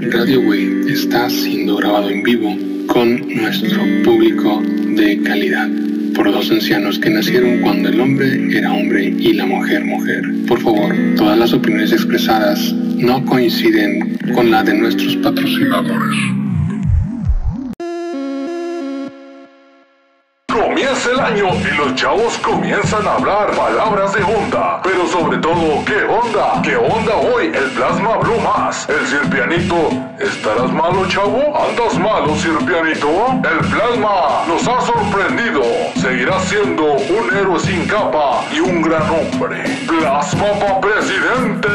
Radio 0.00 0.40
Way 0.42 0.82
está 0.86 1.28
siendo 1.28 1.74
grabado 1.74 2.08
en 2.08 2.22
vivo 2.22 2.56
con 2.86 3.18
nuestro 3.34 3.82
público 4.04 4.62
de 4.62 5.20
calidad 5.24 5.68
por 6.14 6.30
dos 6.30 6.52
ancianos 6.52 7.00
que 7.00 7.10
nacieron 7.10 7.58
cuando 7.62 7.88
el 7.88 8.00
hombre 8.00 8.56
era 8.56 8.72
hombre 8.72 9.06
y 9.06 9.32
la 9.32 9.46
mujer 9.46 9.84
mujer. 9.84 10.22
Por 10.46 10.60
favor, 10.60 10.94
todas 11.16 11.36
las 11.36 11.52
opiniones 11.52 11.90
expresadas 11.90 12.72
no 12.72 13.24
coinciden 13.24 14.16
con 14.34 14.52
la 14.52 14.62
de 14.62 14.74
nuestros 14.74 15.16
patrocinadores. 15.16 16.37
El 21.08 21.20
año 21.20 21.48
y 21.54 21.76
los 21.76 21.94
chavos 21.94 22.38
comienzan 22.38 23.06
a 23.06 23.14
hablar 23.14 23.50
palabras 23.52 24.12
de 24.12 24.22
onda. 24.22 24.80
Pero 24.82 25.06
sobre 25.06 25.38
todo, 25.38 25.84
¿qué 25.84 26.04
onda? 26.04 26.60
¿Qué 26.62 26.76
onda 26.76 27.14
hoy? 27.16 27.46
El 27.46 27.70
plasma 27.70 28.16
Blue 28.18 28.40
más. 28.40 28.88
El 28.88 29.06
sirpianito. 29.06 29.90
¿Estarás 30.18 30.70
malo, 30.72 31.06
chavo? 31.08 31.56
¿Andas 31.56 31.98
malo, 31.98 32.34
sirpianito? 32.36 33.08
El 33.44 33.58
plasma 33.68 34.44
nos 34.46 34.66
ha 34.68 34.80
sorprendido. 34.82 35.62
Seguirá 35.96 36.38
siendo 36.40 36.84
un 36.84 37.36
héroe 37.36 37.58
sin 37.60 37.86
capa 37.86 38.44
y 38.52 38.60
un 38.60 38.82
gran 38.82 39.02
hombre. 39.02 39.64
Plasma 39.86 40.46
pa 40.60 40.80
presidente. 40.80 41.68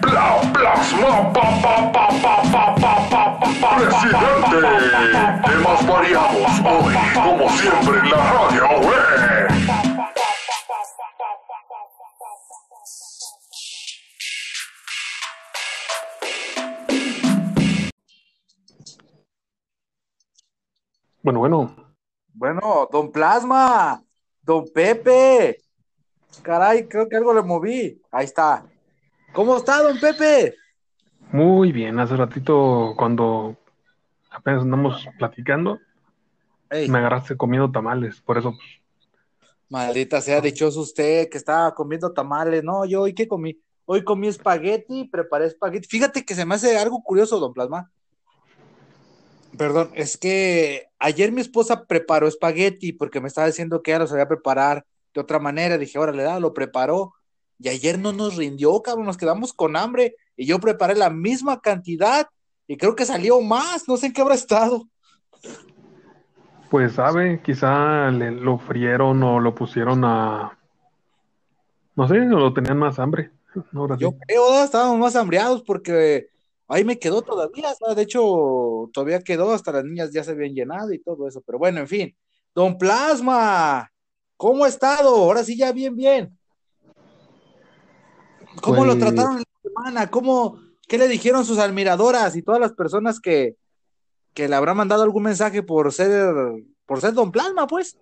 Pla, 0.00 0.40
plasma 0.52 1.32
pa 1.32 1.42
pa 1.62 1.92
pa 1.92 2.08
pa 2.22 2.42
pa 2.52 2.74
pa 2.74 3.08
pa 3.10 3.38
pa 3.60 3.76
presidente. 3.76 4.58
Temas 5.46 5.86
variados 5.86 6.50
hoy, 6.64 6.94
como 7.14 7.48
siempre 7.50 8.03
en 8.04 8.10
la 8.10 8.32
radio. 8.32 8.64
Bueno, 21.22 21.38
bueno, 21.38 21.76
Bueno, 22.34 22.88
don 22.92 23.10
Plasma, 23.10 24.02
don 24.42 24.66
Pepe. 24.74 25.58
Caray, 26.42 26.86
creo 26.86 27.08
que 27.08 27.16
algo 27.16 27.32
le 27.32 27.42
moví. 27.42 28.02
Ahí 28.10 28.26
está. 28.26 28.66
¿Cómo 29.32 29.56
está, 29.56 29.82
don 29.82 29.98
Pepe? 29.98 30.54
muy 31.32 31.72
bien. 31.72 31.98
Hace 31.98 32.14
ratito 32.16 32.94
cuando 32.96 33.56
apenas 34.30 34.62
andamos 34.62 35.08
platicando, 35.18 35.80
Ey, 36.70 36.88
me 36.88 36.98
agarraste 36.98 37.36
comiendo 37.36 37.70
tamales. 37.70 38.20
Por 38.20 38.38
eso, 38.38 38.56
maldita 39.68 40.20
sea, 40.20 40.40
dichoso 40.40 40.80
usted 40.80 41.28
que 41.28 41.38
estaba 41.38 41.74
comiendo 41.74 42.12
tamales. 42.12 42.62
No, 42.62 42.84
yo 42.84 43.02
hoy 43.02 43.14
qué 43.14 43.26
comí. 43.26 43.60
Hoy 43.86 44.02
comí 44.02 44.28
espagueti, 44.28 45.04
preparé 45.04 45.46
espagueti. 45.46 45.86
Fíjate 45.88 46.24
que 46.24 46.34
se 46.34 46.46
me 46.46 46.54
hace 46.54 46.78
algo 46.78 47.02
curioso, 47.02 47.38
don 47.38 47.52
Plasma. 47.52 47.90
Perdón, 49.58 49.90
es 49.94 50.16
que 50.16 50.88
ayer 50.98 51.30
mi 51.30 51.40
esposa 51.40 51.84
preparó 51.84 52.26
espagueti 52.26 52.92
porque 52.92 53.20
me 53.20 53.28
estaba 53.28 53.46
diciendo 53.46 53.82
que 53.82 53.92
ella 53.92 54.00
lo 54.00 54.06
sabía 54.06 54.26
preparar 54.26 54.86
de 55.12 55.20
otra 55.20 55.38
manera. 55.38 55.78
Dije, 55.78 55.98
órale, 55.98 56.22
da, 56.22 56.40
lo 56.40 56.54
preparó. 56.54 57.14
Y 57.58 57.68
ayer 57.68 57.98
no 57.98 58.12
nos 58.12 58.36
rindió, 58.36 58.82
cabrón, 58.82 59.06
nos 59.06 59.16
quedamos 59.16 59.52
con 59.52 59.76
hambre. 59.76 60.16
Y 60.36 60.46
yo 60.46 60.58
preparé 60.58 60.94
la 60.94 61.10
misma 61.10 61.60
cantidad 61.60 62.26
y 62.66 62.76
creo 62.76 62.96
que 62.96 63.04
salió 63.04 63.40
más. 63.40 63.86
No 63.86 63.96
sé 63.96 64.06
en 64.06 64.12
qué 64.12 64.22
habrá 64.22 64.34
estado. 64.34 64.88
Pues 66.74 66.94
sabe, 66.94 67.40
quizá 67.40 68.10
le, 68.10 68.32
lo 68.32 68.58
frieron 68.58 69.22
o 69.22 69.38
lo 69.38 69.54
pusieron 69.54 70.04
a, 70.04 70.58
no 71.94 72.08
sé, 72.08 72.18
o 72.18 72.24
lo 72.40 72.52
tenían 72.52 72.78
más 72.78 72.98
hambre. 72.98 73.30
Sí. 73.54 73.62
Yo 74.00 74.10
creo, 74.26 74.64
estábamos 74.64 74.98
más 74.98 75.14
hambreados 75.14 75.62
porque 75.62 76.26
ahí 76.66 76.82
me 76.84 76.98
quedó 76.98 77.22
todavía, 77.22 77.72
¿sabes? 77.76 77.94
De 77.94 78.02
hecho, 78.02 78.90
todavía 78.92 79.20
quedó, 79.20 79.52
hasta 79.52 79.70
las 79.70 79.84
niñas 79.84 80.10
ya 80.12 80.24
se 80.24 80.32
habían 80.32 80.52
llenado 80.52 80.92
y 80.92 80.98
todo 80.98 81.28
eso, 81.28 81.40
pero 81.46 81.60
bueno, 81.60 81.78
en 81.78 81.86
fin. 81.86 82.16
Don 82.52 82.76
Plasma, 82.76 83.88
¿cómo 84.36 84.64
ha 84.64 84.68
estado? 84.68 85.14
Ahora 85.14 85.44
sí 85.44 85.56
ya 85.56 85.70
bien, 85.70 85.94
bien. 85.94 86.36
¿Cómo 88.60 88.84
lo 88.84 88.94
Pues- 88.94 89.04
trataron 89.04 89.36
la 89.36 89.44
semana? 89.62 90.10
¿Cómo, 90.10 90.58
qué 90.88 90.98
le 90.98 91.06
dijeron 91.06 91.44
sus 91.44 91.60
admiradoras 91.60 92.34
y 92.34 92.42
todas 92.42 92.60
las 92.60 92.72
personas 92.72 93.20
que, 93.20 93.54
que 94.34 94.48
le 94.48 94.56
habrán 94.56 94.76
mandado 94.76 95.02
algún 95.02 95.22
mensaje 95.22 95.62
por 95.62 95.92
ser, 95.92 96.34
por 96.86 97.00
ser 97.00 97.14
Don 97.14 97.30
Plasma, 97.30 97.66
pues? 97.66 97.96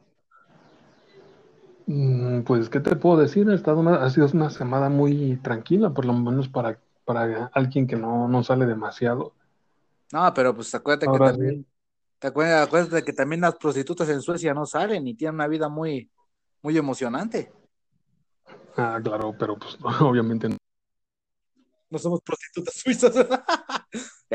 Mm, 1.86 2.42
Pues, 2.42 2.68
¿qué 2.68 2.80
te 2.80 2.96
puedo 2.96 3.18
decir? 3.18 3.48
Ha 3.50 3.54
estado 3.54 3.78
una, 3.80 4.02
ha 4.02 4.10
sido 4.10 4.26
una 4.32 4.50
semana 4.50 4.88
muy 4.88 5.36
tranquila, 5.42 5.90
por 5.90 6.04
lo 6.06 6.14
menos 6.14 6.48
para, 6.48 6.78
para 7.04 7.50
alguien 7.52 7.86
que 7.86 7.96
no, 7.96 8.28
no 8.28 8.42
sale 8.42 8.66
demasiado. 8.66 9.34
No, 10.12 10.32
pero 10.34 10.54
pues 10.54 10.74
acuérdate 10.74 11.06
que 11.06 11.18
también, 11.18 11.66
te 12.18 12.28
acuerdas, 12.28 12.66
acuérdate 12.66 13.04
que 13.04 13.12
también 13.12 13.40
las 13.40 13.56
prostitutas 13.56 14.08
en 14.08 14.20
Suecia 14.20 14.54
no 14.54 14.66
salen 14.66 15.06
y 15.06 15.14
tienen 15.14 15.34
una 15.36 15.48
vida 15.48 15.68
muy, 15.68 16.10
muy 16.62 16.76
emocionante. 16.76 17.52
Ah, 18.76 18.98
claro, 19.02 19.34
pero 19.38 19.58
pues 19.58 19.76
obviamente 20.00 20.48
no. 20.48 20.56
No 21.90 21.98
somos 21.98 22.20
prostitutas 22.22 22.74
suizas. 22.74 23.14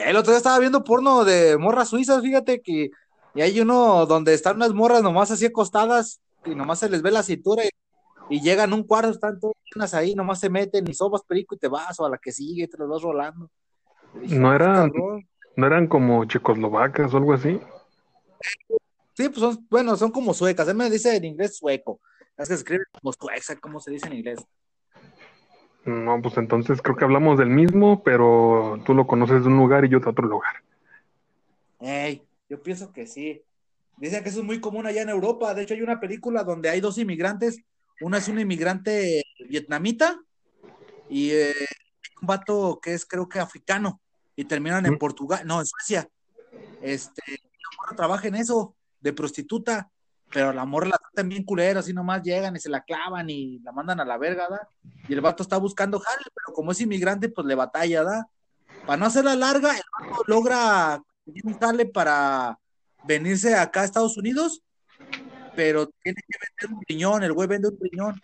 El 0.06 0.16
otro 0.16 0.32
día 0.32 0.38
estaba 0.38 0.60
viendo 0.60 0.84
porno 0.84 1.26
de 1.26 1.58
morras 1.58 1.90
suizas, 1.90 2.22
fíjate 2.22 2.62
que 2.62 2.92
y 3.34 3.42
hay 3.42 3.60
uno 3.60 4.06
donde 4.06 4.34
están 4.34 4.56
unas 4.58 4.74
morras 4.74 5.02
nomás 5.04 5.32
así 5.32 5.46
acostadas 5.46 6.20
y 6.46 6.56
nomás 6.56 6.80
se 6.80 6.90
les 6.90 7.02
ve 7.02 7.12
la 7.12 7.24
cintura 7.24 7.64
y, 7.66 7.70
y 8.30 8.42
llegan 8.42 8.74
un 8.74 8.84
cuarto, 8.84 9.10
están 9.10 9.40
todas 9.40 9.94
ahí, 9.94 10.14
nomás 10.16 10.40
se 10.40 10.50
meten 10.50 10.88
y 10.88 10.94
sobas 10.94 11.24
perico 11.24 11.56
y 11.56 11.58
te 11.58 11.68
vas 11.68 12.00
o 12.00 12.06
a 12.06 12.10
la 12.10 12.18
que 12.18 12.32
sigue 12.32 12.68
te 12.68 12.78
las 12.78 12.88
vas 12.88 13.02
rolando. 13.02 13.50
Dije, 14.22 14.38
No 14.40 14.52
"Ah, 14.52 14.56
eran- 14.56 14.92
cabrón". 14.92 15.28
¿No 15.56 15.66
eran 15.68 15.88
como 15.88 16.24
checoslovacas 16.26 17.14
o 17.14 17.18
algo 17.18 17.34
así? 17.34 17.60
Sí, 19.16 19.30
pues 19.30 19.40
son, 19.40 19.68
bueno, 19.70 19.98
son 19.98 20.12
como 20.12 20.34
suecas. 20.36 20.68
Él 20.68 20.76
me 20.76 20.90
dice 20.90 21.16
en 21.16 21.26
inglés 21.26 21.58
sueco. 21.58 22.00
Es 22.38 22.48
que 22.48 22.54
se 22.56 22.60
escribe 22.60 22.84
como 23.02 23.12
sueca, 23.14 23.60
¿cómo 23.60 23.80
se 23.80 23.90
dice 23.92 24.06
en 24.08 24.14
inglés? 24.14 24.40
No, 25.88 26.22
pues 26.22 26.38
entonces 26.38 26.82
creo 26.82 26.98
que 26.98 27.06
hablamos 27.06 27.40
del 27.40 27.50
mismo, 27.50 28.04
pero 28.04 28.82
tú 28.86 28.94
lo 28.94 29.08
conoces 29.08 29.44
de 29.44 29.48
un 29.48 29.58
lugar 29.58 29.86
y 29.86 29.90
yo 29.90 30.00
de 30.02 30.10
otro 30.10 30.28
lugar. 30.28 30.56
Ey, 31.80 32.28
yo 32.50 32.62
pienso 32.62 32.92
que 32.92 33.08
sí. 33.08 33.42
Dicen 33.96 34.22
que 34.22 34.30
eso 34.30 34.40
es 34.40 34.46
muy 34.46 34.60
común 34.60 34.86
allá 34.86 35.02
en 35.02 35.10
Europa. 35.10 35.54
De 35.54 35.64
hecho, 35.64 35.74
hay 35.74 35.82
una 35.82 36.02
película 36.02 36.44
donde 36.44 36.70
hay 36.70 36.82
dos 36.82 36.98
inmigrantes. 36.98 37.62
Una 38.02 38.18
es 38.18 38.28
una 38.28 38.42
inmigrante 38.42 39.24
vietnamita 39.50 40.20
y 41.10 41.32
eh, 41.32 41.54
un 42.22 42.28
vato 42.28 42.80
que 42.82 42.94
es 42.94 43.06
creo 43.06 43.30
que 43.30 43.40
africano 43.40 44.02
y 44.36 44.44
terminan 44.44 44.86
en 44.86 44.96
¿Mm? 44.96 45.00
Portugal, 45.00 45.42
no, 45.46 45.62
en 45.62 45.66
Suecia. 45.66 46.10
Este, 46.82 47.40
trabaja 47.96 48.28
en 48.28 48.36
eso, 48.36 48.76
de 49.00 49.14
prostituta, 49.14 49.90
pero 50.32 50.52
la 50.52 50.66
morra 50.66 50.88
la 50.88 50.98
tratan 50.98 51.30
bien 51.30 51.44
culero, 51.44 51.80
así 51.80 51.94
nomás 51.94 52.22
llegan 52.22 52.56
y 52.56 52.60
se 52.60 52.70
la 52.70 52.82
clavan 52.82 53.30
y 53.30 53.60
la 53.60 53.72
mandan 53.72 54.00
a 54.00 54.06
la 54.06 54.18
verga, 54.18 54.48
¿da? 54.50 54.70
Y 55.08 55.14
el 55.14 55.22
vato 55.22 55.44
está 55.44 55.58
buscando 55.58 56.00
jale, 56.00 56.24
pero 56.34 56.54
como 56.54 56.72
es 56.72 56.82
inmigrante, 56.82 57.30
pues 57.30 57.48
le 57.48 57.56
batalla, 57.56 58.04
¿da? 58.04 58.30
Para 58.86 58.98
no 58.98 59.06
hacerla 59.06 59.36
larga, 59.36 59.76
el 59.76 59.84
vato 60.00 60.24
logra 60.28 61.04
jale 61.60 61.86
para 61.86 62.60
venirse 63.06 63.56
acá 63.56 63.82
a 63.82 63.86
Estados 63.86 64.18
Unidos, 64.18 64.62
pero 65.56 65.88
tiene 66.04 66.22
que 66.28 66.38
vender 66.40 66.78
un 66.78 66.84
riñón, 66.88 67.24
el 67.24 67.34
güey 67.34 67.48
vende 67.48 67.70
un 67.70 67.80
riñón. 67.80 68.22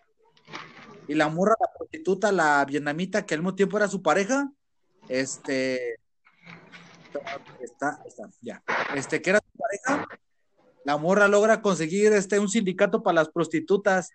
Y 1.07 1.15
la 1.15 1.27
morra, 1.29 1.55
la 1.59 1.67
prostituta, 1.77 2.31
la 2.31 2.63
vietnamita, 2.65 3.25
que 3.25 3.33
al 3.33 3.41
mismo 3.41 3.55
tiempo 3.55 3.77
era 3.77 3.87
su 3.87 4.01
pareja, 4.01 4.51
este, 5.09 5.99
está, 7.61 8.01
está, 8.05 8.29
ya, 8.41 8.63
este, 8.95 9.21
que 9.21 9.29
era 9.31 9.39
su 9.39 9.57
pareja, 9.57 10.07
la 10.85 10.97
morra 10.97 11.27
logra 11.27 11.61
conseguir 11.61 12.13
este, 12.13 12.39
un 12.39 12.49
sindicato 12.49 13.03
para 13.03 13.16
las 13.16 13.29
prostitutas, 13.29 14.11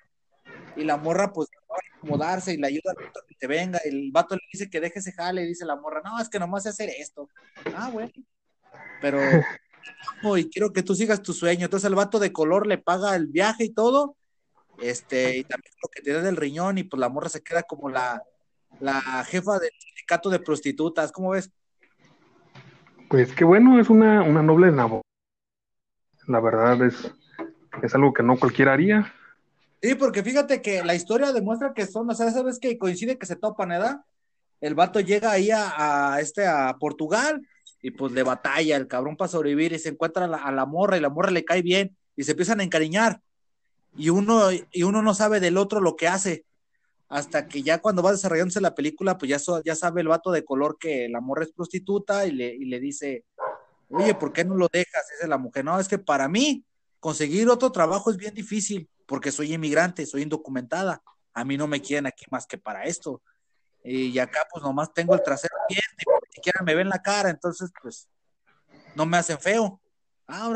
y 0.76 0.84
la 0.84 0.96
morra, 0.96 1.32
pues, 1.32 1.48
logra 1.68 1.82
acomodarse 1.96 2.54
y 2.54 2.56
le 2.56 2.68
ayuda 2.68 2.92
a 2.92 3.26
que 3.26 3.34
te 3.34 3.46
venga, 3.46 3.78
el 3.84 4.10
vato 4.12 4.36
le 4.36 4.42
dice 4.52 4.70
que 4.70 4.80
deje 4.80 5.00
ese 5.00 5.12
jale, 5.12 5.44
dice 5.44 5.64
la 5.64 5.76
morra, 5.76 6.02
no, 6.04 6.20
es 6.20 6.28
que 6.28 6.38
nomás 6.38 6.62
sé 6.62 6.68
hacer 6.70 6.90
esto. 6.98 7.28
Ah, 7.74 7.90
bueno, 7.92 8.12
pero 9.00 9.18
y 10.38 10.48
quiero 10.50 10.72
que 10.72 10.82
tú 10.82 10.94
sigas 10.94 11.22
tu 11.22 11.32
sueño. 11.32 11.64
Entonces 11.64 11.88
el 11.88 11.94
vato 11.94 12.18
de 12.18 12.32
color 12.32 12.66
le 12.66 12.78
paga 12.78 13.16
el 13.16 13.26
viaje 13.26 13.64
y 13.64 13.70
todo, 13.70 14.16
este, 14.80 15.38
y 15.38 15.44
también 15.44 15.72
lo 15.82 15.88
que 15.88 16.02
te 16.02 16.12
da 16.12 16.22
del 16.22 16.36
riñón, 16.36 16.78
y 16.78 16.84
pues 16.84 17.00
la 17.00 17.08
morra 17.08 17.28
se 17.28 17.42
queda 17.42 17.62
como 17.64 17.88
la, 17.88 18.22
la 18.80 19.00
jefa 19.24 19.58
del 19.58 19.72
sindicato 19.78 20.30
de 20.30 20.38
prostitutas, 20.38 21.10
¿cómo 21.10 21.30
ves? 21.30 21.50
Pues 23.08 23.32
qué 23.32 23.44
bueno, 23.44 23.80
es 23.80 23.90
una, 23.90 24.22
una 24.22 24.42
noble 24.42 24.70
labor. 24.70 25.02
La 26.28 26.40
verdad 26.40 26.80
es, 26.86 27.12
es 27.82 27.94
algo 27.94 28.12
que 28.12 28.22
no 28.22 28.38
cualquiera 28.38 28.74
haría. 28.74 29.12
Sí, 29.82 29.94
porque 29.94 30.22
fíjate 30.22 30.62
que 30.62 30.84
la 30.84 30.94
historia 30.94 31.32
demuestra 31.32 31.72
que 31.74 31.86
son, 31.86 32.08
o 32.08 32.14
sea, 32.14 32.30
sabes 32.30 32.58
que 32.58 32.78
coincide 32.78 33.18
que 33.18 33.26
se 33.26 33.36
topan, 33.36 33.70
¿verdad? 33.70 34.02
El 34.60 34.74
vato 34.74 35.00
llega 35.00 35.32
ahí 35.32 35.50
a, 35.50 36.12
a 36.14 36.20
este 36.20 36.46
a 36.46 36.76
Portugal 36.78 37.46
y 37.80 37.90
pues 37.90 38.12
le 38.12 38.22
batalla 38.22 38.76
el 38.76 38.88
cabrón 38.88 39.16
para 39.16 39.28
sobrevivir 39.28 39.72
y 39.72 39.78
se 39.78 39.90
encuentra 39.90 40.24
a 40.24 40.52
la, 40.52 40.66
morra 40.66 40.96
y 40.96 41.00
la 41.00 41.10
morra 41.10 41.30
le 41.30 41.44
cae 41.44 41.62
bien 41.62 41.96
y 42.16 42.24
se 42.24 42.32
empiezan 42.32 42.60
a 42.60 42.64
encariñar 42.64 43.20
y 43.96 44.10
uno 44.10 44.50
y 44.52 44.82
uno 44.82 45.00
no 45.00 45.14
sabe 45.14 45.38
del 45.38 45.56
otro 45.56 45.80
lo 45.80 45.96
que 45.96 46.08
hace 46.08 46.44
hasta 47.08 47.48
que 47.48 47.62
ya 47.62 47.78
cuando 47.78 48.02
va 48.02 48.12
desarrollándose 48.12 48.60
la 48.60 48.74
película, 48.74 49.16
pues 49.16 49.30
ya, 49.30 49.38
ya 49.64 49.74
sabe 49.74 50.02
el 50.02 50.08
vato 50.08 50.30
de 50.30 50.44
color 50.44 50.76
que 50.78 51.08
la 51.08 51.20
morra 51.20 51.44
es 51.44 51.52
prostituta 51.52 52.26
y 52.26 52.32
le, 52.32 52.54
y 52.54 52.66
le 52.66 52.80
dice, 52.80 53.24
oye, 53.88 54.14
¿por 54.14 54.32
qué 54.32 54.44
no 54.44 54.54
lo 54.54 54.68
dejas? 54.72 55.06
Dice 55.10 55.28
la 55.28 55.38
mujer, 55.38 55.64
no, 55.64 55.78
es 55.78 55.88
que 55.88 55.98
para 55.98 56.28
mí 56.28 56.64
conseguir 57.00 57.48
otro 57.48 57.72
trabajo 57.72 58.10
es 58.10 58.16
bien 58.16 58.34
difícil, 58.34 58.88
porque 59.06 59.32
soy 59.32 59.54
inmigrante, 59.54 60.06
soy 60.06 60.22
indocumentada, 60.22 61.02
a 61.32 61.44
mí 61.44 61.56
no 61.56 61.66
me 61.66 61.80
quieren 61.80 62.06
aquí 62.06 62.24
más 62.30 62.46
que 62.46 62.58
para 62.58 62.84
esto. 62.84 63.22
Y 63.84 64.18
acá 64.18 64.40
pues 64.52 64.62
nomás 64.62 64.92
tengo 64.92 65.14
el 65.14 65.22
trasero 65.22 65.54
abierto 65.64 65.96
y 65.98 66.26
ni 66.26 66.32
siquiera 66.34 66.62
me 66.62 66.74
ven 66.74 66.88
la 66.88 67.00
cara, 67.00 67.30
entonces 67.30 67.70
pues 67.80 68.08
no 68.94 69.06
me 69.06 69.16
hacen 69.16 69.38
feo. 69.38 69.80
Ah. 70.26 70.52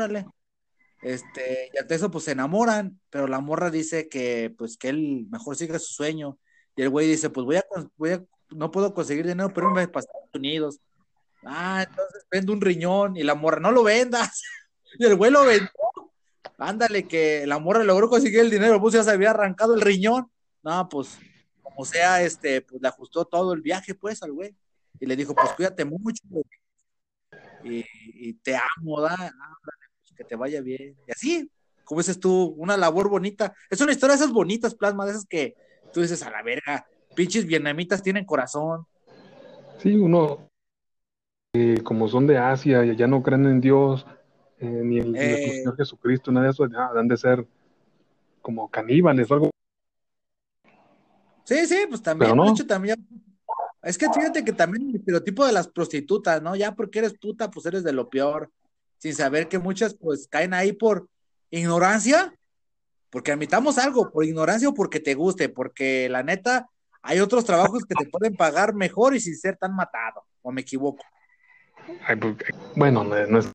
Este, 1.01 1.71
y 1.73 1.77
ante 1.77 1.95
eso 1.95 2.11
pues 2.11 2.25
se 2.25 2.31
enamoran, 2.31 2.99
pero 3.09 3.27
la 3.27 3.39
morra 3.39 3.69
dice 3.69 4.07
que 4.07 4.53
pues 4.57 4.77
que 4.77 4.89
él 4.89 5.25
mejor 5.29 5.55
sigue 5.55 5.79
su 5.79 5.93
sueño. 5.93 6.37
Y 6.75 6.81
el 6.81 6.89
güey 6.89 7.07
dice, 7.07 7.29
pues 7.29 7.45
voy 7.45 7.57
a, 7.57 7.63
voy 7.97 8.11
a 8.11 8.23
no 8.49 8.71
puedo 8.71 8.93
conseguir 8.93 9.25
dinero, 9.25 9.51
pero 9.53 9.71
me 9.71 9.87
para 9.87 10.01
Estados 10.01 10.29
Unidos. 10.33 10.79
Ah, 11.45 11.85
entonces 11.87 12.25
vendo 12.31 12.53
un 12.53 12.61
riñón 12.61 13.17
y 13.17 13.23
la 13.23 13.35
morra, 13.35 13.59
no 13.59 13.71
lo 13.71 13.83
vendas. 13.83 14.41
y 14.99 15.05
el 15.05 15.15
güey 15.15 15.31
lo 15.31 15.45
vendió. 15.45 15.69
Ándale, 16.57 17.07
que 17.07 17.45
la 17.47 17.59
morra 17.59 17.83
logró 17.83 18.09
conseguir 18.09 18.39
el 18.39 18.49
dinero, 18.49 18.79
pues 18.79 18.93
ya 18.93 19.03
se 19.03 19.11
había 19.11 19.31
arrancado 19.31 19.73
el 19.75 19.81
riñón. 19.81 20.31
No, 20.61 20.87
pues, 20.87 21.17
como 21.61 21.83
sea, 21.83 22.21
este, 22.21 22.61
pues 22.61 22.81
le 22.81 22.87
ajustó 22.87 23.25
todo 23.25 23.53
el 23.53 23.61
viaje, 23.61 23.95
pues, 23.95 24.23
al 24.23 24.31
güey. 24.31 24.55
Y 24.99 25.05
le 25.05 25.15
dijo, 25.15 25.33
pues 25.35 25.51
cuídate 25.53 25.83
mucho, 25.83 26.23
Y, 27.63 28.33
te 28.35 28.55
amo, 28.55 29.01
da, 29.01 29.15
pues, 29.17 30.15
que 30.15 30.23
te 30.23 30.35
vaya 30.35 30.61
bien. 30.61 30.95
Y 31.07 31.11
así, 31.11 31.51
como 31.83 31.99
dices 31.99 32.19
tú, 32.19 32.55
una 32.57 32.77
labor 32.77 33.09
bonita. 33.09 33.53
Es 33.69 33.81
una 33.81 33.91
historia 33.91 34.15
de 34.15 34.23
esas 34.23 34.33
bonitas, 34.33 34.75
plasma, 34.75 35.05
de 35.05 35.11
esas 35.11 35.25
que 35.25 35.55
tú 35.91 36.01
dices, 36.01 36.23
a 36.23 36.29
la 36.29 36.43
verga, 36.43 36.87
pinches 37.15 37.45
vietnamitas 37.45 38.01
tienen 38.01 38.25
corazón. 38.25 38.85
Sí, 39.81 39.95
uno, 39.95 40.49
eh, 41.55 41.81
como 41.83 42.07
son 42.07 42.25
de 42.25 42.39
Asia, 42.39 42.83
y 42.83 42.95
ya 42.95 43.05
no 43.05 43.21
creen 43.21 43.45
en 43.45 43.61
Dios, 43.61 44.07
eh, 44.57 44.65
ni 44.65 44.99
en 44.99 45.15
el 45.15 45.21
eh. 45.21 45.51
Señor 45.57 45.77
Jesucristo, 45.77 46.31
nada 46.31 46.47
de 46.47 46.51
eso, 46.51 46.67
ya, 46.67 46.89
han 46.95 47.07
de 47.07 47.15
ser 47.15 47.45
como 48.41 48.69
caníbales 48.71 49.29
o 49.29 49.33
algo. 49.35 49.49
Sí, 51.43 51.67
sí, 51.67 51.85
pues 51.87 52.01
también, 52.01 52.35
de 52.35 52.49
hecho, 52.49 52.65
también. 52.65 53.07
Es 53.83 53.97
que 53.97 54.07
fíjate 54.11 54.43
que 54.43 54.53
también 54.53 54.89
el 54.89 54.95
estereotipo 54.95 55.45
de 55.45 55.51
las 55.51 55.67
prostitutas, 55.67 56.41
¿no? 56.41 56.55
Ya 56.55 56.73
porque 56.73 56.99
eres 56.99 57.13
puta, 57.13 57.51
pues 57.51 57.65
eres 57.67 57.83
de 57.83 57.93
lo 57.93 58.09
peor, 58.09 58.49
sin 58.97 59.13
saber 59.13 59.47
que 59.47 59.59
muchas 59.59 59.93
pues 59.93 60.27
caen 60.27 60.53
ahí 60.55 60.71
por 60.71 61.07
ignorancia, 61.51 62.33
porque 63.11 63.31
admitamos 63.31 63.77
algo, 63.77 64.09
por 64.09 64.25
ignorancia 64.25 64.69
o 64.69 64.73
porque 64.73 64.99
te 64.99 65.13
guste, 65.13 65.49
porque 65.49 66.09
la 66.09 66.23
neta, 66.23 66.67
hay 67.03 67.19
otros 67.19 67.45
trabajos 67.45 67.83
que 67.83 67.93
te 67.93 68.09
pueden 68.09 68.35
pagar 68.35 68.73
mejor 68.73 69.13
y 69.15 69.19
sin 69.19 69.37
ser 69.37 69.57
tan 69.57 69.75
matado, 69.75 70.23
o 70.41 70.51
me 70.51 70.61
equivoco. 70.61 71.03
Pues, 71.85 72.35
bueno, 72.75 73.03
no 73.03 73.39
es 73.39 73.51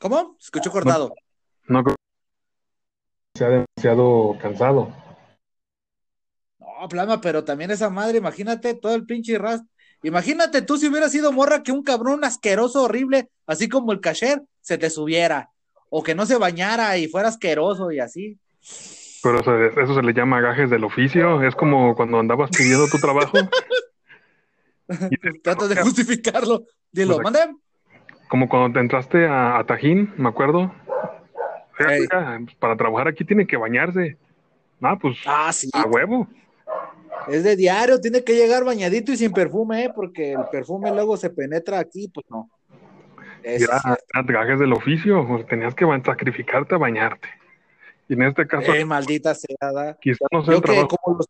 ¿Cómo? 0.00 0.36
Se 0.38 0.46
escuchó 0.46 0.70
cortado. 0.70 1.14
No, 1.68 1.82
creo 1.82 1.96
que 1.96 3.38
sea 3.38 3.48
demasiado 3.48 4.38
cansado. 4.40 4.94
No, 6.58 6.88
plama, 6.88 7.20
pero 7.20 7.44
también 7.44 7.70
esa 7.70 7.88
madre, 7.90 8.18
imagínate 8.18 8.74
todo 8.74 8.94
el 8.94 9.06
pinche 9.06 9.38
ras. 9.38 9.62
Imagínate 10.02 10.62
tú 10.62 10.76
si 10.76 10.88
hubiera 10.88 11.08
sido 11.08 11.32
morra 11.32 11.62
que 11.62 11.72
un 11.72 11.82
cabrón 11.82 12.24
asqueroso, 12.24 12.84
horrible, 12.84 13.30
así 13.46 13.68
como 13.68 13.92
el 13.92 14.00
cacher, 14.00 14.42
se 14.60 14.76
te 14.78 14.90
subiera. 14.90 15.50
O 15.88 16.02
que 16.02 16.14
no 16.14 16.26
se 16.26 16.36
bañara 16.36 16.98
y 16.98 17.08
fuera 17.08 17.28
asqueroso 17.28 17.90
y 17.90 18.00
así. 18.00 18.38
Pero 19.22 19.40
eso, 19.40 19.94
se 19.94 20.02
le 20.02 20.12
llama 20.12 20.40
gajes 20.40 20.68
del 20.70 20.84
oficio. 20.84 21.42
Es 21.42 21.54
como 21.54 21.96
cuando 21.96 22.18
andabas 22.18 22.50
pidiendo 22.50 22.86
tu 22.88 22.98
trabajo. 22.98 23.32
Trata 25.42 25.68
de 25.68 25.76
justificarlo. 25.82 26.64
Dilo, 26.92 27.18
pues 27.18 27.34
como 28.28 28.48
cuando 28.48 28.72
te 28.74 28.80
entraste 28.80 29.26
a, 29.26 29.62
Tajín, 29.66 30.12
me 30.16 30.28
acuerdo. 30.28 30.72
para 32.58 32.76
trabajar 32.76 33.08
aquí 33.08 33.24
tiene 33.24 33.46
que 33.46 33.56
bañarse. 33.56 34.16
Ah, 34.82 34.98
pues 35.00 35.16
ah, 35.26 35.50
a 35.72 35.86
huevo. 35.86 36.28
Es 37.28 37.44
de 37.44 37.56
diario, 37.56 38.00
tiene 38.00 38.22
que 38.22 38.34
llegar 38.34 38.64
bañadito 38.64 39.12
y 39.12 39.16
sin 39.16 39.32
perfume, 39.32 39.84
¿eh? 39.84 39.92
porque 39.94 40.32
el 40.32 40.44
perfume 40.50 40.92
luego 40.92 41.16
se 41.16 41.30
penetra 41.30 41.78
aquí, 41.78 42.08
pues 42.08 42.26
no. 42.28 42.50
Ya, 43.42 44.24
trajes 44.26 44.58
del 44.58 44.72
oficio, 44.72 45.26
pues, 45.26 45.46
tenías 45.46 45.74
que 45.74 45.86
sacrificarte 46.04 46.74
a 46.74 46.78
bañarte. 46.78 47.28
Y 48.08 48.14
en 48.14 48.22
este 48.22 48.46
caso. 48.46 48.74
Eh, 48.74 48.84
maldita 48.84 49.34
sea, 49.34 49.96
Quizás 50.00 50.28
no 50.32 50.44
sea 50.44 50.60
Como 50.60 51.18
los... 51.18 51.26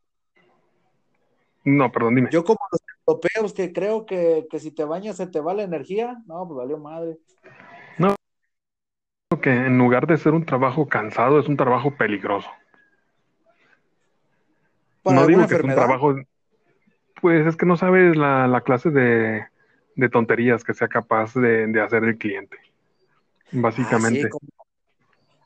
No, 1.64 1.90
perdón, 1.92 2.14
dime. 2.14 2.28
Yo 2.30 2.44
como 2.44 2.60
los 2.70 2.80
europeos 3.06 3.52
que 3.52 3.72
creo 3.72 4.04
que, 4.04 4.46
si 4.58 4.70
te 4.70 4.84
bañas 4.84 5.16
se 5.16 5.26
te 5.26 5.40
va 5.40 5.54
la 5.54 5.62
energía. 5.62 6.18
No, 6.26 6.46
pues 6.46 6.58
valió 6.58 6.78
madre. 6.78 7.18
No, 7.98 8.14
que 9.40 9.50
en 9.50 9.78
lugar 9.78 10.06
de 10.06 10.16
ser 10.16 10.32
un 10.32 10.44
trabajo 10.44 10.88
cansado, 10.88 11.38
es 11.38 11.48
un 11.48 11.56
trabajo 11.56 11.94
peligroso. 11.96 12.50
no 15.04 15.26
digo 15.26 15.46
que 15.46 15.54
es 15.54 15.62
un 15.62 15.74
trabajo. 15.74 16.16
Pues 17.20 17.46
es 17.46 17.56
que 17.56 17.66
no 17.66 17.76
sabes 17.76 18.16
la, 18.16 18.60
clase 18.64 18.90
de, 18.90 19.46
tonterías 20.10 20.64
que 20.64 20.74
sea 20.74 20.88
capaz 20.88 21.34
de, 21.34 21.80
hacer 21.80 22.04
el 22.04 22.18
cliente. 22.18 22.58
Básicamente. 23.52 24.28
Ah, 24.32 24.64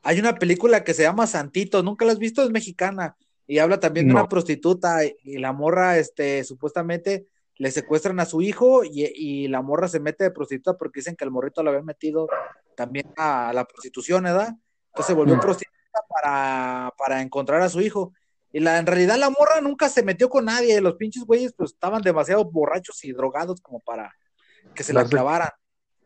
Hay 0.02 0.18
una 0.18 0.34
película 0.34 0.82
que 0.82 0.94
se 0.94 1.02
llama 1.02 1.26
Santito, 1.26 1.82
¿nunca 1.82 2.04
la 2.04 2.12
has 2.12 2.18
visto? 2.18 2.42
Es 2.42 2.50
mexicana 2.50 3.16
y 3.46 3.58
habla 3.58 3.80
también 3.80 4.06
de 4.06 4.14
una 4.14 4.28
prostituta 4.28 5.00
y 5.04 5.38
la 5.38 5.52
morra, 5.52 5.98
este, 5.98 6.44
supuestamente 6.44 7.26
le 7.60 7.70
secuestran 7.70 8.18
a 8.20 8.24
su 8.24 8.40
hijo 8.40 8.84
y, 8.84 9.46
la 9.48 9.60
morra 9.60 9.86
se 9.86 10.00
mete 10.00 10.24
de 10.24 10.30
prostituta 10.30 10.78
porque 10.78 11.00
dicen 11.00 11.14
que 11.14 11.24
el 11.24 11.30
morrito 11.30 11.62
lo 11.62 11.68
había 11.68 11.82
metido 11.82 12.26
también 12.74 13.12
a, 13.18 13.52
la 13.52 13.66
prostitución, 13.66 14.24
¿verdad? 14.24 14.54
Entonces 14.86 15.08
se 15.08 15.12
volvió 15.12 15.36
mm. 15.36 15.40
prostituta 15.40 16.00
para, 16.96 17.20
encontrar 17.20 17.60
a 17.60 17.68
su 17.68 17.82
hijo. 17.82 18.14
Y 18.50 18.60
la, 18.60 18.78
en 18.78 18.86
realidad 18.86 19.18
la 19.18 19.28
morra 19.28 19.60
nunca 19.60 19.90
se 19.90 20.02
metió 20.02 20.30
con 20.30 20.46
nadie, 20.46 20.80
los 20.80 20.94
pinches 20.94 21.24
güeyes 21.24 21.52
pues 21.52 21.72
estaban 21.72 22.00
demasiado 22.00 22.46
borrachos 22.46 23.04
y 23.04 23.12
drogados 23.12 23.60
como 23.60 23.80
para 23.80 24.10
que 24.74 24.82
se 24.82 24.94
la 24.94 25.04
clavaran. 25.04 25.50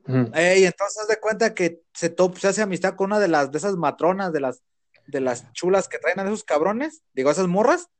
y 0.09 0.65
entonces 0.65 1.07
de 1.07 1.21
cuenta 1.21 1.55
que 1.55 1.83
se, 1.93 2.13
se 2.37 2.49
hace 2.49 2.63
amistad 2.63 2.97
con 2.97 3.13
una 3.13 3.21
de 3.21 3.29
las 3.29 3.53
de 3.53 3.59
esas 3.59 3.77
matronas, 3.77 4.33
de 4.33 4.41
las 4.41 4.65
de 5.07 5.21
las 5.21 5.53
chulas 5.53 5.87
que 5.87 5.99
traen 5.99 6.19
a 6.19 6.25
esos 6.25 6.43
cabrones, 6.43 7.05
digo, 7.13 7.31
esas 7.31 7.47
morras, 7.47 7.91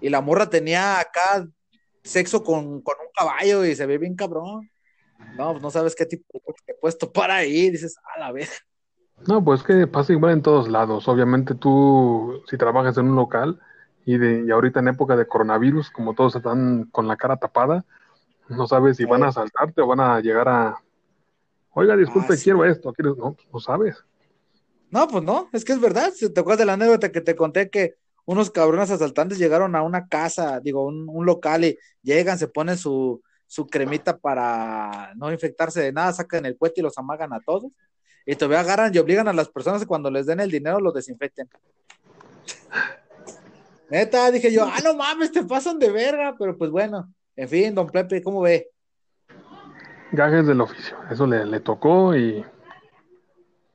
y 0.00 0.08
la 0.08 0.20
morra 0.20 0.50
tenía 0.50 0.98
acá 0.98 1.46
sexo 2.06 2.42
con, 2.42 2.64
un 2.66 2.82
caballo 3.14 3.64
y 3.64 3.74
se 3.74 3.86
ve 3.86 3.98
bien 3.98 4.14
cabrón. 4.14 4.70
No, 5.36 5.52
pues 5.52 5.62
no 5.62 5.70
sabes 5.70 5.94
qué 5.94 6.06
tipo 6.06 6.24
de 6.66 6.74
puesto 6.74 7.10
para 7.10 7.36
ahí, 7.36 7.70
dices, 7.70 7.96
a 8.14 8.20
la 8.20 8.32
vez. 8.32 8.50
No, 9.26 9.42
pues 9.42 9.62
que 9.62 9.86
pasa 9.86 10.12
igual 10.12 10.32
en 10.32 10.42
todos 10.42 10.68
lados. 10.68 11.08
Obviamente 11.08 11.54
tú, 11.54 12.42
si 12.48 12.56
trabajas 12.58 12.98
en 12.98 13.08
un 13.08 13.16
local 13.16 13.58
y, 14.04 14.18
de, 14.18 14.44
y 14.46 14.50
ahorita 14.50 14.80
en 14.80 14.88
época 14.88 15.16
de 15.16 15.26
coronavirus, 15.26 15.90
como 15.90 16.14
todos 16.14 16.36
están 16.36 16.84
con 16.92 17.08
la 17.08 17.16
cara 17.16 17.38
tapada, 17.38 17.84
no 18.48 18.66
sabes 18.66 18.98
si 18.98 19.04
van 19.04 19.22
a 19.24 19.28
asaltarte 19.28 19.80
o 19.80 19.86
van 19.86 20.00
a 20.00 20.20
llegar 20.20 20.48
a, 20.48 20.76
oiga, 21.72 21.96
disculpe, 21.96 22.34
ah, 22.34 22.36
quiero 22.42 22.64
esto, 22.64 22.92
quiero, 22.92 23.16
no, 23.16 23.36
no 23.52 23.60
sabes. 23.60 24.04
No, 24.90 25.08
pues 25.08 25.24
no, 25.24 25.48
es 25.52 25.64
que 25.64 25.72
es 25.72 25.80
verdad. 25.80 26.12
¿Te 26.12 26.40
acuerdas 26.40 26.58
de 26.58 26.66
la 26.66 26.74
anécdota 26.74 27.10
que 27.10 27.20
te 27.20 27.34
conté 27.34 27.70
que 27.70 27.96
unos 28.26 28.50
cabrones 28.50 28.90
asaltantes 28.90 29.38
llegaron 29.38 29.74
a 29.76 29.82
una 29.82 30.08
casa, 30.08 30.60
digo, 30.60 30.84
un, 30.84 31.24
local 31.24 31.64
y 31.64 31.78
llegan, 32.02 32.38
se 32.38 32.48
ponen 32.48 32.76
su, 32.76 33.22
su, 33.46 33.68
cremita 33.68 34.18
para 34.18 35.12
no 35.14 35.32
infectarse 35.32 35.80
de 35.80 35.92
nada, 35.92 36.12
sacan 36.12 36.44
el 36.44 36.56
puente 36.56 36.80
y 36.80 36.82
los 36.82 36.98
amagan 36.98 37.32
a 37.32 37.40
todos. 37.40 37.70
Y 38.26 38.34
todavía 38.34 38.60
agarran 38.60 38.92
y 38.92 38.98
obligan 38.98 39.28
a 39.28 39.32
las 39.32 39.48
personas 39.48 39.80
que 39.80 39.86
cuando 39.86 40.10
les 40.10 40.26
den 40.26 40.40
el 40.40 40.50
dinero 40.50 40.80
los 40.80 40.92
desinfecten. 40.92 41.48
Neta, 43.90 44.32
dije 44.32 44.52
yo, 44.52 44.64
ah, 44.64 44.80
no 44.82 44.94
mames, 44.94 45.30
te 45.30 45.44
pasan 45.44 45.78
de 45.78 45.92
verga, 45.92 46.34
pero 46.36 46.58
pues 46.58 46.72
bueno, 46.72 47.14
en 47.36 47.48
fin, 47.48 47.72
don 47.72 47.86
Pepe, 47.86 48.20
¿cómo 48.20 48.40
ve? 48.40 48.70
Gajes 50.10 50.48
del 50.48 50.60
oficio, 50.60 50.96
eso 51.08 51.26
le, 51.26 51.46
le 51.46 51.60
tocó 51.60 52.16
y 52.16 52.44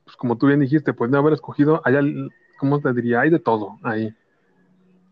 pues 0.04 0.16
como 0.16 0.36
tú 0.36 0.48
bien 0.48 0.60
dijiste, 0.60 0.92
pues 0.92 1.10
de 1.10 1.16
haber 1.16 1.32
escogido, 1.32 1.80
hay, 1.84 1.94
¿cómo 2.58 2.82
te 2.82 2.92
diría? 2.92 3.20
Hay 3.20 3.30
de 3.30 3.38
todo 3.38 3.78
ahí. 3.82 4.14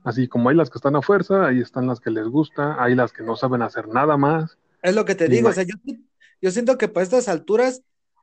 Así 0.02 0.28
como 0.28 0.48
hay 0.48 0.56
las 0.56 0.70
que 0.70 0.78
están 0.78 0.96
a 0.96 1.02
fuerza, 1.02 1.46
ahí 1.46 1.60
están 1.60 1.86
las 1.86 2.00
que 2.00 2.10
les 2.10 2.26
gusta, 2.26 2.82
hay 2.82 2.94
las 2.94 3.12
que 3.12 3.22
no 3.22 3.36
saben 3.36 3.62
hacer 3.62 3.88
nada 3.88 4.16
más. 4.16 4.56
Es 4.82 4.94
lo 4.94 5.04
que 5.04 5.14
te 5.14 5.28
digo, 5.28 5.48
o 5.48 5.52
sea, 5.52 5.64
yo, 6.40 6.50
siento 6.50 6.78
que 6.78 6.88
para 6.88 7.04
estas 7.04 7.28
alturas 7.28 7.82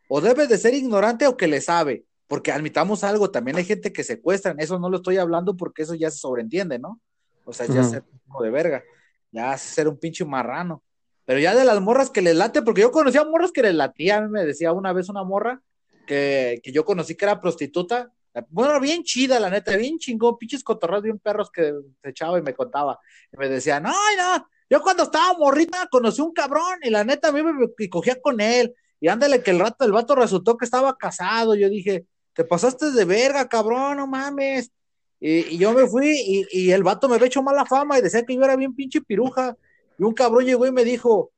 o 0.09 0.21
debe 0.21 0.47
de 0.47 0.57
ser 0.57 0.73
ignorante 0.73 1.27
o 1.27 1.37
que 1.37 1.47
le 1.47 1.61
sabe, 1.61 2.05
porque 2.27 2.51
admitamos 2.51 3.03
algo, 3.03 3.29
también 3.29 3.57
hay 3.57 3.65
gente 3.65 3.93
que 3.93 4.03
secuestran, 4.03 4.59
eso 4.59 4.79
no 4.79 4.89
lo 4.89 4.97
estoy 4.97 5.17
hablando 5.17 5.55
porque 5.55 5.83
eso 5.83 5.93
ya 5.93 6.09
se 6.09 6.17
sobreentiende, 6.17 6.79
¿no? 6.79 6.99
O 7.45 7.53
sea, 7.53 7.67
ya 7.67 7.81
es 7.81 7.91
ser 7.91 8.03
un 8.27 8.43
de 8.43 8.49
verga, 8.49 8.83
ya 9.31 9.55
ser 9.57 9.87
un 9.87 9.97
pinche 9.97 10.25
marrano. 10.25 10.83
Pero 11.25 11.39
ya 11.39 11.53
de 11.53 11.65
las 11.65 11.79
morras 11.79 12.09
que 12.09 12.21
les 12.21 12.35
late, 12.35 12.61
porque 12.61 12.81
yo 12.81 12.91
conocía 12.91 13.23
morras 13.23 13.51
que 13.51 13.61
les 13.61 13.75
latía, 13.75 14.17
a 14.17 14.21
mí 14.21 14.29
me 14.29 14.45
decía 14.45 14.71
una 14.71 14.93
vez 14.93 15.09
una 15.09 15.23
morra 15.23 15.61
que, 16.07 16.59
que 16.63 16.71
yo 16.71 16.85
conocí 16.85 17.15
que 17.15 17.25
era 17.25 17.39
prostituta, 17.39 18.11
Bueno, 18.49 18.79
bien 18.79 19.03
chida, 19.03 19.39
la 19.39 19.49
neta, 19.49 19.75
bien 19.77 19.97
chingón, 19.97 20.37
pinches 20.37 20.63
cotorreos 20.63 21.03
bien 21.03 21.19
perros 21.19 21.49
que 21.51 21.73
se 22.01 22.09
echaba 22.09 22.37
y 22.37 22.41
me 22.41 22.53
contaba. 22.53 22.99
Y 23.31 23.37
me 23.37 23.49
decía, 23.49 23.79
no, 23.79 23.91
no, 23.91 24.47
yo 24.69 24.81
cuando 24.81 25.03
estaba 25.03 25.37
morrita 25.37 25.87
conocí 25.89 26.21
un 26.21 26.33
cabrón 26.33 26.79
y 26.83 26.89
la 26.89 27.03
neta 27.03 27.29
a 27.29 27.31
mí 27.31 27.41
me, 27.43 27.89
cogía 27.89 28.19
con 28.21 28.41
él. 28.41 28.73
Y 28.99 29.07
ándale 29.07 29.41
que 29.43 29.51
el 29.51 29.59
rato, 29.59 29.85
el 29.85 29.91
vato 29.91 30.15
resultó 30.15 30.57
que 30.57 30.65
estaba 30.65 30.97
casado. 30.97 31.55
Yo 31.55 31.69
dije, 31.69 32.05
te 32.33 32.43
pasaste 32.43 32.91
de 32.91 33.05
verga, 33.05 33.47
cabrón, 33.47 33.97
no 33.97 34.07
mames. 34.07 34.71
Y, 35.19 35.57
yo 35.57 35.71
me 35.73 35.87
fui 35.87 36.45
y, 36.51 36.71
el 36.71 36.83
vato 36.83 37.07
me 37.07 37.15
había 37.15 37.27
hecho 37.27 37.41
mala 37.41 37.65
fama 37.65 37.97
y 37.97 38.01
decía 38.01 38.23
que 38.25 38.35
yo 38.35 38.43
era 38.43 38.55
bien 38.55 38.75
pinche 38.75 39.01
piruja. 39.01 39.55
Y 39.97 40.03
un 40.03 40.13
cabrón 40.13 40.45
llegó 40.45 40.67
y 40.67 40.71
me 40.71 40.83
dijo, 40.83 41.31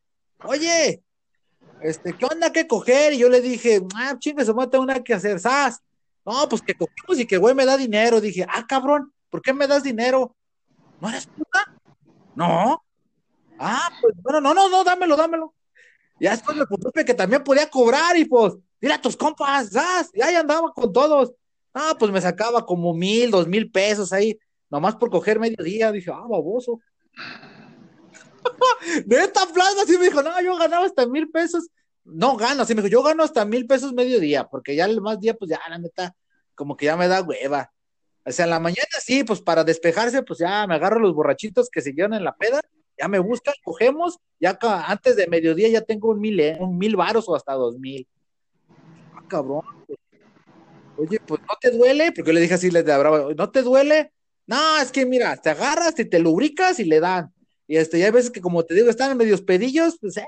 oye, 0.43 1.03
este, 1.81 2.13
¿qué 2.13 2.25
onda 2.25 2.51
que 2.51 2.67
coger? 2.67 3.13
Y 3.13 3.19
yo 3.19 3.29
le 3.29 3.41
dije, 3.41 3.81
ah, 3.95 4.15
chingue, 4.19 4.43
se 4.43 4.53
mata 4.53 4.79
una 4.79 5.03
que 5.03 5.13
hacer, 5.13 5.39
¿sabes? 5.39 5.81
No, 6.29 6.47
pues 6.47 6.61
que 6.61 6.75
cogemos 6.75 7.19
y 7.19 7.25
que 7.25 7.37
güey 7.37 7.55
me 7.55 7.65
da 7.65 7.75
dinero. 7.75 8.21
Dije, 8.21 8.45
ah, 8.47 8.63
cabrón, 8.67 9.11
¿por 9.31 9.41
qué 9.41 9.51
me 9.51 9.65
das 9.65 9.81
dinero? 9.81 10.35
¿No 11.01 11.09
eres 11.09 11.25
puta? 11.25 11.65
No. 12.35 12.83
Ah, 13.57 13.89
pues 13.99 14.13
bueno, 14.21 14.39
no, 14.39 14.53
no, 14.53 14.69
no, 14.69 14.83
dámelo, 14.83 15.15
dámelo. 15.15 15.55
Ya 16.19 16.31
después 16.31 16.55
me 16.55 16.67
puso 16.67 16.91
que 16.91 17.15
también 17.15 17.43
podía 17.43 17.67
cobrar 17.67 18.15
y 18.15 18.25
pues, 18.25 18.53
mira 18.79 19.01
tus 19.01 19.17
compas, 19.17 19.71
¿sabes? 19.71 20.11
Y 20.13 20.21
ahí 20.21 20.35
andaba 20.35 20.71
con 20.71 20.93
todos. 20.93 21.33
Ah, 21.73 21.95
pues 21.97 22.11
me 22.11 22.21
sacaba 22.21 22.63
como 22.63 22.93
mil, 22.93 23.31
dos 23.31 23.47
mil 23.47 23.71
pesos 23.71 24.13
ahí, 24.13 24.39
nomás 24.69 24.97
por 24.97 25.09
coger 25.09 25.39
medio 25.39 25.63
día. 25.63 25.91
Dije, 25.91 26.11
ah, 26.13 26.27
baboso. 26.29 26.79
de 29.03 29.17
esta 29.17 29.47
plaza 29.47 29.81
así 29.81 29.97
me 29.97 30.05
dijo, 30.05 30.21
no, 30.21 30.39
yo 30.43 30.55
ganaba 30.57 30.85
hasta 30.85 31.07
mil 31.07 31.27
pesos. 31.31 31.69
No 32.03 32.37
gano, 32.37 32.61
así 32.61 32.75
me 32.75 32.83
dijo, 32.83 32.91
yo 32.91 33.01
gano 33.01 33.23
hasta 33.23 33.45
mil 33.45 33.65
pesos 33.65 33.93
medio 33.93 34.19
día, 34.19 34.47
porque 34.47 34.75
ya 34.75 34.85
el 34.85 35.01
más 35.01 35.19
día, 35.19 35.33
pues 35.33 35.49
ya 35.49 35.59
la 35.67 35.79
neta, 35.79 36.15
como 36.59 36.75
que 36.75 36.87
ya 36.87 36.97
me 36.97 37.07
da 37.07 37.21
hueva. 37.21 37.71
O 38.25 38.31
sea, 38.33 38.43
en 38.43 38.51
la 38.51 38.59
mañana 38.59 38.89
sí, 39.01 39.23
pues 39.23 39.39
para 39.39 39.63
despejarse, 39.63 40.23
pues 40.23 40.39
ya 40.39 40.67
me 40.67 40.75
agarro 40.75 40.99
los 40.99 41.15
borrachitos 41.15 41.69
que 41.69 41.81
siguieron 41.81 42.13
en 42.13 42.25
la 42.25 42.35
peda, 42.35 42.59
ya 42.99 43.07
me 43.07 43.17
buscan, 43.19 43.53
cogemos, 43.63 44.19
ya 44.41 44.59
antes 44.85 45.15
de 45.15 45.27
mediodía 45.27 45.69
ya 45.69 45.79
tengo 45.79 46.09
un 46.09 46.19
mil, 46.19 46.37
eh, 46.37 46.57
un 46.59 46.77
mil 46.77 46.97
varos 46.97 47.29
o 47.29 47.35
hasta 47.35 47.53
dos 47.53 47.79
mil. 47.79 48.05
Ah, 49.15 49.23
cabrón. 49.25 49.61
Oye, 50.97 51.17
pues 51.25 51.39
no 51.39 51.55
te 51.61 51.71
duele, 51.71 52.11
porque 52.11 52.33
le 52.33 52.41
dije 52.41 52.55
así, 52.55 52.69
les 52.69 52.83
de 52.83 52.97
bravo, 52.97 53.33
¿no 53.33 53.49
te 53.51 53.61
duele? 53.61 54.11
No, 54.45 54.79
es 54.81 54.91
que 54.91 55.05
mira, 55.05 55.37
te 55.37 55.51
agarras 55.51 55.97
y 55.97 56.03
te 56.03 56.19
lubricas 56.19 56.77
y 56.81 56.83
le 56.83 56.99
dan. 56.99 57.33
Y 57.67 57.77
este, 57.77 57.99
ya 57.99 58.07
hay 58.07 58.11
veces 58.11 58.31
que, 58.31 58.41
como 58.41 58.65
te 58.65 58.73
digo, 58.73 58.89
están 58.89 59.11
en 59.11 59.17
medios 59.17 59.41
pedillos, 59.41 59.97
pues, 60.01 60.17
eh, 60.17 60.27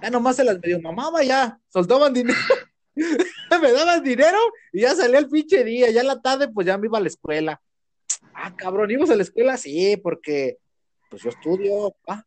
ya 0.00 0.08
nomás 0.08 0.36
se 0.36 0.44
las 0.44 0.60
medio 0.60 0.80
mamaba, 0.80 1.24
ya, 1.24 1.58
soltaban 1.66 2.12
dinero, 2.12 2.38
me 3.62 3.72
daban 3.72 4.02
dinero 4.02 4.38
y 4.72 4.82
ya 4.82 4.94
salía 4.94 5.18
el 5.18 5.28
pinche 5.28 5.64
día, 5.64 5.90
ya 5.90 6.00
en 6.00 6.06
la 6.06 6.20
tarde, 6.20 6.48
pues 6.48 6.66
ya 6.66 6.78
me 6.78 6.86
iba 6.86 6.98
a 6.98 7.00
la 7.00 7.08
escuela. 7.08 7.60
Ah, 8.34 8.54
cabrón, 8.56 8.90
¿ibas 8.90 9.10
a 9.10 9.16
la 9.16 9.22
escuela? 9.22 9.56
Sí, 9.56 9.96
porque, 9.96 10.58
pues 11.10 11.22
yo 11.22 11.30
estudio, 11.30 11.94
ah. 12.08 12.24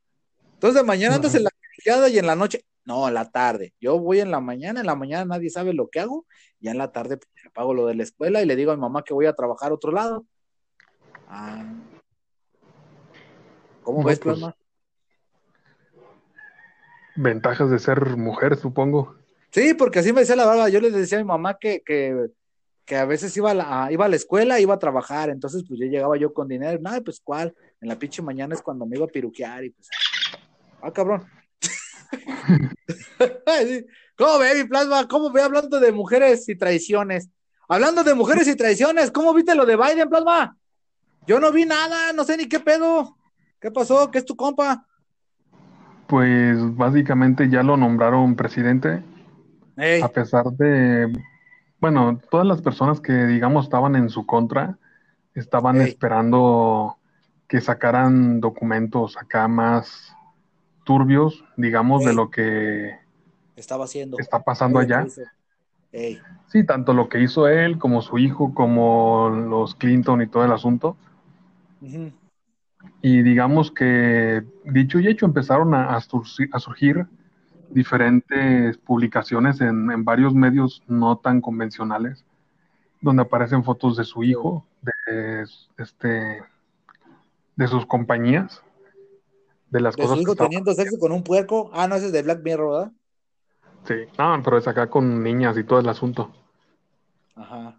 Entonces, 0.54 0.82
de 0.82 0.88
mañana 0.88 1.16
andas 1.16 1.36
en 1.36 1.44
la 1.44 1.52
y 2.10 2.18
en 2.18 2.26
la 2.26 2.36
noche, 2.36 2.66
no, 2.86 3.08
en 3.08 3.14
la 3.14 3.30
tarde. 3.30 3.74
Yo 3.80 4.00
voy 4.00 4.20
en 4.20 4.32
la 4.32 4.40
mañana, 4.40 4.80
en 4.80 4.86
la 4.86 4.96
mañana 4.96 5.26
nadie 5.26 5.50
sabe 5.50 5.74
lo 5.74 5.90
que 5.90 6.00
hago, 6.00 6.26
y 6.60 6.70
en 6.70 6.78
la 6.78 6.92
tarde 6.92 7.18
pues, 7.18 7.30
pago 7.54 7.74
lo 7.74 7.86
de 7.86 7.96
la 7.96 8.04
escuela 8.04 8.42
y 8.42 8.46
le 8.46 8.56
digo 8.56 8.72
a 8.72 8.76
mi 8.76 8.82
mamá 8.82 9.04
que 9.04 9.14
voy 9.14 9.26
a 9.26 9.34
trabajar 9.34 9.72
a 9.72 9.76
otro 9.76 9.92
lado. 9.92 10.26
Ah, 11.28 11.74
¿Cómo 13.84 14.04
ves, 14.04 14.20
pues, 14.20 14.40
Ventajas 17.16 17.70
de 17.70 17.80
ser 17.80 18.18
mujer, 18.18 18.58
supongo. 18.58 19.16
Sí, 19.56 19.74
porque 19.74 20.00
así 20.00 20.12
me 20.12 20.20
decía 20.20 20.36
la 20.36 20.46
verdad. 20.46 20.68
Yo 20.68 20.82
les 20.82 20.92
decía 20.92 21.18
a 21.18 21.22
mi 21.22 21.28
mamá 21.28 21.58
que, 21.58 21.82
que, 21.82 22.98
a 22.98 23.06
veces 23.06 23.38
iba 23.38 23.52
a, 23.52 23.54
la, 23.54 23.88
iba 23.90 24.04
a 24.04 24.10
la 24.10 24.18
escuela, 24.18 24.60
iba 24.60 24.74
a 24.74 24.80
trabajar. 24.80 25.30
Entonces, 25.30 25.64
pues 25.66 25.80
yo 25.80 25.86
llegaba 25.86 26.18
yo 26.18 26.34
con 26.34 26.50
dinero. 26.50 26.78
No, 26.82 26.92
pues 27.02 27.22
cuál. 27.24 27.56
En 27.80 27.88
la 27.88 27.98
pinche 27.98 28.22
mañana 28.22 28.54
es 28.54 28.62
cuando 28.62 28.86
me 28.86 28.98
iba 28.98 29.06
a 29.06 29.08
piruquear 29.08 29.64
y 29.64 29.70
pues. 29.70 29.88
Ah, 30.82 30.92
cabrón. 30.92 31.24
¿Cómo 34.18 34.40
ve 34.40 34.56
mi 34.56 34.66
plasma? 34.66 35.08
¿Cómo 35.08 35.32
ve 35.32 35.42
hablando 35.42 35.80
de 35.80 35.94
mujeres 35.94 36.50
y 36.50 36.58
traiciones? 36.58 37.30
Hablando 37.70 38.04
de 38.04 38.14
mujeres 38.14 38.50
y 38.50 38.58
traiciones, 38.58 39.10
¿cómo 39.10 39.34
viste 39.34 39.56
lo 39.56 39.66
de 39.66 39.78
Biden, 39.78 40.10
plasma? 40.10 40.58
Yo 41.28 41.40
no 41.40 41.54
vi 41.54 41.64
nada, 41.64 42.12
no 42.12 42.26
sé 42.26 42.36
ni 42.36 42.50
qué 42.50 42.60
pedo. 42.60 43.16
¿Qué 43.62 43.72
pasó? 43.72 44.12
¿Qué 44.12 44.18
es 44.18 44.26
tu 44.26 44.36
compa? 44.36 44.86
Pues 46.08 46.58
básicamente 46.76 47.50
ya 47.50 47.64
lo 47.64 47.78
nombraron 47.78 48.36
presidente. 48.36 49.15
A 49.77 50.08
pesar 50.10 50.51
de, 50.51 51.12
bueno, 51.79 52.20
todas 52.29 52.48
las 52.48 52.62
personas 52.62 53.01
que 53.01 53.13
digamos 53.25 53.65
estaban 53.65 53.96
en 53.96 54.10
su 54.10 54.25
contra, 54.25 54.77
estaban 55.34 55.82
esperando 55.82 56.98
que 57.48 57.62
sacaran 57.62 58.39
documentos 58.39 59.17
acá 59.17 59.48
más 59.48 60.15
turbios, 60.86 61.44
digamos, 61.58 62.05
de 62.05 62.13
lo 62.13 62.29
que 62.29 62.96
estaba 63.55 63.86
haciendo. 63.86 64.17
Está 64.20 64.44
pasando 64.44 64.79
allá. 64.79 65.05
Sí, 66.48 66.63
tanto 66.65 66.94
lo 66.94 67.10
que 67.10 67.22
hizo 67.22 67.48
él 67.48 67.77
como 67.77 68.01
su 68.01 68.17
hijo, 68.17 68.53
como 68.53 69.29
los 69.29 69.75
Clinton 69.75 70.22
y 70.22 70.27
todo 70.27 70.46
el 70.46 70.51
asunto. 70.51 70.98
Y 73.01 73.22
digamos 73.22 73.72
que, 73.72 74.44
dicho 74.63 75.00
y 75.00 75.08
hecho, 75.08 75.25
empezaron 75.25 75.74
a, 75.74 75.96
a, 75.96 76.01
surgir, 76.01 77.08
diferentes 77.75 78.77
publicaciones 78.77 79.60
en, 79.60 80.05
varios 80.05 80.34
medios 80.34 80.82
no 80.88 81.17
tan 81.17 81.41
convencionales, 81.41 82.24
donde 83.01 83.24
aparecen 83.24 83.65
fotos 83.65 83.98
de 83.98 84.05
su 84.05 84.24
hijo, 84.24 84.65
de, 84.82 85.46
este, 85.77 86.41
de 87.58 87.67
sus 87.67 87.86
compañías, 87.86 88.63
de 89.70 89.82
las 89.82 89.98
cosas. 89.98 90.15
Su 90.15 90.22
hijo 90.22 90.36
teniendo 90.36 90.74
sexo 90.74 90.98
con 90.98 91.12
un 91.12 91.22
puerco. 91.22 91.70
Ah, 91.74 91.86
no, 91.86 91.96
ese 91.96 92.05
es 92.05 92.12
de 92.13 92.24
Black 92.24 92.41
Mirror, 92.44 92.72
¿verdad? 92.72 92.91
Sí, 93.84 93.96
no, 94.17 94.41
pero 94.41 94.58
es 94.58 94.67
acá 94.70 94.89
con 94.89 95.22
niñas 95.22 95.58
y 95.58 95.65
todo 95.65 95.79
el 95.79 95.89
asunto. 95.89 96.32
Ajá. 97.36 97.77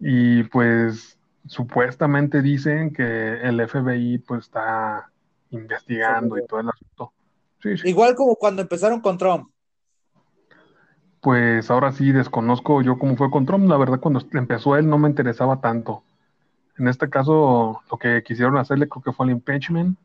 Y 0.00 0.42
pues 0.42 1.16
supuestamente 1.46 2.42
dicen 2.42 2.92
que 2.92 3.34
el 3.42 3.66
FBI 3.66 4.18
pues 4.18 4.46
está 4.46 5.12
investigando 5.50 6.36
y 6.36 6.44
todo 6.48 6.58
el 6.58 6.68
asunto. 6.68 7.12
Igual 7.84 8.14
como 8.14 8.36
cuando 8.36 8.62
empezaron 8.62 9.00
con 9.00 9.18
Trump. 9.18 9.50
Pues 11.20 11.70
ahora 11.70 11.92
sí 11.92 12.12
desconozco 12.12 12.82
yo 12.82 12.98
cómo 12.98 13.16
fue 13.16 13.30
con 13.30 13.46
Trump. 13.46 13.68
La 13.68 13.76
verdad, 13.76 14.00
cuando 14.00 14.20
empezó 14.32 14.76
él 14.76 14.88
no 14.88 14.98
me 14.98 15.08
interesaba 15.08 15.60
tanto. 15.60 16.04
En 16.78 16.86
este 16.86 17.10
caso, 17.10 17.82
lo 17.90 17.98
que 17.98 18.22
quisieron 18.22 18.56
hacerle 18.56 18.88
creo 18.88 19.02
que 19.02 19.12
fue 19.12 19.26
el 19.26 19.32
impeachment. 19.32 19.98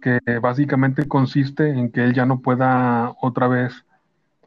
Que 0.00 0.20
básicamente 0.40 1.06
consiste 1.06 1.68
en 1.68 1.92
que 1.92 2.02
él 2.02 2.14
ya 2.14 2.26
no 2.26 2.40
pueda 2.40 3.14
otra 3.20 3.46
vez 3.46 3.84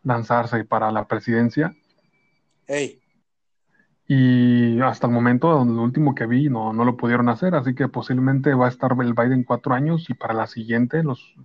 lanzarse 0.04 0.66
para 0.66 0.92
la 0.92 1.08
presidencia. 1.08 1.76
Hey. 2.68 3.00
Y 4.08 4.82
hasta 4.82 5.08
el 5.08 5.14
momento, 5.14 5.64
lo 5.64 5.84
último 5.84 6.16
que 6.16 6.26
vi, 6.26 6.50
no, 6.50 6.74
no 6.74 6.84
lo 6.84 6.98
pudieron 6.98 7.30
hacer, 7.30 7.56
así 7.56 7.76
que 7.76 7.90
posiblemente 7.90 8.54
va 8.54 8.66
a 8.66 8.70
estar 8.70 8.96
el 9.00 9.14
Biden 9.14 9.44
cuatro 9.44 9.74
años 9.74 10.10
y 10.10 10.14
para 10.14 10.34
la 10.34 10.48
siguiente 10.48 11.04
los, 11.04 11.36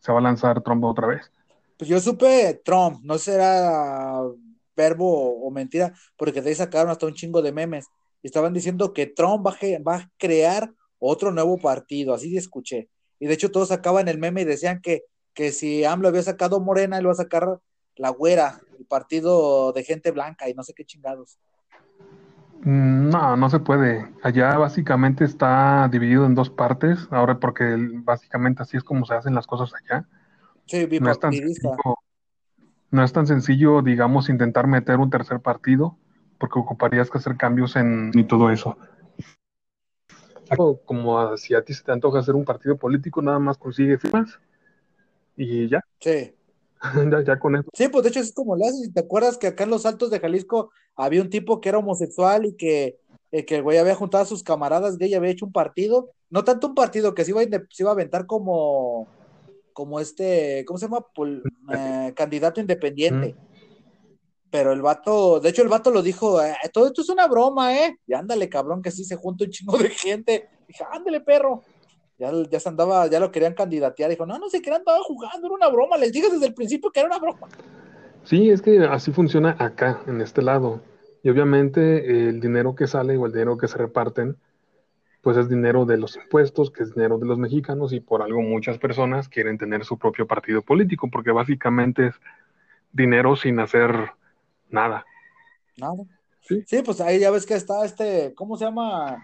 se 0.00 0.12
va 0.12 0.18
a 0.18 0.22
lanzar 0.22 0.62
Trump 0.62 0.84
otra 0.84 1.06
vez. 1.06 1.30
Pues 1.76 1.88
yo 1.88 2.00
supe 2.00 2.60
Trump, 2.64 3.00
no 3.02 3.18
será 3.18 4.20
verbo 4.76 5.46
o 5.46 5.50
mentira, 5.50 5.94
porque 6.16 6.42
de 6.42 6.50
ahí 6.50 6.54
sacaron 6.54 6.90
hasta 6.90 7.06
un 7.06 7.14
chingo 7.14 7.42
de 7.42 7.52
memes. 7.52 7.86
Estaban 8.22 8.52
diciendo 8.52 8.92
que 8.92 9.06
Trump 9.06 9.46
va 9.46 9.56
a, 9.94 10.10
crear 10.18 10.72
otro 10.98 11.32
nuevo 11.32 11.58
partido, 11.58 12.12
así 12.12 12.36
escuché. 12.36 12.88
Y 13.18 13.26
de 13.26 13.34
hecho 13.34 13.50
todos 13.50 13.68
sacaban 13.68 14.08
el 14.08 14.18
meme 14.18 14.42
y 14.42 14.44
decían 14.44 14.80
que, 14.82 15.04
que 15.34 15.52
si 15.52 15.84
AMLO 15.84 16.08
había 16.08 16.22
sacado 16.22 16.60
Morena, 16.60 16.98
él 16.98 17.06
va 17.06 17.12
a 17.12 17.16
sacar 17.16 17.60
la 17.96 18.10
güera, 18.10 18.60
el 18.78 18.86
partido 18.86 19.72
de 19.72 19.84
gente 19.84 20.10
blanca 20.10 20.48
y 20.48 20.54
no 20.54 20.62
sé 20.62 20.74
qué 20.74 20.84
chingados. 20.84 21.38
Mm, 22.62 23.08
no, 23.10 23.36
no 23.36 23.50
se 23.50 23.60
puede. 23.60 24.06
Allá 24.22 24.56
básicamente 24.58 25.24
está 25.24 25.88
dividido 25.88 26.26
en 26.26 26.34
dos 26.34 26.50
partes, 26.50 27.08
ahora 27.10 27.38
porque 27.38 27.76
básicamente 28.04 28.62
así 28.62 28.76
es 28.76 28.84
como 28.84 29.06
se 29.06 29.14
hacen 29.14 29.34
las 29.34 29.46
cosas 29.46 29.72
allá. 29.74 30.06
Sí, 30.66 30.86
no 31.00 31.10
es, 31.10 31.18
tan 31.18 31.32
sencillo, 31.32 31.74
no 32.90 33.02
es 33.02 33.12
tan 33.12 33.26
sencillo, 33.26 33.82
digamos, 33.82 34.28
intentar 34.28 34.66
meter 34.66 34.98
un 34.98 35.10
tercer 35.10 35.40
partido, 35.40 35.96
porque 36.38 36.58
ocuparías 36.58 37.10
que 37.10 37.18
hacer 37.18 37.36
cambios 37.36 37.76
en 37.76 38.12
y 38.14 38.24
todo 38.24 38.50
eso. 38.50 38.76
Como 40.84 41.36
si 41.36 41.54
a 41.54 41.62
ti 41.62 41.72
se 41.74 41.84
te 41.84 41.92
antoja 41.92 42.18
hacer 42.18 42.34
un 42.34 42.44
partido 42.44 42.76
político, 42.76 43.22
nada 43.22 43.38
más 43.38 43.56
consigue 43.56 43.98
firmas 43.98 44.38
y 45.36 45.68
ya. 45.68 45.80
Sí. 46.00 46.34
ya, 47.26 47.38
con 47.38 47.56
eso. 47.56 47.68
Sí, 47.74 47.88
pues 47.88 48.04
de 48.04 48.10
hecho 48.10 48.20
es 48.20 48.32
como 48.32 48.56
le 48.56 48.66
haces. 48.66 48.92
¿Te 48.92 49.00
acuerdas 49.00 49.36
que 49.36 49.48
acá 49.48 49.64
en 49.64 49.70
los 49.70 49.86
Altos 49.86 50.10
de 50.10 50.20
Jalisco 50.20 50.70
había 50.96 51.22
un 51.22 51.30
tipo 51.30 51.60
que 51.60 51.68
era 51.68 51.78
homosexual 51.78 52.46
y 52.46 52.56
que, 52.56 52.98
eh, 53.32 53.44
que 53.44 53.56
el 53.56 53.62
güey 53.62 53.78
había 53.78 53.94
juntado 53.94 54.22
a 54.22 54.26
sus 54.26 54.42
camaradas 54.42 54.96
gay 54.96 55.10
y 55.10 55.14
había 55.14 55.30
hecho 55.30 55.46
un 55.46 55.52
partido? 55.52 56.10
No 56.30 56.44
tanto 56.44 56.68
un 56.68 56.74
partido 56.74 57.14
que 57.14 57.24
se 57.24 57.32
iba 57.32 57.42
a, 57.42 57.44
se 57.44 57.82
iba 57.82 57.90
a 57.90 57.94
aventar 57.94 58.26
como, 58.26 59.08
como 59.72 60.00
este, 60.00 60.64
¿cómo 60.66 60.78
se 60.78 60.86
llama? 60.86 61.04
Eh, 61.72 62.12
candidato 62.14 62.60
independiente. 62.60 63.34
Pero 64.50 64.72
el 64.72 64.82
vato, 64.82 65.38
de 65.38 65.50
hecho 65.50 65.62
el 65.62 65.68
vato 65.68 65.90
lo 65.90 66.02
dijo, 66.02 66.42
eh, 66.42 66.56
todo 66.72 66.88
esto 66.88 67.02
es 67.02 67.08
una 67.08 67.28
broma, 67.28 67.78
¿eh? 67.78 67.96
Y 68.06 68.14
ándale, 68.14 68.48
cabrón, 68.48 68.82
que 68.82 68.90
sí 68.90 69.04
se 69.04 69.16
junta 69.16 69.44
un 69.44 69.50
chingo 69.50 69.78
de 69.78 69.90
gente. 69.90 70.48
Dije, 70.66 70.84
ándale, 70.90 71.20
perro. 71.20 71.62
Ya, 72.20 72.30
ya 72.50 72.60
se 72.60 72.68
andaba, 72.68 73.06
ya 73.06 73.18
lo 73.18 73.32
querían 73.32 73.54
candidatear. 73.54 74.10
Dijo, 74.10 74.26
no, 74.26 74.38
no 74.38 74.50
sé 74.50 74.60
qué 74.60 74.70
andaba 74.70 74.98
jugando, 75.02 75.46
era 75.46 75.54
una 75.54 75.68
broma. 75.70 75.96
Les 75.96 76.12
dije 76.12 76.28
desde 76.30 76.48
el 76.48 76.54
principio 76.54 76.90
que 76.90 77.00
era 77.00 77.08
una 77.08 77.18
broma. 77.18 77.48
Sí, 78.24 78.50
es 78.50 78.60
que 78.60 78.78
así 78.84 79.10
funciona 79.10 79.56
acá, 79.58 80.02
en 80.06 80.20
este 80.20 80.42
lado. 80.42 80.82
Y 81.22 81.30
obviamente 81.30 82.28
el 82.28 82.40
dinero 82.40 82.74
que 82.74 82.86
sale 82.86 83.16
o 83.16 83.24
el 83.24 83.32
dinero 83.32 83.56
que 83.56 83.68
se 83.68 83.78
reparten, 83.78 84.36
pues 85.22 85.38
es 85.38 85.48
dinero 85.48 85.86
de 85.86 85.96
los 85.96 86.14
impuestos, 86.16 86.70
que 86.70 86.82
es 86.82 86.94
dinero 86.94 87.16
de 87.16 87.24
los 87.24 87.38
mexicanos, 87.38 87.94
y 87.94 88.00
por 88.00 88.20
algo 88.20 88.42
muchas 88.42 88.76
personas 88.76 89.30
quieren 89.30 89.56
tener 89.56 89.86
su 89.86 89.96
propio 89.96 90.26
partido 90.26 90.60
político, 90.60 91.08
porque 91.10 91.30
básicamente 91.30 92.08
es 92.08 92.14
dinero 92.92 93.34
sin 93.34 93.60
hacer 93.60 94.12
nada. 94.68 95.06
Nada. 95.78 96.04
Sí, 96.42 96.62
sí 96.66 96.82
pues 96.84 97.00
ahí 97.00 97.18
ya 97.18 97.30
ves 97.30 97.46
que 97.46 97.54
está 97.54 97.82
este, 97.86 98.34
¿cómo 98.34 98.58
se 98.58 98.66
llama? 98.66 99.22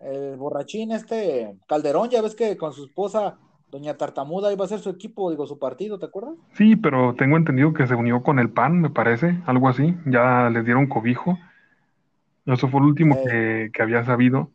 El 0.00 0.36
borrachín, 0.36 0.92
este 0.92 1.56
Calderón, 1.66 2.08
ya 2.10 2.22
ves 2.22 2.34
que 2.34 2.56
con 2.56 2.72
su 2.72 2.84
esposa, 2.84 3.38
Doña 3.70 3.96
Tartamuda, 3.96 4.52
iba 4.52 4.64
a 4.64 4.68
ser 4.68 4.80
su 4.80 4.90
equipo, 4.90 5.30
digo, 5.30 5.46
su 5.46 5.58
partido, 5.58 5.98
¿te 5.98 6.06
acuerdas? 6.06 6.34
Sí, 6.52 6.76
pero 6.76 7.14
tengo 7.16 7.36
entendido 7.36 7.74
que 7.74 7.86
se 7.86 7.94
unió 7.94 8.22
con 8.22 8.38
el 8.38 8.50
PAN, 8.50 8.80
me 8.80 8.90
parece, 8.90 9.40
algo 9.46 9.68
así, 9.68 9.94
ya 10.06 10.48
les 10.50 10.64
dieron 10.64 10.86
cobijo. 10.86 11.38
Eso 12.46 12.68
fue 12.68 12.80
lo 12.80 12.86
último 12.86 13.16
que, 13.24 13.70
que, 13.72 13.82
había 13.82 14.04
sabido. 14.04 14.50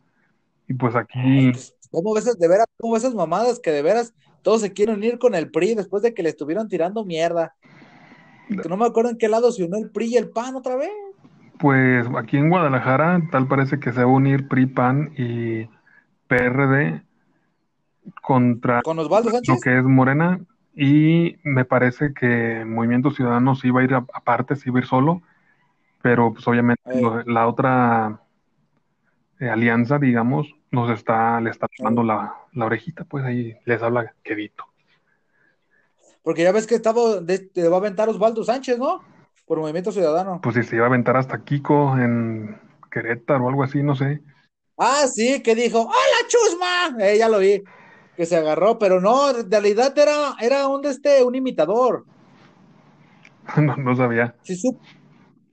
Y 0.68 0.74
pues 0.74 0.96
aquí. 0.96 1.52
Pues, 1.52 1.76
¿Cómo 1.92 2.14
ves 2.16 2.26
de 2.40 2.48
veras, 2.48 2.66
cómo 2.80 2.98
esas 2.98 3.14
mamadas 3.14 3.60
que 3.60 3.72
de 3.72 3.84
veras 3.84 4.16
todos 4.42 4.62
se 4.62 4.74
quieren 4.74 4.96
unir 4.96 5.20
con 5.20 5.36
el 5.36 5.52
PRI 5.52 5.76
después 5.76 6.02
de 6.02 6.14
que 6.14 6.24
le 6.24 6.30
estuvieron 6.30 6.68
tirando 6.68 7.06
mierda? 7.06 7.56
no 8.68 8.78
me 8.78 8.86
acuerdo 8.86 9.12
en 9.12 9.18
qué 9.18 9.30
lado 9.30 9.52
se 9.52 9.64
unió 9.64 9.78
el 9.78 9.92
PRI 9.92 10.06
y 10.08 10.18
el 10.18 10.30
PAN 10.30 10.56
otra 10.56 10.76
vez. 10.76 10.90
Pues 11.64 12.06
aquí 12.18 12.36
en 12.36 12.50
Guadalajara 12.50 13.22
tal 13.32 13.48
parece 13.48 13.80
que 13.80 13.94
se 13.94 14.04
va 14.04 14.12
a 14.12 14.14
unir 14.14 14.50
PRI, 14.50 14.66
PAN 14.66 15.14
y 15.18 15.70
PRD 16.28 17.02
contra 18.22 18.82
¿Con 18.82 19.00
Osvaldo 19.00 19.30
Sánchez? 19.30 19.48
lo 19.48 19.62
que 19.62 19.78
es 19.78 19.86
Morena 19.86 20.42
y 20.76 21.38
me 21.44 21.64
parece 21.64 22.14
que 22.14 22.66
Movimiento 22.66 23.12
Ciudadano 23.12 23.56
se 23.56 23.70
iba 23.70 23.80
a 23.80 23.84
ir 23.86 23.94
aparte, 23.94 24.58
se 24.58 24.68
iba 24.68 24.80
a 24.80 24.82
ir 24.82 24.88
solo, 24.90 25.22
pero 26.02 26.34
pues 26.34 26.46
obviamente 26.50 26.82
la 27.28 27.48
otra 27.48 28.20
eh, 29.40 29.48
alianza, 29.48 30.00
digamos, 30.00 30.54
nos 30.70 30.90
está, 30.90 31.40
le 31.40 31.50
está 31.50 31.70
tomando 31.78 32.04
la, 32.04 32.36
la, 32.52 32.66
orejita, 32.66 33.06
pues 33.06 33.24
ahí 33.24 33.56
les 33.64 33.82
habla 33.82 34.14
quedito. 34.22 34.66
Porque 36.24 36.44
ya 36.44 36.52
ves 36.52 36.68
que 36.68 36.76
estaba, 36.76 37.26
te 37.26 37.70
va 37.70 37.78
a 37.78 37.80
aventar 37.80 38.10
Osvaldo 38.10 38.44
Sánchez, 38.44 38.78
¿no? 38.78 39.13
Por 39.46 39.60
Movimiento 39.60 39.92
Ciudadano. 39.92 40.40
Pues 40.42 40.56
si 40.56 40.64
se 40.64 40.76
iba 40.76 40.86
a 40.86 40.88
aventar 40.88 41.18
hasta 41.18 41.44
Kiko 41.44 41.98
en 41.98 42.60
Querétaro 42.92 43.46
o 43.46 43.50
algo 43.50 43.64
así, 43.64 43.84
no 43.84 43.96
sé. 43.96 44.22
Ah, 44.78 45.06
sí, 45.08 45.42
que 45.44 45.56
dijo, 45.56 45.82
¡Hola, 45.82 46.28
chusma! 46.28 47.06
Eh, 47.06 47.18
ya 47.18 47.30
lo 47.30 47.40
vi, 47.40 47.64
que 48.16 48.26
se 48.26 48.38
agarró, 48.38 48.80
pero 48.80 49.02
no, 49.02 49.30
en 49.30 49.52
realidad 49.52 49.98
era, 49.98 50.36
era 50.40 50.68
un, 50.68 50.86
este, 50.86 51.24
un 51.24 51.36
imitador. 51.36 52.06
no, 53.58 53.76
no 53.78 53.96
sabía. 53.96 54.36
Sí, 54.44 54.56
su, 54.56 54.80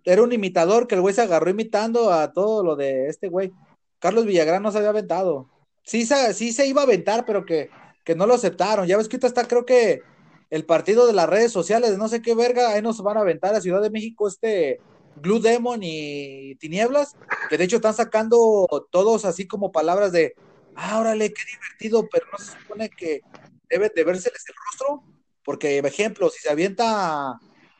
era 0.05 0.23
un 0.23 0.33
imitador 0.33 0.87
que 0.87 0.95
el 0.95 1.01
güey 1.01 1.15
se 1.15 1.23
agarró 1.23 1.51
imitando 1.51 2.13
a 2.13 2.33
todo 2.33 2.65
lo 2.65 2.77
de 2.77 3.09
este 3.09 3.29
güey. 3.29 3.53
Carlos 3.99 4.25
Villagrán 4.25 4.63
no 4.63 4.71
se 4.71 4.79
había 4.79 4.91
aventado. 4.91 5.49
Sí, 5.85 6.07
sí 6.07 6.53
se 6.53 6.67
iba 6.67 6.83
a 6.83 6.85
aventar, 6.85 7.25
pero 7.27 7.45
que, 7.45 7.71
que 8.05 8.15
no 8.15 8.27
lo 8.27 8.35
aceptaron. 8.35 8.87
Ya 8.87 8.97
ves 8.97 9.09
que 9.09 9.17
ahorita 9.17 9.27
está, 9.27 9.47
creo 9.47 9.67
que 9.67 10.03
el 10.51 10.67
partido 10.67 11.07
de 11.07 11.13
las 11.13 11.29
redes 11.29 11.53
sociales, 11.53 11.97
no 11.97 12.09
sé 12.09 12.23
qué 12.23 12.35
verga, 12.35 12.71
ahí 12.71 12.83
nos 12.83 13.03
van 13.03 13.17
a 13.17 13.21
aventar 13.21 13.55
a 13.55 13.61
Ciudad 13.61 13.81
de 13.81 13.91
México 13.91 14.29
este 14.29 14.81
Blue 15.15 15.41
Demon 15.41 15.81
y 15.83 16.57
Tinieblas, 16.57 17.17
que 17.49 17.57
de 17.57 17.65
hecho 17.65 17.77
están 17.77 17.95
sacando 17.95 18.67
todos 18.91 19.25
así 19.25 19.47
como 19.47 19.73
palabras 19.73 20.13
de, 20.13 20.35
ah, 20.77 21.03
qué 21.17 21.19
divertido, 21.19 22.09
pero 22.11 22.27
no 22.33 22.39
se 22.39 22.59
supone 22.59 22.91
que 22.91 23.21
debe 23.69 23.93
de 23.95 24.05
vérseles 24.05 24.45
el 24.49 24.55
rostro, 24.71 25.05
porque, 25.45 25.79
ejemplo, 25.79 26.29
si 26.31 26.41
se 26.41 26.51
avienta 26.51 27.39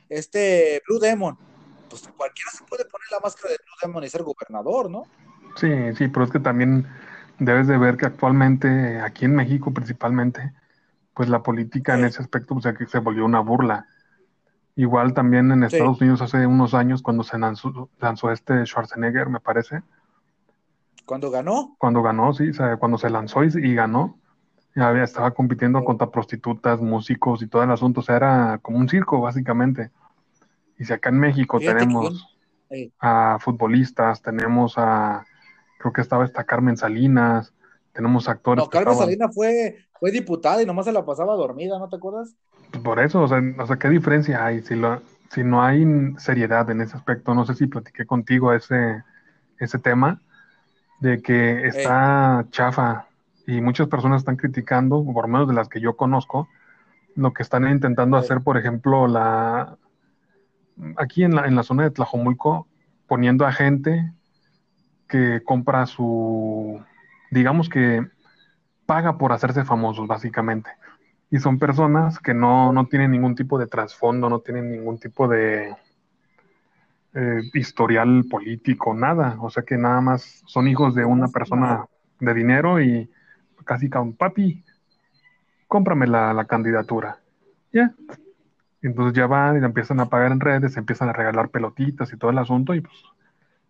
este 0.09 0.81
Blue 0.87 1.01
Demon, 1.01 1.37
pues 1.89 2.09
cualquiera 2.17 2.51
se 2.53 2.65
puede 2.65 2.85
poner 2.85 3.07
la 3.11 3.21
máscara 3.21 3.51
de 3.51 3.59
Blue 3.59 3.75
Demon 3.83 4.05
y 4.05 4.09
ser 4.09 4.23
gobernador, 4.23 4.91
¿no? 4.91 5.03
Sí, 5.57 5.69
sí, 5.97 6.07
pero 6.09 6.25
es 6.25 6.31
que 6.31 6.39
también 6.39 6.87
debes 7.41 7.67
de 7.67 7.79
ver 7.79 7.97
que 7.97 8.07
actualmente, 8.07 9.01
aquí 9.01 9.25
en 9.25 9.35
México 9.35 9.73
principalmente, 9.73 10.53
pues 11.15 11.29
la 11.29 11.43
política 11.43 11.99
en 11.99 12.05
ese 12.05 12.23
aspecto 12.23 12.55
pues, 12.55 12.75
se 12.91 12.99
volvió 12.99 13.25
una 13.25 13.41
burla. 13.41 13.87
Igual 14.77 15.13
también 15.13 15.51
en 15.53 15.65
Estados 15.65 16.01
Unidos 16.01 16.23
hace 16.23 16.47
unos 16.47 16.75
años 16.75 17.03
cuando 17.03 17.23
se 17.23 17.39
lanzó, 17.39 17.91
este 18.33 18.65
Schwarzenegger, 18.65 19.29
me 19.29 19.41
parece. 19.41 19.83
¿Cuando 21.05 21.31
ganó? 21.31 21.75
Cuando 21.79 22.03
ganó, 22.03 22.33
sí, 22.33 22.51
cuando 22.79 22.97
se 22.97 23.11
lanzó 23.11 23.43
y, 23.43 23.75
ganó, 23.75 24.19
ya 24.75 24.93
estaba 25.03 25.33
compitiendo 25.33 25.85
contra 25.85 26.11
prostitutas, 26.11 26.81
músicos 26.81 27.43
y 27.43 27.49
todo 27.49 27.63
el 27.65 27.71
asunto, 27.73 28.01
o 28.01 28.03
sea, 28.03 28.17
era 28.17 28.59
como 28.63 28.79
un 28.79 28.89
circo 28.89 29.21
básicamente. 29.21 29.91
Y 30.79 30.85
si 30.85 30.93
acá 30.93 31.11
en 31.11 31.19
México 31.19 31.59
tenemos 31.59 32.39
a 33.01 33.39
futbolistas, 33.41 34.23
tenemos 34.23 34.75
a, 34.79 35.27
creo 35.79 35.93
que 35.93 36.01
estaba 36.01 36.25
esta 36.25 36.45
Carmen 36.45 36.77
Salinas, 36.77 37.53
tenemos 37.93 38.29
actores. 38.29 38.65
No, 38.65 38.71
Carmen 38.71 38.97
Salinas 38.97 39.35
fue, 39.35 39.85
fue 40.01 40.11
diputada 40.11 40.63
y 40.63 40.67
nomás 40.67 40.87
se 40.87 40.93
la 40.93 41.05
pasaba 41.05 41.37
dormida, 41.37 41.79
¿no 41.79 41.89
te 41.89 41.97
acuerdas? 41.97 42.35
Por 42.83 42.99
eso, 42.99 43.21
o 43.23 43.29
sea, 43.29 43.41
o 43.59 43.67
sea, 43.67 43.77
¿qué 43.77 43.91
diferencia 43.91 44.45
hay? 44.45 44.63
Si, 44.63 44.75
lo, 44.75 45.03
si 45.31 45.45
no 45.45 45.63
hay 45.63 45.85
seriedad 46.17 46.69
en 46.71 46.81
ese 46.81 46.97
aspecto, 46.97 47.35
no 47.35 47.45
sé 47.45 47.55
si 47.55 47.67
platiqué 47.67 48.07
contigo 48.07 48.53
ese, 48.55 49.05
ese 49.59 49.79
tema, 49.79 50.21
de 51.01 51.21
que 51.21 51.67
está 51.67 52.47
chafa 52.51 53.07
y 53.47 53.61
muchas 53.61 53.89
personas 53.89 54.23
están 54.23 54.37
criticando, 54.37 55.05
por 55.05 55.27
lo 55.27 55.29
menos 55.29 55.49
de 55.49 55.55
las 55.55 55.69
que 55.69 55.81
yo 55.81 55.97
conozco, 55.97 56.49
lo 57.15 57.33
que 57.35 57.43
están 57.43 57.69
intentando 57.69 58.17
hacer, 58.17 58.41
por 58.41 58.57
ejemplo, 58.57 59.07
la 59.07 59.77
aquí 60.97 61.25
en 61.25 61.35
la, 61.35 61.47
en 61.47 61.57
la 61.57 61.63
zona 61.63 61.83
de 61.83 61.91
Tlajomulco, 61.91 62.67
poniendo 63.07 63.45
a 63.45 63.53
gente 63.53 64.13
que 65.09 65.43
compra 65.45 65.85
su, 65.87 66.81
digamos 67.31 67.69
que 67.69 68.07
paga 68.91 69.17
por 69.17 69.33
hacerse 69.33 69.65
famosos, 69.65 70.09
básicamente. 70.09 70.69
Y 71.31 71.39
son 71.39 71.61
personas 71.61 72.19
que 72.19 72.35
no, 72.35 72.75
tienen 72.91 73.13
ningún 73.13 73.37
tipo 73.37 73.57
de 73.57 73.69
trasfondo, 73.69 74.29
no 74.29 74.41
tienen 74.41 74.69
ningún 74.69 74.99
tipo 74.99 75.29
de 75.29 75.77
eh, 77.15 77.41
historial 77.55 78.25
político, 78.29 78.93
nada. 78.93 79.37
O 79.43 79.49
sea 79.49 79.63
que 79.63 79.77
nada 79.77 80.01
más 80.01 80.43
son 80.45 80.67
hijos 80.67 80.97
de 80.97 81.05
una 81.05 81.29
persona 81.29 81.87
de 82.19 82.35
dinero 82.35 82.83
y 82.83 83.09
casi 83.65 83.89
un 83.95 84.17
papi, 84.17 84.65
cómprame 85.69 86.09
la, 86.09 86.45
candidatura. 86.49 87.21
Ya. 87.73 87.95
Entonces 88.83 89.15
ya 89.15 89.29
van 89.29 89.57
y 89.57 89.61
la 89.61 89.67
empiezan 89.67 90.01
a 90.01 90.07
pagar 90.07 90.33
en 90.33 90.41
redes, 90.41 90.77
empiezan 90.77 91.11
a 91.11 91.13
regalar 91.13 91.51
pelotitas 91.51 92.13
y 92.13 92.17
todo 92.17 92.33
el 92.33 92.39
asunto 92.39 92.75
y 92.75 92.81
pues 92.81 92.97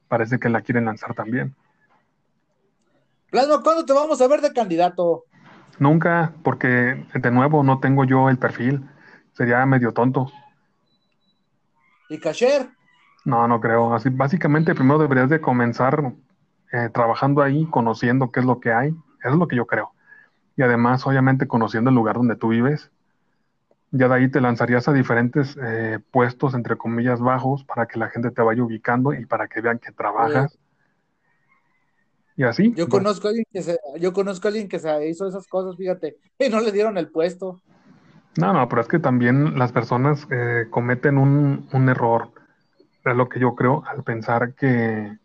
parece 0.09 0.39
que 0.39 0.49
la 0.49 0.63
quieren 0.63 0.87
lanzar 0.87 1.13
también. 1.13 1.55
Plasma, 3.31 3.63
¿cuándo 3.63 3.85
te 3.85 3.93
vamos 3.93 4.21
a 4.21 4.27
ver 4.29 4.41
de 4.41 4.53
candidato? 4.53 5.25
Nunca, 5.79 6.35
porque 6.43 7.07
de 7.15 7.31
nuevo 7.31 7.63
no 7.63 7.81
tengo 7.81 8.05
yo 8.05 8.29
el 8.29 8.39
perfil. 8.39 8.85
Sería 9.33 9.65
medio 9.67 9.93
tonto. 9.93 10.31
¿Y 12.09 12.19
Cacher? 12.19 12.69
No, 13.25 13.47
no 13.47 13.61
creo. 13.61 13.95
Así, 13.95 14.11
básicamente, 14.11 14.75
primero 14.75 14.99
deberías 14.99 15.31
de 15.31 15.41
comenzar 15.41 16.13
eh, 16.73 16.91
trabajando 16.93 17.41
ahí, 17.41 17.67
conociendo 17.71 18.31
qué 18.31 18.41
es 18.41 18.47
lo 18.47 18.61
que 18.61 18.73
hay. 18.73 18.89
Eso 19.21 19.31
es 19.31 19.37
lo 19.37 19.49
que 19.49 19.57
yo 19.57 19.67
creo. 19.67 19.93
Y 20.57 20.63
además, 20.63 21.07
obviamente, 21.07 21.47
conociendo 21.47 21.91
el 21.91 21.97
lugar 21.97 22.17
donde 22.17 22.37
tú 22.37 22.49
vives. 22.49 22.91
Ya 23.93 24.09
de 24.09 24.15
ahí 24.15 24.31
te 24.31 24.41
lanzarías 24.41 24.87
a 24.89 24.93
diferentes 24.93 25.57
eh, 25.63 25.99
puestos, 26.11 26.55
entre 26.55 26.77
comillas, 26.77 27.21
bajos, 27.21 27.65
para 27.65 27.87
que 27.87 27.99
la 27.99 28.09
gente 28.09 28.31
te 28.31 28.43
vaya 28.43 28.63
ubicando 28.63 29.15
y 29.15 29.25
para 29.27 29.49
que 29.49 29.61
vean 29.61 29.79
que 29.79 29.93
trabajas. 29.93 30.60
Y 32.37 32.45
así. 32.45 32.73
Yo 32.75 32.89
conozco 32.89 33.29
a 33.29 33.31
alguien 33.31 33.47
que 33.53 33.63
se, 33.63 33.79
yo 33.99 34.13
conozco 34.13 34.49
a 34.49 34.51
alguien 34.51 34.69
que 34.69 34.79
se 34.79 35.09
hizo 35.09 35.27
esas 35.27 35.47
cosas, 35.47 35.77
fíjate, 35.77 36.17
y 36.39 36.49
no 36.49 36.61
le 36.61 36.73
dieron 36.73 36.97
el 36.97 37.09
puesto. 37.09 37.61
No, 38.37 38.53
no, 38.53 38.69
pero 38.69 38.83
es 38.83 38.89
que 38.89 38.99
también 38.99 39.59
las 39.59 39.73
personas 39.73 40.27
eh, 40.31 40.67
cometen 40.71 41.19
un, 41.19 41.89
error, 41.89 42.31
es 43.05 43.17
lo 43.17 43.29
que 43.29 43.41
yo 43.41 43.55
creo, 43.55 43.83
al 43.87 44.05
pensar 44.05 44.55
que, 44.55 45.19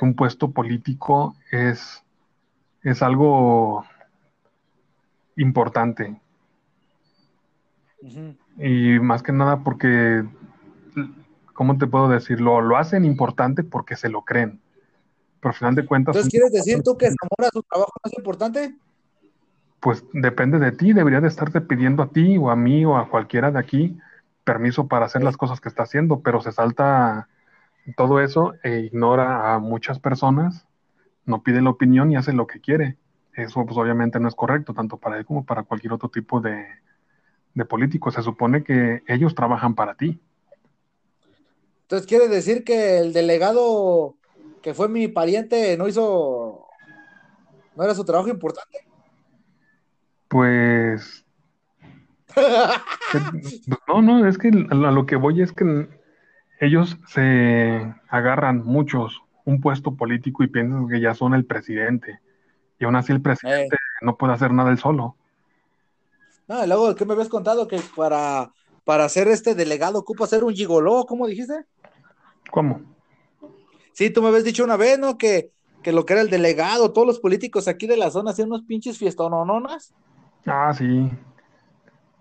un 0.00 0.14
puesto 0.14 0.52
político 0.52 1.34
es, 1.50 2.04
es 2.84 3.02
algo 3.02 3.84
importante. 5.34 6.20
Y 8.58 9.00
más 9.00 9.24
que 9.24 9.32
nada 9.32 9.64
porque, 9.64 10.24
¿cómo 11.52 11.78
te 11.78 11.88
puedo 11.88 12.08
decirlo? 12.08 12.60
Lo 12.60 12.76
hacen 12.76 13.04
importante 13.04 13.64
porque 13.64 13.96
se 13.96 14.08
lo 14.08 14.22
creen. 14.22 14.60
Pero 15.40 15.50
al 15.50 15.56
final 15.56 15.74
de 15.74 15.86
cuentas. 15.86 16.16
Entonces, 16.16 16.30
¿quieres 16.30 16.52
decir 16.52 16.82
tú 16.82 16.96
que 16.96 17.06
Zamora 17.06 17.50
su 17.52 17.62
trabajo 17.62 17.92
más 18.04 18.12
importante? 18.16 18.76
Pues 19.80 20.04
depende 20.12 20.58
de 20.58 20.72
ti, 20.72 20.92
debería 20.92 21.20
de 21.20 21.28
estarte 21.28 21.60
pidiendo 21.60 22.02
a 22.02 22.10
ti 22.10 22.36
o 22.36 22.50
a 22.50 22.56
mí 22.56 22.84
o 22.84 22.96
a 22.96 23.08
cualquiera 23.08 23.52
de 23.52 23.58
aquí, 23.60 23.98
permiso 24.42 24.88
para 24.88 25.06
hacer 25.06 25.22
las 25.22 25.36
cosas 25.36 25.60
que 25.60 25.68
está 25.68 25.84
haciendo, 25.84 26.20
pero 26.20 26.40
se 26.40 26.50
salta 26.50 27.28
todo 27.96 28.20
eso 28.20 28.54
e 28.62 28.80
ignora 28.80 29.54
a 29.54 29.58
muchas 29.60 30.00
personas, 30.00 30.66
no 31.24 31.42
pide 31.42 31.62
la 31.62 31.70
opinión 31.70 32.10
y 32.10 32.16
hace 32.16 32.32
lo 32.32 32.46
que 32.46 32.60
quiere. 32.60 32.96
Eso 33.34 33.64
pues 33.64 33.78
obviamente 33.78 34.18
no 34.18 34.26
es 34.26 34.34
correcto, 34.34 34.74
tanto 34.74 34.96
para 34.96 35.18
él 35.18 35.24
como 35.24 35.44
para 35.44 35.62
cualquier 35.62 35.92
otro 35.92 36.08
tipo 36.08 36.40
de, 36.40 36.66
de 37.54 37.64
político. 37.64 38.10
Se 38.10 38.22
supone 38.22 38.64
que 38.64 39.02
ellos 39.06 39.34
trabajan 39.34 39.74
para 39.74 39.94
ti. 39.94 40.20
Entonces 41.82 42.06
quiere 42.06 42.28
decir 42.28 42.64
que 42.64 42.98
el 42.98 43.12
delegado 43.12 44.17
que 44.62 44.74
fue 44.74 44.88
mi 44.88 45.08
pariente 45.08 45.76
no 45.76 45.88
hizo, 45.88 46.66
no 47.76 47.84
era 47.84 47.94
su 47.94 48.04
trabajo 48.04 48.28
importante. 48.28 48.86
Pues 50.28 51.24
no, 53.88 54.02
no, 54.02 54.26
es 54.26 54.38
que 54.38 54.48
a 54.48 54.74
lo 54.74 55.06
que 55.06 55.16
voy 55.16 55.42
es 55.42 55.52
que 55.52 55.88
ellos 56.60 56.98
se 57.06 57.94
agarran 58.08 58.64
muchos 58.64 59.22
un 59.44 59.60
puesto 59.60 59.94
político 59.96 60.42
y 60.42 60.48
piensan 60.48 60.88
que 60.88 61.00
ya 61.00 61.14
son 61.14 61.34
el 61.34 61.44
presidente. 61.44 62.20
Y 62.78 62.84
aún 62.84 62.96
así 62.96 63.12
el 63.12 63.22
presidente 63.22 63.76
no 64.02 64.16
puede 64.16 64.34
hacer 64.34 64.52
nada 64.52 64.70
él 64.70 64.78
solo. 64.78 65.16
No, 66.46 66.64
y 66.64 66.66
luego, 66.66 66.94
¿qué 66.94 67.04
me 67.04 67.14
habías 67.14 67.28
contado? 67.28 67.66
Que 67.66 67.80
para, 67.96 68.52
para 68.84 69.08
ser 69.08 69.28
este 69.28 69.54
delegado 69.54 69.98
ocupa 69.98 70.26
ser 70.26 70.44
un 70.44 70.54
gigoló, 70.54 71.04
¿cómo 71.06 71.26
dijiste? 71.26 71.64
¿Cómo? 72.50 72.97
Sí, 73.98 74.10
tú 74.10 74.22
me 74.22 74.28
habías 74.28 74.44
dicho 74.44 74.62
una 74.62 74.76
vez, 74.76 74.96
¿no? 74.96 75.18
Que, 75.18 75.50
que 75.82 75.90
lo 75.90 76.06
que 76.06 76.12
era 76.12 76.22
el 76.22 76.30
delegado, 76.30 76.92
todos 76.92 77.04
los 77.04 77.18
políticos 77.18 77.66
aquí 77.66 77.88
de 77.88 77.96
la 77.96 78.12
zona 78.12 78.30
hacían 78.30 78.46
unos 78.46 78.62
pinches 78.62 78.96
fiestonononas. 78.96 79.92
Ah, 80.46 80.72
sí. 80.72 81.10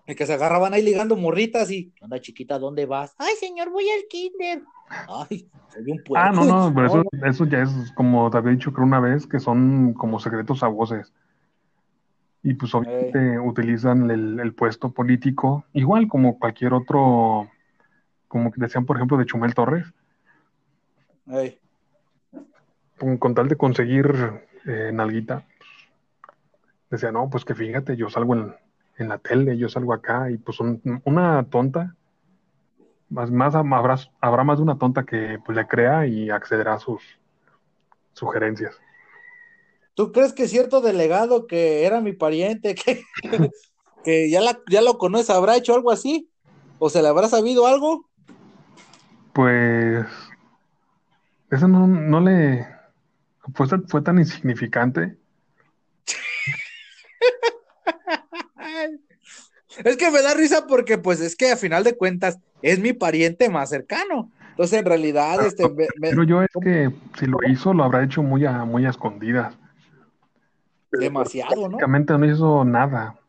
Y 0.07 0.15
que 0.15 0.25
se 0.25 0.33
agarraban 0.33 0.73
ahí 0.73 0.81
ligando 0.81 1.15
morritas 1.15 1.69
y, 1.69 1.93
anda 2.01 2.19
chiquita, 2.19 2.57
¿dónde 2.57 2.87
vas? 2.87 3.13
Ay, 3.19 3.35
señor, 3.39 3.69
voy 3.69 3.85
al 3.91 4.07
kinder. 4.09 4.63
Ay, 4.89 5.47
soy 5.71 5.91
un 5.91 6.03
pueblo. 6.03 6.27
Ah, 6.27 6.31
no, 6.31 6.45
no, 6.45 6.73
pero 6.73 6.87
eso, 6.87 7.03
eso 7.23 7.45
ya 7.45 7.61
es 7.61 7.91
como 7.93 8.27
te 8.31 8.39
había 8.39 8.53
dicho 8.53 8.73
creo 8.73 8.87
una 8.87 8.99
vez, 8.99 9.27
que 9.27 9.39
son 9.39 9.93
como 9.93 10.19
secretos 10.19 10.63
a 10.63 10.67
voces. 10.69 11.13
Y 12.41 12.55
pues 12.55 12.73
obviamente 12.73 13.37
utilizan 13.39 14.09
el, 14.09 14.39
el, 14.39 14.55
puesto 14.55 14.93
político, 14.93 15.63
igual 15.73 16.07
como 16.07 16.39
cualquier 16.39 16.73
otro, 16.73 17.51
como 18.27 18.51
que 18.51 18.61
decían, 18.61 18.87
por 18.87 18.95
ejemplo, 18.95 19.15
de 19.19 19.25
Chumel 19.27 19.53
Torres. 19.53 19.85
Con, 21.27 21.66
con, 22.97 23.36
tal 23.36 23.47
de 23.47 23.57
conseguir 23.57 24.41
eh, 24.65 24.91
nalguita, 24.93 25.45
decía, 26.89 27.12
no, 27.12 27.29
pues 27.29 27.45
que 27.45 27.55
fíjate, 27.55 27.95
yo 27.95 28.10
salgo 28.10 28.36
en, 28.36 28.55
en 28.97 29.10
la 29.10 29.17
tele, 29.17 29.57
yo 29.57 29.69
salgo 29.69 29.93
acá 29.93 30.31
y 30.31 30.38
pues 30.38 30.60
una 30.60 31.43
tonta, 31.49 31.95
más, 33.10 33.31
más 33.31 33.55
habrá, 33.55 33.97
habrá 34.19 34.43
más 34.43 34.57
de 34.57 34.63
una 34.63 34.77
tonta 34.77 35.03
que 35.03 35.39
pues, 35.45 35.55
le 35.55 35.67
crea 35.67 36.07
y 36.07 36.29
accederá 36.29 36.73
a 36.73 36.79
sus 36.79 37.01
sugerencias. 38.13 38.75
¿Tú 39.93 40.12
crees 40.12 40.33
que 40.33 40.47
cierto 40.47 40.81
delegado 40.81 41.47
que 41.47 41.86
era 41.86 42.01
mi 42.01 42.13
pariente, 42.13 42.75
que, 42.75 43.03
que 44.03 44.29
ya, 44.29 44.41
la, 44.41 44.60
ya 44.69 44.81
lo 44.81 44.97
conoce, 44.97 45.31
habrá 45.31 45.55
hecho 45.55 45.73
algo 45.73 45.91
así? 45.91 46.29
¿O 46.79 46.89
se 46.89 47.01
le 47.01 47.07
habrá 47.07 47.27
sabido 47.27 47.65
algo? 47.65 48.07
Pues 49.33 50.05
eso 51.49 51.67
no, 51.67 51.88
no 51.88 52.19
le 52.19 52.67
fue, 53.53 53.67
fue 53.88 54.01
tan 54.01 54.19
insignificante 54.19 55.17
Es 59.83 59.97
que 59.97 60.10
me 60.12 60.21
da 60.21 60.33
risa 60.33 60.65
porque, 60.67 60.97
pues, 60.97 61.21
es 61.21 61.36
que 61.36 61.51
a 61.51 61.57
final 61.57 61.83
de 61.83 61.95
cuentas 61.95 62.39
es 62.62 62.79
mi 62.79 62.93
pariente 62.93 63.49
más 63.49 63.69
cercano. 63.69 64.31
Entonces, 64.51 64.79
en 64.79 64.86
realidad, 64.86 65.45
este. 65.45 65.69
Pero 66.01 66.23
yo 66.23 66.41
es 66.41 66.49
que 66.62 66.91
si 67.17 67.27
lo 67.27 67.38
hizo, 67.47 67.73
lo 67.73 67.83
habrá 67.83 68.03
hecho 68.03 68.23
muy 68.23 68.45
a, 68.45 68.65
muy 68.65 68.86
a 68.86 68.89
escondidas. 68.89 69.55
Demasiado, 70.91 71.55
¿no? 71.55 71.62
Prácticamente 71.62 72.17
no 72.17 72.25
hizo 72.25 72.65
nada. 72.65 73.19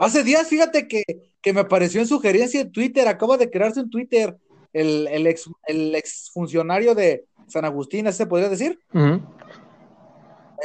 Hace 0.00 0.22
días, 0.22 0.46
fíjate 0.46 0.86
que, 0.86 1.02
que, 1.42 1.52
me 1.52 1.60
apareció 1.60 2.00
en 2.00 2.06
sugerencia 2.06 2.60
en 2.60 2.70
Twitter, 2.70 3.08
acaba 3.08 3.36
de 3.36 3.50
crearse 3.50 3.80
en 3.80 3.90
Twitter 3.90 4.36
el, 4.72 5.08
el, 5.08 5.26
ex, 5.26 5.50
el 5.66 5.92
ex 5.96 6.30
funcionario 6.32 6.94
de 6.94 7.24
San 7.46 7.64
Agustín, 7.64 8.12
¿se 8.12 8.26
podría 8.26 8.48
decir? 8.48 8.78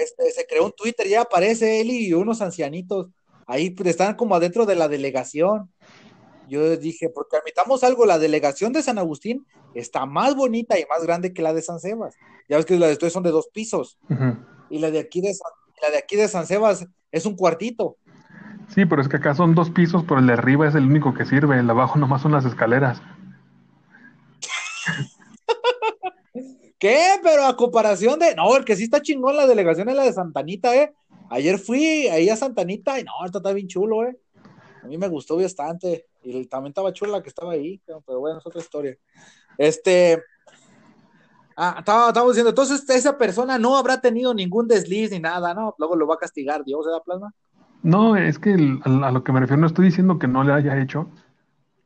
este, 0.02 0.32
se 0.32 0.46
creó 0.48 0.65
un 0.65 0.72
Twitter, 0.72 1.08
ya 1.08 1.22
aparece 1.22 1.82
él 1.82 1.91
y 1.91 2.13
unos 2.13 2.41
ancianitos 2.41 3.10
ahí 3.48 3.72
pues, 3.72 3.89
están 3.89 4.15
como 4.15 4.36
adentro 4.36 4.65
de 4.65 4.76
la 4.76 4.88
delegación. 4.88 5.70
Yo 6.48 6.76
dije, 6.76 7.10
porque 7.10 7.38
admitamos 7.38 7.84
algo, 7.84 8.06
la 8.06 8.20
delegación 8.20 8.74
de 8.74 8.82
San 8.82 8.98
Agustín 8.98 9.46
está 9.74 10.06
más 10.06 10.36
bonita 10.36 10.78
y 10.78 10.86
más 10.89 11.04
grande 11.06 11.34
que 11.34 11.41
la 11.41 11.54
de 11.54 11.62
San 11.62 11.80
Sebas. 11.80 12.15
Ya 12.50 12.58
ves 12.58 12.65
que 12.65 12.78
la 12.78 12.88
de 12.88 12.94
ustedes 12.94 13.13
son 13.13 13.24
de 13.24 13.32
dos 13.32 13.48
pisos. 13.54 13.98
Y 14.70 14.80
la 14.80 14.91
de 14.91 15.00
aquí 15.00 15.22
de 15.22 15.34
San, 15.34 15.52
la 15.82 15.91
de 15.91 15.98
aquí 15.98 16.17
de 16.17 16.28
San 16.28 16.46
Sebas 16.46 16.86
es 17.12 17.26
un 17.26 17.36
cuartito. 17.36 17.98
Sí, 18.67 18.86
pero 18.86 19.02
es 19.02 19.08
que 19.08 19.17
acá 19.17 19.34
son 19.34 19.56
dos 19.56 19.70
pisos, 19.70 20.04
pero 20.06 20.20
el 20.20 20.28
de 20.28 20.34
arriba 20.34 20.67
es 20.67 20.76
el 20.76 20.86
único 20.86 21.13
que 21.13 21.26
sirve, 21.26 21.60
el 21.60 21.67
de 21.67 21.72
abajo 21.72 22.00
nomás 22.00 22.22
son 22.22 22.34
las 22.34 22.46
escaleras. 22.46 23.02
¿Qué? 26.82 27.00
Pero 27.22 27.46
a 27.46 27.56
comparación 27.56 28.17
de. 28.17 28.34
No, 28.34 28.58
el 28.58 28.65
que 28.65 28.76
sí 28.76 28.86
está 28.86 29.04
chingón 29.04 29.38
la 29.38 29.46
delegación 29.46 29.88
es 29.89 29.96
la 29.96 30.04
de 30.04 30.13
Santanita, 30.13 30.76
¿eh? 30.76 30.91
Ayer 31.30 31.60
fui 31.60 32.08
ahí 32.08 32.28
a 32.28 32.36
Santanita 32.36 33.00
y 33.00 33.04
no, 33.04 33.12
está 33.24 33.54
bien 33.54 33.67
chulo, 33.67 34.04
¿eh? 34.04 34.17
A 34.84 34.88
mí 34.88 34.98
me 34.98 35.08
gustó 35.08 35.38
bastante. 35.38 36.08
Y 36.24 36.48
también 36.48 36.72
estaba 36.72 36.91
chula 36.91 37.12
la 37.12 37.22
que 37.22 37.30
estaba 37.30 37.52
ahí, 37.54 37.80
pero 37.86 38.20
bueno, 38.20 38.39
es 38.39 38.48
otra 38.48 38.62
historia. 38.62 38.98
Este. 39.60 40.24
Ah, 41.56 41.76
estábamos 41.78 42.32
diciendo, 42.32 42.50
entonces 42.50 42.89
esa 42.89 43.15
persona 43.15 43.60
no 43.60 43.78
habrá 43.78 44.02
tenido 44.02 44.34
ningún 44.34 44.67
desliz 44.67 45.12
ni 45.12 45.20
nada, 45.20 45.54
¿no? 45.54 45.76
Luego 45.78 45.96
lo 45.96 46.08
va 46.08 46.15
a 46.15 46.17
castigar 46.17 46.63
Dios, 46.65 46.84
¿se 46.84 46.89
da 46.89 47.04
plasma? 47.04 47.32
No, 47.84 48.15
es 48.15 48.39
que 48.39 48.56
a 48.84 49.12
lo 49.12 49.24
que 49.24 49.32
me 49.32 49.39
refiero, 49.39 49.62
no 49.62 49.67
estoy 49.67 49.86
diciendo 49.86 50.17
que 50.17 50.28
no 50.28 50.44
le 50.44 50.54
haya 50.54 50.82
hecho, 50.82 51.12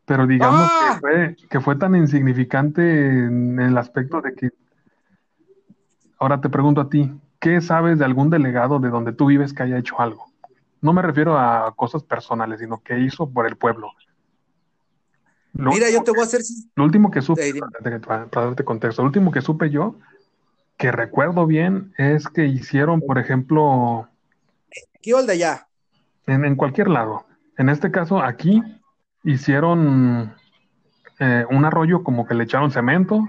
pero 0.06 0.26
digamos 0.26 0.70
que, 0.70 0.86
¡Ah! 0.88 0.98
fue, 1.02 1.36
que 1.50 1.60
fue 1.60 1.76
tan 1.76 1.96
insignificante 1.98 2.82
en 2.82 3.60
el 3.60 3.78
aspecto 3.78 4.22
de 4.22 4.34
que. 4.34 4.52
Ahora 6.18 6.42
te 6.42 6.50
pregunto 6.50 6.82
a 6.82 6.90
ti, 6.90 7.12
¿qué 7.40 7.62
sabes 7.62 8.00
de 8.00 8.06
algún 8.06 8.30
delegado 8.30 8.80
de 8.80 8.90
donde 8.90 9.14
tú 9.14 9.28
vives 9.28 9.54
que 9.54 9.64
haya 9.64 9.78
hecho 9.78 10.00
algo? 10.00 10.26
No 10.82 10.94
me 10.94 11.02
refiero 11.02 11.38
a 11.38 11.74
cosas 11.76 12.04
personales, 12.04 12.60
sino 12.60 12.82
que 12.82 13.00
hizo 13.00 13.30
por 13.30 13.48
el 13.48 13.58
pueblo. 13.58 13.92
Mira, 15.54 15.90
yo 15.90 16.04
te 16.04 16.12
voy 16.12 16.22
a 16.22 16.24
hacer. 16.24 16.42
Lo 16.76 16.84
último 16.84 17.10
que 17.12 17.22
supe, 17.22 17.54
para, 18.06 18.26
darte 18.26 18.66
contexto, 18.66 19.02
lo 19.02 19.08
último 19.08 19.32
que 19.32 19.42
supe 19.42 19.70
yo, 19.70 19.96
que 20.78 20.92
recuerdo 20.92 21.46
bien, 21.46 21.94
es 21.98 22.28
que 22.28 22.46
hicieron, 22.46 23.02
por 23.02 23.18
ejemplo. 23.18 24.10
¿Aquí 24.96 25.14
o 25.14 25.20
el 25.20 25.26
de 25.26 25.34
allá? 25.34 25.68
En, 26.28 26.56
cualquier 26.56 26.90
lado. 26.90 27.26
En 27.58 27.70
este 27.70 27.90
caso, 27.90 28.22
aquí 28.22 28.62
hicieron 29.24 30.36
eh, 31.20 31.46
un 31.50 31.64
arroyo 31.64 32.04
como 32.04 32.28
que 32.28 32.34
le 32.34 32.44
echaron 32.44 32.72
cemento, 32.72 33.26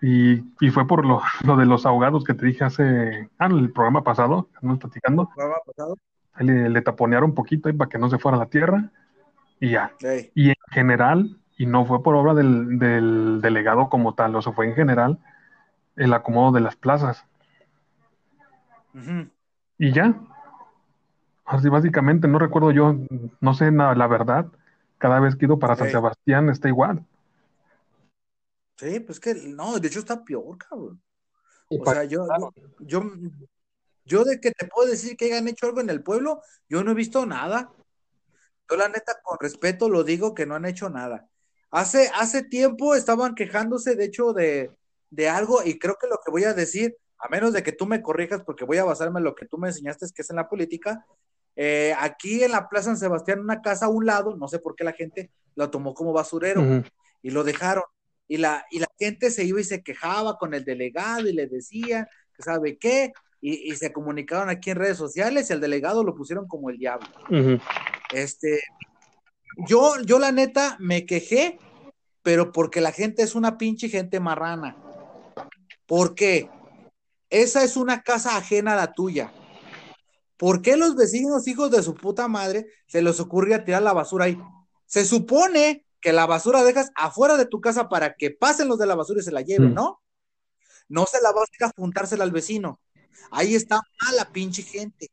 y, 0.00 0.44
y 0.60 0.70
fue 0.70 0.86
por 0.86 1.04
lo, 1.04 1.22
lo, 1.44 1.56
de 1.56 1.66
los 1.66 1.86
ahogados 1.86 2.24
que 2.24 2.34
te 2.34 2.46
dije 2.46 2.64
hace, 2.64 3.30
ah, 3.38 3.46
el 3.46 3.72
programa 3.72 4.02
pasado, 4.04 4.48
estamos 4.54 4.78
platicando. 4.78 5.22
¿El 5.22 5.34
programa 5.34 5.56
pasado? 5.66 5.98
Le, 6.38 6.68
le, 6.68 6.82
taponearon 6.82 7.30
un 7.30 7.34
poquito 7.34 7.68
ahí 7.68 7.74
para 7.74 7.88
que 7.88 7.98
no 7.98 8.08
se 8.08 8.18
fuera 8.18 8.36
a 8.36 8.40
la 8.40 8.46
tierra 8.46 8.90
y 9.60 9.70
ya. 9.70 9.92
Y 10.34 10.50
en 10.50 10.56
general, 10.70 11.36
y 11.56 11.66
no 11.66 11.84
fue 11.84 12.02
por 12.02 12.14
obra 12.14 12.34
del, 12.34 12.78
del, 12.78 13.40
delegado 13.40 13.88
como 13.88 14.14
tal, 14.14 14.36
o 14.36 14.42
sea, 14.42 14.52
fue 14.52 14.66
en 14.66 14.74
general 14.74 15.18
el 15.96 16.12
acomodo 16.12 16.52
de 16.52 16.60
las 16.60 16.76
plazas. 16.76 17.24
Y 19.78 19.92
ya. 19.92 20.14
Así 21.44 21.68
básicamente, 21.68 22.28
no 22.28 22.38
recuerdo 22.38 22.70
yo, 22.72 22.94
no 23.40 23.54
sé 23.54 23.70
nada, 23.72 23.94
la 23.94 24.06
verdad, 24.06 24.46
cada 24.98 25.18
vez 25.18 25.34
que 25.34 25.46
ido 25.46 25.58
para 25.58 25.76
San 25.76 25.88
Sebastián 25.88 26.50
está 26.50 26.68
igual. 26.68 27.04
Sí, 28.78 29.00
pues 29.00 29.18
que 29.18 29.34
no, 29.34 29.78
de 29.78 29.88
hecho 29.88 29.98
está 29.98 30.22
peor, 30.22 30.56
cabrón. 30.56 31.02
O 31.68 31.84
sea, 31.84 32.04
yo, 32.04 32.26
yo, 32.78 33.02
yo, 34.04 34.24
de 34.24 34.40
que 34.40 34.52
te 34.52 34.66
puedo 34.66 34.88
decir 34.88 35.16
que 35.16 35.26
hayan 35.26 35.48
hecho 35.48 35.66
algo 35.66 35.80
en 35.80 35.90
el 35.90 36.02
pueblo, 36.02 36.40
yo 36.68 36.82
no 36.82 36.92
he 36.92 36.94
visto 36.94 37.26
nada. 37.26 37.72
Yo 38.70 38.76
la 38.76 38.88
neta, 38.88 39.20
con 39.22 39.38
respeto, 39.40 39.88
lo 39.88 40.04
digo 40.04 40.34
que 40.34 40.46
no 40.46 40.54
han 40.54 40.64
hecho 40.64 40.88
nada. 40.88 41.28
Hace, 41.70 42.10
hace 42.14 42.42
tiempo 42.42 42.94
estaban 42.94 43.34
quejándose, 43.34 43.96
de 43.96 44.04
hecho, 44.04 44.32
de, 44.32 44.70
de 45.10 45.28
algo, 45.28 45.62
y 45.64 45.78
creo 45.78 45.96
que 46.00 46.06
lo 46.06 46.20
que 46.24 46.30
voy 46.30 46.44
a 46.44 46.54
decir, 46.54 46.96
a 47.18 47.28
menos 47.28 47.52
de 47.52 47.62
que 47.62 47.72
tú 47.72 47.84
me 47.86 48.00
corrijas, 48.00 48.42
porque 48.44 48.64
voy 48.64 48.78
a 48.78 48.84
basarme 48.84 49.18
en 49.18 49.24
lo 49.24 49.34
que 49.34 49.46
tú 49.46 49.58
me 49.58 49.68
enseñaste, 49.68 50.06
que 50.14 50.22
es 50.22 50.30
en 50.30 50.36
la 50.36 50.48
política, 50.48 51.04
eh, 51.56 51.92
aquí 51.98 52.44
en 52.44 52.52
la 52.52 52.68
Plaza 52.68 52.86
San 52.86 52.96
Sebastián, 52.96 53.40
una 53.40 53.60
casa 53.60 53.86
a 53.86 53.88
un 53.88 54.06
lado, 54.06 54.36
no 54.36 54.46
sé 54.46 54.60
por 54.60 54.76
qué 54.76 54.84
la 54.84 54.92
gente 54.92 55.32
lo 55.56 55.68
tomó 55.68 55.92
como 55.92 56.12
basurero 56.12 56.62
y 57.20 57.30
lo 57.30 57.42
dejaron 57.42 57.82
y 58.28 58.36
la, 58.36 58.64
y 58.70 58.78
la 58.78 58.88
gente 58.98 59.30
se 59.30 59.44
iba 59.44 59.60
y 59.60 59.64
se 59.64 59.82
quejaba 59.82 60.36
con 60.36 60.54
el 60.54 60.64
delegado 60.64 61.28
y 61.28 61.32
le 61.32 61.46
decía 61.46 62.08
que 62.34 62.42
sabe 62.42 62.78
qué, 62.78 63.12
y, 63.40 63.74
se 63.76 63.92
comunicaron 63.92 64.50
aquí 64.50 64.70
en 64.70 64.78
redes 64.78 64.96
sociales 64.96 65.48
y 65.48 65.52
al 65.52 65.60
delegado 65.60 66.02
lo 66.02 66.14
pusieron 66.14 66.46
como 66.48 66.70
el 66.70 66.78
diablo. 66.78 67.08
Este, 68.12 68.60
yo, 69.68 69.94
yo 70.04 70.18
la 70.18 70.32
neta 70.32 70.76
me 70.80 71.06
quejé, 71.06 71.58
pero 72.22 72.52
porque 72.52 72.80
la 72.80 72.92
gente 72.92 73.22
es 73.22 73.34
una 73.34 73.56
pinche 73.56 73.88
gente 73.88 74.20
marrana. 74.20 74.76
¿Por 75.86 76.14
qué? 76.14 76.50
Esa 77.30 77.62
es 77.62 77.76
una 77.76 78.02
casa 78.02 78.36
ajena 78.36 78.72
a 78.72 78.76
la 78.76 78.92
tuya. 78.92 79.32
¿Por 80.36 80.62
qué 80.62 80.76
los 80.76 80.94
vecinos, 80.96 81.48
hijos 81.48 81.70
de 81.70 81.82
su 81.82 81.94
puta 81.94 82.28
madre, 82.28 82.66
se 82.86 83.02
les 83.02 83.20
ocurría 83.20 83.64
tirar 83.64 83.82
la 83.82 83.92
basura 83.92 84.26
ahí? 84.26 84.38
Se 84.86 85.04
supone 85.04 85.84
que 86.00 86.12
la 86.12 86.26
basura 86.26 86.64
dejas 86.64 86.90
afuera 86.94 87.36
de 87.36 87.46
tu 87.46 87.60
casa 87.60 87.88
para 87.88 88.14
que 88.14 88.30
pasen 88.30 88.68
los 88.68 88.78
de 88.78 88.86
la 88.86 88.94
basura 88.94 89.20
y 89.20 89.24
se 89.24 89.32
la 89.32 89.42
lleven, 89.42 89.70
Mm. 89.70 89.74
¿no? 89.74 90.02
No 90.88 91.06
se 91.06 91.20
la 91.20 91.32
vas 91.32 91.48
a 91.60 91.72
juntársela 91.76 92.24
al 92.24 92.30
vecino. 92.30 92.80
Ahí 93.30 93.54
está 93.54 93.80
mala 94.02 94.30
pinche 94.32 94.62
gente. 94.62 95.10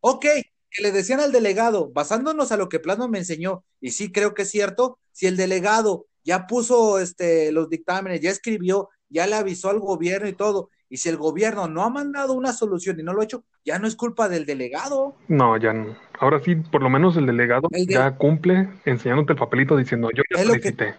Ok, 0.00 0.26
que 0.70 0.82
le 0.82 0.92
decían 0.92 1.20
al 1.20 1.32
delegado, 1.32 1.90
basándonos 1.90 2.52
a 2.52 2.56
lo 2.56 2.68
que 2.68 2.80
Plasma 2.80 3.08
me 3.08 3.18
enseñó, 3.18 3.64
y 3.80 3.92
sí 3.92 4.12
creo 4.12 4.34
que 4.34 4.42
es 4.42 4.50
cierto, 4.50 4.98
si 5.12 5.26
el 5.26 5.36
delegado 5.36 6.06
ya 6.22 6.46
puso 6.46 6.98
este, 6.98 7.50
los 7.52 7.70
dictámenes, 7.70 8.20
ya 8.20 8.30
escribió, 8.30 8.90
ya 9.08 9.26
le 9.26 9.36
avisó 9.36 9.70
al 9.70 9.80
gobierno 9.80 10.28
y 10.28 10.34
todo, 10.34 10.70
y 10.88 10.98
si 10.98 11.08
el 11.08 11.16
gobierno 11.16 11.66
no 11.66 11.82
ha 11.82 11.88
mandado 11.90 12.34
una 12.34 12.52
solución 12.52 13.00
y 13.00 13.02
no 13.02 13.14
lo 13.14 13.22
ha 13.22 13.24
hecho, 13.24 13.44
ya 13.66 13.78
no 13.80 13.86
es 13.88 13.96
culpa 13.96 14.28
del 14.28 14.46
delegado. 14.46 15.16
No, 15.28 15.56
ya 15.58 15.72
no. 15.72 15.96
Ahora 16.20 16.40
sí, 16.40 16.54
por 16.54 16.82
lo 16.82 16.88
menos 16.88 17.16
el 17.16 17.26
delegado 17.26 17.68
El 17.72 17.84
de- 17.84 17.94
ya 17.94 18.16
cumple 18.16 18.68
enseñándote 18.86 19.32
el 19.32 19.38
papelito 19.38 19.76
diciendo 19.76 20.08
yo 20.14 20.22
ya 20.34 20.40
Es 20.40 20.46
lo 20.46 20.54
que- 20.54 20.60
solicité. 20.60 20.94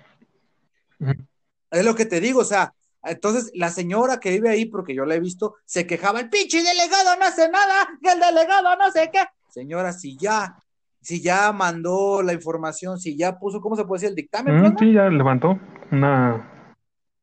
Es 1.72 1.86
lo 1.86 1.96
que 1.96 2.06
te 2.06 2.20
digo, 2.20 2.42
o 2.42 2.46
sea, 2.46 2.74
entonces 3.04 3.52
la 3.56 3.70
señora 3.70 4.20
que 4.20 4.32
vive 4.32 4.50
ahí, 4.50 4.66
porque 4.66 4.94
yo 4.94 5.06
la 5.06 5.16
he 5.16 5.20
visto, 5.20 5.56
se 5.66 5.88
quejaba, 5.88 6.20
el 6.20 6.30
pinche 6.30 6.58
delegado 6.62 7.16
no 7.20 7.26
hace 7.26 7.50
nada, 7.50 7.88
que 8.02 8.12
el 8.12 8.20
delegado 8.20 8.76
no 8.78 8.92
sé 8.92 9.10
qué. 9.12 9.20
Señora, 9.50 9.94
si 9.94 10.18
ya, 10.18 10.56
si 11.02 11.22
ya 11.22 11.52
mandó 11.54 12.22
la 12.22 12.34
información, 12.34 13.00
si 13.00 13.16
ya 13.18 13.38
puso, 13.38 13.62
¿cómo 13.62 13.76
se 13.76 13.86
puede 13.86 14.00
decir? 14.02 14.10
El 14.10 14.16
dictamen, 14.16 14.62
Mm, 14.62 14.78
sí, 14.78 14.94
ya 14.94 15.10
levantó 15.10 15.60
una... 15.92 16.74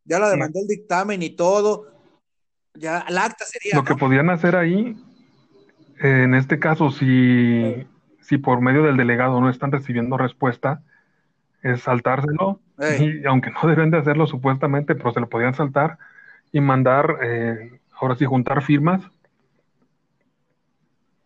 ya 0.04 0.18
la 0.18 0.30
demandó 0.30 0.60
el 0.60 0.66
dictamen 0.68 1.22
y 1.22 1.30
todo, 1.36 1.86
ya 2.74 3.04
el 3.08 3.18
acta 3.18 3.44
sería, 3.44 3.76
Lo 3.76 3.84
que 3.84 3.94
podían 3.94 4.30
hacer 4.30 4.56
ahí, 4.56 4.96
en 6.00 6.34
este 6.34 6.58
caso, 6.58 6.90
si, 6.90 7.86
si 8.20 8.38
por 8.38 8.60
medio 8.60 8.82
del 8.82 8.96
delegado 8.96 9.40
no 9.40 9.48
están 9.48 9.72
recibiendo 9.72 10.16
respuesta, 10.16 10.82
es 11.62 11.82
saltárselo, 11.82 12.60
Ey. 12.78 13.20
y 13.22 13.26
aunque 13.26 13.50
no 13.50 13.68
deben 13.68 13.90
de 13.90 13.98
hacerlo 13.98 14.26
supuestamente, 14.26 14.94
pero 14.94 15.12
se 15.12 15.20
lo 15.20 15.28
podían 15.28 15.54
saltar 15.54 15.98
y 16.52 16.60
mandar, 16.60 17.18
eh, 17.22 17.80
ahora 18.00 18.14
sí, 18.16 18.24
juntar 18.24 18.62
firmas 18.62 19.02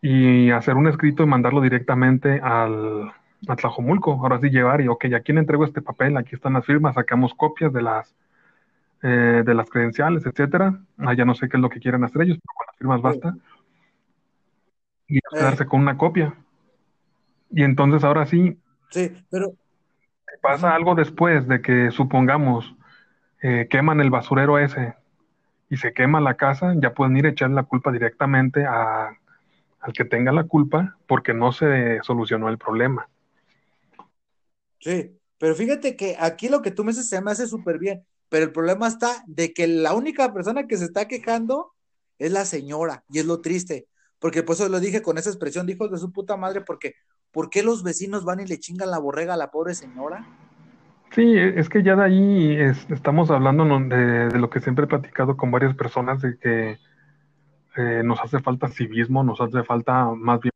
y 0.01 0.49
hacer 0.51 0.75
un 0.75 0.87
escrito 0.87 1.23
y 1.23 1.27
mandarlo 1.27 1.61
directamente 1.61 2.39
al, 2.41 3.11
a 3.47 3.55
Tlajomulco. 3.55 4.13
Ahora 4.13 4.39
sí, 4.39 4.49
llevar 4.49 4.81
y, 4.81 4.87
ok, 4.87 5.05
¿a 5.15 5.19
quién 5.19 5.37
entrego 5.37 5.65
este 5.65 5.81
papel? 5.81 6.17
Aquí 6.17 6.35
están 6.35 6.53
las 6.53 6.65
firmas, 6.65 6.95
sacamos 6.95 7.33
copias 7.33 7.73
de 7.73 7.81
las, 7.81 8.15
eh, 9.03 9.43
de 9.45 9.53
las 9.53 9.69
credenciales, 9.69 10.25
etcétera. 10.25 10.79
Ah, 10.97 11.13
ya 11.13 11.25
no 11.25 11.35
sé 11.35 11.49
qué 11.49 11.57
es 11.57 11.61
lo 11.61 11.69
que 11.69 11.79
quieren 11.79 12.03
hacer 12.03 12.21
ellos, 12.21 12.39
pero 12.41 12.53
con 12.55 12.65
las 12.67 12.75
firmas 12.77 13.01
basta. 13.01 13.35
Y 15.09 15.19
quedarse 15.21 15.65
con 15.65 15.81
una 15.81 15.97
copia. 15.97 16.33
Y 17.51 17.63
entonces 17.63 18.03
ahora 18.03 18.25
sí, 18.25 18.57
Sí, 18.91 19.11
pero 19.29 19.55
pasa 20.41 20.75
algo 20.75 20.95
después 20.95 21.47
de 21.47 21.61
que 21.61 21.91
supongamos 21.91 22.75
eh, 23.41 23.67
queman 23.69 24.01
el 24.01 24.09
basurero 24.09 24.59
ese 24.59 24.95
y 25.69 25.77
se 25.77 25.93
quema 25.93 26.21
la 26.21 26.35
casa, 26.35 26.75
ya 26.77 26.93
pueden 26.93 27.17
ir 27.17 27.27
a 27.27 27.29
echar 27.29 27.51
la 27.51 27.63
culpa 27.63 27.91
directamente 27.91 28.65
a, 28.65 29.09
al 29.81 29.93
que 29.93 30.05
tenga 30.05 30.31
la 30.31 30.45
culpa 30.45 30.97
porque 31.07 31.33
no 31.33 31.51
se 31.51 31.99
solucionó 32.03 32.49
el 32.49 32.57
problema. 32.57 33.09
Sí, 34.79 35.11
pero 35.37 35.55
fíjate 35.55 35.95
que 35.95 36.15
aquí 36.19 36.49
lo 36.49 36.61
que 36.61 36.71
tú 36.71 36.83
me 36.83 36.91
dices 36.91 37.09
se 37.09 37.21
me 37.21 37.31
hace 37.31 37.47
súper 37.47 37.79
bien, 37.79 38.05
pero 38.29 38.45
el 38.45 38.51
problema 38.51 38.87
está 38.87 39.23
de 39.27 39.53
que 39.53 39.67
la 39.67 39.93
única 39.93 40.33
persona 40.33 40.67
que 40.67 40.77
se 40.77 40.85
está 40.85 41.07
quejando 41.07 41.73
es 42.17 42.31
la 42.31 42.45
señora, 42.45 43.03
y 43.09 43.19
es 43.19 43.25
lo 43.25 43.41
triste, 43.41 43.87
porque 44.19 44.43
por 44.43 44.55
eso 44.55 44.69
lo 44.69 44.79
dije 44.79 45.01
con 45.01 45.17
esa 45.17 45.29
expresión, 45.29 45.65
dijo 45.65 45.87
de 45.87 45.97
su 45.97 46.11
puta 46.11 46.37
madre, 46.37 46.61
porque 46.61 46.95
¿por 47.31 47.49
qué 47.49 47.63
los 47.63 47.83
vecinos 47.83 48.25
van 48.25 48.39
y 48.41 48.45
le 48.45 48.59
chingan 48.59 48.91
la 48.91 48.99
borrega 48.99 49.33
a 49.33 49.37
la 49.37 49.51
pobre 49.51 49.73
señora? 49.73 50.25
Sí, 51.11 51.35
es 51.37 51.69
que 51.69 51.81
ya 51.81 51.95
de 51.95 52.03
ahí 52.03 52.55
es- 52.55 52.89
estamos 52.91 53.31
hablando 53.31 53.65
de 53.65 54.37
lo 54.37 54.49
que 54.49 54.59
siempre 54.59 54.85
he 54.85 54.87
platicado 54.87 55.37
con 55.37 55.49
varias 55.49 55.75
personas, 55.75 56.21
de 56.21 56.37
que 56.37 56.77
eh, 57.77 58.01
nos 58.03 58.19
hace 58.19 58.39
falta 58.39 58.67
civismo, 58.67 59.23
nos 59.23 59.39
hace 59.41 59.63
falta 59.63 60.05
más 60.15 60.41
bien 60.41 60.51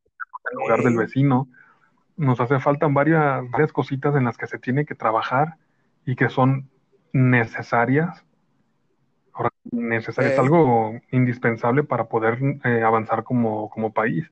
el 0.51 0.57
lugar 0.57 0.83
del 0.83 0.97
vecino, 0.97 1.47
nos 2.17 2.39
hace 2.39 2.59
falta 2.59 2.87
varias, 2.87 3.49
varias 3.49 3.71
cositas 3.71 4.15
en 4.15 4.25
las 4.25 4.37
que 4.37 4.47
se 4.47 4.59
tiene 4.59 4.85
que 4.85 4.93
trabajar 4.93 5.55
y 6.05 6.15
que 6.15 6.29
son 6.29 6.69
necesarias. 7.13 8.23
Ahora, 9.33 9.49
necesario 9.71 10.31
es 10.31 10.37
Eh. 10.37 10.41
algo 10.41 10.99
indispensable 11.11 11.83
para 11.83 12.07
poder 12.07 12.37
eh, 12.63 12.83
avanzar 12.83 13.23
como, 13.23 13.69
como 13.69 13.93
país. 13.93 14.25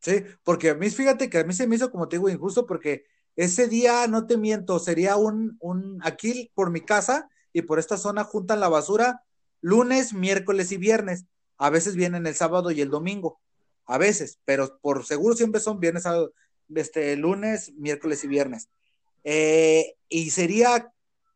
Sí, 0.00 0.22
porque 0.42 0.70
a 0.70 0.74
mí, 0.74 0.90
fíjate 0.90 1.30
que 1.30 1.38
a 1.38 1.44
mí 1.44 1.54
se 1.54 1.66
me 1.66 1.76
hizo, 1.76 1.90
como 1.90 2.08
te 2.08 2.16
digo, 2.16 2.28
injusto, 2.28 2.66
porque 2.66 3.06
ese 3.36 3.68
día, 3.68 4.06
no 4.06 4.26
te 4.26 4.36
miento, 4.36 4.78
sería 4.78 5.16
un, 5.16 5.56
un, 5.60 5.98
aquí 6.04 6.50
por 6.54 6.70
mi 6.70 6.82
casa 6.82 7.30
y 7.52 7.62
por 7.62 7.78
esta 7.78 7.96
zona 7.96 8.22
juntan 8.24 8.60
la 8.60 8.68
basura 8.68 9.22
lunes, 9.62 10.12
miércoles 10.12 10.72
y 10.72 10.76
viernes. 10.76 11.24
A 11.56 11.70
veces 11.70 11.96
vienen 11.96 12.26
el 12.26 12.34
sábado 12.34 12.70
y 12.70 12.82
el 12.82 12.90
domingo, 12.90 13.40
a 13.86 13.96
veces, 13.96 14.38
pero 14.44 14.78
por 14.82 15.06
seguro 15.06 15.34
siempre 15.34 15.60
son 15.60 15.80
viernes, 15.80 16.02
sábado, 16.02 16.34
este, 16.74 17.16
lunes, 17.16 17.72
miércoles 17.76 18.22
y 18.24 18.28
viernes. 18.28 18.68
Eh, 19.24 19.94
y 20.10 20.30
sería, 20.30 20.92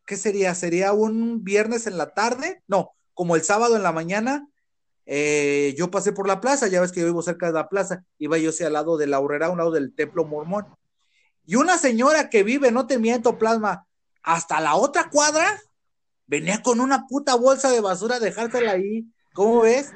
¿qué 0.09 0.17
sería? 0.17 0.55
Sería 0.55 0.93
un 0.95 1.45
viernes 1.45 1.87
en 1.87 1.99
la 1.99 2.15
tarde, 2.15 2.63
no, 2.67 2.93
como 3.13 3.37
el 3.37 3.43
sábado 3.45 3.77
en 3.77 3.83
la 3.83 3.93
mañana, 3.93 4.49
eh, 5.05 5.75
yo 5.77 5.91
pasé 5.91 6.13
por 6.13 6.27
la 6.27 6.41
plaza, 6.41 6.67
ya 6.67 6.81
ves 6.81 6.93
que 6.93 7.01
yo 7.01 7.07
vivo 7.07 7.21
cerca 7.21 7.47
de 7.47 7.53
la 7.53 7.69
plaza, 7.69 8.05
iba 8.19 8.39
yo 8.39 8.49
hacia 8.49 8.69
al 8.69 8.73
lado 8.73 8.97
de 8.97 9.07
la 9.07 9.21
horrera, 9.21 9.47
a 9.47 9.51
un 9.51 9.59
lado 9.59 9.71
del 9.71 9.95
templo 9.95 10.25
mormón. 10.25 10.67
Y 11.45 11.57
una 11.57 11.77
señora 11.77 12.31
que 12.31 12.43
vive, 12.43 12.73
no 12.73 12.87
te 12.87 12.99
miento, 12.99 13.37
plasma, 13.37 13.87
hasta 14.23 14.61
la 14.61 14.77
otra 14.77 15.11
cuadra, 15.11 15.61
venía 16.27 16.63
con 16.63 16.81
una 16.81 17.07
puta 17.07 17.35
bolsa 17.35 17.71
de 17.71 17.83
basura 17.83 18.17
a 18.17 18.21
dejársela 18.21 18.73
ahí. 18.73 19.05
¿Cómo 19.35 19.61
ves? 19.61 19.93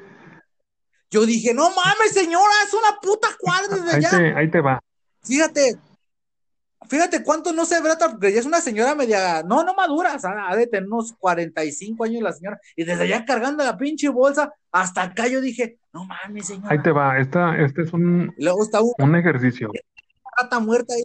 Yo 1.09 1.25
dije, 1.25 1.55
no 1.55 1.69
mames, 1.71 2.13
señora, 2.13 2.53
es 2.67 2.73
una 2.73 2.99
puta 3.01 3.29
cuadra 3.39 3.75
desde 3.77 3.89
Ahí 3.89 4.05
allá. 4.05 4.09
te, 4.11 4.33
ahí 4.35 4.51
te 4.51 4.61
va. 4.61 4.79
Fíjate, 5.23 5.79
fíjate 6.89 7.23
cuánto 7.23 7.53
no 7.53 7.65
se 7.65 7.81
brota, 7.81 8.09
porque 8.11 8.31
ya 8.33 8.39
es 8.39 8.45
una 8.45 8.59
señora 8.61 8.95
media, 8.95 9.43
no, 9.43 9.63
no 9.63 9.73
madura, 9.73 10.15
o 10.15 10.19
sea, 10.19 10.47
ha 10.49 10.55
de 10.55 10.67
tener 10.67 10.87
unos 10.87 11.13
45 11.13 12.03
años 12.03 12.21
la 12.23 12.33
señora, 12.33 12.59
y 12.75 12.83
desde 12.83 13.03
allá 13.03 13.25
cargando 13.25 13.63
la 13.63 13.77
pinche 13.77 14.09
bolsa, 14.09 14.53
hasta 14.71 15.03
acá 15.03 15.27
yo 15.27 15.41
dije, 15.41 15.77
no 15.93 16.05
mames, 16.05 16.47
señora. 16.47 16.69
Ahí 16.71 16.81
te 16.81 16.91
va. 16.91 17.17
Esta, 17.19 17.57
este 17.57 17.83
es 17.83 17.93
un, 17.93 18.33
luego 18.37 18.63
está 18.63 18.81
una 18.81 18.93
un 18.99 19.15
ejercicio. 19.15 19.71
rata 20.37 20.59
muerta 20.59 20.93
ahí. 20.95 21.03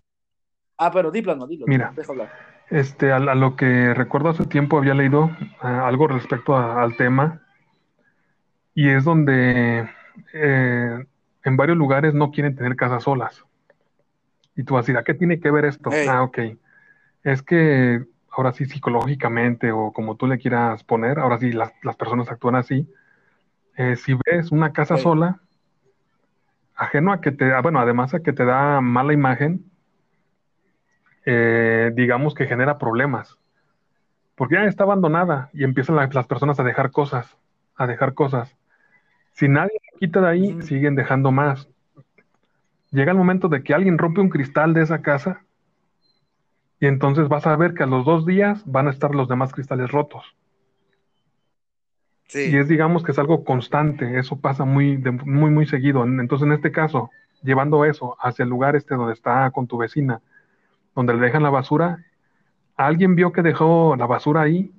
Ah, 0.78 0.90
pero 0.92 1.10
di 1.10 1.22
plano, 1.22 1.46
Mira. 1.66 1.92
deja 1.96 2.12
hablar. 2.12 2.32
Este, 2.70 3.10
a, 3.12 3.16
a 3.16 3.34
lo 3.34 3.56
que 3.56 3.92
recuerdo 3.94 4.28
hace 4.28 4.44
tiempo 4.46 4.78
había 4.78 4.94
leído 4.94 5.30
ah, 5.60 5.86
algo 5.88 6.06
respecto 6.06 6.54
a- 6.56 6.82
al 6.82 6.96
tema 6.96 7.42
y 8.74 8.88
es 8.90 9.04
donde 9.04 9.88
eh, 10.32 11.04
en 11.44 11.56
varios 11.56 11.76
lugares 11.76 12.14
no 12.14 12.30
quieren 12.30 12.54
tener 12.54 12.76
casas 12.76 13.02
solas. 13.04 13.44
Y 14.58 14.64
tú 14.64 14.74
vas 14.74 14.80
a 14.80 14.82
decir, 14.82 14.96
¿a 14.98 15.04
qué 15.04 15.14
tiene 15.14 15.38
que 15.38 15.52
ver 15.52 15.64
esto? 15.66 15.90
Ah, 16.08 16.24
ok. 16.24 16.38
Es 17.22 17.42
que 17.42 18.04
ahora 18.32 18.52
sí 18.52 18.66
psicológicamente 18.66 19.70
o 19.70 19.92
como 19.92 20.16
tú 20.16 20.26
le 20.26 20.38
quieras 20.38 20.82
poner, 20.82 21.20
ahora 21.20 21.38
sí 21.38 21.52
las, 21.52 21.72
las 21.84 21.94
personas 21.94 22.28
actúan 22.28 22.56
así. 22.56 22.92
Eh, 23.76 23.94
si 23.94 24.14
ves 24.26 24.50
una 24.50 24.72
casa 24.72 24.96
sola, 24.96 25.40
ajeno 26.74 27.12
a 27.12 27.20
que 27.20 27.30
te, 27.30 27.52
ah, 27.52 27.60
bueno, 27.62 27.78
además 27.78 28.14
a 28.14 28.20
que 28.20 28.32
te 28.32 28.44
da 28.44 28.80
mala 28.80 29.12
imagen, 29.12 29.64
eh, 31.24 31.92
digamos 31.94 32.34
que 32.34 32.46
genera 32.46 32.78
problemas. 32.78 33.38
Porque 34.34 34.56
ya 34.56 34.64
está 34.64 34.82
abandonada 34.82 35.50
y 35.52 35.62
empiezan 35.62 35.94
la- 35.94 36.08
las 36.12 36.26
personas 36.26 36.58
a 36.58 36.64
dejar 36.64 36.90
cosas, 36.90 37.36
a 37.76 37.86
dejar 37.86 38.14
cosas. 38.14 38.56
Si 39.34 39.48
nadie 39.48 39.78
la 39.92 39.98
quita 40.00 40.20
de 40.20 40.28
ahí, 40.28 40.52
Ujú. 40.52 40.62
siguen 40.62 40.96
dejando 40.96 41.30
más. 41.30 41.68
Llega 42.90 43.12
el 43.12 43.18
momento 43.18 43.48
de 43.48 43.62
que 43.62 43.74
alguien 43.74 43.98
rompe 43.98 44.20
un 44.20 44.30
cristal 44.30 44.74
de 44.74 44.82
esa 44.82 45.02
casa 45.02 45.44
y 46.80 46.86
entonces 46.86 47.28
vas 47.28 47.46
a 47.46 47.56
ver 47.56 47.74
que 47.74 47.82
a 47.82 47.86
los 47.86 48.04
dos 48.04 48.24
días 48.24 48.62
van 48.66 48.88
a 48.88 48.90
estar 48.90 49.14
los 49.14 49.28
demás 49.28 49.52
cristales 49.52 49.90
rotos. 49.90 50.24
Sí. 52.28 52.50
Y 52.50 52.56
es, 52.56 52.68
digamos, 52.68 53.02
que 53.02 53.12
es 53.12 53.18
algo 53.18 53.42
constante, 53.44 54.18
eso 54.18 54.38
pasa 54.40 54.64
muy, 54.64 54.96
de- 54.96 55.12
muy, 55.12 55.50
muy 55.50 55.66
seguido. 55.66 56.04
Entonces, 56.04 56.46
en 56.46 56.52
este 56.52 56.70
caso, 56.70 57.10
llevando 57.42 57.84
eso 57.84 58.16
hacia 58.20 58.42
el 58.42 58.50
lugar 58.50 58.76
este 58.76 58.94
donde 58.94 59.14
está 59.14 59.50
con 59.50 59.66
tu 59.66 59.78
vecina, 59.78 60.20
donde 60.94 61.14
le 61.14 61.20
dejan 61.20 61.42
la 61.42 61.50
basura, 61.50 62.04
alguien 62.76 63.16
vio 63.16 63.32
que 63.32 63.42
dejó 63.42 63.96
la 63.96 64.06
basura 64.06 64.42
ahí, 64.42 64.72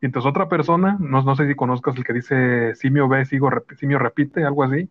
y 0.00 0.06
entonces 0.06 0.28
otra 0.30 0.48
persona, 0.48 0.96
no, 1.00 1.22
no 1.22 1.36
sé 1.36 1.48
si 1.48 1.54
conozcas 1.54 1.96
el 1.96 2.04
que 2.04 2.12
dice 2.12 2.74
simio 2.74 3.08
ve, 3.08 3.24
sigo, 3.24 3.50
rep- 3.50 3.76
simio 3.78 3.98
repite, 3.98 4.44
algo 4.44 4.64
así, 4.64 4.88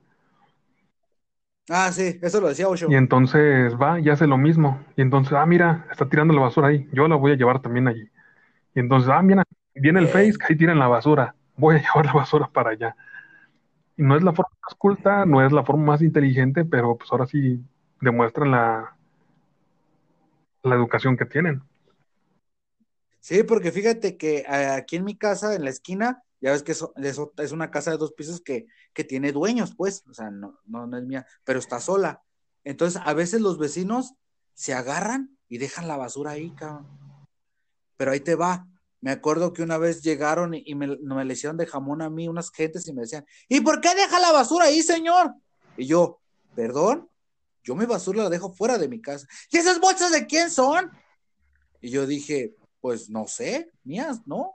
Ah, 1.70 1.92
sí, 1.92 2.20
eso 2.22 2.42
lo 2.42 2.50
decía 2.50 2.68
Osho. 2.68 2.88
Y 2.90 2.96
entonces 2.96 3.76
va 3.76 4.00
y 4.00 4.10
hace 4.10 4.28
lo 4.28 4.38
mismo. 4.38 4.84
Y 4.96 5.02
entonces, 5.02 5.34
ah, 5.34 5.46
mira, 5.46 5.88
está 5.92 6.08
tirando 6.10 6.34
la 6.34 6.42
basura 6.42 6.68
ahí. 6.70 6.88
Yo 6.92 7.08
la 7.08 7.16
voy 7.16 7.32
a 7.32 7.36
llevar 7.36 7.62
también 7.62 7.88
allí. 7.88 8.10
Y 8.76 8.80
entonces, 8.80 9.10
ah, 9.12 9.22
mira, 9.22 9.44
viene 9.76 10.00
el 10.00 10.08
Face, 10.08 10.34
que 10.40 10.54
ahí 10.54 10.58
tiran 10.58 10.80
la 10.80 10.88
basura. 10.88 11.36
Voy 11.58 11.76
a 11.78 11.80
llevar 11.84 12.06
la 12.08 12.14
basura 12.14 12.48
para 12.48 12.72
allá. 12.72 12.96
Y 13.98 14.04
no 14.04 14.16
es 14.18 14.24
la 14.24 14.34
forma 14.34 14.56
más 14.64 14.76
culta, 14.76 15.26
no 15.26 15.46
es 15.46 15.52
la 15.52 15.64
forma 15.64 15.86
más 15.86 16.02
inteligente, 16.02 16.66
pero 16.66 16.98
pues 16.98 17.12
ahora 17.12 17.28
sí 17.28 17.64
demuestran 18.02 18.52
la, 18.52 18.96
la 20.64 20.76
educación 20.76 21.18
que 21.18 21.26
tienen. 21.26 21.62
Sí, 23.20 23.44
porque 23.44 23.72
fíjate 23.72 24.18
que 24.18 24.40
eh, 24.40 24.68
aquí 24.68 24.96
en 24.96 25.04
mi 25.06 25.16
casa, 25.16 25.56
en 25.56 25.64
la 25.64 25.70
esquina, 25.70 26.24
ya 26.42 26.52
ves 26.52 26.64
que 26.64 26.72
eso, 26.72 26.94
es 27.38 27.52
una 27.52 27.70
casa 27.70 27.92
de 27.92 27.98
dos 27.98 28.14
pisos 28.14 28.42
que, 28.42 28.66
que 28.94 29.04
tiene 29.04 29.32
dueños, 29.32 29.76
pues, 29.76 30.04
o 30.10 30.14
sea, 30.14 30.32
no, 30.32 30.60
no, 30.66 30.88
no 30.88 30.98
es 30.98 31.06
mía, 31.06 31.26
pero 31.44 31.60
está 31.60 31.80
sola. 31.80 32.24
Entonces, 32.64 33.00
a 33.06 33.14
veces 33.14 33.42
los 33.42 33.60
vecinos 33.60 34.16
se 34.54 34.74
agarran 34.74 35.38
y 35.48 35.60
dejan 35.60 35.88
la 35.88 35.98
basura 35.98 36.32
ahí, 36.32 36.52
cabrón. 36.52 36.88
Pero 37.96 38.12
ahí 38.12 38.20
te 38.20 38.36
va. 38.36 38.68
Me 39.02 39.12
acuerdo 39.12 39.54
que 39.54 39.64
una 39.64 39.78
vez 39.78 40.02
llegaron 40.02 40.54
y, 40.54 40.76
me, 40.76 40.98
me 40.98 41.26
le 41.26 41.34
hicieron 41.34 41.58
de 41.58 41.68
jamón 41.68 42.02
a 42.02 42.10
mí 42.10 42.28
unas 42.28 42.52
gentes 42.52 42.88
y 42.88 42.94
me 42.94 43.02
decían, 43.02 43.26
¿y 43.48 43.62
por 43.62 43.80
qué 43.80 43.94
deja 43.96 44.20
la 44.20 44.32
basura 44.32 44.66
ahí, 44.66 44.82
señor? 44.82 45.34
Y 45.78 45.86
yo, 45.86 46.20
perdón, 46.56 47.10
yo 47.64 47.76
mi 47.76 47.86
basura 47.86 48.24
la 48.24 48.30
dejo 48.30 48.52
fuera 48.52 48.78
de 48.78 48.88
mi 48.88 49.02
casa. 49.02 49.28
¿Y 49.52 49.58
esas 49.58 49.80
bolsas 49.80 50.12
de 50.12 50.26
quién 50.26 50.50
son? 50.50 50.92
Y 51.80 51.90
yo 51.90 52.08
dije, 52.08 52.56
pues 52.80 53.10
no 53.10 53.28
sé, 53.28 53.72
mías, 53.84 54.22
¿no? 54.26 54.54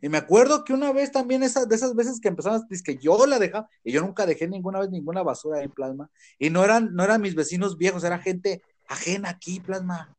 Y 0.00 0.08
me 0.08 0.18
acuerdo 0.18 0.64
que 0.64 0.72
una 0.72 0.92
vez 0.92 1.12
también 1.12 1.42
esas, 1.42 1.68
de 1.68 1.76
esas 1.76 1.94
veces 1.94 2.20
que 2.20 2.28
empezaron, 2.28 2.62
es 2.70 2.82
que 2.82 2.96
yo 2.98 3.26
la 3.26 3.38
dejaba, 3.38 3.68
y 3.84 3.92
yo 3.92 4.00
nunca 4.00 4.26
dejé 4.26 4.48
ninguna 4.48 4.80
vez 4.80 4.90
ninguna 4.90 5.22
basura 5.22 5.62
en 5.62 5.70
plasma, 5.70 6.10
y 6.38 6.50
no 6.50 6.64
eran, 6.64 6.94
no 6.94 7.04
eran 7.04 7.20
mis 7.20 7.34
vecinos 7.34 7.76
viejos, 7.76 8.04
era 8.04 8.18
gente 8.18 8.62
ajena 8.88 9.30
aquí, 9.30 9.60
plasma. 9.60 10.16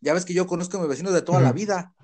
Ya 0.00 0.14
ves 0.14 0.24
que 0.24 0.34
yo 0.34 0.46
conozco 0.46 0.76
a 0.76 0.80
mis 0.80 0.88
vecinos 0.88 1.12
de 1.12 1.22
toda 1.22 1.40
la 1.40 1.52
vida. 1.52 1.94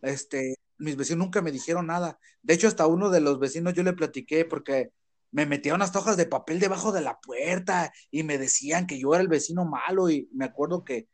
Este, 0.00 0.56
mis 0.78 0.96
vecinos 0.96 1.26
nunca 1.26 1.42
me 1.42 1.52
dijeron 1.52 1.86
nada. 1.86 2.18
De 2.42 2.54
hecho, 2.54 2.66
hasta 2.66 2.86
uno 2.86 3.10
de 3.10 3.20
los 3.20 3.38
vecinos 3.38 3.74
yo 3.74 3.82
le 3.82 3.92
platiqué 3.92 4.44
porque 4.44 4.90
me 5.30 5.46
metía 5.46 5.74
unas 5.74 5.94
hojas 5.96 6.16
de 6.16 6.26
papel 6.26 6.60
debajo 6.60 6.92
de 6.92 7.00
la 7.00 7.18
puerta 7.20 7.92
y 8.10 8.22
me 8.22 8.38
decían 8.38 8.86
que 8.86 8.98
yo 8.98 9.14
era 9.14 9.22
el 9.22 9.28
vecino 9.28 9.64
malo 9.64 10.10
y 10.10 10.28
me 10.32 10.44
acuerdo 10.44 10.84
que 10.84 11.08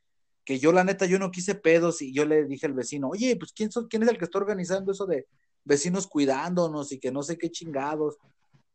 que 0.49 0.59
yo 0.59 0.73
la 0.73 0.83
neta, 0.83 1.05
yo 1.05 1.19
no 1.19 1.31
quise 1.31 1.55
pedos 1.57 2.01
y 2.01 2.11
yo 2.11 2.25
le 2.25 2.47
dije 2.47 2.65
al 2.65 2.73
vecino, 2.73 3.11
oye, 3.11 3.37
pues 3.37 3.53
¿quién, 3.53 3.69
quién 3.91 4.03
es 4.03 4.09
el 4.09 4.17
que 4.17 4.25
está 4.25 4.39
organizando 4.39 4.93
eso 4.93 5.05
de 5.05 5.27
vecinos 5.63 6.07
cuidándonos 6.07 6.91
y 6.91 6.99
que 6.99 7.13
no 7.13 7.23
sé 7.23 7.37
qué 7.37 7.51
chingados? 7.51 8.17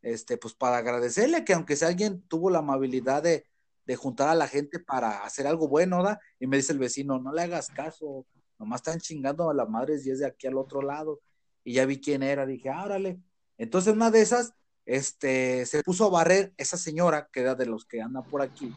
Este, 0.04 0.38
pues 0.38 0.54
para 0.54 0.78
agradecerle 0.78 1.44
que 1.44 1.54
aunque 1.54 1.76
sea 1.76 1.88
alguien 1.88 2.22
tuvo 2.28 2.52
la 2.52 2.60
amabilidad 2.60 3.24
de, 3.24 3.48
juntar 3.96 4.30
a 4.30 4.36
la 4.36 4.48
gente 4.48 4.78
para 4.78 5.24
hacer 5.24 5.48
algo 5.48 5.68
bueno, 5.68 6.04
¿da? 6.04 6.20
Y 6.40 6.46
me 6.46 6.58
dice 6.58 6.74
el 6.74 6.78
vecino, 6.78 7.18
no 7.18 7.34
le 7.34 7.42
hagas 7.42 7.70
caso, 7.70 8.28
nomás 8.60 8.82
están 8.82 9.00
chingando 9.00 9.50
a 9.50 9.56
las 9.56 9.68
madres 9.68 10.06
y 10.06 10.12
es 10.12 10.20
de 10.20 10.28
aquí 10.28 10.46
al 10.46 10.58
otro 10.58 10.84
lado. 10.84 11.22
Y 11.64 11.74
ya 11.74 11.88
vi 11.88 12.00
quién 12.00 12.22
era, 12.22 12.46
dije, 12.46 12.70
árale. 12.70 13.20
Entonces 13.58 13.96
una 13.96 14.12
de 14.12 14.22
esas, 14.22 14.54
este, 14.86 15.66
se 15.66 15.82
puso 15.82 16.06
a 16.06 16.12
barrer 16.12 16.54
esa 16.56 16.78
señora, 16.78 17.30
que 17.34 17.40
era 17.40 17.56
de 17.56 17.66
los 17.66 17.84
que 17.84 18.00
andan 18.00 18.26
por 18.26 18.44
aquí, 18.44 18.72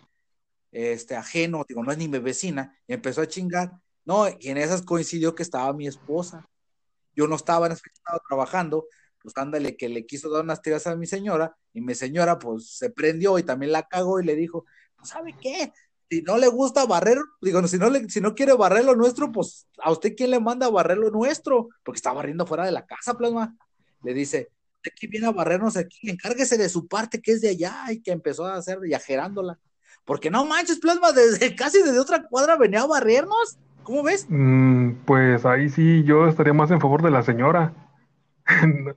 este, 0.77 1.17
ajeno, 1.17 1.65
digo, 1.67 1.83
no 1.83 1.91
es 1.91 1.97
ni 1.97 2.07
mi 2.07 2.19
vecina, 2.19 2.77
y 2.87 2.93
empezó 2.93 3.23
a 3.23 3.27
chingar. 3.27 3.73
No, 4.05 4.29
y 4.29 4.51
en 4.51 4.59
esas 4.59 4.83
coincidió 4.83 5.35
que 5.35 5.43
estaba 5.43 5.73
mi 5.73 5.87
esposa. 5.87 6.47
Yo 7.15 7.27
no 7.27 7.37
estaba, 7.37 7.67
en 7.67 7.73
estaba 7.73 8.21
trabajando, 8.29 8.87
pues 9.23 9.35
ándale, 9.39 9.77
que 9.77 9.89
le 9.89 10.05
quiso 10.05 10.29
dar 10.31 10.45
unas 10.45 10.61
tiras 10.61 10.87
a 10.87 10.95
mi 10.95 11.07
señora, 11.07 11.57
y 11.73 11.81
mi 11.81 11.95
señora, 11.95 12.39
pues, 12.39 12.77
se 12.77 12.91
prendió 12.91 13.39
y 13.39 13.43
también 13.43 13.73
la 13.73 13.89
cagó 13.89 14.21
y 14.21 14.25
le 14.27 14.37
dijo, 14.37 14.67
pues, 14.97 15.09
¿sabe 15.09 15.35
qué? 15.41 15.73
Si 16.11 16.21
no 16.23 16.37
le 16.37 16.49
gusta 16.49 16.85
barrer, 16.85 17.19
digo, 17.41 17.67
si 17.67 17.79
no, 17.79 17.91
si 18.09 18.21
no 18.21 18.35
quiere 18.35 18.53
barrer 18.53 18.85
lo 18.85 18.95
nuestro, 18.95 19.33
pues, 19.33 19.67
¿a 19.83 19.91
usted 19.91 20.15
quién 20.15 20.31
le 20.31 20.41
manda 20.41 20.67
a 20.67 20.71
barrer 20.71 20.99
lo 20.99 21.11
nuestro? 21.11 21.69
Porque 21.83 21.97
está 21.97 22.13
barriendo 22.13 22.47
fuera 22.47 22.67
de 22.67 22.73
la 22.73 22.85
casa, 22.85 23.15
plasma. 23.15 23.57
Le 24.03 24.13
dice, 24.13 24.51
aquí 24.87 25.07
viene 25.07 25.27
a 25.27 25.33
barrernos 25.33 25.77
aquí, 25.79 26.11
encárguese 26.11 26.59
de 26.59 26.69
su 26.69 26.87
parte 26.87 27.23
que 27.23 27.33
es 27.33 27.41
de 27.41 27.49
allá, 27.49 27.87
y 27.91 28.03
que 28.03 28.13
empezó 28.13 28.45
a 28.45 28.57
hacer 28.57 28.79
viajerándola. 28.79 29.59
Porque 30.07 30.31
no 30.31 30.47
manches, 30.47 30.79
plasma, 30.79 31.13
desde 31.15 31.55
casi 31.55 31.83
desde 31.83 31.99
otra 31.99 32.23
cuadra 32.23 32.57
venía 32.57 32.81
a 32.81 32.87
barrernos. 32.87 33.59
¿Cómo 33.83 34.03
ves? 34.03 34.27
Mm, 34.31 34.93
pues 35.05 35.45
ahí 35.45 35.69
sí, 35.69 36.03
yo 36.05 36.27
estaría 36.27 36.55
más 36.55 36.71
en 36.71 36.81
favor 36.81 37.03
de 37.03 37.11
la 37.11 37.23
señora. 37.23 37.75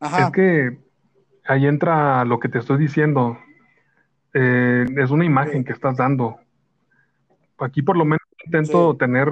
Ajá. 0.00 0.26
Es 0.26 0.30
que 0.30 0.78
ahí 1.44 1.66
entra 1.66 2.24
lo 2.24 2.40
que 2.40 2.48
te 2.48 2.58
estoy 2.58 2.78
diciendo. 2.78 3.38
Eh, 4.34 4.86
es 4.96 5.10
una 5.10 5.24
imagen 5.24 5.64
que 5.64 5.72
estás 5.72 5.96
dando. 5.96 6.38
Aquí 7.58 7.82
por 7.82 7.96
lo 7.96 8.04
menos 8.04 8.26
intento 8.44 8.96
tener, 8.96 9.28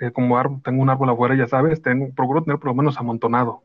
eh, 0.00 0.10
como 0.12 0.60
tengo 0.62 0.82
un 0.82 0.90
árbol 0.90 1.10
afuera, 1.10 1.34
ya 1.36 1.46
sabes, 1.46 1.82
tengo, 1.82 2.08
procuro 2.14 2.42
tener 2.42 2.58
por 2.58 2.68
lo 2.68 2.74
menos 2.74 2.96
amontonado 2.98 3.62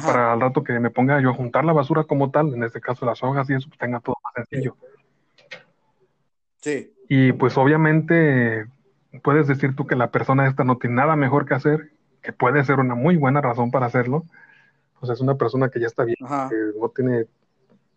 para 0.00 0.32
al 0.32 0.40
rato 0.40 0.62
que 0.62 0.78
me 0.78 0.90
ponga 0.90 1.20
yo 1.20 1.30
a 1.30 1.34
juntar 1.34 1.64
la 1.64 1.72
basura 1.72 2.04
como 2.04 2.30
tal, 2.30 2.54
en 2.54 2.62
este 2.62 2.80
caso 2.80 3.04
las 3.04 3.22
hojas 3.22 3.48
y 3.50 3.54
eso, 3.54 3.68
pues 3.68 3.78
tenga 3.78 4.00
todo 4.00 4.16
sencillo. 4.34 4.76
Sí. 6.60 6.94
Y 7.08 7.32
pues 7.32 7.56
obviamente 7.56 8.66
puedes 9.22 9.46
decir 9.46 9.74
tú 9.76 9.86
que 9.86 9.96
la 9.96 10.10
persona 10.10 10.48
esta 10.48 10.64
no 10.64 10.78
tiene 10.78 10.96
nada 10.96 11.16
mejor 11.16 11.46
que 11.46 11.54
hacer, 11.54 11.92
que 12.22 12.32
puede 12.32 12.64
ser 12.64 12.78
una 12.78 12.94
muy 12.94 13.16
buena 13.16 13.40
razón 13.40 13.70
para 13.70 13.86
hacerlo. 13.86 14.24
Pues 15.00 15.10
es 15.10 15.20
una 15.20 15.36
persona 15.36 15.68
que 15.68 15.80
ya 15.80 15.88
está 15.88 16.04
bien, 16.04 16.16
que 16.20 16.78
no 16.80 16.88
tiene 16.90 17.26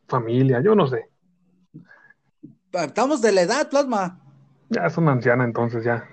familia, 0.08 0.62
yo 0.62 0.76
no 0.76 0.88
sé. 0.88 1.10
Estamos 2.74 3.22
de 3.22 3.32
la 3.32 3.42
edad, 3.42 3.70
plasma. 3.70 4.20
Ya 4.70 4.86
es 4.86 4.98
una 4.98 5.12
anciana 5.12 5.44
entonces 5.44 5.84
ya. 5.84 6.10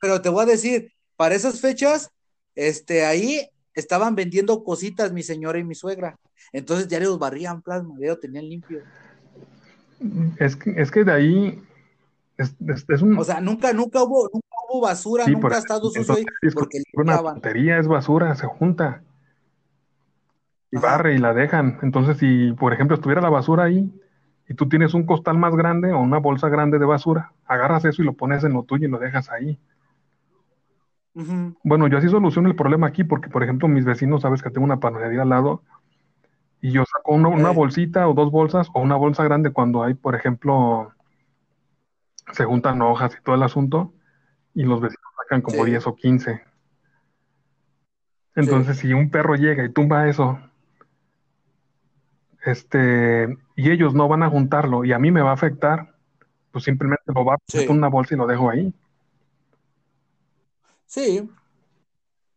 Pero 0.00 0.20
te 0.20 0.28
voy 0.28 0.42
a 0.42 0.46
decir, 0.46 0.92
para 1.16 1.34
esas 1.34 1.60
fechas, 1.60 2.10
este, 2.54 3.06
ahí 3.06 3.48
estaban 3.74 4.14
vendiendo 4.14 4.62
cositas 4.64 5.12
mi 5.12 5.22
señora 5.22 5.58
y 5.58 5.64
mi 5.64 5.74
suegra. 5.74 6.16
Entonces 6.52 6.88
ya 6.88 7.00
los 7.00 7.18
barrían 7.18 7.62
plasma, 7.62 7.94
ya 7.98 8.08
lo 8.08 8.18
tenían 8.18 8.48
limpio. 8.48 8.82
Es 10.38 10.56
que, 10.56 10.74
es 10.76 10.90
que 10.90 11.04
de 11.04 11.12
ahí 11.12 11.62
es, 12.36 13.02
un... 13.02 13.18
O 13.18 13.24
sea, 13.24 13.40
nunca, 13.40 13.72
nunca 13.72 14.02
hubo, 14.02 14.28
nunca 14.32 14.48
hubo 14.68 14.80
basura, 14.80 15.26
nunca 15.26 15.56
ha 15.56 15.58
estado 15.58 15.90
sucio 15.90 16.16
porque 16.54 16.82
Una 16.94 17.18
tontería 17.18 17.78
es 17.78 17.86
basura, 17.86 18.34
se 18.34 18.46
junta. 18.46 19.02
Y 20.70 20.78
barre 20.78 21.14
y 21.14 21.18
la 21.18 21.34
dejan. 21.34 21.78
Entonces, 21.82 22.16
si, 22.16 22.52
por 22.52 22.72
ejemplo, 22.72 22.96
estuviera 22.96 23.20
la 23.20 23.28
basura 23.28 23.64
ahí 23.64 23.92
y 24.48 24.54
tú 24.54 24.68
tienes 24.68 24.94
un 24.94 25.04
costal 25.04 25.38
más 25.38 25.54
grande 25.54 25.92
o 25.92 26.00
una 26.00 26.18
bolsa 26.18 26.48
grande 26.48 26.78
de 26.78 26.86
basura, 26.86 27.32
agarras 27.46 27.84
eso 27.84 28.02
y 28.02 28.04
lo 28.06 28.14
pones 28.14 28.42
en 28.44 28.54
lo 28.54 28.64
tuyo 28.64 28.88
y 28.88 28.90
lo 28.90 28.98
dejas 28.98 29.30
ahí. 29.30 29.58
Bueno, 31.14 31.88
yo 31.88 31.98
así 31.98 32.08
soluciono 32.08 32.48
el 32.48 32.56
problema 32.56 32.86
aquí 32.86 33.04
porque, 33.04 33.28
por 33.28 33.42
ejemplo, 33.42 33.68
mis 33.68 33.84
vecinos, 33.84 34.22
sabes 34.22 34.42
que 34.42 34.50
tengo 34.50 34.64
una 34.64 34.80
panadería 34.80 35.22
al 35.22 35.28
lado 35.28 35.62
y 36.60 36.70
yo 36.70 36.84
saco 36.84 37.12
una, 37.12 37.50
bolsita 37.50 38.08
o 38.08 38.14
dos 38.14 38.30
bolsas 38.30 38.68
o 38.72 38.80
una 38.80 38.96
bolsa 38.96 39.24
grande 39.24 39.50
cuando 39.50 39.82
hay, 39.82 39.94
por 39.94 40.14
ejemplo, 40.14 40.92
se 42.32 42.44
juntan 42.44 42.80
hojas 42.82 43.16
y 43.18 43.22
todo 43.22 43.34
el 43.34 43.42
asunto 43.42 43.92
y 44.54 44.62
los 44.62 44.80
vecinos 44.80 45.12
sacan 45.18 45.42
como 45.42 45.64
10 45.64 45.86
o 45.86 45.94
15. 45.94 46.42
Entonces, 48.34 48.78
si 48.78 48.92
un 48.94 49.10
perro 49.10 49.34
llega 49.34 49.64
y 49.64 49.72
tumba 49.72 50.08
eso, 50.08 50.38
este, 52.44 53.36
y 53.56 53.70
ellos 53.70 53.94
no 53.94 54.08
van 54.08 54.22
a 54.22 54.30
juntarlo 54.30 54.84
y 54.84 54.92
a 54.92 54.98
mí 54.98 55.10
me 55.10 55.20
va 55.20 55.30
a 55.30 55.34
afectar, 55.34 55.94
pues 56.50 56.64
simplemente 56.64 57.04
lo 57.06 57.24
va 57.24 57.34
a 57.34 57.70
una 57.70 57.88
bolsa 57.88 58.14
y 58.14 58.18
lo 58.18 58.26
dejo 58.26 58.50
ahí. 58.50 58.72
Sí, 60.92 61.26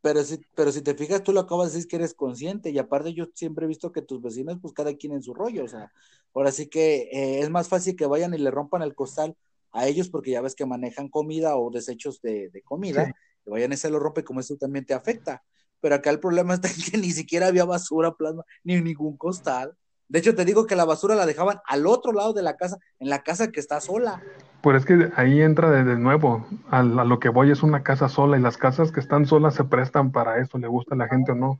pero 0.02 0.24
si, 0.24 0.40
pero 0.56 0.72
si 0.72 0.82
te 0.82 0.96
fijas, 0.96 1.22
tú 1.22 1.34
lo 1.34 1.42
acabas 1.42 1.68
de 1.68 1.76
decir 1.76 1.90
que 1.90 1.98
eres 1.98 2.14
consciente 2.14 2.70
y 2.70 2.78
aparte 2.78 3.14
yo 3.14 3.26
siempre 3.34 3.66
he 3.66 3.68
visto 3.68 3.92
que 3.92 4.02
tus 4.02 4.22
vecinos, 4.22 4.60
pues 4.62 4.74
cada 4.74 4.96
quien 4.96 5.12
en 5.12 5.22
su 5.22 5.34
rollo, 5.34 5.66
o 5.66 5.68
sea, 5.68 5.92
ahora 6.34 6.54
sí 6.54 6.68
que 6.68 7.10
eh, 7.12 7.40
es 7.42 7.50
más 7.50 7.68
fácil 7.68 7.98
que 7.98 8.06
vayan 8.06 8.34
y 8.34 8.38
le 8.38 8.50
rompan 8.52 8.82
el 8.82 8.96
costal 8.96 9.36
a 9.74 9.88
ellos 9.88 10.08
porque 10.08 10.32
ya 10.32 10.40
ves 10.40 10.56
que 10.56 10.66
manejan 10.66 11.10
comida 11.10 11.58
o 11.58 11.70
desechos 11.70 12.22
de, 12.22 12.50
comida, 12.64 13.14
que 13.44 13.50
vayan 13.50 13.74
y 13.74 13.78
se 13.78 13.90
lo 13.90 14.00
rompe 14.00 14.24
como 14.24 14.40
eso 14.40 14.56
también 14.56 14.86
te 14.86 14.94
afecta. 14.94 15.44
Pero 15.82 15.96
acá 15.96 16.10
el 16.12 16.22
problema 16.22 16.54
está 16.54 16.70
en 16.70 16.76
que 16.76 16.98
ni 16.98 17.12
siquiera 17.12 17.48
había 17.48 17.66
basura, 17.66 18.16
plasma, 18.16 18.46
ni 18.64 18.80
ningún 18.80 19.18
costal. 19.18 19.76
De 20.08 20.20
hecho, 20.20 20.34
te 20.34 20.46
digo 20.46 20.66
que 20.66 20.78
la 20.78 20.86
basura 20.86 21.16
la 21.16 21.26
dejaban 21.26 21.60
al 21.66 21.86
otro 21.88 22.14
lado 22.14 22.32
de 22.32 22.42
la 22.42 22.56
casa, 22.56 22.78
en 23.00 23.10
la 23.10 23.22
casa 23.22 23.52
que 23.52 23.60
está 23.60 23.82
sola. 23.82 24.24
Pues 24.66 24.78
es 24.78 24.86
que 24.88 25.12
ahí 25.16 25.44
entra 25.44 25.70
de, 25.70 25.96
nuevo, 25.96 26.44
a, 26.72 26.82
lo 26.82 27.20
que 27.20 27.30
voy 27.30 27.52
es 27.52 27.62
una 27.62 27.84
casa 27.84 28.10
sola 28.10 28.36
y 28.36 28.42
las 28.42 28.58
casas 28.58 28.92
que 28.92 29.00
están 29.00 29.28
solas 29.28 29.54
se 29.54 29.64
prestan 29.64 30.12
para 30.12 30.40
eso, 30.40 30.58
le 30.58 30.66
gusta 30.68 30.96
a 30.96 30.98
la 30.98 31.08
gente 31.08 31.34
o 31.34 31.36
no. 31.36 31.60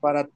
Para 0.00 0.28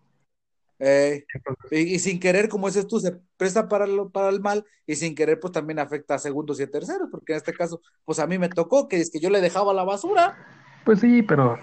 eh, 0.78 1.24
y, 1.72 1.98
sin 1.98 2.20
querer, 2.20 2.48
como 2.48 2.68
dices 2.68 2.86
tú, 2.86 3.00
se 3.00 3.18
presta 3.36 3.68
para, 3.68 3.88
lo, 3.88 4.09
para 4.11 4.28
el 4.28 4.40
mal 4.40 4.64
y 4.86 4.94
sin 4.94 5.16
querer, 5.16 5.40
pues 5.40 5.52
también 5.52 5.80
afecta 5.80 6.14
a 6.14 6.18
segundos 6.20 6.61
y 6.61 6.62
a 6.62 6.70
terceros, 6.70 7.09
porque 7.11 7.32
en 7.32 7.38
este 7.38 7.52
caso, 7.52 7.80
pues 8.04 8.20
a 8.20 8.28
mí 8.28 8.38
me 8.38 8.50
tocó 8.50 8.86
que 8.86 9.00
es 9.00 9.11
que 9.11 9.18
yo 9.18 9.28
le 9.28 9.40
dejaba 9.40 9.74
la 9.74 9.82
basura. 9.82 10.36
Pues 10.84 11.00
sí, 11.00 11.22
pero 11.22 11.59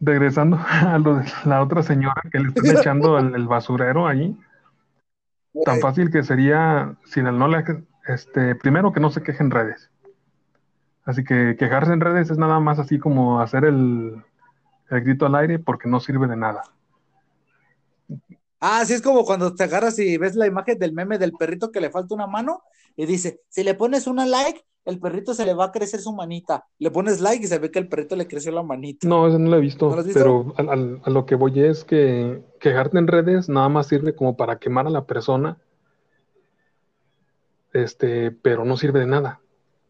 regresando 0.00 0.58
a 0.68 0.98
lo 0.98 1.18
de 1.18 1.26
la 1.44 1.62
otra 1.62 1.84
señora 1.84 2.22
que 2.32 2.40
le 2.40 2.48
están 2.48 2.76
echando 2.76 3.18
el, 3.20 3.46
basurero 3.46 4.08
ahí, 4.08 4.36
tan 5.64 5.78
fácil 5.78 6.10
que 6.10 6.24
sería, 6.24 6.96
si 7.04 7.22
no 7.22 7.46
le, 7.46 7.62
este, 8.08 8.54
primero 8.54 8.92
que 8.92 9.00
no 9.00 9.10
se 9.10 9.22
queje 9.22 9.42
en 9.42 9.50
redes. 9.50 9.90
Así 11.04 11.24
que 11.24 11.56
quejarse 11.58 11.92
en 11.92 12.00
redes 12.00 12.30
es 12.30 12.38
nada 12.38 12.58
más 12.58 12.78
así 12.78 12.98
como 12.98 13.40
hacer 13.40 13.64
el, 13.64 14.22
el 14.90 15.00
grito 15.02 15.26
al 15.26 15.36
aire 15.36 15.58
porque 15.58 15.88
no 15.88 16.00
sirve 16.00 16.26
de 16.26 16.36
nada. 16.36 16.62
Ah, 18.60 18.84
sí, 18.84 18.94
es 18.94 19.02
como 19.02 19.24
cuando 19.24 19.54
te 19.54 19.64
agarras 19.64 19.98
y 19.98 20.16
ves 20.16 20.34
la 20.34 20.46
imagen 20.46 20.78
del 20.78 20.92
meme 20.92 21.18
del 21.18 21.32
perrito 21.32 21.70
que 21.70 21.80
le 21.80 21.90
falta 21.90 22.14
una 22.14 22.26
mano 22.26 22.62
y 22.96 23.06
dice, 23.06 23.42
si 23.48 23.62
le 23.62 23.74
pones 23.74 24.06
una 24.06 24.26
like, 24.26 24.64
el 24.86 25.00
perrito 25.00 25.34
se 25.34 25.44
le 25.44 25.52
va 25.52 25.66
a 25.66 25.72
crecer 25.72 26.00
su 26.00 26.12
manita. 26.12 26.64
Le 26.78 26.90
pones 26.90 27.20
like 27.20 27.44
y 27.44 27.48
se 27.48 27.58
ve 27.58 27.70
que 27.70 27.80
el 27.80 27.88
perrito 27.88 28.16
le 28.16 28.28
creció 28.28 28.52
la 28.52 28.62
manita. 28.62 29.06
No, 29.06 29.26
eso 29.26 29.38
no 29.38 29.50
lo 29.50 29.56
he 29.56 29.60
visto. 29.60 29.94
Pero 30.14 30.54
a, 30.56 31.10
lo 31.10 31.26
que 31.26 31.34
voy 31.34 31.60
es 31.60 31.84
que 31.84 32.42
quejarte 32.60 32.98
en 32.98 33.08
redes 33.08 33.48
nada 33.48 33.68
más 33.68 33.88
sirve 33.88 34.14
como 34.14 34.36
para 34.36 34.58
quemar 34.58 34.86
a 34.86 34.90
la 34.90 35.04
persona. 35.04 35.58
Este, 37.82 38.30
pero 38.30 38.64
no 38.64 38.76
sirve 38.76 39.00
de 39.00 39.06
nada. 39.06 39.40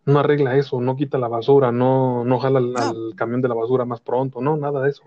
No 0.04 0.18
arregla 0.18 0.56
eso, 0.56 0.80
no 0.80 0.96
quita 0.96 1.18
la 1.18 1.28
basura, 1.28 1.72
no, 1.72 2.24
no 2.24 2.38
jala 2.38 2.58
al, 2.58 3.14
camión 3.16 3.42
de 3.42 3.48
la 3.48 3.54
basura 3.54 3.84
más 3.84 4.00
pronto, 4.00 4.40
no, 4.40 4.56
nada 4.56 4.82
de 4.82 4.90
eso. 4.90 5.02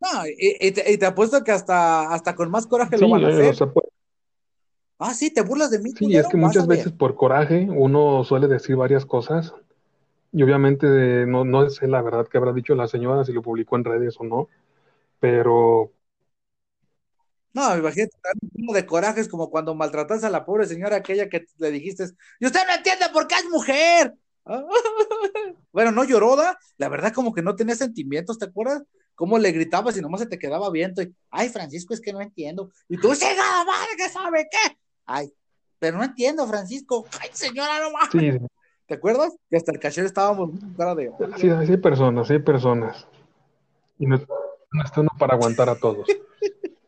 No, 0.00 0.08
y, 0.26 0.72
te, 0.72 1.06
apuesto 1.06 1.44
que 1.44 1.52
hasta, 1.52 2.12
hasta 2.12 2.34
con 2.34 2.50
más 2.50 2.66
coraje 2.66 2.96
lo 2.96 3.10
van 3.10 3.24
a 3.24 3.28
hacer. 3.28 3.68
Pues, 3.72 3.86
Ah, 5.02 5.14
sí, 5.14 5.32
te 5.32 5.40
burlas 5.40 5.70
de 5.70 5.78
mí. 5.78 5.92
Sí, 5.92 6.14
es 6.14 6.28
que 6.28 6.36
muchas 6.36 6.66
veces 6.66 6.92
por 6.92 7.14
coraje 7.14 7.66
uno 7.70 8.22
suele 8.22 8.48
decir 8.48 8.76
varias 8.76 9.06
cosas 9.06 9.54
y 10.30 10.42
obviamente 10.42 11.24
no, 11.26 11.46
no 11.46 11.68
sé 11.70 11.88
la 11.88 12.02
verdad 12.02 12.28
que 12.28 12.36
habrá 12.36 12.52
dicho 12.52 12.74
la 12.74 12.86
señora 12.86 13.24
si 13.24 13.32
lo 13.32 13.40
publicó 13.40 13.76
en 13.76 13.84
redes 13.84 14.16
o 14.20 14.24
no, 14.24 14.48
pero... 15.18 15.90
No, 17.52 17.76
imagínate, 17.76 18.16
uno 18.54 18.72
de 18.72 18.86
coraje 18.86 19.20
es 19.20 19.28
como 19.28 19.50
cuando 19.50 19.74
maltratas 19.74 20.22
a 20.22 20.30
la 20.30 20.44
pobre 20.44 20.66
señora 20.66 20.96
aquella 20.96 21.28
que 21.28 21.46
le 21.58 21.70
dijiste, 21.70 22.04
y 22.38 22.46
usted 22.46 22.60
no 22.66 22.74
entiende 22.74 23.06
por 23.12 23.26
qué 23.26 23.34
es 23.36 23.48
mujer. 23.50 24.14
bueno, 25.72 25.92
no 25.92 26.04
lloró, 26.04 26.36
la 26.76 26.88
verdad 26.88 27.12
como 27.12 27.32
que 27.32 27.42
no 27.42 27.56
tenía 27.56 27.74
sentimientos, 27.74 28.38
¿te 28.38 28.46
acuerdas? 28.46 28.82
Cómo 29.14 29.38
le 29.38 29.52
gritabas 29.52 29.96
y 29.96 30.00
nomás 30.00 30.20
se 30.20 30.26
te 30.26 30.38
quedaba 30.38 30.70
viento 30.70 31.02
y, 31.02 31.14
ay, 31.30 31.48
Francisco, 31.48 31.92
es 31.92 32.00
que 32.00 32.12
no 32.12 32.20
entiendo. 32.20 32.70
Y 32.88 32.96
tú, 32.96 33.14
¡siga 33.14 33.64
madre 33.64 33.96
que 33.96 34.08
sabe 34.08 34.48
qué! 34.50 34.78
Ay, 35.04 35.32
pero 35.78 35.98
no 35.98 36.04
entiendo, 36.04 36.46
Francisco. 36.46 37.06
Ay, 37.20 37.30
señora, 37.32 37.80
no 37.80 37.90
mames. 37.90 38.40
¿Te 38.86 38.94
acuerdas? 38.94 39.36
Que 39.48 39.56
hasta 39.56 39.72
el 39.72 39.78
cachero 39.78 40.06
estábamos 40.06 40.50
cara 40.76 40.94
de. 40.94 41.12
Sí, 41.36 41.48
hay 41.48 41.76
personas, 41.76 42.30
hay 42.30 42.40
personas. 42.40 43.06
Y 43.98 44.06
no, 44.06 44.16
está 44.16 45.00
uno 45.00 45.10
para 45.18 45.34
aguantar 45.34 45.68
a 45.68 45.76
todos. 45.76 46.06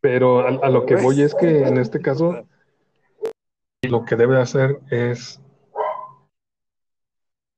Pero 0.00 0.46
a, 0.46 0.68
lo 0.70 0.86
que 0.86 0.96
voy 0.96 1.22
es 1.22 1.34
que 1.34 1.66
en 1.66 1.76
este 1.76 2.00
caso 2.00 2.46
lo 3.82 4.04
que 4.04 4.16
debe 4.16 4.40
hacer 4.40 4.80
es 4.90 5.40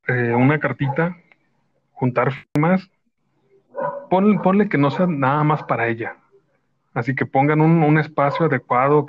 eh, 0.09 0.35
una 0.35 0.59
cartita, 0.59 1.17
juntar 1.93 2.33
firmas, 2.33 2.91
ponle, 4.11 4.69
que 4.69 4.79
no 4.79 4.91
sea 4.91 5.07
nada 5.07 5.45
más 5.45 5.63
para 5.63 5.87
ella. 5.89 6.17
Así 6.95 7.15
que 7.15 7.27
pongan 7.27 7.61
un, 7.61 7.83
un 7.83 7.99
espacio 7.99 8.47
adecuado, 8.47 9.07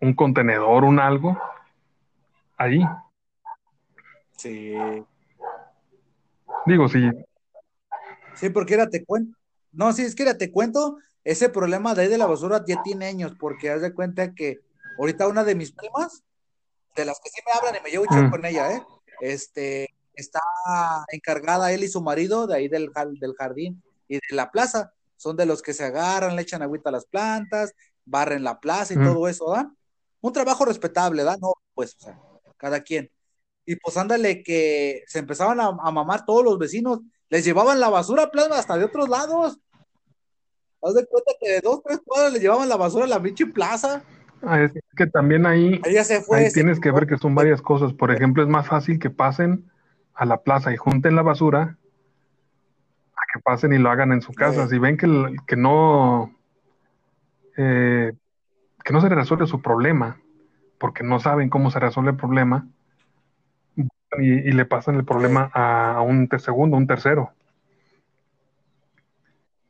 un 0.00 0.14
contenedor, 0.14 0.84
un 0.84 0.98
algo, 0.98 1.38
ahí. 2.56 2.84
Sí. 4.32 4.74
Digo, 6.66 6.88
sí. 6.88 7.08
Sí, 8.34 8.50
porque 8.50 8.74
era 8.74 8.88
te 8.88 9.04
cuento. 9.04 9.37
No, 9.78 9.92
sí, 9.92 10.02
es 10.02 10.16
que 10.16 10.24
era 10.24 10.36
te 10.36 10.50
cuento, 10.50 10.98
ese 11.22 11.48
problema 11.48 11.94
de 11.94 12.02
ahí 12.02 12.08
de 12.08 12.18
la 12.18 12.26
basura 12.26 12.64
ya 12.66 12.82
tiene 12.82 13.06
años, 13.06 13.32
porque 13.38 13.70
haz 13.70 13.80
de 13.80 13.94
cuenta 13.94 14.34
que 14.34 14.58
ahorita 14.98 15.28
una 15.28 15.44
de 15.44 15.54
mis 15.54 15.70
primas, 15.70 16.24
de 16.96 17.04
las 17.04 17.20
que 17.20 17.30
sí 17.30 17.40
me 17.46 17.52
hablan 17.52 17.80
y 17.80 17.84
me 17.84 17.90
llevo 17.90 18.04
mm. 18.10 18.30
con 18.30 18.44
ella, 18.44 18.72
¿eh? 18.72 18.82
Este, 19.20 19.94
está 20.14 20.40
encargada 21.12 21.72
él 21.72 21.84
y 21.84 21.88
su 21.88 22.02
marido 22.02 22.48
de 22.48 22.56
ahí 22.56 22.68
del, 22.68 22.90
del 23.20 23.34
jardín 23.34 23.80
y 24.08 24.16
de 24.16 24.22
la 24.32 24.50
plaza. 24.50 24.92
Son 25.16 25.36
de 25.36 25.46
los 25.46 25.62
que 25.62 25.74
se 25.74 25.84
agarran, 25.84 26.34
le 26.34 26.42
echan 26.42 26.62
agüita 26.62 26.88
a 26.88 26.92
las 26.92 27.06
plantas, 27.06 27.72
barren 28.04 28.42
la 28.42 28.58
plaza 28.58 28.94
y 28.94 28.96
mm. 28.96 29.04
todo 29.04 29.28
eso, 29.28 29.52
¿da? 29.52 29.72
un 30.20 30.32
trabajo 30.32 30.64
respetable, 30.64 31.22
¿verdad? 31.22 31.38
No, 31.40 31.52
pues, 31.74 31.94
o 32.00 32.04
sea, 32.04 32.20
cada 32.56 32.82
quien. 32.82 33.10
Y 33.64 33.76
pues 33.76 33.96
ándale 33.96 34.42
que 34.42 35.04
se 35.06 35.18
empezaban 35.18 35.60
a, 35.60 35.70
mamar 35.72 36.24
todos 36.24 36.42
los 36.42 36.58
vecinos, 36.58 37.00
les 37.28 37.44
llevaban 37.44 37.80
la 37.80 37.90
basura 37.90 38.30
plasma 38.30 38.58
hasta 38.58 38.76
de 38.76 38.84
otros 38.84 39.08
lados. 39.08 39.58
Haz 40.82 40.94
de 40.94 41.06
cuenta 41.06 41.32
que 41.40 41.50
de 41.50 41.60
dos, 41.60 41.82
tres 41.82 42.00
cuadras 42.04 42.32
les 42.32 42.42
llevaban 42.42 42.68
la 42.68 42.76
basura 42.76 43.04
a 43.04 43.08
la 43.08 43.22
pinche 43.22 43.46
plaza. 43.46 44.02
Ah, 44.42 44.62
es 44.62 44.72
que 44.96 45.06
también 45.06 45.46
ahí, 45.46 45.80
tienes 46.54 46.78
que 46.78 46.92
ver 46.92 47.06
que 47.06 47.18
son 47.18 47.34
varias 47.34 47.60
cosas. 47.60 47.92
Por 47.92 48.12
ejemplo, 48.12 48.42
es 48.42 48.48
más 48.48 48.68
fácil 48.68 48.98
que 48.98 49.10
pasen 49.10 49.70
a 50.14 50.24
la 50.24 50.42
plaza 50.42 50.72
y 50.72 50.76
junten 50.76 51.16
la 51.16 51.22
basura 51.22 51.76
a 53.14 53.20
que 53.32 53.40
pasen 53.40 53.72
y 53.72 53.78
lo 53.78 53.90
hagan 53.90 54.12
en 54.12 54.22
su 54.22 54.32
casa. 54.32 54.68
Si 54.68 54.78
ven 54.78 54.96
que, 54.96 55.08
que 55.46 55.56
no 55.56 56.32
eh, 57.56 58.12
que 58.84 58.92
no 58.92 59.00
se 59.00 59.08
resuelve 59.08 59.46
su 59.46 59.60
problema, 59.60 60.20
porque 60.78 61.02
no 61.02 61.18
saben 61.18 61.50
cómo 61.50 61.70
se 61.70 61.80
resuelve 61.80 62.12
el 62.12 62.16
problema, 62.16 62.66
y, 64.18 64.52
le 64.52 64.64
pasan 64.64 64.94
el 64.94 65.04
problema 65.04 65.50
a, 65.52 66.00
un 66.00 66.28
segundo, 66.38 66.76
un 66.76 66.86
tercero. 66.86 67.32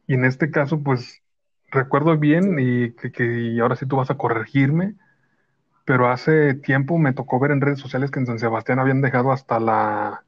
Y 0.09 0.15
en 0.15 0.25
este 0.25 0.51
caso, 0.51 0.83
pues, 0.83 1.23
recuerdo 1.71 2.19
bien, 2.19 2.57
y 2.59 2.93
que, 2.95 3.57
ahora 3.63 3.77
sí 3.77 3.87
tú 3.87 3.97
vas 3.97 4.11
a 4.11 4.17
corregirme, 4.17 4.97
pero 5.85 6.11
hace 6.11 6.55
tiempo 6.55 6.99
me 6.99 7.13
tocó 7.13 7.39
ver 7.39 7.53
en 7.53 7.61
redes 7.61 7.79
sociales 7.79 8.11
que 8.11 8.19
en 8.19 8.27
San 8.27 8.41
Sebastián 8.41 8.81
habían 8.81 9.01
dejado 9.01 9.31
hasta 9.31 9.61
la, 9.61 10.25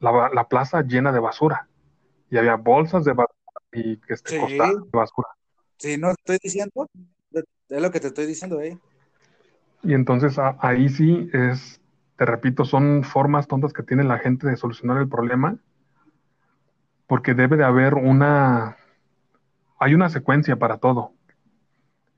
la, 0.00 0.48
plaza 0.48 0.82
llena 0.82 1.12
de 1.12 1.20
basura. 1.20 1.68
Y 2.30 2.38
había 2.38 2.56
bolsas 2.56 3.04
de 3.04 3.12
basura 3.12 3.36
y 3.72 3.98
que 3.98 4.14
este, 4.14 4.34
de 4.34 4.80
basura. 4.92 5.28
Sí, 5.76 5.96
no 5.96 6.10
estoy 6.10 6.38
diciendo 6.42 6.88
es 7.70 7.80
lo 7.80 7.90
que 7.90 8.00
te 8.00 8.08
estoy 8.08 8.26
diciendo, 8.26 8.60
¿eh? 8.60 8.78
Y 9.82 9.94
entonces 9.94 10.36
ahí 10.58 10.88
sí 10.88 11.30
es, 11.32 11.80
te 12.16 12.26
repito, 12.26 12.64
son 12.64 13.04
formas 13.04 13.46
tontas 13.46 13.72
que 13.72 13.82
tiene 13.82 14.04
la 14.04 14.18
gente 14.18 14.46
de 14.46 14.56
solucionar 14.56 14.98
el 14.98 15.08
problema, 15.08 15.56
porque 17.06 17.34
debe 17.34 17.56
de 17.56 17.64
haber 17.64 17.94
una, 17.94 18.76
hay 19.80 19.94
una 19.94 20.10
secuencia 20.10 20.56
para 20.56 20.76
todo. 20.76 21.14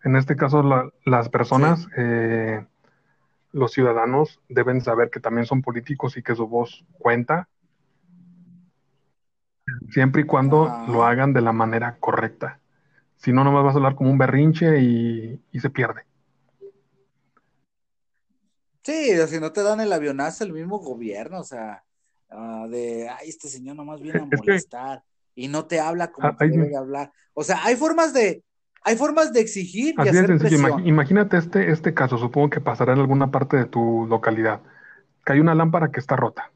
En 0.05 0.17
este 0.17 0.35
caso, 0.35 0.93
las 1.05 1.29
personas, 1.29 1.87
eh, 1.97 2.67
los 3.53 3.73
ciudadanos 3.73 4.41
deben 4.49 4.81
saber 4.81 5.11
que 5.11 5.21
también 5.21 5.47
son 5.47 5.63
políticos 5.63 6.17
y 6.17 6.25
que 6.25 6.35
su 6.35 6.49
voz 6.49 6.85
cuenta, 6.99 7.49
siempre 9.91 10.23
y 10.23 10.25
cuando 10.25 10.65
ah. 10.65 10.87
lo 10.89 11.05
hagan 11.05 11.33
de 11.33 11.41
la 11.41 11.53
manera 11.53 11.97
correcta. 12.01 12.59
Si 13.17 13.33
no, 13.33 13.45
nomás 13.45 13.63
vas 13.63 13.75
a 13.75 13.77
hablar 13.77 13.95
como 13.95 14.11
un 14.11 14.19
berrinche 14.19 14.81
y, 14.81 15.41
se 15.61 15.71
pierde. 15.71 16.03
Sí, 18.83 19.17
si 19.29 19.39
no 19.39 19.53
te 19.53 19.63
dan 19.63 19.81
el 19.81 19.93
avionazo 19.93 20.43
el 20.43 20.53
mismo 20.53 20.81
gobierno, 20.81 21.39
o 21.39 21.45
sea, 21.45 21.85
ah, 22.29 22.67
de, 22.69 23.09
ay, 23.09 23.29
este 23.29 23.47
señor 23.47 23.77
nomás 23.77 24.01
viene 24.01 24.19
a 24.19 24.25
molestar 24.25 25.05
y 25.35 25.49
no 25.49 25.67
te 25.67 25.81
habla 25.81 26.13
como 26.13 26.29
ah, 26.29 26.37
debe 26.39 26.77
hablar. 26.77 27.13
O 27.35 27.45
sea, 27.45 27.65
hay 27.65 27.77
formas 27.77 28.13
de, 28.13 28.43
hay 28.83 28.97
formas 28.97 29.33
de 29.33 29.41
exigir 29.41 29.95
y 29.97 30.09
hacer 30.09 30.27
presión. 30.39 30.87
Imagínate 30.87 31.37
este, 31.37 31.71
este 31.71 31.95
caso, 31.95 32.19
supongo 32.19 32.51
que 32.51 32.61
pasará 32.61 32.93
en 32.93 33.01
alguna 33.01 33.31
parte 33.31 33.57
de 33.57 33.67
tu 33.67 34.07
localidad, 34.07 34.61
que 35.25 35.33
hay 35.35 35.41
una 35.41 35.55
lámpara 35.55 35.91
que 35.91 36.01
está 36.01 36.17
rota 36.17 36.51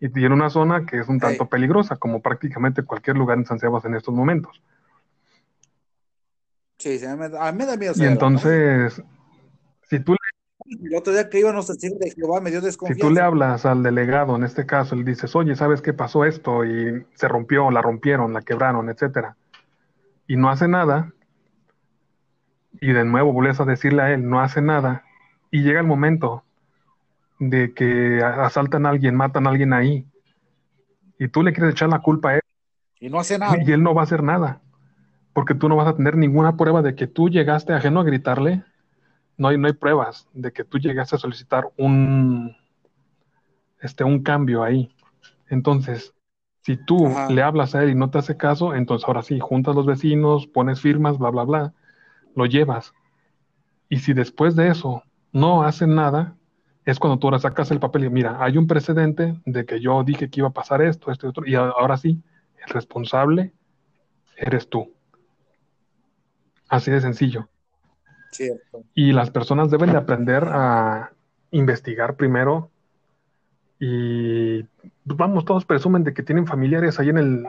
y 0.00 0.08
tiene 0.10 0.34
una 0.34 0.50
zona 0.50 0.86
que 0.86 1.00
es 1.00 1.08
un 1.08 1.18
tanto 1.18 1.46
peligrosa, 1.46 1.96
como 1.96 2.22
prácticamente 2.22 2.82
cualquier 2.82 3.16
lugar 3.16 3.38
en 3.38 3.46
San 3.46 3.58
Sebastián 3.58 3.94
en 3.94 3.98
estos 3.98 4.14
momentos. 4.14 4.62
Sí, 6.78 7.00
a 7.04 7.16
mí 7.16 7.58
me 7.58 7.66
da 7.66 7.76
miedo. 7.76 7.92
Y 7.96 8.04
entonces, 8.04 9.02
si 9.82 9.98
tú 10.00 10.12
le... 10.12 10.18
El 10.70 10.94
otro 10.94 11.12
día 11.12 11.28
que 11.28 11.40
íbamos 11.40 11.68
a 11.70 11.72
decir 11.72 11.92
de 11.92 12.10
Jehová 12.10 12.40
me 12.40 12.50
dio 12.50 12.60
desconfianza. 12.60 13.02
Si 13.02 13.08
tú 13.08 13.14
le 13.14 13.20
hablas 13.20 13.64
al 13.64 13.82
delegado, 13.82 14.36
en 14.36 14.44
este 14.44 14.66
caso, 14.66 14.94
le 14.96 15.04
dices, 15.04 15.34
oye, 15.34 15.54
¿sabes 15.56 15.82
qué 15.82 15.92
pasó 15.92 16.24
esto? 16.24 16.64
Y 16.64 17.06
se 17.14 17.28
rompió, 17.28 17.70
la 17.70 17.82
rompieron, 17.82 18.32
la 18.32 18.42
quebraron, 18.42 18.88
etcétera. 18.90 19.36
Y 20.26 20.36
no 20.36 20.50
hace 20.50 20.68
nada. 20.68 21.12
Y 22.80 22.92
de 22.92 23.04
nuevo 23.04 23.32
vuelves 23.32 23.60
a 23.60 23.64
decirle 23.64 24.02
a 24.02 24.12
él, 24.12 24.28
no 24.28 24.40
hace 24.40 24.60
nada. 24.60 25.04
Y 25.50 25.62
llega 25.62 25.80
el 25.80 25.86
momento 25.86 26.44
de 27.38 27.72
que 27.72 28.22
asaltan 28.22 28.86
a 28.86 28.90
alguien, 28.90 29.16
matan 29.16 29.46
a 29.46 29.50
alguien 29.50 29.72
ahí. 29.72 30.06
Y 31.18 31.28
tú 31.28 31.42
le 31.42 31.52
quieres 31.52 31.72
echar 31.72 31.88
la 31.88 32.00
culpa 32.00 32.30
a 32.30 32.34
él. 32.36 32.42
Y 33.00 33.08
no 33.08 33.18
hace 33.18 33.38
nada. 33.38 33.56
Y 33.64 33.72
él 33.72 33.82
no 33.82 33.94
va 33.94 34.02
a 34.02 34.04
hacer 34.04 34.22
nada 34.22 34.60
porque 35.38 35.54
tú 35.54 35.68
no 35.68 35.76
vas 35.76 35.86
a 35.86 35.94
tener 35.94 36.16
ninguna 36.16 36.56
prueba 36.56 36.82
de 36.82 36.96
que 36.96 37.06
tú 37.06 37.28
llegaste 37.28 37.72
ajeno 37.72 38.00
a 38.00 38.02
gritarle. 38.02 38.64
No 39.38 39.48
hay, 39.48 39.58
no 39.58 39.68
hay 39.68 39.72
pruebas 39.74 40.28
de 40.34 40.52
que 40.52 40.64
tú 40.64 40.78
llegaste 40.78 41.16
a 41.16 41.18
solicitar 41.18 41.70
un, 41.78 42.56
este, 43.80 44.04
un 44.04 44.22
cambio 44.22 44.62
ahí. 44.62 44.90
Entonces, 45.48 46.14
Si 46.62 46.76
tú 46.76 47.06
Ajá. 47.06 47.28
le 47.30 47.42
hablas 47.42 47.74
a 47.74 47.82
él 47.82 47.90
y 47.90 47.94
no 47.96 48.10
te 48.10 48.18
hace 48.18 48.36
caso, 48.36 48.74
entonces 48.74 49.08
ahora 49.08 49.22
sí, 49.22 49.40
juntas 49.40 49.74
los 49.74 49.86
vecinos, 49.86 50.46
pones 50.46 50.80
firmas, 50.82 51.18
bla, 51.18 51.30
bla, 51.30 51.44
bla, 51.44 51.74
lo 52.36 52.46
llevas. 52.46 52.94
Y 53.88 53.98
si 53.98 54.14
después 54.14 54.56
de 54.56 54.68
eso 54.68 55.02
no 55.32 55.62
hacen 55.62 55.94
nada, 55.94 56.36
es 56.84 56.98
cuando 56.98 57.18
tú 57.18 57.28
ahora 57.28 57.38
sacas 57.40 57.70
el 57.70 57.80
papel 57.80 58.04
y 58.04 58.10
mira, 58.10 58.38
hay 58.42 58.58
un 58.58 58.66
precedente 58.66 59.40
de 59.46 59.66
que 59.66 59.80
yo 59.80 60.02
dije 60.04 60.30
que 60.30 60.40
iba 60.40 60.48
a 60.48 60.52
pasar 60.52 60.82
esto, 60.82 61.10
esto 61.12 61.26
y 61.26 61.30
otro, 61.30 61.46
y 61.46 61.54
ahora 61.56 61.96
sí, 61.96 62.22
el 62.66 62.74
responsable 62.74 63.52
eres 64.36 64.68
tú. 64.68 64.92
Así 66.68 66.90
de 66.90 67.00
sencillo. 67.00 67.48
Cierto. 68.30 68.84
Y 68.94 69.12
las 69.12 69.30
personas 69.30 69.70
deben 69.70 69.92
de 69.92 69.98
aprender 69.98 70.44
a 70.44 71.12
investigar 71.50 72.16
primero. 72.16 72.70
Y 73.78 74.62
pues, 74.62 75.16
vamos, 75.16 75.44
todos 75.44 75.64
presumen 75.64 76.04
de 76.04 76.12
que 76.12 76.22
tienen 76.22 76.46
familiares 76.46 76.98
ahí 76.98 77.08
en 77.08 77.18
el, 77.18 77.46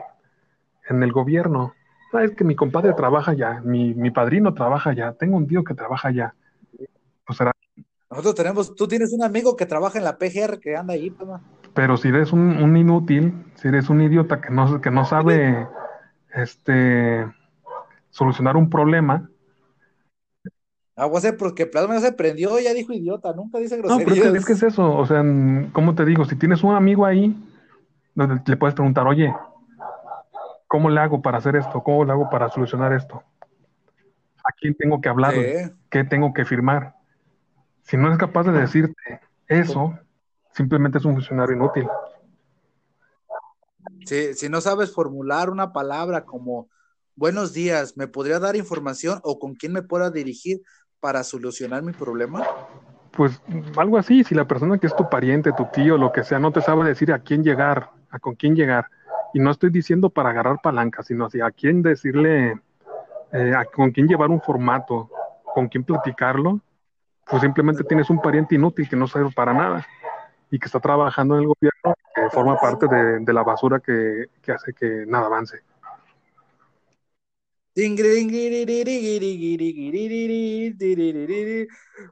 en 0.88 1.02
el 1.02 1.12
gobierno. 1.12 1.74
Ah, 2.12 2.24
es 2.24 2.32
que 2.32 2.44
mi 2.44 2.56
compadre 2.56 2.92
trabaja 2.94 3.32
allá, 3.32 3.60
mi, 3.64 3.94
mi 3.94 4.10
padrino 4.10 4.52
trabaja 4.52 4.90
allá, 4.90 5.12
tengo 5.12 5.36
un 5.36 5.46
tío 5.46 5.62
que 5.62 5.74
trabaja 5.74 6.08
allá. 6.08 6.34
Pues 7.24 7.38
será, 7.38 7.52
Nosotros 8.10 8.34
tenemos, 8.34 8.74
tú 8.74 8.88
tienes 8.88 9.12
un 9.12 9.22
amigo 9.22 9.56
que 9.56 9.66
trabaja 9.66 9.98
en 9.98 10.04
la 10.04 10.18
PGR 10.18 10.58
que 10.58 10.76
anda 10.76 10.94
ahí, 10.94 11.10
pues, 11.10 11.28
ma. 11.28 11.40
pero 11.72 11.96
si 11.96 12.08
eres 12.08 12.32
un, 12.32 12.40
un 12.40 12.76
inútil, 12.76 13.44
si 13.54 13.68
eres 13.68 13.90
un 13.90 14.00
idiota 14.00 14.40
que 14.40 14.50
no, 14.50 14.80
que 14.80 14.90
no 14.90 15.04
sabe 15.04 15.68
este, 16.34 17.26
solucionar 18.10 18.56
un 18.56 18.70
problema, 18.70 19.29
Agua 21.00 21.20
sé 21.22 21.32
porque 21.32 21.64
Plasma 21.64 21.94
ya 21.94 22.00
se 22.00 22.12
prendió, 22.12 22.60
ya 22.60 22.74
dijo 22.74 22.92
idiota, 22.92 23.32
nunca 23.32 23.58
dice 23.58 23.78
No, 23.78 23.82
pero 23.82 24.12
es 24.12 24.20
groserías. 24.20 24.44
que, 24.44 24.52
es 24.52 24.62
eso, 24.62 24.94
o 24.94 25.06
sea, 25.06 25.24
¿cómo 25.72 25.94
te 25.94 26.04
digo? 26.04 26.26
Si 26.26 26.36
tienes 26.36 26.62
un 26.62 26.74
amigo 26.74 27.06
ahí, 27.06 27.34
donde 28.14 28.42
le 28.44 28.56
puedes 28.58 28.74
preguntar, 28.74 29.06
oye, 29.06 29.34
¿cómo 30.68 30.90
le 30.90 31.00
hago 31.00 31.22
para 31.22 31.38
hacer 31.38 31.56
esto? 31.56 31.82
¿Cómo 31.82 32.04
le 32.04 32.12
hago 32.12 32.28
para 32.28 32.50
solucionar 32.50 32.92
esto? 32.92 33.22
¿A 34.44 34.52
quién 34.52 34.74
tengo 34.74 35.00
que 35.00 35.08
hablar? 35.08 35.32
Sí. 35.32 35.72
¿Qué 35.88 36.04
tengo 36.04 36.34
que 36.34 36.44
firmar? 36.44 36.94
Si 37.84 37.96
no 37.96 38.12
es 38.12 38.18
capaz 38.18 38.44
de 38.44 38.52
decirte 38.52 39.20
eso, 39.48 39.98
simplemente 40.52 40.98
es 40.98 41.04
un 41.06 41.14
funcionario 41.14 41.56
inútil. 41.56 41.88
Si, 44.04 44.34
si 44.34 44.50
no 44.50 44.60
sabes 44.60 44.92
formular 44.92 45.48
una 45.48 45.72
palabra 45.72 46.26
como 46.26 46.68
buenos 47.16 47.52
días, 47.52 47.96
¿me 47.96 48.06
podría 48.06 48.38
dar 48.38 48.56
información 48.56 49.20
o 49.24 49.38
con 49.38 49.54
quién 49.54 49.72
me 49.72 49.82
pueda 49.82 50.10
dirigir 50.10 50.62
para 51.00 51.24
solucionar 51.24 51.82
mi 51.82 51.92
problema? 51.92 52.46
Pues 53.12 53.42
algo 53.76 53.98
así, 53.98 54.22
si 54.22 54.34
la 54.34 54.46
persona 54.46 54.78
que 54.78 54.86
es 54.86 54.94
tu 54.94 55.08
pariente, 55.08 55.52
tu 55.52 55.66
tío, 55.72 55.98
lo 55.98 56.12
que 56.12 56.22
sea, 56.22 56.38
no 56.38 56.52
te 56.52 56.60
sabe 56.60 56.84
decir 56.84 57.12
a 57.12 57.18
quién 57.18 57.42
llegar, 57.42 57.90
a 58.10 58.18
con 58.18 58.34
quién 58.34 58.54
llegar, 58.54 58.86
y 59.34 59.40
no 59.40 59.50
estoy 59.50 59.70
diciendo 59.70 60.10
para 60.10 60.30
agarrar 60.30 60.60
palanca, 60.62 61.02
sino 61.02 61.26
así, 61.26 61.40
a 61.40 61.50
quién 61.50 61.82
decirle, 61.82 62.60
eh, 63.32 63.52
a 63.56 63.64
con 63.64 63.90
quién 63.90 64.06
llevar 64.06 64.30
un 64.30 64.40
formato, 64.40 65.10
con 65.54 65.68
quién 65.68 65.84
platicarlo, 65.84 66.60
pues 67.28 67.42
simplemente 67.42 67.84
tienes 67.84 68.10
un 68.10 68.20
pariente 68.20 68.54
inútil 68.54 68.88
que 68.88 68.96
no 68.96 69.06
sirve 69.06 69.30
para 69.34 69.52
nada 69.52 69.86
y 70.50 70.58
que 70.58 70.66
está 70.66 70.80
trabajando 70.80 71.36
en 71.36 71.42
el 71.42 71.48
gobierno, 71.48 71.94
que 72.14 72.30
forma 72.30 72.56
parte 72.56 72.86
de, 72.88 73.20
de 73.20 73.32
la 73.32 73.42
basura 73.42 73.80
que, 73.80 74.26
que 74.42 74.52
hace 74.52 74.72
que 74.72 75.04
nada 75.06 75.26
avance. 75.26 75.62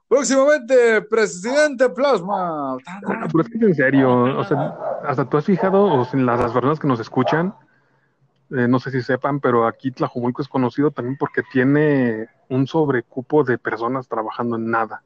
Próximamente, 0.08 1.02
presidente 1.02 1.88
Plasma. 1.90 2.76
Pero 3.02 3.42
es 3.42 3.48
que 3.48 3.66
en 3.66 3.74
serio, 3.74 4.38
o 4.38 4.44
sea, 4.44 4.76
hasta 5.04 5.28
tú 5.28 5.36
has 5.36 5.44
fijado, 5.44 5.84
o 5.84 6.04
sea, 6.04 6.20
las, 6.20 6.40
las 6.40 6.52
personas 6.52 6.78
que 6.78 6.86
nos 6.86 7.00
escuchan, 7.00 7.54
eh, 8.50 8.68
no 8.68 8.78
sé 8.78 8.90
si 8.90 9.02
sepan, 9.02 9.40
pero 9.40 9.66
aquí 9.66 9.90
Tlajumulco 9.90 10.42
es 10.42 10.48
conocido 10.48 10.90
también 10.90 11.16
porque 11.18 11.42
tiene 11.52 12.28
un 12.48 12.66
sobrecupo 12.66 13.44
de 13.44 13.58
personas 13.58 14.08
trabajando 14.08 14.56
en 14.56 14.70
nada. 14.70 15.02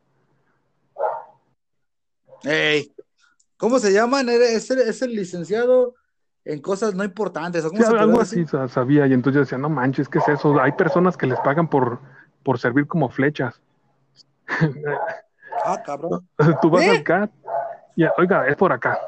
Ey, 2.45 2.93
¿Cómo 3.63 3.79
se 3.79 3.93
llaman? 3.93 4.29
Es 4.29 4.73
el, 4.73 4.81
es 4.81 5.03
el 5.03 5.15
licenciado 5.15 5.95
en 6.45 6.61
cosas 6.61 6.95
no 6.95 7.05
importantes. 7.05 7.65
¿o 7.65 7.69
¿Cómo 7.69 7.79
Sí, 7.79 7.85
se 7.85 7.91
podría 7.91 8.05
algo 8.05 8.21
así 8.21 8.47
sa- 8.47 8.69
sabía, 8.69 9.07
y 9.07 9.13
entonces 9.13 9.35
yo 9.35 9.41
decía, 9.41 9.59
no 9.59 9.69
manches, 9.69 10.09
¿qué 10.09 10.19
es 10.19 10.29
eso? 10.29 10.61
Hay 10.61 10.73
personas 10.73 11.17
que 11.17 11.27
les 11.27 11.39
pagan 11.41 11.69
por, 11.69 12.01
por 12.43 12.59
servir 12.59 12.87
como 12.87 13.09
flechas. 13.09 13.61
Ah, 15.65 15.81
cabrón. 15.85 16.29
Tú 16.63 16.71
vas 16.71 16.85
¿Eh? 16.85 16.91
al 16.91 17.03
CAT 17.03 17.31
y, 17.97 18.05
oiga, 18.19 18.47
es 18.49 18.57
por 18.57 18.73
acá, 18.73 18.99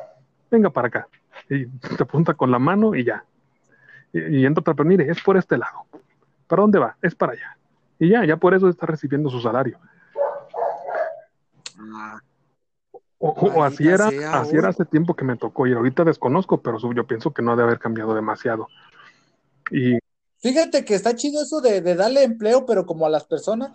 venga 0.51 0.71
para 0.71 0.89
acá. 0.89 1.09
Y 1.49 1.67
te 1.67 2.03
apunta 2.03 2.35
con 2.35 2.51
la 2.51 2.59
mano 2.59 2.95
y 2.95 3.05
ya. 3.05 3.25
Y, 4.13 4.39
y 4.39 4.47
entra 4.47 4.61
otra, 4.61 4.75
pero 4.75 4.89
mire, 4.89 5.11
es 5.11 5.21
por 5.23 5.37
este 5.37 5.59
lado. 5.59 5.81
¿Para 6.47 6.63
dónde 6.63 6.79
va? 6.79 6.97
Es 7.03 7.15
para 7.15 7.33
allá. 7.33 7.57
Y 7.99 8.09
ya, 8.11 8.25
ya 8.25 8.37
por 8.37 8.55
eso 8.55 8.69
está 8.69 8.87
recibiendo 8.87 9.29
su 9.29 9.41
salario. 9.41 9.79
Ah, 11.79 12.19
O, 13.27 13.31
o- 13.31 13.55
o 13.61 13.65
así 13.65 13.89
era, 13.89 14.11
sea, 14.11 14.41
así 14.41 14.55
era 14.57 14.69
hace 14.69 14.85
tiempo 14.85 15.15
que 15.17 15.25
me 15.25 15.37
tocó 15.37 15.67
y 15.67 15.73
ahorita 15.73 16.05
desconozco, 16.05 16.61
pero 16.61 16.77
yo 16.95 17.07
pienso 17.07 17.33
que 17.33 17.41
no 17.41 17.53
ha 17.53 17.57
de 17.57 17.63
haber 17.63 17.79
cambiado 17.79 18.15
demasiado. 18.15 18.69
Y 19.71 19.99
Fíjate 20.41 20.85
que 20.85 20.95
está 20.95 21.17
chido 21.17 21.41
eso 21.43 21.63
de, 21.63 21.81
de 21.81 21.95
darle 21.95 22.23
empleo, 22.23 22.67
pero 22.67 22.85
como 22.85 23.07
a 23.07 23.09
las 23.09 23.25
personas, 23.25 23.71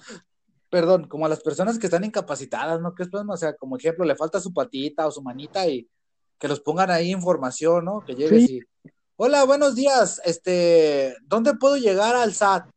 perdón, 0.69 1.07
como 1.07 1.25
a 1.25 1.29
las 1.29 1.39
personas 1.41 1.79
que 1.79 1.87
están 1.87 2.03
incapacitadas, 2.03 2.79
¿no? 2.79 2.93
Que 2.93 3.01
es, 3.03 3.09
o 3.11 3.37
sea, 3.37 3.55
como 3.55 3.75
ejemplo, 3.75 4.05
le 4.05 4.15
falta 4.15 4.39
su 4.39 4.53
patita 4.53 5.07
o 5.07 5.11
su 5.11 5.23
manita 5.23 5.65
y 5.67 5.89
que 6.37 6.47
los 6.47 6.59
pongan 6.59 6.91
ahí 6.91 7.09
información, 7.09 7.85
¿no? 7.85 8.01
Que 8.05 8.13
llegues 8.13 8.45
Sí. 8.45 8.59
y, 8.59 8.89
hola, 9.15 9.45
buenos 9.45 9.73
días, 9.73 10.21
este, 10.25 11.15
¿dónde 11.23 11.55
puedo 11.55 11.75
llegar 11.75 12.15
al 12.15 12.33
SAT? 12.35 12.69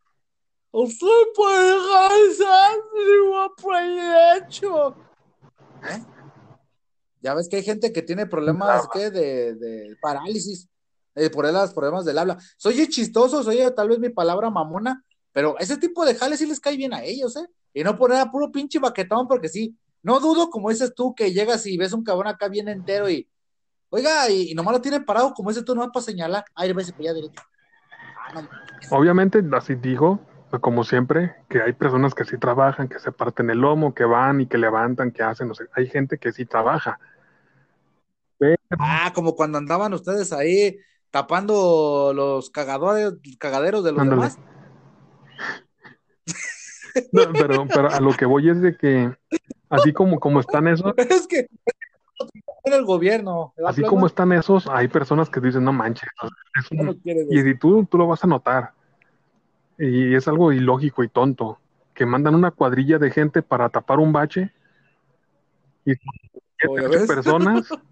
Usted 0.70 1.07
puede 1.37 1.75
llegar 1.75 2.12
al 2.12 2.33
SAT, 2.33 2.79
digo, 2.95 3.55
proyecto. 3.62 4.97
¿Eh? 5.83 6.03
Ya 7.23 7.35
ves 7.35 7.49
que 7.49 7.57
hay 7.57 7.62
gente 7.62 7.93
que 7.93 8.03
tiene 8.03 8.27
problemas, 8.27 8.89
¿qué? 8.93 9.11
De, 9.11 9.55
de 9.55 9.97
parálisis, 10.03 10.68
eh, 11.14 11.31
por 11.31 11.51
los 11.51 11.73
problemas 11.73 12.05
del 12.05 12.18
habla. 12.18 12.37
Soy 12.57 12.87
chistoso, 12.89 13.43
soy 13.43 13.61
tal 13.75 13.89
vez 13.89 13.99
mi 13.99 14.09
palabra 14.09 14.51
mamona, 14.51 15.05
pero 15.33 15.57
ese 15.59 15.77
tipo 15.77 16.05
de 16.05 16.14
jales 16.14 16.41
sí 16.41 16.47
les 16.47 16.59
cae 16.61 16.77
bien 16.77 16.93
a 16.93 17.03
ellos, 17.03 17.37
¿eh? 17.37 17.47
Y 17.73 17.85
no 17.85 17.97
poner 17.97 18.18
a 18.18 18.31
puro 18.31 18.51
pinche 18.51 18.79
baquetón, 18.79 19.29
porque 19.29 19.49
sí, 19.49 19.77
no 20.03 20.20
dudo, 20.20 20.51
como 20.51 20.68
dices 20.70 20.95
tú, 20.95 21.14
que 21.14 21.33
llegas 21.33 21.64
y 21.66 21.77
ves 21.77 21.93
un 21.93 22.03
cabrón 22.03 22.27
acá 22.27 22.49
bien 22.49 22.68
entero 22.68 23.09
y, 23.09 23.29
oiga, 23.89 24.29
y, 24.29 24.51
y 24.51 24.55
nomás 24.55 24.75
lo 24.75 24.81
tienen 24.81 25.05
parado, 25.05 25.33
como 25.33 25.51
dices 25.51 25.64
tú, 25.64 25.75
nomás 25.75 25.91
para 25.93 26.05
señalar, 26.05 26.45
ahí 26.55 26.73
ves 26.73 26.91
para 26.91 27.03
allá 27.05 27.14
derecho. 27.14 27.43
Ah, 28.18 28.43
no, 28.43 28.49
obviamente, 28.91 29.43
así 29.53 29.77
digo, 29.77 30.20
como 30.61 30.85
siempre, 30.85 31.37
que 31.49 31.62
hay 31.62 31.73
personas 31.73 32.14
que 32.14 32.25
sí 32.25 32.37
trabajan, 32.37 32.89
que 32.89 32.99
se 32.99 33.12
parten 33.12 33.49
el 33.49 33.59
lomo, 33.59 33.95
que 33.95 34.05
van 34.05 34.41
y 34.41 34.47
que 34.47 34.59
levantan, 34.59 35.12
que 35.12 35.23
hacen, 35.23 35.49
no 35.49 35.55
sé, 35.55 35.64
hay 35.75 35.87
gente 35.87 36.18
que 36.18 36.33
sí 36.33 36.45
trabaja. 36.45 36.99
Ah, 38.78 39.12
como 39.14 39.34
cuando 39.36 39.59
andaban 39.59 39.93
ustedes 39.93 40.32
ahí 40.32 40.78
tapando 41.11 42.12
los 42.14 42.51
cagadores, 42.51 43.14
cagaderos 43.38 43.84
de 43.84 43.93
los 43.93 44.01
Ándale. 44.03 44.22
demás. 44.22 44.38
No, 47.12 47.26
pero, 47.36 47.68
pero 47.72 47.90
a 47.90 48.01
lo 48.01 48.12
que 48.12 48.24
voy 48.24 48.49
es 48.49 48.61
de 48.62 48.76
que, 48.76 49.14
así 49.68 49.93
como, 49.93 50.18
como 50.18 50.40
están 50.40 50.66
esos, 50.68 50.93
Es 50.97 51.26
que 51.26 51.47
en 52.64 52.72
el 52.72 52.84
gobierno. 52.84 53.53
¿verdad, 53.57 53.70
así 53.70 53.82
como 53.82 54.07
están 54.07 54.32
esos, 54.32 54.66
hay 54.68 54.88
personas 54.88 55.28
que 55.28 55.40
dicen, 55.40 55.64
no 55.64 55.72
manches, 55.72 56.09
es 56.59 56.70
un- 56.70 56.78
No 56.78 56.84
lo 56.84 56.99
quiere 56.99 57.26
Y 57.28 57.43
si 57.43 57.55
tú, 57.59 57.84
tú 57.86 57.99
lo 57.99 58.07
vas 58.07 58.24
a 58.24 58.26
notar. 58.26 58.72
Y 59.78 60.14
es 60.14 60.28
algo 60.28 60.53
ilógico 60.53 61.03
y 61.03 61.09
tonto. 61.09 61.59
Que 61.95 62.07
mandan 62.07 62.34
una 62.34 62.51
cuadrilla 62.51 62.99
de 62.99 63.11
gente 63.11 63.43
para 63.43 63.68
tapar 63.68 63.99
un 63.99 64.12
bache. 64.12 64.53
Y 65.84 65.93
Oh, 66.68 66.76
personas. 67.07 67.68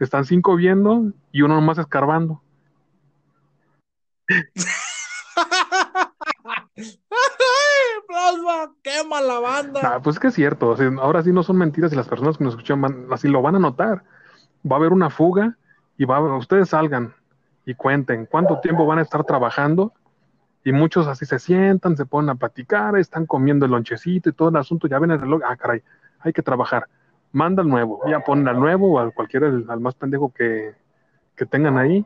Están 0.00 0.24
cinco 0.24 0.56
viendo 0.56 1.12
y 1.30 1.42
uno 1.42 1.54
nomás 1.54 1.78
escarbando. 1.78 2.42
¡Ay, 6.76 6.86
Plasma! 8.06 8.72
¡Quema 8.82 9.20
la 9.20 9.38
banda! 9.40 9.80
Ah, 9.82 10.00
pues 10.02 10.16
es 10.16 10.20
que 10.20 10.28
es 10.28 10.34
cierto. 10.34 10.76
ahora 11.00 11.22
sí 11.22 11.32
no 11.32 11.42
son 11.42 11.56
mentiras 11.56 11.92
y 11.92 11.96
las 11.96 12.08
personas 12.08 12.38
que 12.38 12.44
nos 12.44 12.54
escuchan 12.54 12.80
van- 12.80 13.06
así 13.10 13.28
lo 13.28 13.42
van 13.42 13.56
a 13.56 13.58
notar. 13.58 14.02
Va 14.70 14.76
a 14.76 14.78
haber 14.78 14.92
una 14.92 15.10
fuga 15.10 15.56
y 15.96 16.04
va 16.04 16.16
a- 16.16 16.36
ustedes 16.36 16.70
salgan 16.70 17.14
y 17.66 17.74
cuenten 17.74 18.26
cuánto 18.26 18.58
tiempo 18.60 18.86
van 18.86 18.98
a 18.98 19.02
estar 19.02 19.24
trabajando. 19.24 19.92
Y 20.64 20.72
muchos 20.72 21.06
así 21.06 21.24
se 21.24 21.38
sientan, 21.38 21.96
se 21.96 22.04
ponen 22.04 22.30
a 22.30 22.34
platicar, 22.34 22.96
están 22.96 23.24
comiendo 23.26 23.64
el 23.64 23.72
lonchecito 23.72 24.28
y 24.28 24.32
todo 24.32 24.50
el 24.50 24.56
asunto. 24.56 24.86
Ya 24.88 24.98
ven 24.98 25.10
el 25.10 25.20
reloj. 25.20 25.40
Ah, 25.46 25.56
caray, 25.56 25.82
hay 26.20 26.32
que 26.32 26.42
trabajar. 26.42 26.86
Manda 27.32 27.62
al 27.62 27.68
nuevo. 27.68 28.00
Ya 28.08 28.20
ponen 28.20 28.48
al 28.48 28.58
nuevo 28.58 28.94
o 28.94 28.98
al 28.98 29.14
cualquiera, 29.14 29.46
al, 29.46 29.80
más 29.80 29.94
pendejo 29.94 30.32
que, 30.32 30.74
que 31.36 31.46
tengan 31.46 31.78
ahí. 31.78 32.04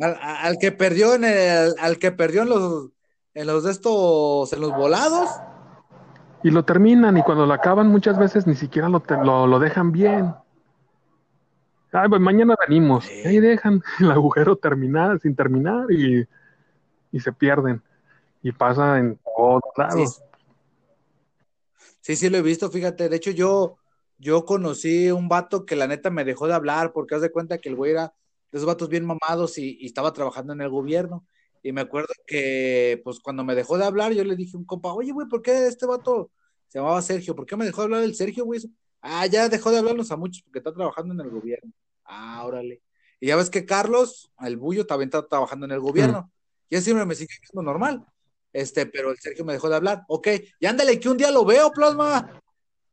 Al, 0.00 0.18
al 0.20 0.58
que 0.58 0.72
perdió 0.72 1.14
en 1.14 1.24
el, 1.24 1.74
al 1.80 1.98
que 1.98 2.12
perdió 2.12 2.42
en 2.42 2.48
los 2.50 2.90
en 3.34 3.46
los 3.48 3.64
de 3.64 3.72
estos, 3.72 4.52
en 4.52 4.60
los 4.60 4.70
volados. 4.76 5.28
Y 6.42 6.50
lo 6.50 6.64
terminan 6.64 7.16
y 7.16 7.22
cuando 7.22 7.46
lo 7.46 7.52
acaban 7.54 7.88
muchas 7.88 8.18
veces 8.18 8.46
ni 8.46 8.54
siquiera 8.54 8.88
lo, 8.88 9.00
te- 9.00 9.16
lo, 9.16 9.46
lo 9.46 9.58
dejan 9.58 9.92
bien. 9.92 10.34
Ay, 11.90 12.08
pues 12.08 12.20
mañana 12.20 12.54
venimos. 12.66 13.04
Sí. 13.04 13.22
Y 13.24 13.28
ahí 13.28 13.40
dejan 13.40 13.82
el 14.00 14.10
agujero 14.10 14.56
terminar, 14.56 15.18
sin 15.20 15.34
terminar 15.34 15.90
y, 15.90 16.26
y 17.12 17.20
se 17.20 17.32
pierden. 17.32 17.82
Y 18.42 18.52
pasa 18.52 18.98
en 18.98 19.18
todos 19.36 19.62
lados. 19.76 20.16
Sí, 20.16 20.22
sí 22.04 22.28
lo 22.28 22.38
he 22.38 22.42
visto, 22.42 22.70
fíjate. 22.70 23.08
De 23.08 23.16
hecho, 23.16 23.30
yo, 23.30 23.78
yo 24.18 24.44
conocí 24.44 25.10
un 25.10 25.28
vato 25.28 25.64
que 25.64 25.76
la 25.76 25.86
neta 25.86 26.10
me 26.10 26.24
dejó 26.24 26.46
de 26.46 26.54
hablar 26.54 26.92
porque 26.92 27.14
haz 27.14 27.22
de 27.22 27.32
cuenta 27.32 27.58
que 27.58 27.68
el 27.70 27.76
güey 27.76 27.92
era 27.92 28.14
de 28.52 28.58
esos 28.58 28.66
vatos 28.66 28.88
bien 28.88 29.04
mamados 29.04 29.58
y, 29.58 29.78
y 29.80 29.86
estaba 29.86 30.12
trabajando 30.12 30.52
en 30.52 30.60
el 30.60 30.68
gobierno. 30.68 31.26
Y 31.62 31.72
me 31.72 31.80
acuerdo 31.80 32.12
que, 32.26 33.00
pues, 33.04 33.20
cuando 33.20 33.42
me 33.42 33.54
dejó 33.54 33.78
de 33.78 33.86
hablar, 33.86 34.12
yo 34.12 34.22
le 34.22 34.36
dije 34.36 34.54
a 34.54 34.58
un 34.58 34.66
compa, 34.66 34.92
oye, 34.92 35.12
güey, 35.12 35.26
¿por 35.28 35.40
qué 35.40 35.66
este 35.66 35.86
vato 35.86 36.30
se 36.68 36.78
llamaba 36.78 37.00
Sergio? 37.00 37.34
¿Por 37.34 37.46
qué 37.46 37.56
me 37.56 37.64
dejó 37.64 37.80
de 37.80 37.84
hablar 37.86 38.02
el 38.02 38.14
Sergio, 38.14 38.44
güey? 38.44 38.60
Ah, 39.00 39.24
ya 39.26 39.48
dejó 39.48 39.70
de 39.70 39.78
hablarnos 39.78 40.10
a 40.10 40.16
muchos 40.16 40.42
porque 40.42 40.58
está 40.58 40.74
trabajando 40.74 41.14
en 41.14 41.20
el 41.20 41.30
gobierno. 41.30 41.72
Ah, 42.04 42.44
órale. 42.44 42.82
Y 43.18 43.28
ya 43.28 43.36
ves 43.36 43.48
que 43.48 43.64
Carlos, 43.64 44.30
el 44.40 44.58
Bullo, 44.58 44.86
también 44.86 45.08
está 45.08 45.26
trabajando 45.26 45.64
en 45.64 45.72
el 45.72 45.80
gobierno. 45.80 46.30
Y 46.68 46.76
él 46.76 46.82
siempre 46.82 47.06
me 47.06 47.14
sigue 47.14 47.32
siendo 47.40 47.62
normal. 47.62 48.04
Este, 48.54 48.86
pero 48.86 49.10
el 49.10 49.18
Sergio 49.18 49.44
me 49.44 49.52
dejó 49.52 49.68
de 49.68 49.74
hablar. 49.74 50.04
Ok, 50.06 50.28
y 50.60 50.66
ándale, 50.66 51.00
que 51.00 51.08
un 51.08 51.16
día 51.16 51.32
lo 51.32 51.44
veo, 51.44 51.72
plasma. 51.72 52.40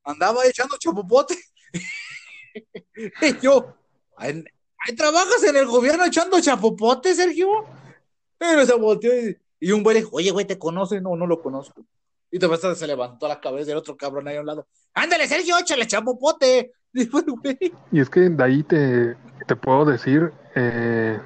Andaba 0.03 0.43
echando 0.47 0.75
chapopote. 0.79 1.37
y 3.21 3.39
yo, 3.39 3.75
¿ahí, 4.17 4.43
ahí 4.79 4.95
trabajas 4.95 5.43
en 5.43 5.55
el 5.55 5.67
gobierno 5.67 6.03
echando 6.03 6.41
chapopote, 6.41 7.13
Sergio? 7.13 7.65
Pero 8.39 8.65
se 8.65 8.73
volteó 8.73 9.11
y, 9.59 9.71
un 9.71 9.83
güey 9.83 9.93
le 9.93 10.01
dijo, 10.01 10.15
oye, 10.15 10.31
güey, 10.31 10.47
¿te 10.47 10.57
conocen? 10.57 11.03
No, 11.03 11.15
no 11.15 11.27
lo 11.27 11.39
conozco. 11.43 11.85
Y 12.31 12.39
de 12.39 12.47
repente 12.47 12.75
se 12.75 12.87
levantó 12.87 13.27
la 13.27 13.39
cabeza 13.39 13.67
del 13.67 13.77
otro 13.77 13.95
cabrón 13.95 14.27
ahí 14.27 14.37
a 14.37 14.39
un 14.39 14.47
lado. 14.47 14.67
Ándale, 14.95 15.27
Sergio, 15.27 15.59
échale 15.59 15.85
chapopote. 15.85 16.73
Y 17.91 18.01
es 18.01 18.09
que 18.09 18.19
de 18.21 18.43
ahí 18.43 18.63
te, 18.63 19.15
te 19.47 19.55
puedo 19.55 19.85
decir 19.85 20.33
eh, 20.55 21.21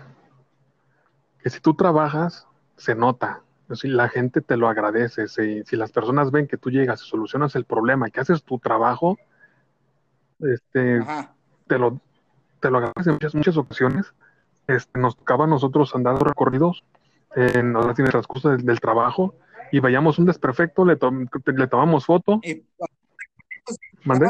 que 1.41 1.49
si 1.49 1.59
tú 1.61 1.73
trabajas, 1.73 2.45
se 2.75 2.93
nota. 2.93 3.44
Si 3.73 3.87
la 3.87 4.09
gente 4.09 4.41
te 4.41 4.57
lo 4.57 4.67
agradece, 4.67 5.27
si, 5.27 5.63
si 5.63 5.75
las 5.75 5.91
personas 5.91 6.29
ven 6.31 6.47
que 6.47 6.57
tú 6.57 6.69
llegas 6.69 7.01
y 7.01 7.07
solucionas 7.07 7.55
el 7.55 7.65
problema, 7.65 8.09
que 8.11 8.19
haces 8.19 8.43
tu 8.43 8.59
trabajo, 8.59 9.17
este, 10.39 10.99
Ajá. 10.99 11.35
te 11.67 11.79
lo, 11.79 11.99
te 12.59 12.69
lo 12.69 12.77
agradecen 12.77 13.11
en 13.11 13.13
muchas, 13.15 13.35
muchas 13.35 13.57
ocasiones. 13.57 14.13
Este, 14.67 14.99
nos 14.99 15.15
tocaba 15.17 15.45
a 15.45 15.47
nosotros 15.47 15.95
andar 15.95 16.21
recorridos 16.21 16.83
en, 17.35 17.75
en 17.75 18.05
el 18.05 18.11
transcurso 18.11 18.49
del, 18.49 18.65
del 18.65 18.79
trabajo 18.79 19.35
y 19.71 19.79
veíamos 19.79 20.19
un 20.19 20.25
desperfecto, 20.25 20.85
le, 20.85 20.95
tom- 20.95 21.27
le 21.45 21.67
tomamos 21.67 22.05
foto, 22.05 22.39
Y 22.43 22.63
mandé. 24.03 24.29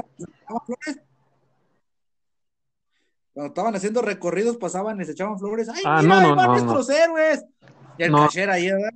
Cuando 3.34 3.50
estaban 3.50 3.76
haciendo 3.76 4.02
recorridos, 4.02 4.56
pasaban 4.56 5.00
se 5.06 5.12
echaban 5.12 5.38
flores. 5.38 5.68
¡Ay, 5.68 5.84
Ah, 5.86 6.02
mira, 6.02 6.08
no, 6.08 6.20
ahí 6.22 6.30
no, 6.30 6.36
van 6.36 6.46
no, 6.48 6.54
nuestros 6.54 6.90
héroes! 6.90 7.46
Y 7.98 8.04
el 8.04 8.12
ahí, 8.50 8.72
¿verdad? 8.72 8.90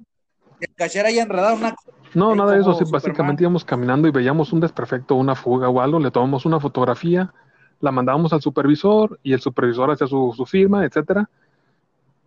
Cashier 0.76 1.06
ahí 1.06 1.20
enredado 1.20 1.56
una. 1.56 1.76
No, 2.14 2.36
nada 2.36 2.54
de 2.54 2.62
eso, 2.62 2.74
sí, 2.74 2.84
básicamente 2.90 3.44
íbamos 3.44 3.64
caminando 3.64 4.08
y 4.08 4.12
veíamos 4.12 4.52
un 4.52 4.60
desperfecto, 4.60 5.16
una 5.16 5.36
fuga 5.36 5.70
o 5.70 5.80
algo, 5.80 6.00
le 6.00 6.12
tomamos 6.12 6.46
una 6.46 6.60
fotografía, 6.60 7.34
la 7.80 7.92
mandábamos 7.92 8.34
al 8.34 8.42
supervisor 8.42 9.20
y 9.22 9.34
el 9.34 9.42
supervisor 9.42 9.92
hacía 9.92 10.08
su, 10.08 10.34
su 10.36 10.46
firma, 10.46 10.84
etcétera, 10.86 11.30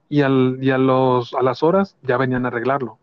y, 0.08 0.20
al, 0.22 0.58
y 0.60 0.70
a, 0.70 0.78
los, 0.78 1.34
a 1.34 1.42
las 1.42 1.62
horas 1.62 1.96
ya 2.02 2.16
venían 2.16 2.44
a 2.44 2.48
arreglarlo. 2.48 2.98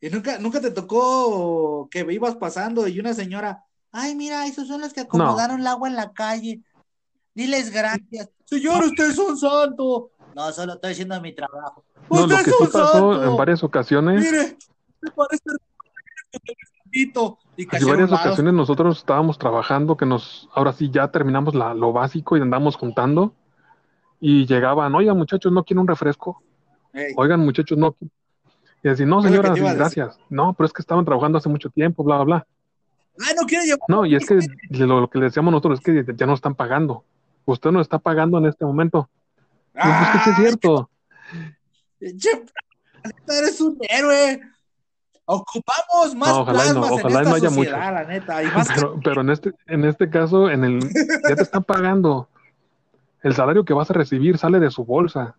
Y 0.00 0.10
nunca, 0.10 0.38
nunca 0.38 0.60
te 0.60 0.70
tocó 0.70 1.88
que 1.90 2.06
ibas 2.12 2.36
pasando 2.36 2.86
y 2.86 3.00
una 3.00 3.14
señora, 3.14 3.64
ay, 3.90 4.14
mira, 4.14 4.46
esos 4.46 4.68
son 4.68 4.80
los 4.80 4.92
que 4.92 5.00
acomodaron 5.00 5.60
el 5.60 5.66
agua 5.66 5.88
en 5.88 5.96
la 5.96 6.12
calle. 6.12 6.60
Diles 7.34 7.70
gracias. 7.72 8.30
Señor, 8.44 8.84
usted 8.84 9.10
es 9.10 9.18
un 9.18 9.36
santo. 9.36 10.10
No, 10.34 10.50
solo 10.52 10.74
estoy 10.74 10.92
haciendo 10.92 11.20
mi 11.20 11.32
trabajo. 11.34 11.84
No, 12.10 12.22
usted 12.24 12.36
lo 12.38 12.42
que 12.44 12.50
sí 12.52 12.56
pasó 12.72 12.86
santo. 13.12 13.24
en 13.24 13.36
varias 13.36 13.62
ocasiones, 13.64 14.20
Mire, 14.20 14.56
me 15.02 15.10
parece 15.10 15.44
en 17.70 17.86
varias 17.88 18.10
ocasiones 18.12 18.54
nosotros 18.54 18.98
estábamos 18.98 19.38
trabajando, 19.38 19.96
que 19.96 20.06
nos, 20.06 20.48
ahora 20.54 20.72
sí 20.72 20.90
ya 20.90 21.10
terminamos 21.10 21.54
la- 21.54 21.74
lo 21.74 21.92
básico 21.92 22.36
y 22.36 22.40
andamos 22.40 22.76
juntando, 22.76 23.34
y 24.20 24.46
llegaban, 24.46 24.94
oigan 24.94 25.16
muchachos, 25.16 25.52
¿no 25.52 25.64
quieren 25.64 25.80
un 25.82 25.88
refresco? 25.88 26.42
Oigan 27.16 27.40
muchachos, 27.40 27.76
no. 27.78 27.94
Y 28.82 28.88
así, 28.88 29.04
no 29.04 29.22
señora, 29.22 29.54
sí, 29.54 29.60
gracias. 29.60 30.18
No, 30.30 30.54
pero 30.54 30.66
es 30.66 30.72
que 30.72 30.82
estaban 30.82 31.04
trabajando 31.04 31.38
hace 31.38 31.48
mucho 31.48 31.68
tiempo, 31.70 32.02
bla, 32.04 32.16
bla, 32.16 32.24
bla. 32.24 32.46
Ah, 33.20 33.32
no 33.36 33.46
quiere 33.46 33.64
llevar. 33.64 33.80
No, 33.88 34.06
y 34.06 34.14
es 34.14 34.26
que 34.26 34.38
lo, 34.70 35.00
lo 35.00 35.10
que 35.10 35.18
le 35.18 35.24
decíamos 35.26 35.50
nosotros 35.52 35.80
es 35.80 35.84
que 35.84 36.14
ya 36.16 36.26
no 36.26 36.34
están 36.34 36.54
pagando. 36.54 37.04
Usted 37.44 37.70
no 37.70 37.80
está 37.80 37.98
pagando 37.98 38.38
en 38.38 38.46
este 38.46 38.64
momento. 38.64 39.08
Y 39.78 39.88
pues 39.88 40.10
que 40.10 40.18
sí 40.18 40.30
es 40.30 40.36
cierto. 40.36 40.90
Che, 42.00 42.44
eres 43.38 43.60
un 43.60 43.78
héroe. 43.88 44.40
Ocupamos 45.24 46.14
más 46.16 46.28
No, 46.30 46.40
ojalá 46.40 46.72
no, 46.72 46.80
ojalá 46.80 46.96
en 46.96 47.06
esta 47.06 47.22
no 47.28 47.34
haya 47.34 47.50
sociedad, 47.50 47.76
muchos. 47.78 47.92
la 47.92 48.04
neta. 48.04 48.42
Y 48.42 48.46
más 48.46 48.68
Pero, 48.74 49.00
pero 49.04 49.20
en 49.20 49.30
este, 49.30 49.52
en 49.66 49.84
este 49.84 50.08
caso, 50.10 50.50
en 50.50 50.64
el, 50.64 50.80
ya 51.28 51.36
te 51.36 51.42
están 51.42 51.64
pagando. 51.64 52.28
El 53.22 53.34
salario 53.34 53.64
que 53.64 53.74
vas 53.74 53.90
a 53.90 53.94
recibir 53.94 54.38
sale 54.38 54.58
de 54.58 54.70
su 54.70 54.84
bolsa. 54.84 55.36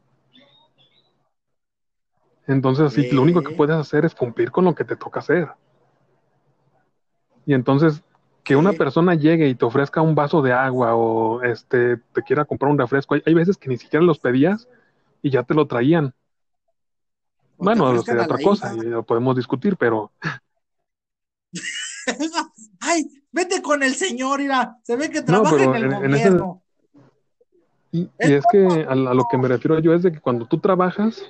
Entonces, 2.48 2.86
así, 2.88 3.10
lo 3.12 3.22
único 3.22 3.42
que 3.42 3.50
Sí. 3.50 3.56
puedes 3.56 3.76
hacer 3.76 4.06
es 4.06 4.16
cumplir 4.16 4.52
con 4.52 4.66
lo 4.66 4.74
que 4.76 4.84
te 4.84 4.96
toca 4.96 5.20
hacer. 5.20 5.50
Y 7.46 7.54
entonces, 7.54 8.04
que 8.44 8.56
una 8.56 8.74
persona 8.74 9.16
llegue 9.16 9.48
y 9.48 9.56
te 9.56 9.66
ofrezca 9.66 10.02
un 10.02 10.16
vaso 10.16 10.42
de 10.42 10.54
agua 10.54 10.96
o 10.96 11.42
este 11.44 11.98
te 12.14 12.24
quiera 12.24 12.46
comprar 12.46 12.72
un 12.72 12.78
refresco, 12.80 13.14
hay, 13.16 13.22
hay 13.26 13.34
veces 13.34 13.58
que 13.58 13.70
ni 13.70 13.78
siquiera 13.78 14.04
los 14.06 14.20
pedías 14.20 14.68
y 15.22 15.30
ya 15.30 15.44
te 15.44 15.54
lo 15.54 15.68
traían. 15.68 16.14
O 17.58 17.66
Bueno, 17.66 17.86
a 17.88 18.00
otra 18.00 18.38
cosa, 18.42 18.74
y 18.74 18.80
lo 18.82 19.04
podemos 19.04 19.36
discutir, 19.36 19.76
pero 19.78 20.12
Ay, 22.82 23.06
vete 23.32 23.62
con 23.62 23.84
el 23.84 23.96
señor, 23.96 24.40
mira. 24.40 24.78
Se 24.84 24.96
ve 24.96 25.10
que 25.10 25.22
No, 25.22 25.26
trabaja 25.26 25.50
pero 25.58 25.76
en 25.76 25.84
el 25.84 25.86
en- 25.86 25.94
en 26.06 26.14
ese- 26.14 26.30
gobierno. 26.30 26.64
Y, 27.92 28.02
y 28.02 28.08
Es 28.20 28.30
es 28.32 28.46
que 28.46 28.86
a, 28.88 28.92
a 28.92 28.96
lo 28.96 29.28
que 29.28 29.38
me 29.38 29.48
refiero 29.48 29.80
yo 29.80 29.94
es 29.94 30.04
de 30.04 30.12
que 30.12 30.20
cuando 30.20 30.46
tú 30.46 30.60
trabajas, 30.60 31.24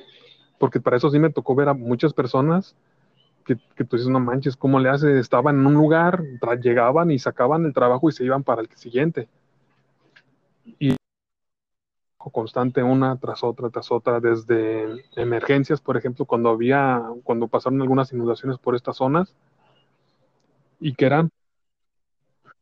porque 0.59 0.79
para 0.81 0.97
eso 0.97 1.09
sí 1.09 1.17
me 1.19 1.29
tocó 1.29 1.55
ver 1.55 1.69
a 1.69 1.73
muchas 1.73 2.13
personas 2.13 2.75
que, 3.45 3.57
que 3.75 3.83
tú 3.83 3.95
dices, 3.95 4.09
no 4.11 4.19
manches, 4.19 4.55
¿cómo 4.55 4.79
le 4.79 4.89
hace? 4.89 5.19
Estaban 5.19 5.59
en 5.59 5.65
un 5.65 5.73
lugar, 5.73 6.23
llegaban 6.61 7.11
y 7.11 7.19
sacaban 7.19 7.65
el 7.65 7.73
trabajo 7.73 8.09
y 8.09 8.11
se 8.11 8.23
iban 8.23 8.43
para 8.43 8.61
el 8.61 8.69
siguiente. 8.75 9.27
Y 10.79 10.95
constante 12.17 12.83
una 12.83 13.17
tras 13.17 13.43
otra, 13.43 13.69
tras 13.69 13.91
otra, 13.91 14.19
desde 14.19 15.03
emergencias, 15.15 15.81
por 15.81 15.97
ejemplo, 15.97 16.25
cuando 16.25 16.49
había, 16.49 17.03
cuando 17.23 17.47
pasaron 17.47 17.81
algunas 17.81 18.11
inundaciones 18.13 18.57
por 18.57 18.75
estas 18.75 18.97
zonas, 18.97 19.33
y 20.79 20.93
que 20.93 21.05
eran 21.05 21.29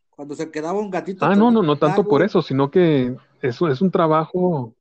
Cuando 0.10 0.36
se 0.36 0.50
quedaba 0.50 0.80
un 0.80 0.90
gatito. 0.90 1.26
Ah, 1.26 1.36
no, 1.36 1.52
no, 1.52 1.62
no 1.62 1.78
tanto 1.78 2.08
por 2.08 2.24
eso, 2.24 2.42
sino 2.42 2.72
que 2.72 3.16
eso 3.42 3.68
es 3.68 3.82
un 3.82 3.92
trabajo. 3.92 4.74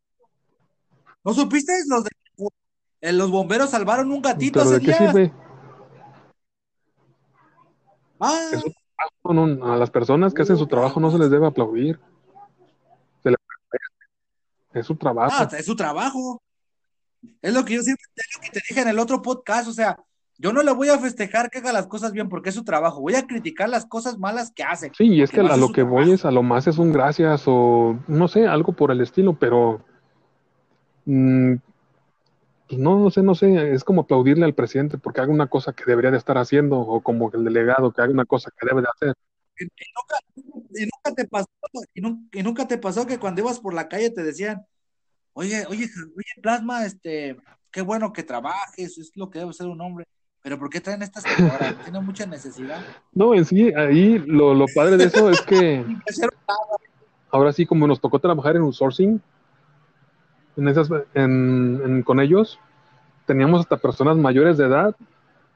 ¿No 1.24 1.34
supiste? 1.34 1.72
Los, 1.88 2.05
de- 2.05 3.12
los 3.12 3.30
bomberos 3.30 3.70
salvaron 3.70 4.11
un 4.11 4.22
gatito 4.22 4.61
¿Pero 4.61 4.70
hace 4.70 4.78
de 4.78 4.86
qué 4.86 4.99
días. 4.99 5.12
sirve? 5.12 5.32
Ah, 8.21 8.49
Es 8.53 8.64
un 8.64 8.73
trabajo, 8.73 9.47
no, 9.47 9.73
a 9.73 9.77
las 9.77 9.91
personas 9.91 10.33
que 10.33 10.43
hacen 10.43 10.57
su 10.57 10.67
trabajo 10.67 11.01
no 11.01 11.11
se 11.11 11.19
les 11.19 11.31
debe 11.31 11.47
aplaudir. 11.47 11.99
Se 13.23 13.31
les 13.31 13.39
es 14.75 14.87
su 14.87 14.97
trabajo. 14.97 15.35
ah, 15.39 15.49
es 15.59 15.67
su 15.67 15.77
trabajo. 15.77 16.43
Es 17.43 17.55
lo 17.55 17.64
que 17.64 17.75
yo 17.75 17.83
siempre 17.83 18.05
es 18.14 18.27
lo 18.37 18.43
que 18.43 18.51
te 18.51 18.61
dije 18.69 18.81
en 18.83 18.89
el 18.89 18.99
otro 18.99 19.23
podcast. 19.23 19.69
O 19.69 19.73
sea, 19.73 19.99
yo 20.39 20.53
no 20.53 20.62
le 20.62 20.73
voy 20.73 20.89
a 20.91 20.99
festejar 20.99 21.51
que 21.51 21.59
haga 21.59 21.73
las 21.73 21.87
cosas 21.87 22.12
bien 22.12 22.29
porque 22.29 22.51
es 22.51 22.55
su 22.55 22.64
trabajo. 22.64 23.01
Voy 23.01 23.14
a 23.14 23.27
criticar 23.27 23.69
las 23.69 23.87
cosas 23.87 24.19
malas 24.19 24.53
que 24.53 24.62
hace. 24.62 24.93
Sí, 24.97 25.05
y 25.07 25.23
es 25.23 25.31
que 25.31 25.41
a 25.41 25.57
lo 25.57 25.73
que 25.73 25.83
voy 25.83 26.12
es 26.12 26.25
a 26.25 26.31
lo 26.31 26.43
más 26.43 26.67
es 26.67 26.79
un 26.79 26.93
gracias 26.93 27.45
o 27.47 27.99
no 28.07 28.29
sé, 28.29 28.47
algo 28.47 28.73
por 28.75 28.91
el 28.91 29.01
estilo, 29.01 29.35
pero 29.39 29.81
mm, 31.07 31.55
pues 32.69 32.81
no, 32.81 32.99
no 32.99 33.11
sé, 33.11 33.23
no 33.23 33.35
sé, 33.35 33.73
es 33.73 33.85
como 33.85 34.03
aplaudirle 34.03 34.45
al 34.45 34.55
presidente 34.55 34.99
porque 34.99 35.21
haga 35.21 35.33
una 35.33 35.47
cosa 35.49 35.73
que 35.73 35.85
debería 35.87 36.11
de 36.11 36.19
estar 36.19 36.37
haciendo 36.39 36.79
o 36.79 37.01
como 37.01 37.31
el 37.33 37.45
delegado 37.45 37.93
que 37.93 38.03
haga 38.03 38.12
una 38.12 38.25
cosa 38.25 38.51
que 38.59 38.67
debe 38.67 38.83
de 38.83 38.89
hacer. 38.95 39.14
Y 39.59 39.64
nunca, 39.64 40.17
y 40.75 40.81
nunca 40.83 41.14
te 41.14 41.27
pasó, 41.29 41.47
y 41.95 42.01
nun- 42.03 42.29
y 42.33 42.43
nunca 42.43 42.67
te 42.69 42.79
pasó 42.79 43.07
que 43.07 43.19
cuando 43.19 43.41
ibas 43.41 43.61
por 43.61 43.73
la 43.73 43.89
calle 43.89 44.11
te 44.11 44.23
decían, 44.23 44.67
oye, 45.33 45.64
oye, 45.69 45.85
oye, 46.17 46.43
Plasma, 46.43 46.85
este, 46.85 47.37
qué 47.71 47.83
bueno 47.83 48.12
que 48.12 48.23
trabajes, 48.23 48.99
es 48.99 49.12
lo 49.14 49.31
que 49.31 49.39
debe 49.39 49.53
ser 49.53 49.69
un 49.69 49.81
hombre, 49.81 50.05
pero 50.43 50.59
¿por 50.59 50.69
qué 50.69 50.81
traen 50.81 51.03
esta 51.03 51.21
señora? 51.21 51.75
Tiene 51.85 52.01
mucha 52.01 52.27
necesidad. 52.27 52.81
No, 53.12 53.35
en 53.35 53.45
sí, 53.45 53.73
ahí 53.75 54.19
lo, 54.19 54.55
lo 54.55 54.67
padre 54.67 54.97
de 54.97 55.05
eso 55.05 55.31
es 55.31 55.41
que 55.43 55.85
ahora 57.31 57.53
sí, 57.53 57.64
como 57.64 57.87
nos 57.87 58.01
tocó 58.01 58.19
trabajar 58.19 58.57
en 58.57 58.62
un 58.62 58.73
sourcing, 58.73 59.21
en 60.57 60.69
esas, 60.69 60.89
en, 61.15 61.81
en- 61.85 62.03
con 62.03 62.21
ellos, 62.21 62.59
teníamos 63.27 63.61
hasta 63.61 63.77
personas 63.77 64.17
mayores 64.17 64.57
de 64.57 64.67
edad, 64.67 64.95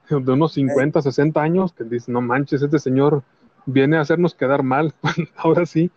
de 0.09 0.33
unos 0.33 0.53
50, 0.55 1.01
60 1.03 1.41
años, 1.41 1.73
que 1.73 1.85
dicen, 1.85 2.15
no 2.15 2.21
manches, 2.21 2.63
este 2.63 2.79
señor 2.81 3.23
viene 3.65 3.97
a 3.97 4.01
hacernos 4.01 4.35
quedar 4.35 4.63
mal, 4.65 4.93
ahora 5.37 5.65
sí, 5.67 5.91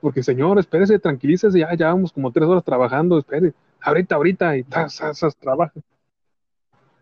porque 0.00 0.22
señor, 0.22 0.58
espérese, 0.58 0.98
tranquilícese, 0.98 1.58
ya, 1.60 1.72
ya 1.74 1.86
vamos 1.88 2.12
como 2.12 2.32
tres 2.32 2.48
horas 2.48 2.64
trabajando, 2.64 3.18
espere, 3.18 3.54
ahorita, 3.80 4.16
ahorita, 4.16 4.56
y 4.56 4.64
tas, 4.64 4.96
tas, 4.98 5.36
trabaja. 5.38 5.72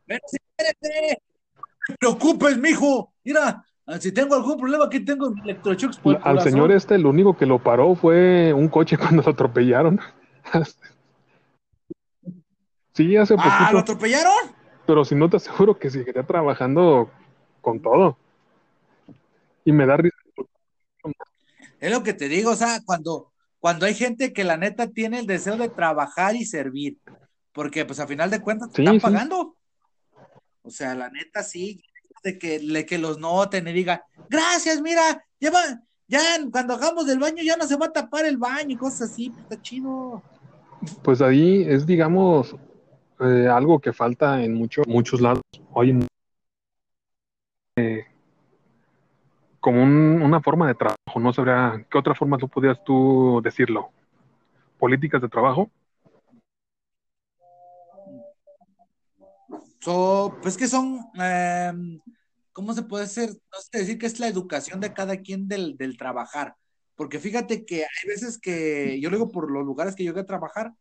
No 0.06 0.16
te 0.78 1.18
preocupes, 1.98 2.58
mijo. 2.58 3.12
Mira, 3.24 3.64
si 3.98 4.12
tengo 4.12 4.34
algún 4.34 4.58
problema, 4.58 4.84
aquí 4.84 5.00
tengo 5.00 5.30
mi 5.30 5.40
electroshocks 5.40 5.98
por 5.98 6.12
el 6.12 6.16
Al 6.18 6.22
corazón. 6.22 6.52
señor 6.52 6.72
este, 6.72 6.98
lo 6.98 7.10
único 7.10 7.36
que 7.36 7.46
lo 7.46 7.58
paró 7.58 7.94
fue 7.94 8.52
un 8.52 8.68
coche 8.68 8.96
cuando 8.98 9.22
lo 9.22 9.30
atropellaron. 9.30 9.98
Sí, 12.92 13.16
hace 13.16 13.34
Ah, 13.38 13.44
¿lo 13.46 13.58
poquito, 13.58 13.78
atropellaron? 13.78 14.32
pero 14.86 15.04
si 15.04 15.14
no 15.14 15.28
te 15.30 15.36
aseguro 15.36 15.78
que 15.78 15.90
seguiría 15.90 16.22
trabajando 16.24 17.10
con 17.60 17.80
todo. 17.80 18.16
Y 19.64 19.72
me 19.72 19.86
da 19.86 19.96
risa. 19.96 20.16
Es 21.80 21.90
lo 21.90 22.02
que 22.02 22.12
te 22.14 22.28
digo, 22.28 22.50
o 22.50 22.56
sea, 22.56 22.80
cuando, 22.84 23.32
cuando 23.60 23.86
hay 23.86 23.94
gente 23.94 24.32
que 24.32 24.44
la 24.44 24.56
neta 24.56 24.88
tiene 24.88 25.18
el 25.20 25.26
deseo 25.26 25.56
de 25.56 25.68
trabajar 25.68 26.34
y 26.36 26.44
servir, 26.44 26.98
porque 27.52 27.84
pues 27.84 28.00
a 28.00 28.06
final 28.06 28.30
de 28.30 28.40
cuentas 28.40 28.70
te 28.70 28.76
Sí, 28.76 28.82
están 28.82 28.94
sí. 28.96 29.00
pagando. 29.00 29.56
O 30.62 30.70
sea, 30.70 30.94
la 30.94 31.10
neta 31.10 31.42
sí, 31.42 31.82
de 32.22 32.38
que, 32.38 32.60
le, 32.60 32.86
que 32.86 32.98
los 32.98 33.18
noten 33.18 33.66
y 33.66 33.72
digan, 33.72 34.00
gracias, 34.28 34.80
mira, 34.80 35.24
ya 35.40 35.50
va, 35.50 35.60
ya 36.06 36.20
cuando 36.52 36.74
hagamos 36.74 37.06
del 37.06 37.18
baño 37.18 37.42
ya 37.42 37.56
no 37.56 37.66
se 37.66 37.76
va 37.76 37.86
a 37.86 37.92
tapar 37.92 38.26
el 38.26 38.36
baño 38.36 38.70
y 38.74 38.76
cosas 38.76 39.10
así, 39.10 39.30
pues, 39.30 39.42
está 39.42 39.60
chido. 39.60 40.22
Pues 41.02 41.20
ahí 41.20 41.64
es, 41.68 41.84
digamos, 41.84 42.54
eh, 43.24 43.48
algo 43.48 43.80
que 43.80 43.92
falta 43.92 44.42
en 44.42 44.54
mucho- 44.54 44.82
muchos 44.86 45.20
lados. 45.20 45.42
Hoy 45.72 45.90
en- 45.90 46.06
eh, 47.76 48.04
como 49.60 49.82
un- 49.82 50.20
una 50.22 50.40
forma 50.40 50.66
de 50.66 50.74
trabajo, 50.74 51.20
no 51.20 51.32
sabría 51.32 51.86
qué 51.90 51.98
otra 51.98 52.14
forma 52.14 52.38
tú 52.38 52.48
podrías 52.48 52.82
tú 52.84 53.40
decirlo. 53.42 53.90
Políticas 54.78 55.22
de 55.22 55.28
trabajo. 55.28 55.70
So, 59.80 60.36
pues 60.42 60.56
que 60.56 60.68
son, 60.68 61.00
em, 61.14 62.00
¿cómo 62.52 62.72
se 62.72 62.82
puede 62.82 63.06
ser? 63.06 63.30
No 63.30 63.58
sé 63.60 63.78
decir 63.78 63.98
que 63.98 64.06
es 64.06 64.20
la 64.20 64.28
educación 64.28 64.80
de 64.80 64.92
cada 64.92 65.16
quien 65.16 65.48
del, 65.48 65.76
del 65.76 65.96
trabajar. 65.96 66.54
Porque 66.94 67.18
fíjate 67.18 67.64
que 67.64 67.82
hay 67.82 68.08
veces 68.08 68.38
que, 68.38 69.00
yo 69.00 69.10
lo 69.10 69.16
digo 69.16 69.30
por 69.30 69.50
los 69.50 69.64
lugares 69.64 69.96
que 69.96 70.04
yo 70.04 70.12
llegué 70.12 70.20
a 70.20 70.26
trabajar, 70.26 70.72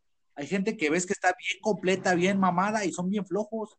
hay 0.41 0.47
gente 0.47 0.75
que 0.75 0.89
ves 0.89 1.05
que 1.05 1.13
está 1.13 1.35
bien 1.37 1.61
completa, 1.61 2.15
bien 2.15 2.39
mamada 2.39 2.83
y 2.83 2.91
son 2.91 3.11
bien 3.11 3.23
flojos. 3.27 3.77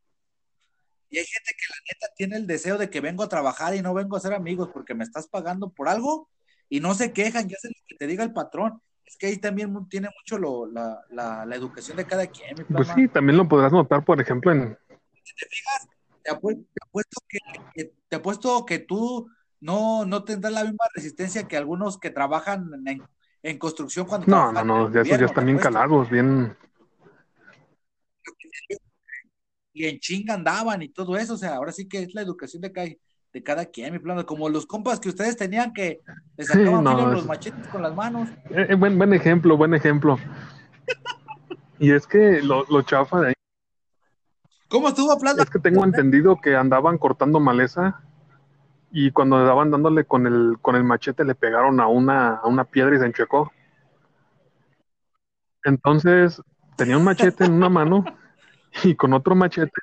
Y 1.11 1.19
hay 1.19 1.25
gente 1.27 1.51
que 1.59 1.65
la 1.69 1.77
neta 1.91 2.15
tiene 2.17 2.37
el 2.37 2.47
deseo 2.47 2.79
de 2.79 2.89
que 2.89 3.01
vengo 3.01 3.25
a 3.25 3.29
trabajar 3.29 3.75
y 3.75 3.83
no 3.83 3.93
vengo 3.93 4.17
a 4.17 4.21
ser 4.21 4.33
amigos 4.33 4.69
porque 4.73 4.95
me 4.95 5.03
estás 5.03 5.27
pagando 5.27 5.71
por 5.73 5.89
algo 5.89 6.31
y 6.69 6.79
no 6.79 6.95
se 6.95 7.13
quejan, 7.13 7.49
ya 7.49 7.57
hacen 7.57 7.73
lo 7.77 7.85
que 7.89 7.97
te 7.97 8.07
diga 8.07 8.23
el 8.23 8.33
patrón. 8.33 8.81
Es 9.05 9.17
que 9.17 9.27
ahí 9.27 9.39
también 9.39 9.75
tiene 9.89 10.09
mucho 10.21 10.39
lo- 10.39 10.67
la, 10.67 11.05
la- 11.11 11.45
la 11.45 11.57
educación 11.57 11.97
de 11.97 12.07
cada 12.07 12.29
quien, 12.29 12.55
mi 12.57 12.65
Pues 12.65 12.89
sí, 12.95 13.09
también 13.09 13.37
lo 13.37 13.49
podrás 13.49 13.73
notar, 13.73 14.05
por 14.05 14.21
ejemplo, 14.21 14.53
en... 14.53 14.79
te 16.23 16.31
apuesto, 16.31 16.63
te 16.73 16.87
apuesto 16.87 17.21
que, 17.29 17.39
que- 17.75 17.93
te 18.09 18.17
apuesto 18.17 18.65
que 18.65 18.79
tú 18.79 19.29
no, 19.61 20.05
no 20.07 20.23
tendrás 20.23 20.53
la 20.53 20.63
misma 20.63 20.85
resistencia 20.95 21.49
que 21.49 21.57
algunos 21.57 21.99
que 21.99 22.11
trabajan 22.11 22.71
en, 22.87 23.03
en 23.43 23.59
construcción 23.59 24.07
cuando 24.07 24.27
No, 24.27 24.53
no, 24.53 24.65
no, 24.65 24.93
ya 24.93 25.01
esos 25.03 25.19
ya 25.19 25.27
están 25.27 25.47
bien 25.47 25.59
calados, 25.59 26.09
bien... 26.11 26.57
Y 29.75 29.87
en 29.87 29.99
chinga 30.01 30.35
andaban 30.35 30.83
y 30.83 30.91
todo 30.91 31.17
eso, 31.17 31.35
o 31.35 31.39
sea, 31.39 31.55
ahora 31.55 31.73
sí 31.73 31.89
que 31.89 32.03
es 32.03 32.15
la 32.15 32.21
educación 32.21 32.61
de 32.61 32.73
cada, 32.73 32.89
de 33.33 33.43
cada 33.43 33.65
quien, 33.65 33.93
mi 33.93 33.99
plano, 33.99 34.27
como 34.27 34.51
los 34.51 34.67
compas 34.67 35.01
que 35.01 35.09
ustedes 35.09 35.37
tenían 35.37 35.73
que 35.73 36.03
le 36.37 36.45
sacaban 36.45 36.85
no, 36.85 36.91
filo 36.91 37.07
a 37.09 37.13
los 37.13 37.27
machetes 37.27 37.67
con 37.69 37.81
las 37.81 37.95
manos. 37.95 38.29
Eh, 38.51 38.67
eh, 38.69 38.75
buen, 38.75 38.99
buen 38.99 39.15
ejemplo, 39.15 39.57
buen 39.57 39.73
ejemplo. 39.73 40.19
Y 41.79 41.91
es 41.91 42.07
que 42.07 42.43
lo, 42.43 42.67
lo 42.67 42.83
chafa 42.83 43.21
de 43.21 43.29
ahí 43.29 43.35
¿Cómo 44.73 44.89
estuvo 44.89 45.19
Plata? 45.19 45.43
Es 45.43 45.51
que 45.51 45.59
tengo 45.59 45.85
entendido 45.85 46.41
que 46.41 46.57
andaban 46.57 46.97
cortando 46.97 47.39
maleza 47.41 48.01
y 48.93 49.11
cuando 49.11 49.37
andaban 49.37 49.71
dándole 49.71 50.05
con 50.05 50.27
el, 50.27 50.59
con 50.61 50.77
el 50.77 50.85
machete 50.85 51.25
le 51.25 51.35
pegaron 51.35 51.81
a 51.81 51.89
una, 51.89 52.37
a 52.37 52.47
una 52.47 52.65
piedra 52.65 52.95
y 52.95 52.99
se 52.99 53.07
enchuecó. 53.07 53.51
Entonces 55.65 56.43
tenía 56.77 56.99
un 56.99 57.05
machete 57.05 57.45
en 57.45 57.55
una 57.55 57.71
mano 57.71 58.05
y 58.85 58.95
con 58.95 59.15
otro 59.15 59.35
machete 59.35 59.81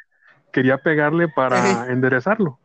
quería 0.53 0.77
pegarle 0.77 1.27
para 1.27 1.91
enderezarlo. 1.91 2.59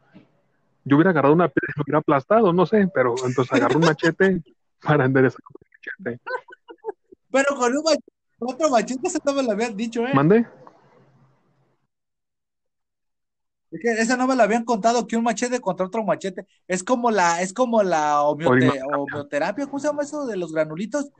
Yo 0.84 0.96
hubiera 0.96 1.10
agarrado 1.10 1.34
una 1.34 1.48
piedra 1.48 1.72
y 1.74 1.78
lo 1.78 1.82
hubiera 1.82 1.98
aplastado, 2.00 2.52
no 2.52 2.66
sé, 2.66 2.88
pero 2.94 3.14
entonces 3.26 3.52
agarró 3.52 3.78
un 3.78 3.86
machete 3.86 4.42
para 4.82 5.06
enderezar 5.06 5.40
el 5.40 6.04
machete. 6.04 6.22
Pero 7.32 7.56
con 7.56 7.74
un 7.74 7.84
machete, 7.84 8.12
otro 8.38 8.70
machete, 8.70 9.08
eso 9.08 9.18
no 9.24 9.32
me 9.32 9.42
lo 9.42 9.52
habían 9.52 9.74
dicho, 9.74 10.06
¿eh? 10.06 10.12
¿Mande? 10.12 10.46
Es 13.74 13.80
que 13.80 13.90
esa 14.00 14.16
no 14.16 14.28
me 14.28 14.36
la 14.36 14.44
habían 14.44 14.64
contado 14.64 15.04
que 15.04 15.16
un 15.16 15.24
machete 15.24 15.58
contra 15.60 15.86
otro 15.86 16.04
machete 16.04 16.46
es 16.68 16.84
como 16.84 17.10
la, 17.10 17.42
es 17.42 17.52
como 17.52 17.82
la 17.82 18.22
homeote- 18.22 18.80
homeoterapia, 18.96 19.66
¿cómo 19.66 19.80
se 19.80 19.88
llama 19.88 20.04
eso 20.04 20.26
de 20.26 20.36
los 20.36 20.52
granulitos? 20.52 21.10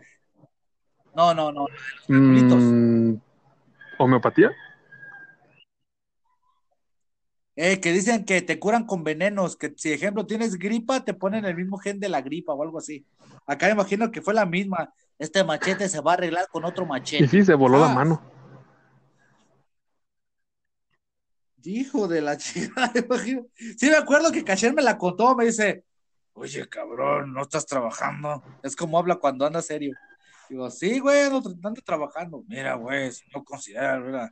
No, 1.17 1.35
no, 1.35 1.51
no, 1.51 1.67
granulitos. 2.07 2.59
Mm, 2.63 3.15
¿Homeopatía? 3.99 4.53
Eh, 7.57 7.81
que 7.81 7.93
dicen 7.93 8.25
que 8.25 8.41
te 8.43 8.59
curan 8.61 8.85
con 8.85 9.03
venenos, 9.03 9.57
que 9.57 9.73
si 9.77 9.93
ejemplo 9.93 10.25
tienes 10.27 10.57
gripa, 10.57 11.05
te 11.05 11.15
ponen 11.15 11.45
el 11.45 11.57
mismo 11.57 11.79
gen 11.79 11.99
de 11.99 12.09
la 12.09 12.21
gripa 12.21 12.53
o 12.53 12.63
algo 12.63 12.79
así. 12.79 13.05
Acá 13.47 13.67
me 13.67 13.73
imagino 13.73 14.11
que 14.13 14.23
fue 14.23 14.35
la 14.35 14.47
misma. 14.47 14.93
Este 15.19 15.43
machete 15.43 15.89
se 15.89 16.01
va 16.01 16.13
a 16.13 16.15
arreglar 16.15 16.47
con 16.53 16.65
otro 16.65 16.85
Y 16.85 16.89
machete. 16.89 17.27
sí, 17.29 17.45
se 17.45 17.55
voló 17.55 17.79
la 17.79 17.91
Ah. 17.91 17.95
mano. 17.95 18.34
Hijo 21.65 22.07
de 22.09 22.21
la 22.21 22.37
chingada, 22.39 22.93
imagino. 22.95 23.47
Sí, 23.79 23.89
me 23.89 23.97
acuerdo 23.97 24.31
que 24.33 24.45
Cacher 24.45 24.75
me 24.75 24.83
la 24.83 24.99
contó, 24.99 25.35
me 25.35 25.47
dice, 25.47 25.85
oye, 26.35 26.69
cabrón, 26.69 27.33
no 27.33 27.43
estás 27.43 27.67
trabajando. 27.67 28.43
Es 28.63 28.77
como 28.77 28.99
habla 28.99 29.17
cuando 29.17 29.47
anda 29.47 29.63
serio. 29.63 29.93
Digo, 30.49 30.71
sí, 30.71 30.99
güey, 30.99 31.31
tra- 31.31 31.59
ando 31.67 31.81
trabajando. 31.83 32.43
Mira, 32.47 32.75
güey, 32.75 33.11
si 33.13 33.25
no 33.35 33.43
consideras, 33.43 34.03
¿verdad? 34.03 34.31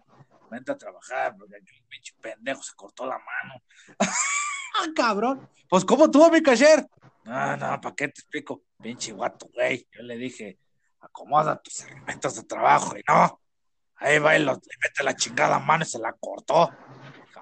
Vente 0.50 0.70
a 0.72 0.76
trabajar, 0.76 1.34
porque 1.38 1.56
aquí 1.56 1.80
un 1.80 1.86
pinche 1.88 2.12
pendejo 2.20 2.62
se 2.62 2.74
cortó 2.74 3.06
la 3.06 3.16
mano. 3.18 3.62
ah, 4.00 4.86
cabrón. 4.94 5.48
Pues, 5.70 5.84
¿cómo 5.86 6.10
tuvo 6.10 6.30
mi 6.30 6.42
Cacher? 6.42 6.86
No, 7.24 7.56
no, 7.56 7.80
¿para 7.80 7.94
qué 7.94 8.08
te 8.08 8.20
explico? 8.20 8.62
Pinche 8.82 9.12
guato, 9.12 9.48
güey. 9.54 9.88
Yo 9.92 10.02
le 10.02 10.18
dije, 10.18 10.58
acomoda 11.00 11.60
tus 11.62 11.80
herramientas 11.80 12.34
de 12.34 12.42
trabajo, 12.44 12.94
y 12.98 13.02
no. 13.08 13.40
Ahí 13.96 14.18
va 14.18 14.36
y 14.36 14.42
lo- 14.42 14.52
le 14.52 14.76
mete 14.82 15.02
la 15.04 15.14
chingada 15.16 15.58
mano 15.60 15.84
y 15.84 15.86
se 15.86 15.98
la 15.98 16.12
cortó. 16.12 16.68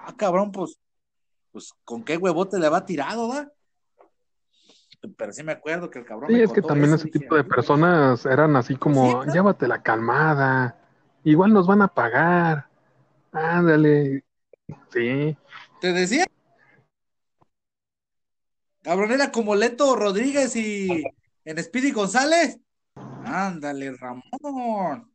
Ah, 0.05 0.15
cabrón, 0.17 0.51
pues, 0.51 0.77
pues, 1.51 1.73
¿con 1.83 2.03
qué 2.03 2.17
huevote 2.17 2.59
le 2.59 2.69
va 2.69 2.85
tirado, 2.85 3.27
va? 3.29 3.51
Pero 5.17 5.31
sí 5.33 5.43
me 5.43 5.53
acuerdo 5.53 5.89
que 5.89 5.99
el 5.99 6.05
cabrón 6.05 6.29
Sí, 6.31 6.37
me 6.37 6.43
es 6.43 6.51
que 6.51 6.61
también 6.61 6.93
ese 6.93 7.05
dije, 7.05 7.19
tipo 7.19 7.35
de 7.35 7.41
"Ay, 7.41 7.49
personas 7.49 8.25
eran 8.25 8.55
así 8.55 8.75
como, 8.75 9.23
Sí, 9.23 9.27
¿no? 9.27 9.33
llévate 9.33 9.67
la 9.67 9.81
calmada, 9.81 10.77
igual 11.23 11.53
nos 11.53 11.67
van 11.67 11.81
a 11.81 11.87
pagar, 11.87 12.67
ándale, 13.31 14.23
sí, 14.91 15.35
¿Te 15.79 15.93
decía? 15.93 16.25
Cabrón, 18.83 19.11
era 19.11 19.31
como 19.31 19.55
Leto 19.55 19.95
Rodríguez 19.95 20.55
y 20.55 21.03
en 21.45 21.63
Speedy 21.63 21.91
González. 21.91 22.59
Ándale, 22.95 23.91
Ramón. 23.93 25.10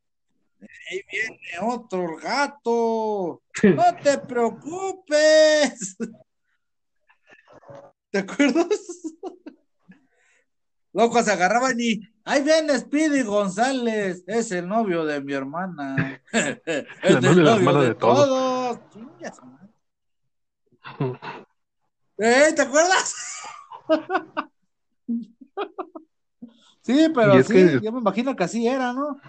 Ahí 0.60 1.02
viene 1.10 1.38
otro 1.62 2.16
gato. 2.16 3.42
No 3.62 3.96
te 4.02 4.18
preocupes. 4.18 5.96
¿Te 8.10 8.18
acuerdas? 8.18 8.80
Loco, 10.92 11.22
se 11.22 11.30
agarraban 11.32 11.78
y 11.78 12.00
ahí 12.24 12.42
viene 12.42 12.78
Speedy 12.78 13.22
González, 13.22 14.24
es 14.26 14.50
el 14.50 14.66
novio 14.66 15.04
de 15.04 15.20
mi 15.20 15.34
hermana. 15.34 16.22
es 16.32 16.60
el 17.02 17.14
la 17.14 17.20
novio 17.20 17.54
hermana 17.56 17.80
de 17.82 17.88
de 17.88 17.94
todos. 17.96 18.26
todos. 18.26 18.80
¿Eh? 22.18 22.50
¿Te 22.56 22.62
acuerdas? 22.62 23.14
sí, 26.82 27.08
pero 27.14 27.42
sí, 27.42 27.52
que- 27.52 27.80
yo 27.82 27.92
me 27.92 27.98
imagino 28.00 28.34
que 28.34 28.44
así 28.44 28.66
era, 28.66 28.94
¿no? 28.94 29.20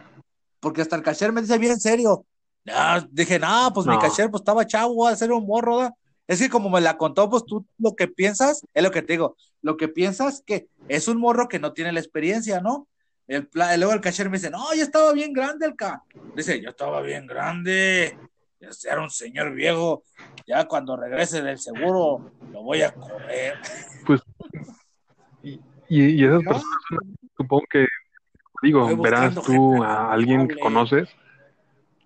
Porque 0.60 0.82
hasta 0.82 0.95
el 0.95 1.03
cacher 1.03 1.32
me 1.32 1.41
dice 1.41 1.58
bien 1.58 1.80
serio. 1.80 2.26
No, 2.66 3.01
dije, 3.12 3.39
no, 3.39 3.72
pues 3.74 3.88
mi 3.88 3.97
cacher 3.97 4.30
pues 4.30 4.41
estaba 4.41 4.66
chavo, 4.66 5.08
a 5.08 5.16
ser 5.16 5.32
un 5.32 5.45
morro, 5.45 5.78
¿da? 5.78 5.93
Es 6.28 6.39
que 6.39 6.49
como 6.49 6.70
me 6.70 6.82
la 6.82 6.97
contó, 6.97 7.30
pues 7.30 7.45
tú 7.45 7.66
lo 7.78 7.95
que 7.95 8.10
piensas, 8.10 8.66
es 8.74 8.84
lo 8.84 8.91
que 8.91 9.01
te 9.01 9.14
digo, 9.14 9.38
lo 9.62 9.78
que 9.78 9.88
piensas 9.88 10.43
que 10.45 10.68
es 10.89 11.08
un 11.08 11.20
morro 11.20 11.47
que 11.47 11.60
no 11.60 11.72
tiene 11.72 11.93
la 11.93 12.01
experiencia, 12.01 12.60
¿no? 12.60 12.88
El 13.28 13.47
luego 13.78 13.93
el 13.93 14.01
cacher 14.01 14.30
me 14.30 14.38
dice, 14.38 14.49
no, 14.49 14.74
ya 14.74 14.84
estaba 14.84 15.14
bien 15.14 15.32
grande 15.32 15.66
el 15.66 15.76
ca. 15.76 16.03
Dice, 16.36 16.62
yo 16.62 16.72
estaba 16.72 17.01
bien 17.01 17.26
grande, 17.28 18.18
ya 18.60 18.70
era 18.91 19.01
un 19.01 19.10
señor 19.10 19.53
viejo, 19.53 20.03
ya 20.45 20.66
cuando 20.66 20.97
regrese 20.97 21.41
del 21.41 21.60
seguro 21.60 22.32
lo 22.51 22.64
voy 22.64 22.82
a 22.82 22.93
correr. 22.93 23.55
pues, 24.05 24.22
y, 25.43 25.60
Y, 25.89 26.22
y 26.22 26.26
esas 26.26 26.43
personas, 26.43 26.64
supongo 27.38 27.64
que, 27.70 27.86
digo, 28.62 28.97
verás 28.97 29.36
tú 29.36 29.84
a 29.84 30.12
alguien 30.12 30.47
que 30.47 30.60
conoces, 30.60 31.10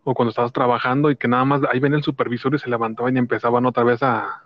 o 0.04 0.14
cuando 0.14 0.30
estabas 0.30 0.52
trabajando 0.52 1.12
y 1.12 1.16
que 1.16 1.28
nada 1.28 1.46
más 1.46 1.62
ahí 1.72 1.80
ven 1.80 1.94
el 1.94 2.04
supervisor 2.04 2.56
y 2.56 2.60
se 2.60 2.70
levantaban 2.70 3.16
y 3.16 3.20
empezaban 3.20 3.66
otra 3.66 3.84
vez 3.84 4.02
a... 4.02 4.44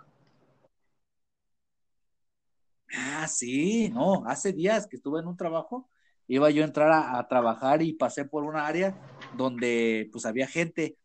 Ah, 2.94 3.26
sí, 3.26 3.90
no, 3.90 4.24
hace 4.26 4.52
días 4.52 4.86
que 4.86 4.96
estuve 4.96 5.20
en 5.20 5.26
un 5.26 5.36
trabajo, 5.36 5.88
iba 6.28 6.50
yo 6.50 6.62
a 6.62 6.66
entrar 6.66 6.90
a, 6.90 7.18
a 7.18 7.26
trabajar 7.26 7.82
y 7.82 7.92
pasé 7.92 8.24
por 8.24 8.44
una 8.44 8.66
área 8.66 8.96
donde 9.36 10.08
pues 10.12 10.24
había 10.26 10.46
gente. 10.46 10.96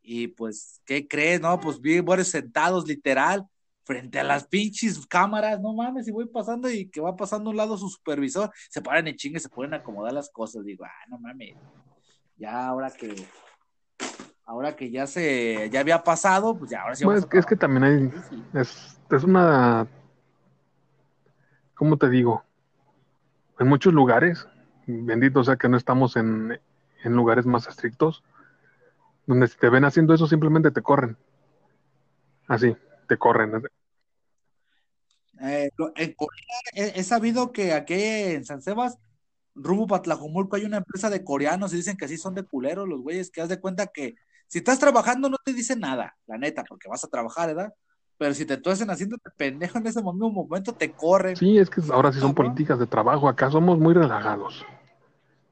Y 0.00 0.28
pues, 0.28 0.80
¿qué 0.86 1.06
crees? 1.06 1.40
No, 1.40 1.60
pues 1.60 1.80
vi 1.80 2.00
varios 2.00 2.28
sentados 2.28 2.86
literal 2.88 3.46
frente 3.88 4.20
a 4.20 4.22
las 4.22 4.46
pinches 4.46 5.06
cámaras, 5.06 5.58
no 5.62 5.72
mames, 5.72 6.06
y 6.06 6.12
voy 6.12 6.26
pasando 6.26 6.70
y 6.70 6.90
que 6.90 7.00
va 7.00 7.16
pasando 7.16 7.48
a 7.48 7.52
un 7.52 7.56
lado 7.56 7.78
su 7.78 7.88
supervisor, 7.88 8.50
se 8.68 8.82
paran 8.82 9.08
en 9.08 9.16
chingue, 9.16 9.40
se 9.40 9.48
a 9.48 9.76
acomodar 9.76 10.12
las 10.12 10.28
cosas, 10.28 10.62
digo, 10.62 10.84
ah, 10.84 11.06
no 11.08 11.18
mames, 11.18 11.56
ya 12.36 12.66
ahora 12.66 12.90
que, 12.90 13.16
ahora 14.44 14.76
que 14.76 14.90
ya 14.90 15.06
se, 15.06 15.70
ya 15.70 15.80
había 15.80 16.04
pasado, 16.04 16.58
pues 16.58 16.70
ya 16.70 16.82
ahora 16.82 16.96
sí 16.96 17.06
Bueno, 17.06 17.20
es, 17.20 17.24
que, 17.24 17.38
es 17.38 17.46
que 17.46 17.56
también 17.56 17.82
hay. 17.82 18.10
Sí, 18.28 18.44
es, 18.52 19.00
es 19.10 19.24
una, 19.24 19.86
¿cómo 21.74 21.96
te 21.96 22.10
digo? 22.10 22.44
En 23.58 23.68
muchos 23.68 23.94
lugares, 23.94 24.46
bendito 24.86 25.42
sea 25.44 25.56
que 25.56 25.70
no 25.70 25.78
estamos 25.78 26.14
en, 26.16 26.60
en 27.04 27.12
lugares 27.14 27.46
más 27.46 27.66
estrictos, 27.66 28.22
donde 29.24 29.48
si 29.48 29.56
te 29.56 29.70
ven 29.70 29.86
haciendo 29.86 30.12
eso 30.12 30.26
simplemente 30.26 30.70
te 30.72 30.82
corren. 30.82 31.16
Así, 32.48 32.76
te 33.08 33.16
corren. 33.16 33.62
Eh, 35.40 35.70
en 35.96 36.14
Corea 36.14 36.60
he, 36.74 37.00
he 37.00 37.02
sabido 37.04 37.52
que 37.52 37.72
aquí 37.72 37.94
en 37.94 38.44
San 38.44 38.60
Sebas, 38.60 38.98
rumbo 39.54 39.86
para 39.86 40.02
Tlajomulco, 40.02 40.56
hay 40.56 40.64
una 40.64 40.78
empresa 40.78 41.10
de 41.10 41.24
coreanos 41.24 41.72
y 41.72 41.76
dicen 41.76 41.96
que 41.96 42.06
así 42.06 42.16
son 42.16 42.34
de 42.34 42.44
culeros 42.44 42.88
los 42.88 43.00
güeyes, 43.02 43.30
que 43.30 43.40
haz 43.40 43.48
de 43.48 43.60
cuenta 43.60 43.86
que 43.86 44.16
si 44.46 44.58
estás 44.58 44.78
trabajando 44.78 45.28
no 45.28 45.36
te 45.44 45.52
dicen 45.52 45.80
nada, 45.80 46.16
la 46.26 46.38
neta, 46.38 46.64
porque 46.64 46.88
vas 46.88 47.04
a 47.04 47.08
trabajar, 47.08 47.48
¿verdad? 47.48 47.74
Pero 48.16 48.34
si 48.34 48.44
te 48.46 48.56
tuercen 48.56 48.90
haciéndote 48.90 49.30
pendejo 49.36 49.78
en 49.78 49.86
ese 49.86 50.02
mismo 50.02 50.30
momento, 50.30 50.72
te 50.72 50.90
corren. 50.90 51.36
Sí, 51.36 51.58
es 51.58 51.70
que 51.70 51.80
ahora 51.92 52.12
sí 52.12 52.18
son 52.18 52.34
políticas 52.34 52.78
de 52.78 52.86
trabajo. 52.86 53.28
Acá 53.28 53.50
somos 53.50 53.78
muy 53.78 53.94
relajados. 53.94 54.66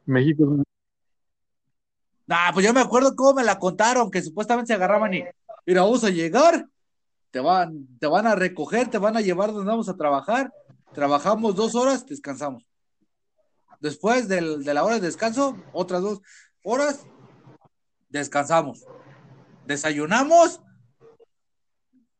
México 0.04 0.56
es 0.56 0.66
Nah, 2.26 2.52
pues 2.52 2.66
yo 2.66 2.74
me 2.74 2.80
acuerdo 2.80 3.14
cómo 3.14 3.34
me 3.34 3.44
la 3.44 3.58
contaron, 3.58 4.10
que 4.10 4.20
supuestamente 4.20 4.68
se 4.68 4.74
agarraban 4.74 5.14
y, 5.14 5.22
mira, 5.64 5.82
vamos 5.82 6.02
a 6.02 6.10
llegar, 6.10 6.66
te 7.30 7.40
van, 7.40 7.86
te 7.98 8.06
van 8.06 8.26
a 8.26 8.34
recoger, 8.34 8.88
te 8.88 8.98
van 8.98 9.16
a 9.16 9.20
llevar 9.20 9.52
donde 9.52 9.70
vamos 9.70 9.88
a 9.88 9.96
trabajar, 9.96 10.52
trabajamos 10.92 11.54
dos 11.54 11.74
horas, 11.74 12.06
descansamos. 12.06 12.64
Después 13.80 14.26
del- 14.28 14.64
de 14.64 14.74
la 14.74 14.84
hora 14.84 14.94
de 14.94 15.02
descanso, 15.02 15.56
otras 15.72 16.02
dos 16.02 16.20
horas, 16.62 17.06
descansamos. 18.08 18.84
Desayunamos, 19.66 20.60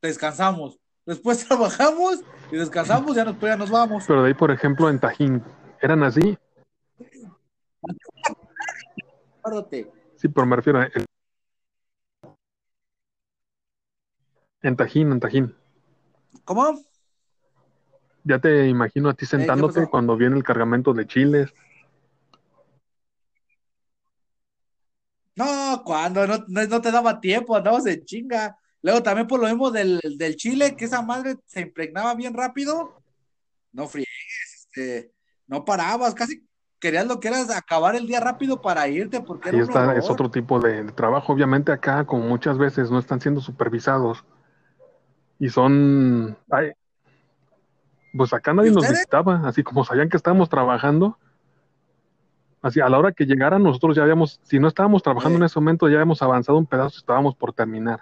descansamos. 0.03 0.79
Después 1.07 1.39
trabajamos 1.49 2.23
y 2.51 2.57
descansamos, 2.57 3.17
ya 3.17 3.25
nos, 3.25 3.37
pues 3.37 3.51
ya 3.53 3.57
nos 3.57 3.71
vamos. 3.71 4.05
Pero 4.07 4.23
de 4.23 4.29
ahí, 4.29 4.35
por 4.35 4.51
ejemplo, 4.51 4.91
en 4.91 5.01
Tajín, 5.01 5.43
¿eran 5.81 6.03
así? 6.03 6.37
Sí, 10.17 10.29
pero 10.29 10.47
me 10.47 10.57
refiero 10.57 10.81
a... 10.81 10.89
En 14.63 14.77
Tajín, 14.77 15.13
en 15.13 15.21
Tajín. 15.21 15.55
¿Cómo? 16.45 16.81
Ya 18.25 18.39
te 18.41 18.69
imagino 18.69 19.09
a 19.09 19.15
ti 19.15 19.27
sentándote 19.27 19.81
pasó? 19.81 19.91
cuando 19.91 20.17
viene 20.17 20.37
el 20.37 20.43
cargamento 20.43 20.93
de 20.93 21.07
chiles. 21.07 21.55
No, 25.37 25.83
cuando 25.85 26.27
no, 26.27 26.45
no, 26.49 26.67
no 26.67 26.81
te 26.81 26.91
daba 26.91 27.21
tiempo, 27.21 27.55
andabas 27.55 27.87
en 27.87 28.05
chinga. 28.05 28.59
Luego 28.83 29.03
también 29.03 29.27
por 29.27 29.41
lo 29.41 29.47
mismo 29.47 29.71
del, 29.71 30.01
del 30.17 30.37
chile, 30.37 30.77
que 30.77 30.87
esa 30.87 31.03
madre 31.03 31.37
se 31.47 31.61
impregnaba 31.61 32.15
bien 32.15 32.35
rápido. 32.35 33.03
No 33.73 33.87
friegues, 33.87 34.09
este, 34.55 35.13
no 35.47 35.65
parabas, 35.65 36.15
casi 36.15 36.47
querías 36.79 37.07
lo 37.07 37.21
que 37.21 37.29
era 37.29 37.43
acabar 37.57 37.95
el 37.97 38.07
día 38.07 38.21
rápido 38.21 38.61
para 38.63 38.89
irte, 38.89 39.21
porque 39.21 39.51
era 39.51 39.59
un 39.59 39.65
está, 39.65 39.83
horror. 39.83 39.99
es 39.99 40.09
otro 40.09 40.31
tipo 40.31 40.59
de, 40.59 40.85
de 40.85 40.93
trabajo. 40.93 41.33
Obviamente 41.33 41.73
acá, 41.73 42.07
como 42.07 42.27
muchas 42.27 42.59
veces, 42.59 42.91
no 42.91 42.99
están 42.99 43.21
siendo 43.21 43.41
supervisados. 43.41 44.25
Y 45.39 45.49
son... 45.51 46.37
ay, 46.51 46.73
pues 48.17 48.33
acá 48.33 48.55
nadie 48.55 48.71
¿Y 48.71 48.75
nos 48.75 48.89
visitaba. 48.89 49.43
Así 49.47 49.63
como 49.63 49.85
sabían 49.85 50.09
que 50.09 50.17
estábamos 50.17 50.49
trabajando. 50.49 51.19
Así, 52.63 52.81
a 52.81 52.89
la 52.89 52.99
hora 52.99 53.13
que 53.13 53.27
llegaran, 53.27 53.63
nosotros 53.63 53.95
ya 53.97 54.03
habíamos... 54.03 54.41
Si 54.43 54.59
no 54.59 54.69
estábamos 54.69 55.03
trabajando 55.03 55.37
en 55.39 55.45
ese 55.45 55.59
momento, 55.61 55.89
ya 55.89 55.97
habíamos 55.97 56.23
avanzado 56.23 56.59
un 56.59 56.67
pedazo, 56.67 56.99
estábamos 56.99 57.37
por 57.37 57.53
terminar. 57.53 58.01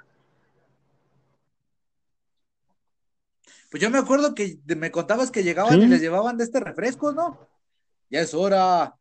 Pues 3.70 3.82
yo 3.82 3.90
me 3.90 3.98
acuerdo 3.98 4.34
que 4.34 4.58
me 4.76 4.92
contabas 4.92 5.32
que 5.32 5.42
llegaban 5.42 5.72
Sí. 5.74 5.80
y 5.80 5.86
les 5.86 6.00
llevaban 6.00 6.36
de 6.36 6.44
este 6.44 6.60
refresco, 6.60 7.12
¿no? 7.12 7.48
Ya 8.08 8.20
es 8.20 8.32
hora. 8.32 8.94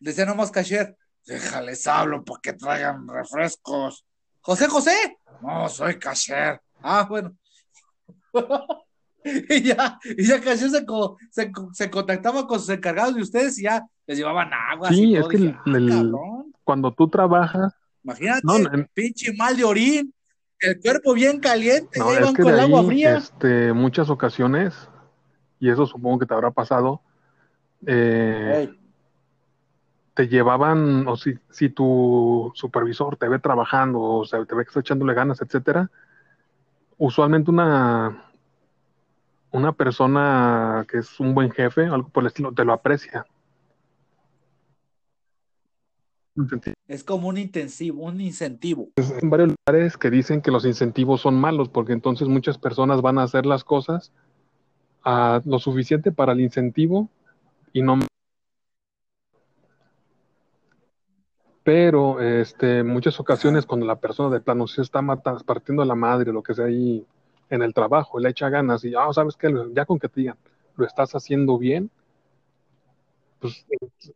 Decía 0.00 0.24
nomás 0.24 0.50
cashier, 0.50 0.96
déjales 1.26 1.86
hablo 1.86 2.24
para 2.24 2.40
que 2.40 2.54
traigan 2.54 3.06
refrescos. 3.06 4.06
José, 4.40 4.68
José. 4.68 5.18
No, 5.42 5.68
soy 5.68 5.98
cashier. 5.98 6.60
Ah, 6.80 7.04
bueno. 7.06 7.36
y 9.24 9.62
ya, 9.62 9.98
y 10.04 10.24
ya 10.24 10.40
cashier 10.40 10.70
se, 10.70 10.84
co- 10.86 11.16
se, 11.30 11.50
se 11.72 11.90
contactaba 11.90 12.46
con 12.46 12.58
sus 12.60 12.68
encargados 12.70 13.14
de 13.14 13.22
ustedes 13.22 13.58
y 13.58 13.62
ya 13.64 13.84
les 14.06 14.18
llevaban 14.18 14.50
agua. 14.52 14.92
Sí, 14.92 15.10
y 15.10 15.14
es 15.16 15.20
todo. 15.22 15.30
que 15.30 15.36
Dije, 15.38 15.50
el- 15.66 15.72
"Ah, 15.74 15.76
el- 15.76 15.88
cabrón". 15.88 16.52
Cuando 16.64 16.92
tú 16.92 17.08
trabajas... 17.08 17.74
Imagínate, 18.04 18.42
No, 18.44 18.54
pinche 18.94 19.32
mal 19.32 19.56
de 19.56 19.64
orín, 19.64 20.14
el 20.60 20.78
cuerpo 20.80 21.12
bien 21.12 21.40
caliente, 21.40 21.98
No, 21.98 22.06
ya 22.06 22.12
es 22.12 22.20
iban 22.20 22.34
que 22.34 22.42
con 22.42 22.54
el 22.54 22.60
agua 22.60 22.82
fría. 22.84 23.16
este, 23.16 23.72
muchas 23.72 24.10
ocasiones, 24.10 24.88
y 25.58 25.70
eso 25.70 25.86
supongo 25.86 26.20
que 26.20 26.26
te 26.26 26.34
habrá 26.34 26.52
pasado, 26.52 27.00
eh, 27.84 28.70
te 30.14 30.28
llevaban, 30.28 31.06
o 31.08 31.16
si, 31.16 31.34
si 31.50 31.68
tu 31.68 32.50
supervisor 32.54 33.16
te 33.16 33.28
ve 33.28 33.38
trabajando, 33.38 34.00
o 34.00 34.24
sea, 34.24 34.44
te 34.44 34.54
ve 34.54 34.64
que 34.64 34.68
está 34.68 34.80
echándole 34.80 35.12
ganas, 35.14 35.42
etcétera, 35.42 35.90
usualmente 36.96 37.50
una, 37.50 38.24
una 39.56 39.72
persona 39.72 40.86
que 40.88 40.98
es 40.98 41.18
un 41.20 41.34
buen 41.34 41.50
jefe, 41.50 41.86
algo 41.86 42.08
por 42.08 42.22
el 42.22 42.28
estilo, 42.28 42.52
te 42.52 42.64
lo 42.64 42.72
aprecia. 42.72 43.26
Es 46.86 47.02
como 47.02 47.28
un 47.28 47.38
intensivo, 47.38 48.04
un 48.04 48.20
incentivo. 48.20 48.90
En 48.96 49.30
varios 49.30 49.54
lugares 49.66 49.96
que 49.96 50.10
dicen 50.10 50.42
que 50.42 50.50
los 50.50 50.66
incentivos 50.66 51.22
son 51.22 51.34
malos, 51.40 51.68
porque 51.70 51.94
entonces 51.94 52.28
muchas 52.28 52.58
personas 52.58 53.00
van 53.00 53.18
a 53.18 53.22
hacer 53.22 53.46
las 53.46 53.64
cosas 53.64 54.12
a 55.02 55.40
lo 55.44 55.58
suficiente 55.58 56.12
para 56.12 56.32
el 56.32 56.40
incentivo 56.40 57.08
y 57.72 57.82
no 57.82 57.98
pero 61.62 62.20
este 62.20 62.84
muchas 62.84 63.18
ocasiones 63.18 63.66
cuando 63.66 63.86
la 63.86 63.96
persona 63.96 64.34
de 64.34 64.40
plano 64.40 64.66
se 64.66 64.82
está 64.82 65.02
matando, 65.02 65.44
partiendo 65.44 65.84
la 65.84 65.94
madre, 65.94 66.32
lo 66.32 66.42
que 66.42 66.54
sea 66.54 66.66
ahí 66.66 67.04
en 67.50 67.62
el 67.62 67.74
trabajo, 67.74 68.18
le 68.18 68.30
echa 68.30 68.48
ganas 68.48 68.84
y 68.84 68.94
ah, 68.94 69.12
sabes 69.12 69.36
qué, 69.36 69.52
ya 69.72 69.84
con 69.84 69.98
que 69.98 70.08
te 70.08 70.20
digan, 70.20 70.36
lo 70.76 70.86
estás 70.86 71.14
haciendo 71.14 71.58
bien, 71.58 71.90
pues 73.38 73.66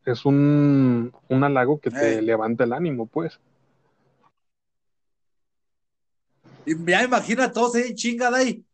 es, 0.04 0.24
un, 0.24 1.12
un 1.28 1.44
halago 1.44 1.78
que 1.78 1.90
te 1.90 2.22
levanta 2.22 2.64
el 2.64 2.72
ánimo, 2.72 3.06
pues. 3.06 3.38
Y 6.64 6.74
ya 6.84 7.02
imagina 7.02 7.50
todos 7.52 7.74
ahí 7.74 7.94
chingada 7.94 8.38
ahí. 8.38 8.64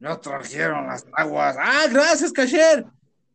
Ya 0.00 0.20
trajeron 0.20 0.86
las 0.86 1.06
aguas. 1.12 1.56
Ah, 1.58 1.86
gracias, 1.90 2.32
cashier. 2.32 2.86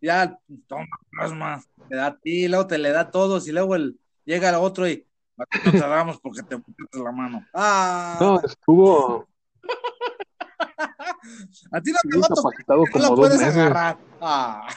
Ya, 0.01 0.37
toma, 0.67 0.85
plasma. 1.09 1.63
Te 1.87 1.95
da 1.95 2.07
a 2.07 2.17
ti, 2.17 2.47
luego 2.47 2.67
te 2.67 2.77
le 2.77 2.91
da 2.91 3.01
a 3.01 3.11
todos 3.11 3.47
y 3.47 3.51
luego 3.51 3.75
el, 3.75 3.99
llega 4.25 4.49
el 4.49 4.55
otro 4.55 4.87
y 4.87 5.05
a 5.37 5.45
ti 5.45 5.59
no 5.65 5.71
te 5.71 5.77
damos 5.79 6.19
porque 6.19 6.43
te 6.43 6.57
pusiste 6.57 6.99
la 6.99 7.11
mano. 7.11 7.45
Ah, 7.53 8.17
No, 8.21 8.39
estuvo 8.41 9.27
a 11.71 11.81
ti 11.81 11.91
no 11.91 11.97
te 12.01 12.17
estuvo 12.17 12.21
va 12.21 12.25
a 12.25 12.29
tocar, 12.29 12.53
incapacitado 12.59 12.83
no 12.95 13.07
dos 13.09 13.19
puedes 13.19 13.39
meses. 13.39 13.55
agarrar. 13.55 13.97
Ah. 14.21 14.67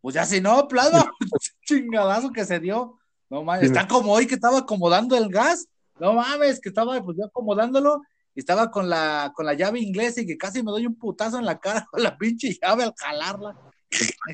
Pues 0.00 0.14
ya 0.14 0.24
si 0.24 0.40
no, 0.40 0.66
plasma, 0.66 1.10
chingadazo 1.66 2.30
que 2.30 2.44
se 2.44 2.58
dio. 2.58 2.98
No 3.28 3.44
mames, 3.44 3.66
está 3.66 3.86
como 3.86 4.12
hoy 4.12 4.26
que 4.26 4.34
estaba 4.34 4.58
acomodando 4.58 5.16
el 5.16 5.28
gas. 5.28 5.68
No 6.00 6.14
mames, 6.14 6.60
que 6.60 6.70
estaba 6.70 7.00
pues 7.02 7.16
yo 7.18 7.26
acomodándolo 7.26 8.00
y 8.34 8.40
estaba 8.40 8.70
con 8.70 8.88
la, 8.88 9.32
con 9.34 9.44
la 9.46 9.54
llave 9.54 9.80
inglesa 9.80 10.22
y 10.22 10.26
que 10.26 10.38
casi 10.38 10.62
me 10.62 10.70
doy 10.70 10.86
un 10.86 10.96
putazo 10.96 11.38
en 11.38 11.44
la 11.44 11.58
cara 11.58 11.86
con 11.90 12.02
la 12.02 12.16
pinche 12.16 12.56
llave 12.60 12.84
al 12.84 12.94
jalarla. 12.96 13.56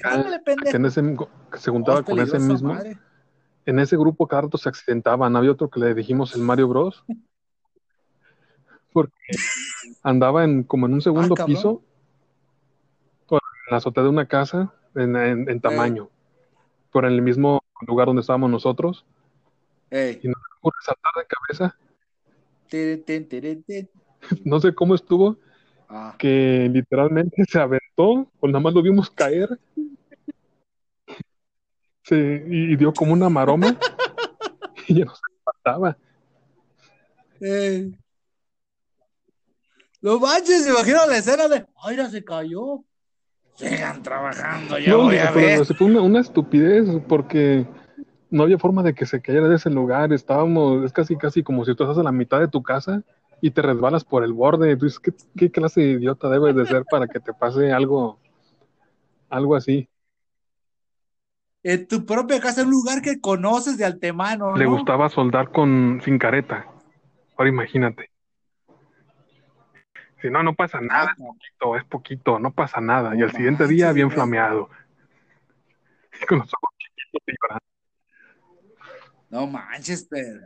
Jálale, 0.02 0.36
que 0.38 0.42
pendejo. 0.44 0.76
en 0.76 0.84
ese 0.86 1.02
que 1.50 1.58
se 1.58 1.70
juntaba 1.70 2.02
con 2.02 2.18
ese 2.20 2.38
mismo, 2.38 2.74
madre. 2.74 2.98
en 3.64 3.78
ese 3.78 3.96
grupo 3.96 4.26
cada 4.28 4.42
rato 4.42 4.58
se 4.58 4.68
accidentaban. 4.68 5.34
Había 5.34 5.52
otro 5.52 5.68
que 5.70 5.80
le 5.80 5.94
dijimos 5.94 6.34
el 6.34 6.42
Mario 6.42 6.68
Bros. 6.68 7.04
Porque 8.96 9.12
andaba 10.02 10.42
en 10.44 10.62
como 10.62 10.86
en 10.86 10.94
un 10.94 11.02
segundo 11.02 11.34
Ah, 11.38 11.44
piso. 11.44 11.82
Bueno, 13.28 13.42
la 13.70 13.76
azotea 13.76 14.02
de 14.04 14.08
una 14.08 14.26
casa 14.26 14.72
en, 14.94 15.14
en- 15.16 15.50
en 15.50 15.60
tamaño, 15.60 16.08
pero 16.90 17.06
en 17.06 17.12
el 17.12 17.20
mismo 17.20 17.62
lugar 17.86 18.06
donde 18.06 18.20
estábamos 18.20 18.50
nosotros. 18.50 19.04
Y 20.22 20.28
nos 20.28 20.36
ocurre 20.58 20.78
saltar 20.82 21.12
de 21.18 21.26
cabeza. 21.26 21.76
No 24.46 24.60
sé 24.60 24.74
cómo 24.74 24.94
estuvo, 24.94 25.36
Ah. 25.90 26.14
que 26.18 26.70
literalmente 26.72 27.44
se 27.44 27.60
aventó, 27.60 28.26
o 28.40 28.46
nada 28.48 28.60
más 28.60 28.72
lo 28.72 28.80
vimos 28.80 29.10
caer. 29.10 29.60
Se- 32.02 32.46
y, 32.48 32.72
y 32.72 32.76
dio 32.76 32.94
como 32.94 33.12
una 33.12 33.28
maroma 33.28 33.76
y 34.88 35.00
ya 35.00 35.04
no 35.04 35.14
se. 35.14 35.20
No 40.02 40.18
manches, 40.20 40.64
me 40.64 40.70
imagino 40.70 41.06
la 41.06 41.16
escena 41.18 41.48
de, 41.48 41.66
ay, 41.82 41.96
ya 41.96 42.08
se 42.08 42.24
cayó. 42.24 42.84
Sigan 43.56 44.02
trabajando, 44.02 44.78
ya 44.78 44.90
No, 44.92 45.04
voy 45.04 45.16
a 45.16 45.30
pero 45.32 45.48
ver. 45.48 45.64
se 45.64 45.74
fue 45.74 45.86
una, 45.86 46.02
una 46.02 46.20
estupidez 46.20 46.86
porque 47.08 47.66
no 48.30 48.42
había 48.42 48.58
forma 48.58 48.82
de 48.82 48.94
que 48.94 49.06
se 49.06 49.20
cayera 49.22 49.48
de 49.48 49.56
ese 49.56 49.70
lugar. 49.70 50.12
Estábamos, 50.12 50.84
es 50.84 50.92
casi 50.92 51.16
casi 51.16 51.42
como 51.42 51.64
si 51.64 51.74
tú 51.74 51.84
estás 51.84 51.98
a 51.98 52.02
la 52.02 52.12
mitad 52.12 52.40
de 52.40 52.48
tu 52.48 52.62
casa 52.62 53.02
y 53.40 53.50
te 53.50 53.62
resbalas 53.62 54.04
por 54.04 54.24
el 54.24 54.32
borde. 54.32 54.76
Tú 54.76 54.84
dices, 54.86 55.00
¿qué, 55.00 55.12
qué 55.36 55.50
clase 55.50 55.80
de 55.80 55.90
idiota 55.92 56.28
debes 56.28 56.54
de 56.54 56.66
ser 56.66 56.84
para 56.90 57.06
que 57.08 57.20
te 57.20 57.32
pase 57.32 57.72
algo, 57.72 58.18
algo 59.28 59.54
así? 59.56 59.88
En 61.62 61.86
tu 61.86 62.06
propia 62.06 62.40
casa, 62.40 62.62
un 62.62 62.70
lugar 62.70 63.02
que 63.02 63.20
conoces 63.20 63.76
de 63.76 63.84
antemano, 63.84 64.52
Le 64.54 64.64
¿no? 64.64 64.76
gustaba 64.76 65.08
soldar 65.08 65.52
con 65.52 66.00
sin 66.04 66.18
careta. 66.18 66.66
Ahora 67.36 67.50
imagínate. 67.50 68.10
Si 70.26 70.30
no, 70.32 70.42
no 70.42 70.56
pasa 70.56 70.80
nada, 70.80 71.12
es 71.12 71.22
poquito, 71.22 71.76
es 71.76 71.84
poquito, 71.84 72.38
no 72.40 72.52
pasa 72.52 72.80
nada. 72.80 73.14
Y 73.14 73.22
al 73.22 73.30
siguiente 73.30 73.68
día 73.68 73.92
bien 73.92 74.10
flameado. 74.10 74.68
Con 76.28 76.38
los 76.38 76.48
ojos 76.52 76.74
chiquitos 76.78 77.22
y 77.28 77.32
llorando. 77.40 77.64
No 79.30 79.46
manches, 79.46 80.04
pero. 80.10 80.40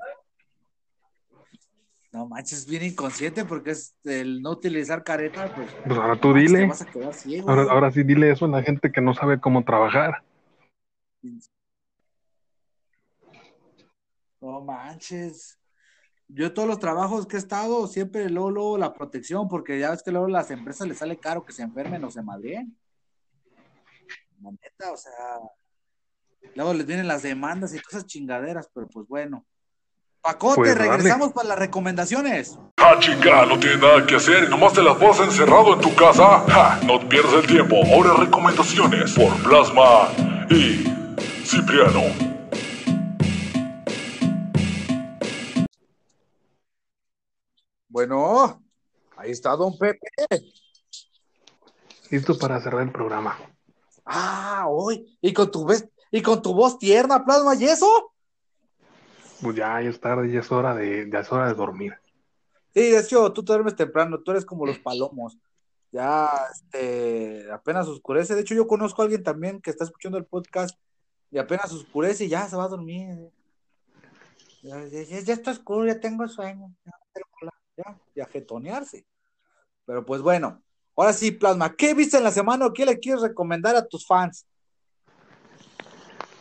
No 2.12 2.28
manches, 2.28 2.66
bien 2.66 2.82
inconsciente 2.82 3.46
porque 3.46 3.70
es 3.70 3.96
el 4.04 4.42
no 4.42 4.50
utilizar 4.50 5.02
careta, 5.02 5.50
pues. 5.54 5.72
Pues 5.72 5.98
ahora 5.98 6.16
tú 6.16 6.34
te 6.34 6.40
dile. 6.40 6.66
vas 6.66 6.82
a 6.82 6.84
quedar 6.84 7.14
ciego. 7.14 7.48
Ahora, 7.48 7.62
ahora 7.72 7.90
sí 7.90 8.02
dile 8.02 8.30
eso 8.30 8.44
a 8.44 8.48
la 8.48 8.62
gente 8.62 8.92
que 8.92 9.00
no 9.00 9.14
sabe 9.14 9.40
cómo 9.40 9.64
trabajar. 9.64 10.22
No 14.42 14.60
manches. 14.60 15.58
Yo 16.32 16.52
todos 16.52 16.68
los 16.68 16.78
trabajos 16.78 17.26
que 17.26 17.36
he 17.36 17.38
estado, 17.38 17.86
siempre 17.86 18.28
luego, 18.30 18.50
luego 18.50 18.78
la 18.78 18.92
protección, 18.92 19.48
porque 19.48 19.78
ya 19.78 19.90
ves 19.90 20.02
que 20.02 20.12
luego 20.12 20.26
a 20.26 20.30
las 20.30 20.50
empresas 20.50 20.86
les 20.86 20.98
sale 20.98 21.16
caro 21.18 21.44
que 21.44 21.52
se 21.52 21.62
enfermen 21.62 22.04
o 22.04 22.10
se 22.10 22.22
madreen. 22.22 22.76
La 24.40 24.50
neta, 24.52 24.92
o 24.92 24.96
sea, 24.96 25.12
luego 26.54 26.72
les 26.74 26.86
vienen 26.86 27.08
las 27.08 27.22
demandas 27.22 27.74
y 27.74 27.78
todas 27.78 27.94
esas 27.94 28.06
chingaderas, 28.06 28.68
pero 28.72 28.86
pues 28.88 29.06
bueno. 29.08 29.44
Pacote, 30.22 30.56
Pues, 30.56 30.74
dale. 30.76 30.90
regresamos 30.90 31.32
para 31.32 31.48
las 31.48 31.58
recomendaciones. 31.58 32.58
Ah, 32.76 32.96
chica, 33.00 33.46
no 33.46 33.58
tienes 33.58 33.80
nada 33.80 34.06
que 34.06 34.16
hacer 34.16 34.44
y 34.44 34.50
nomás 34.50 34.74
te 34.74 34.82
la 34.82 34.96
pasas 34.98 35.28
encerrado 35.28 35.74
en 35.74 35.80
tu 35.80 35.94
casa. 35.94 36.40
Ja, 36.48 36.78
no 36.84 37.08
pierdas 37.08 37.32
el 37.34 37.46
tiempo. 37.46 37.76
Ahora 37.92 38.14
recomendaciones 38.14 39.14
por 39.14 39.32
Plasma 39.42 40.08
y 40.50 40.84
Cipriano. 41.44 42.29
Bueno, 47.90 48.62
ahí 49.16 49.32
está 49.32 49.56
Don 49.56 49.76
Pepe. 49.76 50.06
Listo 52.08 52.38
para 52.38 52.60
cerrar 52.60 52.82
el 52.82 52.92
programa. 52.92 53.36
Ah, 54.04 54.66
hoy. 54.68 55.18
Y 55.20 55.32
con 55.32 55.50
tu 55.50 55.64
vez, 55.66 55.88
y 56.12 56.22
con 56.22 56.40
tu 56.40 56.54
voz 56.54 56.78
tierna, 56.78 57.24
plasma, 57.24 57.56
¿y 57.56 57.64
eso? 57.64 58.12
Pues 59.42 59.56
ya, 59.56 59.80
ya 59.82 59.90
es 59.90 60.00
tarde, 60.00 60.30
ya 60.30 60.38
es 60.38 60.52
hora 60.52 60.74
de, 60.76 61.08
ya 61.12 61.18
es 61.18 61.32
hora 61.32 61.48
de 61.48 61.54
dormir. 61.54 61.94
Sí, 62.72 62.90
de 62.90 63.00
hecho, 63.00 63.32
tú 63.32 63.44
te 63.44 63.52
duermes 63.52 63.74
temprano, 63.74 64.20
tú 64.22 64.30
eres 64.30 64.44
como 64.44 64.66
los 64.66 64.78
palomos. 64.78 65.36
Ya, 65.90 66.30
este, 66.54 67.50
apenas 67.50 67.88
oscurece. 67.88 68.36
De 68.36 68.42
hecho, 68.42 68.54
yo 68.54 68.68
conozco 68.68 69.02
a 69.02 69.04
alguien 69.06 69.24
también 69.24 69.60
que 69.60 69.70
está 69.70 69.82
escuchando 69.82 70.16
el 70.16 70.26
podcast 70.26 70.78
y 71.32 71.38
apenas 71.38 71.72
oscurece 71.72 72.26
y 72.26 72.28
ya 72.28 72.48
se 72.48 72.54
va 72.54 72.64
a 72.64 72.68
dormir. 72.68 73.32
Ya, 74.62 74.84
ya, 74.86 75.02
ya- 75.02 75.20
ya 75.20 75.34
está 75.34 75.50
oscuro, 75.50 75.86
ya 75.86 75.98
tengo 75.98 76.28
sueño. 76.28 76.72
Ya, 76.84 76.92
ya, 77.84 77.98
y 78.14 78.20
a 78.20 78.26
jetonearse. 78.26 79.06
Pero 79.84 80.04
pues 80.04 80.22
bueno, 80.22 80.62
ahora 80.96 81.12
sí, 81.12 81.32
Plasma, 81.32 81.74
¿qué 81.74 81.94
viste 81.94 82.16
en 82.16 82.24
la 82.24 82.30
semana 82.30 82.66
o 82.66 82.72
qué 82.72 82.84
le 82.84 82.98
quieres 82.98 83.22
recomendar 83.22 83.76
a 83.76 83.86
tus 83.86 84.06
fans? 84.06 84.46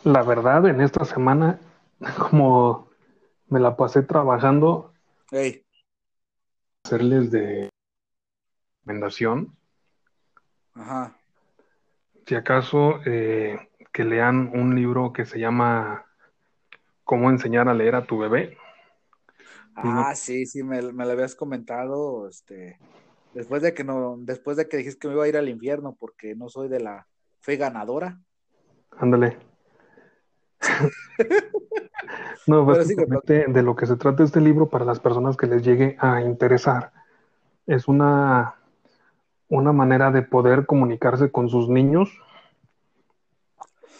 La 0.04 0.22
verdad, 0.22 0.66
en 0.66 0.80
esta 0.80 1.04
semana, 1.04 1.60
como 2.30 2.88
me 3.48 3.60
la 3.60 3.76
pasé 3.76 4.02
trabajando, 4.02 4.92
hacerles 6.84 7.30
de 7.30 7.68
recomendación, 8.80 9.56
ajá. 10.74 11.16
si 12.26 12.34
acaso 12.34 13.00
eh, 13.04 13.68
que 13.92 14.04
lean 14.04 14.50
un 14.54 14.74
libro 14.74 15.12
que 15.12 15.26
se 15.26 15.38
llama 15.38 16.06
Cómo 17.04 17.28
enseñar 17.28 17.68
a 17.68 17.74
leer 17.74 17.96
a 17.96 18.06
tu 18.06 18.18
bebé. 18.18 18.56
Ah, 19.74 20.14
sí, 20.14 20.46
sí, 20.46 20.62
me, 20.62 20.82
me 20.92 21.04
lo 21.04 21.12
habías 21.12 21.34
comentado, 21.34 22.28
este, 22.28 22.78
después 23.34 23.62
de 23.62 23.74
que 23.74 23.84
no, 23.84 24.16
después 24.18 24.56
de 24.56 24.68
que 24.68 24.76
dijiste 24.76 24.98
que 24.98 25.08
me 25.08 25.14
iba 25.14 25.24
a 25.24 25.28
ir 25.28 25.36
al 25.36 25.48
infierno 25.48 25.96
porque 25.98 26.34
no 26.34 26.48
soy 26.48 26.68
de 26.68 26.80
la 26.80 27.06
fe 27.40 27.56
ganadora. 27.56 28.20
Ándale. 28.98 29.38
No, 32.46 32.64
básicamente 32.64 33.44
de 33.46 33.62
lo 33.62 33.76
que 33.76 33.86
se 33.86 33.96
trata 33.96 34.24
este 34.24 34.40
libro 34.40 34.68
para 34.68 34.84
las 34.84 34.98
personas 34.98 35.36
que 35.36 35.46
les 35.46 35.62
llegue 35.62 35.96
a 36.00 36.22
interesar 36.22 36.92
es 37.66 37.86
una, 37.86 38.56
una 39.48 39.72
manera 39.72 40.10
de 40.10 40.22
poder 40.22 40.66
comunicarse 40.66 41.30
con 41.30 41.48
sus 41.48 41.68
niños 41.68 42.10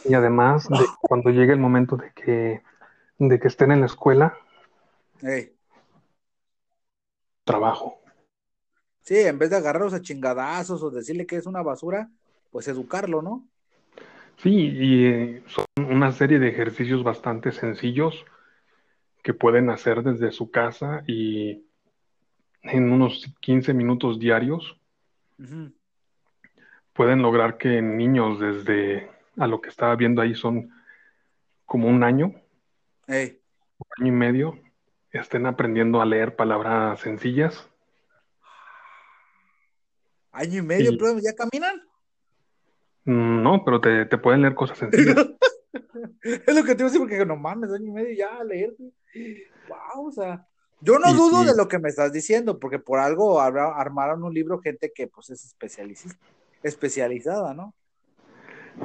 y 0.05 0.15
además 0.15 0.69
de 0.69 0.79
cuando 1.01 1.31
llegue 1.31 1.53
el 1.53 1.61
momento 1.61 1.97
de 1.97 2.11
que, 2.13 2.63
de 3.19 3.39
que 3.39 3.49
estén 3.49 3.71
en 3.71 3.81
la 3.81 3.87
escuela, 3.87 4.35
Ey, 5.23 5.53
trabajo. 7.51 8.01
sí, 9.03 9.17
en 9.17 9.39
vez 9.39 9.51
de 9.51 9.57
agarrarlos 9.57 9.95
a 9.95 10.03
chingadazos 10.03 10.83
o 10.83 10.91
decirle 10.91 11.27
que 11.27 11.37
es 11.37 11.47
una 11.47 11.63
basura, 11.63 12.11
pues 12.51 12.69
educarlo, 12.69 13.23
¿no? 13.23 13.49
Sí, 14.37 14.51
y 14.51 15.05
eh, 15.07 15.43
son 15.47 15.65
una 15.77 16.13
serie 16.13 16.39
de 16.39 16.49
ejercicios 16.49 17.03
bastante 17.03 17.53
sencillos 17.53 18.25
que 19.23 19.35
pueden 19.35 19.69
hacer 19.69 20.03
desde 20.03 20.31
su 20.33 20.51
casa 20.51 21.03
y 21.07 21.67
en 22.63 22.91
unos 22.91 23.33
15 23.41 23.75
minutos 23.75 24.19
diarios 24.19 24.77
pueden 26.93 27.23
lograr 27.23 27.57
que 27.57 27.81
niños 27.81 28.41
desde 28.41 29.11
a 29.37 29.47
lo 29.47 29.61
que 29.61 29.71
estaba 29.71 29.97
viendo 29.97 30.21
ahí 30.21 30.35
son 30.35 30.71
como 31.65 31.89
un 31.89 32.03
año, 32.03 32.35
un 33.07 33.87
año 33.99 34.07
y 34.07 34.11
medio, 34.11 34.59
estén 35.13 35.47
aprendiendo 35.47 36.01
a 36.01 36.07
leer 36.07 36.37
palabras 36.37 37.01
sencillas. 37.01 37.67
año 40.33 40.59
y 40.59 40.63
medio, 40.63 40.93
Y- 40.93 40.97
pero 40.97 41.19
¿ya 41.19 41.35
caminan? 41.35 41.83
Mm, 43.05 43.43
No, 43.43 43.65
pero 43.65 43.81
te, 43.81 44.07
te 44.07 44.17
pueden 44.19 44.43
leer 44.43 44.55
cosas 44.55 44.79
sencillas. 44.79 45.17
Es 46.23 46.55
lo 46.55 46.63
que 46.65 46.75
te 46.75 46.83
iba 46.83 46.89
a 46.89 46.93
decir, 46.93 47.01
porque 47.01 47.25
no 47.27 47.37
mames, 47.37 47.71
año 47.73 47.87
y 47.87 47.91
medio 47.91 48.17
ya 48.17 48.37
a 48.39 48.45
leer. 48.45 48.75
Wow, 49.69 50.09
o 50.09 50.13
sea, 50.13 50.47
yo 50.81 50.99
no 50.99 51.11
Y- 51.11 51.15
dudo 51.17 51.43
y- 51.43 51.47
de 51.47 51.57
lo 51.57 51.67
que 51.69 51.79
me 51.79 51.89
estás 51.89 52.13
diciendo, 52.13 52.59
porque 52.59 52.79
por 52.79 52.99
algo 52.99 53.41
habrá- 53.41 53.75
armaron 53.77 54.23
un 54.23 54.33
libro 54.35 54.61
gente 54.61 54.93
que 54.95 55.07
pues 55.09 55.31
es 55.31 55.45
especializ- 55.45 56.17
especializada, 56.63 57.55
¿no? 57.55 57.75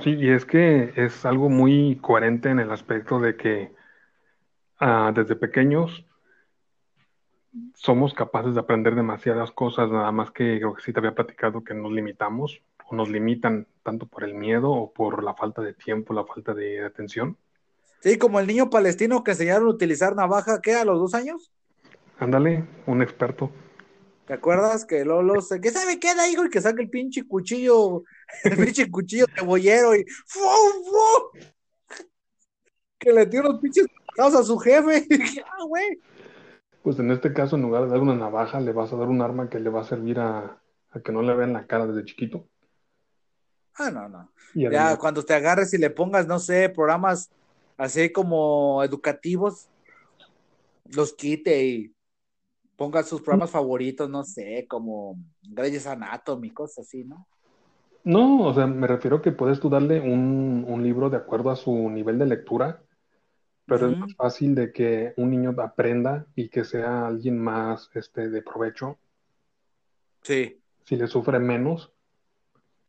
Sí, 0.02 0.12
y 0.12 0.30
es 0.30 0.46
que 0.46 0.94
es 0.96 1.26
algo 1.26 1.50
muy 1.50 1.98
coherente 2.02 2.50
en 2.50 2.60
el 2.60 2.72
aspecto 2.72 3.20
de 3.20 3.36
que 3.38 3.72
ah, 4.80 5.12
desde 5.16 5.36
pequeños 5.36 6.06
somos 7.76 8.14
capaces 8.14 8.54
de 8.54 8.60
aprender 8.60 8.96
demasiadas 8.96 9.52
cosas, 9.52 9.90
nada 9.92 10.12
más 10.12 10.32
que 10.32 10.58
creo 10.58 10.74
que 10.74 10.82
sí 10.82 10.94
te 10.94 11.00
había 11.00 11.16
platicado 11.16 11.64
que 11.64 11.74
nos 11.74 11.92
limitamos 11.92 12.62
o 12.88 12.96
nos 12.96 13.10
limitan 13.10 13.68
tanto 13.84 14.08
por 14.08 14.24
el 14.24 14.34
miedo 14.34 14.72
o 14.72 14.92
por 14.92 15.24
la 15.24 15.34
falta 15.34 15.62
de 15.62 15.74
tiempo, 15.74 16.14
la 16.14 16.26
falta 16.26 16.54
de 16.54 16.84
atención. 16.84 17.38
Sí, 18.02 18.18
como 18.18 18.40
el 18.40 18.48
niño 18.48 18.70
palestino 18.70 19.24
que 19.24 19.32
enseñaron 19.32 19.68
a 19.68 19.72
utilizar 19.72 20.16
navaja, 20.16 20.62
¿qué? 20.62 20.76
¿A 20.76 20.86
los 20.86 21.00
dos 21.00 21.14
años? 21.14 21.52
Ándale, 22.20 22.64
un 22.86 23.02
experto. 23.02 23.52
¿Te 24.28 24.34
acuerdas 24.34 24.86
que 24.86 25.06
Lolo 25.06 25.42
se... 25.42 25.62
¿Qué 25.62 25.70
sabe 25.72 26.00
qué 26.00 26.16
da, 26.16 26.28
hijo? 26.28 26.46
Y 26.46 26.50
que 26.50 26.62
saca 26.62 26.82
el 26.82 26.90
pinche 26.90 27.28
cuchillo, 27.28 28.04
el 28.44 28.58
pinche 28.66 28.90
cuchillo 28.90 29.26
cebollero 29.36 29.96
y... 29.96 30.06
¡fu, 30.26 30.40
fu! 30.40 31.40
Que 32.98 33.12
le 33.12 33.26
dio 33.28 33.42
unos 33.42 33.60
pinches 33.60 33.86
a 34.18 34.44
su 34.44 34.58
jefe. 34.58 35.06
Y 35.10 35.18
dije, 35.18 35.44
ah, 35.46 35.64
güey. 35.68 36.00
Pues 36.86 37.00
en 37.00 37.10
este 37.10 37.34
caso, 37.34 37.56
en 37.56 37.64
lugar 37.64 37.86
de 37.86 37.90
dar 37.90 38.00
una 38.00 38.14
navaja, 38.14 38.60
le 38.60 38.72
vas 38.72 38.94
a 38.94 38.96
dar 38.96 39.08
un 39.08 39.20
arma 39.20 39.50
que 39.50 39.60
le 39.60 39.72
va 39.72 39.82
a 39.82 39.86
servir 39.86 40.20
a, 40.20 40.62
a 40.92 41.00
que 41.00 41.12
no 41.12 41.24
le 41.24 41.34
vean 41.34 41.52
la 41.52 41.66
cara 41.66 41.88
desde 41.88 42.06
chiquito. 42.06 42.48
Ah, 43.74 43.90
no, 43.90 44.08
no. 44.08 44.32
Y 44.54 44.70
Ya 44.70 44.96
cuando 44.96 45.24
te 45.24 45.34
agarres 45.34 45.74
y 45.74 45.80
le 45.80 45.90
pongas, 45.90 46.28
no 46.28 46.38
sé, 46.38 46.70
programas 46.70 47.32
así 47.76 48.12
como 48.12 48.84
educativos, 48.84 49.68
los 50.96 51.12
quite 51.14 51.66
y 51.66 51.96
ponga 52.76 53.02
sus 53.02 53.20
programas 53.20 53.50
favoritos, 53.50 54.08
no 54.08 54.24
sé, 54.24 54.68
como 54.70 55.18
Grey's 55.42 55.88
Anatomy, 55.88 56.52
cosas 56.52 56.86
así, 56.86 57.04
¿no? 57.04 57.26
No, 58.04 58.44
o 58.46 58.54
sea, 58.54 58.68
me 58.68 58.86
refiero 58.86 59.24
que 59.24 59.32
puedes 59.32 59.60
tú 59.60 59.72
darle 59.72 60.02
un, 60.02 60.64
un 60.68 60.84
libro 60.84 61.10
de 61.10 61.18
acuerdo 61.18 61.50
a 61.50 61.56
su 61.56 61.90
nivel 61.90 62.20
de 62.20 62.28
lectura, 62.28 62.85
pero 63.68 63.90
es 63.92 63.98
más 63.98 64.16
fácil 64.16 64.56
de 64.56 64.72
que 64.72 65.14
un 65.18 65.32
niño 65.32 65.56
aprenda 65.62 66.26
y 66.36 66.50
que 66.50 66.64
sea 66.64 67.08
alguien 67.08 67.40
más 67.42 67.90
este, 67.94 68.30
de 68.30 68.42
provecho 68.42 68.98
Sí, 70.22 70.62
si 70.86 70.96
le 70.96 71.08
sufre 71.08 71.40
menos, 71.40 71.92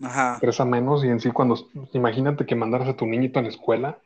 ajá. 0.02 0.34
estresa 0.34 0.64
menos 0.64 1.04
y 1.04 1.08
en 1.08 1.20
sí 1.20 1.30
cuando, 1.30 1.56
imagínate 1.92 2.46
que 2.46 2.54
mandaras 2.54 2.88
a 2.88 2.96
tu 2.96 3.06
niñito 3.06 3.38
a 3.38 3.42
la 3.42 3.48
escuela, 3.48 3.98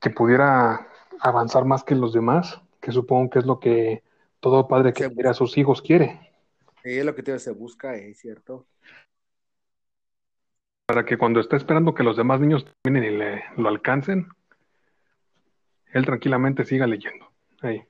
que 0.00 0.10
pudiera 0.10 0.88
avanzar 1.20 1.64
más 1.64 1.84
que 1.84 1.94
los 1.94 2.12
demás, 2.12 2.60
que 2.80 2.92
supongo 2.92 3.30
que 3.30 3.38
es 3.40 3.46
lo 3.46 3.60
que 3.60 4.02
todo 4.40 4.66
padre 4.68 4.92
que 4.92 5.04
Se- 5.04 5.14
quiere 5.14 5.28
a 5.28 5.34
sus 5.34 5.56
hijos 5.58 5.82
quiere, 5.82 6.32
Sí, 6.82 6.98
es 6.98 7.04
lo 7.04 7.14
que 7.14 7.38
se 7.38 7.50
busca, 7.52 7.94
es 7.94 8.18
cierto. 8.18 8.66
para 10.86 11.04
que 11.04 11.16
cuando 11.16 11.40
está 11.40 11.56
esperando 11.56 11.94
que 11.94 12.02
los 12.02 12.16
demás 12.16 12.40
niños 12.40 12.66
terminen 12.82 13.14
y 13.14 13.16
le, 13.16 13.44
lo 13.56 13.68
alcancen, 13.68 14.28
él 15.92 16.04
tranquilamente 16.04 16.64
siga 16.64 16.86
leyendo. 16.86 17.30
Ahí. 17.60 17.82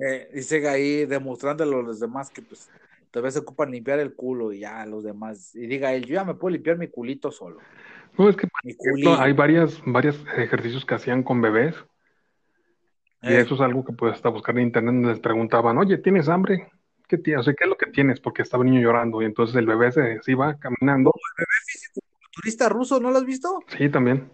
Eh, 0.00 0.30
y 0.34 0.42
sigue 0.42 0.68
ahí 0.68 1.06
demostrándole 1.06 1.74
a 1.74 1.82
los 1.82 2.00
demás 2.00 2.30
que 2.30 2.42
pues 2.42 2.70
todavía 3.10 3.30
se 3.30 3.38
ocupan 3.40 3.70
limpiar 3.70 4.00
el 4.00 4.14
culo 4.14 4.52
y 4.52 4.60
ya 4.60 4.84
los 4.86 5.04
demás. 5.04 5.54
Y 5.54 5.66
diga 5.66 5.92
él, 5.92 6.04
yo 6.04 6.14
ya 6.14 6.24
me 6.24 6.34
puedo 6.34 6.52
limpiar 6.52 6.78
mi 6.78 6.88
culito 6.88 7.30
solo. 7.30 7.58
No, 8.16 8.28
es 8.28 8.36
que 8.36 8.48
ejemplo, 8.62 9.20
hay 9.20 9.32
varias, 9.32 9.82
varios 9.84 10.24
ejercicios 10.36 10.84
que 10.84 10.94
hacían 10.94 11.22
con 11.22 11.40
bebés, 11.40 11.74
y 13.22 13.28
Eh, 13.28 13.40
eso 13.40 13.54
es 13.54 13.60
algo 13.62 13.84
que 13.84 13.92
puedes 13.92 14.16
hasta 14.16 14.28
buscar 14.28 14.56
en 14.58 14.64
internet, 14.64 14.94
donde 14.94 15.08
les 15.08 15.20
preguntaban, 15.20 15.78
oye, 15.78 15.96
¿tienes 15.98 16.28
hambre? 16.28 16.68
¿Qué 17.08 17.16
tienes? 17.16 17.40
O 17.40 17.42
sea, 17.44 17.54
¿qué 17.54 17.64
es 17.64 17.70
lo 17.70 17.76
que 17.76 17.90
tienes? 17.90 18.20
Porque 18.20 18.42
estaba 18.42 18.64
el 18.64 18.70
niño 18.70 18.82
llorando, 18.82 19.22
y 19.22 19.24
entonces 19.24 19.56
el 19.56 19.66
bebé 19.66 19.90
se, 19.92 20.22
se 20.22 20.32
iba 20.32 20.58
caminando. 20.58 21.10
turista 22.32 22.68
ruso, 22.68 23.00
¿no 23.00 23.10
lo 23.10 23.18
has 23.18 23.24
visto? 23.24 23.60
Sí, 23.76 23.88
también. 23.88 24.28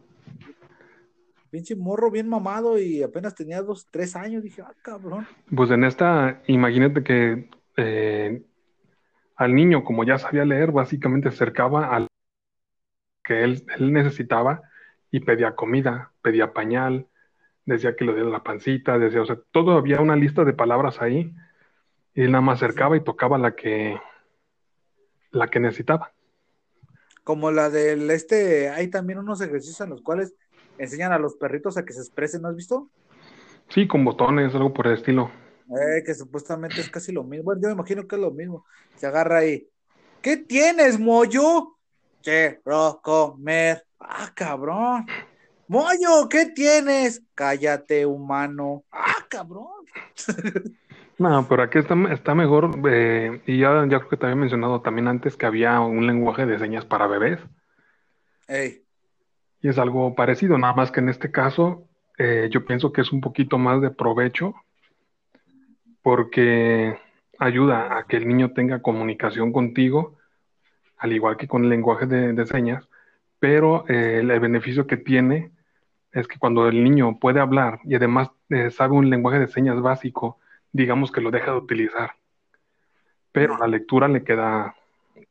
Pinche 1.50 1.74
morro 1.74 2.10
bien 2.10 2.28
mamado 2.28 2.78
y 2.78 3.02
apenas 3.02 3.34
tenía 3.34 3.60
dos, 3.60 3.88
tres 3.90 4.14
años. 4.14 4.42
Dije, 4.42 4.62
ah, 4.62 4.72
cabrón. 4.82 5.26
Pues 5.54 5.70
en 5.70 5.84
esta, 5.84 6.42
imagínate 6.46 7.02
que 7.02 7.50
eh, 7.76 8.42
al 9.34 9.54
niño, 9.54 9.82
como 9.82 10.04
ya 10.04 10.18
sabía 10.18 10.44
leer, 10.44 10.70
básicamente 10.70 11.30
se 11.30 11.34
acercaba 11.34 11.94
al 11.94 12.06
que 13.24 13.42
él, 13.42 13.64
él 13.76 13.92
necesitaba 13.92 14.62
y 15.10 15.20
pedía 15.20 15.56
comida, 15.56 16.12
pedía 16.22 16.52
pañal, 16.52 17.08
decía 17.64 17.96
que 17.96 18.04
le 18.04 18.14
diera 18.14 18.28
la 18.28 18.42
pancita, 18.42 18.98
decía, 18.98 19.22
o 19.22 19.26
sea, 19.26 19.38
todo 19.50 19.72
había 19.72 20.00
una 20.00 20.16
lista 20.16 20.44
de 20.44 20.52
palabras 20.52 21.00
ahí 21.00 21.34
y 22.14 22.22
él 22.22 22.32
nada 22.32 22.42
más 22.42 22.62
acercaba 22.62 22.96
y 22.96 23.04
tocaba 23.04 23.38
la 23.38 23.54
que, 23.54 24.00
la 25.30 25.48
que 25.48 25.60
necesitaba. 25.60 26.12
Como 27.24 27.50
la 27.50 27.70
del 27.70 28.10
este, 28.10 28.70
hay 28.70 28.88
también 28.88 29.18
unos 29.18 29.40
ejercicios 29.40 29.80
en 29.80 29.90
los 29.90 30.02
cuales 30.02 30.34
enseñan 30.78 31.12
a 31.12 31.18
los 31.18 31.36
perritos 31.36 31.76
a 31.76 31.84
que 31.84 31.92
se 31.92 32.00
expresen, 32.00 32.42
¿no 32.42 32.48
has 32.48 32.56
visto? 32.56 32.90
Sí, 33.68 33.86
con 33.86 34.04
botones, 34.04 34.54
algo 34.54 34.72
por 34.72 34.86
el 34.86 34.94
estilo. 34.94 35.30
Eh, 35.70 36.02
que 36.04 36.14
supuestamente 36.14 36.80
es 36.80 36.90
casi 36.90 37.12
lo 37.12 37.22
mismo. 37.22 37.44
Bueno, 37.44 37.62
yo 37.62 37.68
me 37.68 37.74
imagino 37.74 38.06
que 38.06 38.16
es 38.16 38.22
lo 38.22 38.32
mismo. 38.32 38.64
Se 38.96 39.06
agarra 39.06 39.38
ahí. 39.38 39.68
¿Qué 40.20 40.36
tienes, 40.36 40.98
mollo? 40.98 41.76
Quiero 42.22 43.00
comer. 43.02 43.84
Ah, 44.00 44.32
cabrón. 44.34 45.06
Mollo, 45.68 46.28
¿qué 46.28 46.46
tienes? 46.46 47.22
Cállate, 47.34 48.04
humano. 48.04 48.84
Ah, 48.90 49.26
cabrón. 49.28 49.86
No, 51.20 51.46
pero 51.46 51.62
aquí 51.62 51.76
está, 51.76 51.94
está 52.14 52.34
mejor, 52.34 52.70
eh, 52.90 53.42
y 53.44 53.58
ya, 53.58 53.86
ya 53.86 53.98
creo 53.98 54.08
que 54.08 54.16
te 54.16 54.24
había 54.24 54.36
mencionado 54.36 54.80
también 54.80 55.06
antes 55.06 55.36
que 55.36 55.44
había 55.44 55.78
un 55.80 56.06
lenguaje 56.06 56.46
de 56.46 56.58
señas 56.58 56.86
para 56.86 57.06
bebés. 57.06 57.38
Ey, 58.48 58.86
Y 59.62 59.68
es 59.68 59.78
algo 59.78 60.14
parecido, 60.14 60.56
nada 60.58 60.74
más 60.74 60.90
que 60.90 61.00
en 61.00 61.08
este 61.08 61.30
caso 61.30 61.86
eh, 62.18 62.48
yo 62.50 62.64
pienso 62.64 62.92
que 62.92 63.02
es 63.02 63.12
un 63.12 63.20
poquito 63.20 63.58
más 63.58 63.80
de 63.80 63.90
provecho 63.90 64.54
porque 66.02 66.98
ayuda 67.38 67.98
a 67.98 68.06
que 68.06 68.16
el 68.16 68.28
niño 68.28 68.52
tenga 68.52 68.82
comunicación 68.82 69.52
contigo, 69.52 70.16
al 70.96 71.12
igual 71.12 71.36
que 71.36 71.48
con 71.48 71.64
el 71.64 71.70
lenguaje 71.70 72.06
de, 72.06 72.46
señas, 72.46 72.88
pero 73.38 73.86
eh, 73.88 74.18
el, 74.20 74.30
el 74.30 74.40
beneficio 74.40 74.86
que 74.86 74.96
tiene 74.96 75.50
es 76.12 76.26
que 76.26 76.38
cuando 76.38 76.68
el 76.68 76.82
niño 76.82 77.18
puede 77.18 77.40
hablar 77.40 77.80
y 77.84 77.94
además 77.94 78.30
eh, 78.48 78.70
sabe 78.70 78.94
un 78.94 79.10
lenguaje 79.10 79.38
de 79.38 79.48
señas 79.48 79.80
básico, 79.80 80.38
digamos 80.72 81.12
que 81.12 81.20
lo 81.20 81.30
deja 81.30 81.52
de 81.52 81.58
utilizar, 81.58 82.16
pero 83.32 83.56
la 83.56 83.66
lectura 83.66 84.08
le 84.08 84.24
queda 84.24 84.74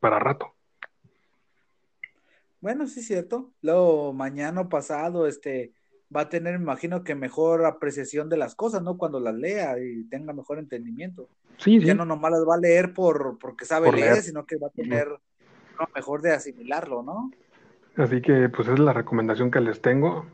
para 0.00 0.18
rato. 0.18 0.54
Bueno, 2.60 2.86
sí 2.86 3.00
es 3.00 3.06
cierto. 3.06 3.52
Luego, 3.62 4.12
mañana 4.12 4.62
o 4.62 4.68
pasado, 4.68 5.26
este, 5.26 5.72
va 6.14 6.22
a 6.22 6.28
tener, 6.28 6.58
me 6.58 6.64
imagino 6.64 7.04
que 7.04 7.14
mejor 7.14 7.64
apreciación 7.64 8.28
de 8.28 8.36
las 8.36 8.54
cosas, 8.54 8.82
¿no? 8.82 8.98
Cuando 8.98 9.20
las 9.20 9.34
lea 9.34 9.76
y 9.78 10.04
tenga 10.08 10.32
mejor 10.32 10.58
entendimiento. 10.58 11.28
Sí, 11.56 11.80
sí. 11.80 11.86
Ya 11.86 11.94
no 11.94 12.04
nomás 12.04 12.32
las 12.32 12.42
va 12.42 12.56
a 12.56 12.60
leer 12.60 12.92
por, 12.92 13.38
porque 13.38 13.64
sabe 13.64 13.86
Por 13.86 13.94
leer, 13.96 14.12
leer. 14.12 14.22
sino 14.22 14.44
que 14.44 14.56
va 14.56 14.68
a 14.68 14.70
tener 14.70 15.08
lo 15.08 15.88
mejor 15.94 16.20
de 16.22 16.32
asimilarlo, 16.32 17.02
¿no? 17.02 17.30
Así 17.96 18.20
que 18.20 18.48
pues 18.48 18.68
es 18.68 18.78
la 18.78 18.92
recomendación 18.92 19.50
que 19.50 19.60
les 19.60 19.80
tengo. 19.80 20.26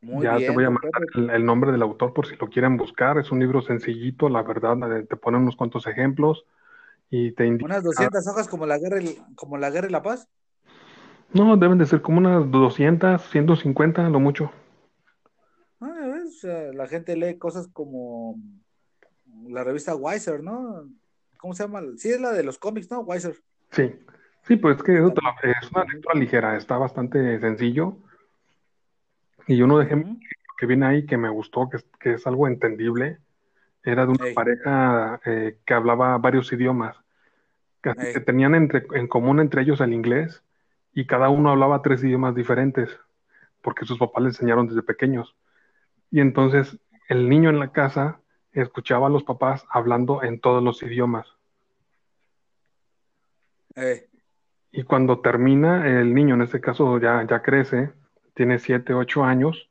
Muy 0.00 0.24
ya 0.24 0.36
bien. 0.36 0.50
te 0.50 0.54
voy 0.54 0.64
a 0.64 0.70
mandar 0.70 1.02
el, 1.14 1.30
el 1.30 1.44
nombre 1.44 1.72
del 1.72 1.82
autor 1.82 2.12
por 2.12 2.26
si 2.26 2.36
lo 2.36 2.48
quieren 2.48 2.76
buscar. 2.76 3.18
Es 3.18 3.32
un 3.32 3.40
libro 3.40 3.62
sencillito, 3.62 4.28
la 4.28 4.42
verdad, 4.42 4.76
eh, 4.96 5.04
te 5.04 5.16
pone 5.16 5.38
unos 5.38 5.56
cuantos 5.56 5.86
ejemplos 5.86 6.44
y 7.10 7.32
te 7.32 7.46
indica. 7.46 7.66
Unas 7.66 7.82
200 7.82 8.26
hojas 8.28 8.48
como 8.48 8.66
la 8.66 8.78
guerra, 8.78 9.00
como 9.34 9.58
la 9.58 9.70
guerra 9.70 9.88
y 9.88 9.92
la 9.92 10.02
paz. 10.02 10.28
No, 11.32 11.56
deben 11.56 11.78
de 11.78 11.86
ser 11.86 12.00
como 12.02 12.18
unas 12.18 12.50
200, 12.50 13.22
150, 13.30 14.08
lo 14.08 14.20
mucho. 14.20 14.50
Ah, 15.80 15.94
¿ves? 16.12 16.36
O 16.36 16.40
sea, 16.40 16.72
la 16.72 16.86
gente 16.86 17.16
lee 17.16 17.38
cosas 17.38 17.68
como 17.68 18.36
la 19.46 19.62
revista 19.64 19.94
Weiser, 19.94 20.42
¿no? 20.42 20.88
¿Cómo 21.38 21.54
se 21.54 21.62
llama? 21.62 21.82
Sí, 21.96 22.10
es 22.10 22.20
la 22.20 22.32
de 22.32 22.42
los 22.42 22.58
cómics, 22.58 22.90
¿no? 22.90 23.00
Weiser. 23.00 23.36
Sí, 23.70 23.94
sí, 24.42 24.56
pues 24.56 24.78
es 24.78 24.82
que 24.82 24.96
eso 24.96 25.12
te 25.12 25.20
lo- 25.22 25.50
es 25.50 25.70
una 25.72 25.84
lectura 25.84 26.14
ligera, 26.18 26.56
está 26.56 26.76
bastante 26.78 27.38
sencillo. 27.40 27.96
Y 29.46 29.62
uno 29.62 29.78
de 29.78 29.84
ejemplos 29.86 30.12
Ujú. 30.16 30.20
que 30.58 30.66
viene 30.66 30.86
ahí 30.86 31.06
que 31.06 31.16
me 31.16 31.28
gustó, 31.28 31.68
que 31.70 31.78
es, 31.78 31.84
que 32.00 32.14
es 32.14 32.26
algo 32.26 32.48
entendible, 32.48 33.18
era 33.84 34.04
de 34.06 34.12
una 34.12 34.34
pareja 34.34 35.20
eh, 35.24 35.58
que 35.66 35.74
hablaba 35.74 36.18
varios 36.18 36.52
idiomas, 36.52 36.96
que, 37.82 37.94
que 37.94 38.20
tenían 38.20 38.54
entre, 38.54 38.86
en 38.94 39.08
común 39.08 39.40
entre 39.40 39.62
ellos 39.62 39.80
el 39.80 39.92
inglés 39.92 40.42
y 40.92 41.06
cada 41.06 41.28
uno 41.30 41.50
hablaba 41.50 41.82
tres 41.82 42.02
idiomas 42.04 42.34
diferentes, 42.34 42.90
porque 43.62 43.84
sus 43.86 43.98
papás 43.98 44.22
le 44.22 44.28
enseñaron 44.30 44.66
desde 44.68 44.82
pequeños. 44.82 45.36
Y 46.10 46.20
entonces 46.20 46.78
el 47.08 47.28
niño 47.28 47.50
en 47.50 47.58
la 47.58 47.72
casa 47.72 48.20
escuchaba 48.52 49.06
a 49.08 49.10
los 49.10 49.24
papás 49.24 49.64
hablando 49.70 50.22
en 50.22 50.40
todos 50.40 50.62
los 50.62 50.82
idiomas. 50.82 51.26
Eh, 53.76 54.08
Y 54.72 54.82
cuando 54.84 55.20
termina, 55.20 55.86
el 56.00 56.14
niño, 56.14 56.34
en 56.34 56.42
este 56.42 56.60
caso 56.60 56.98
ya, 56.98 57.24
ya 57.26 57.42
crece, 57.42 57.92
tiene 58.34 58.58
7, 58.58 58.94
8 58.94 59.24
años, 59.24 59.70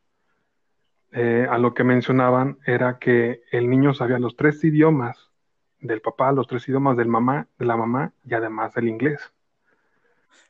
eh, 1.11 1.47
a 1.49 1.57
lo 1.57 1.73
que 1.73 1.83
mencionaban 1.83 2.59
era 2.65 2.99
que 2.99 3.41
el 3.51 3.69
niño 3.69 3.93
sabía 3.93 4.19
los 4.19 4.35
tres 4.35 4.63
idiomas 4.63 5.31
del 5.79 6.01
papá, 6.01 6.31
los 6.31 6.47
tres 6.47 6.67
idiomas 6.67 6.97
del 6.97 7.07
mamá, 7.07 7.47
de 7.59 7.65
la 7.65 7.77
mamá 7.77 8.13
y 8.25 8.33
además 8.33 8.75
el 8.77 8.87
inglés. 8.89 9.33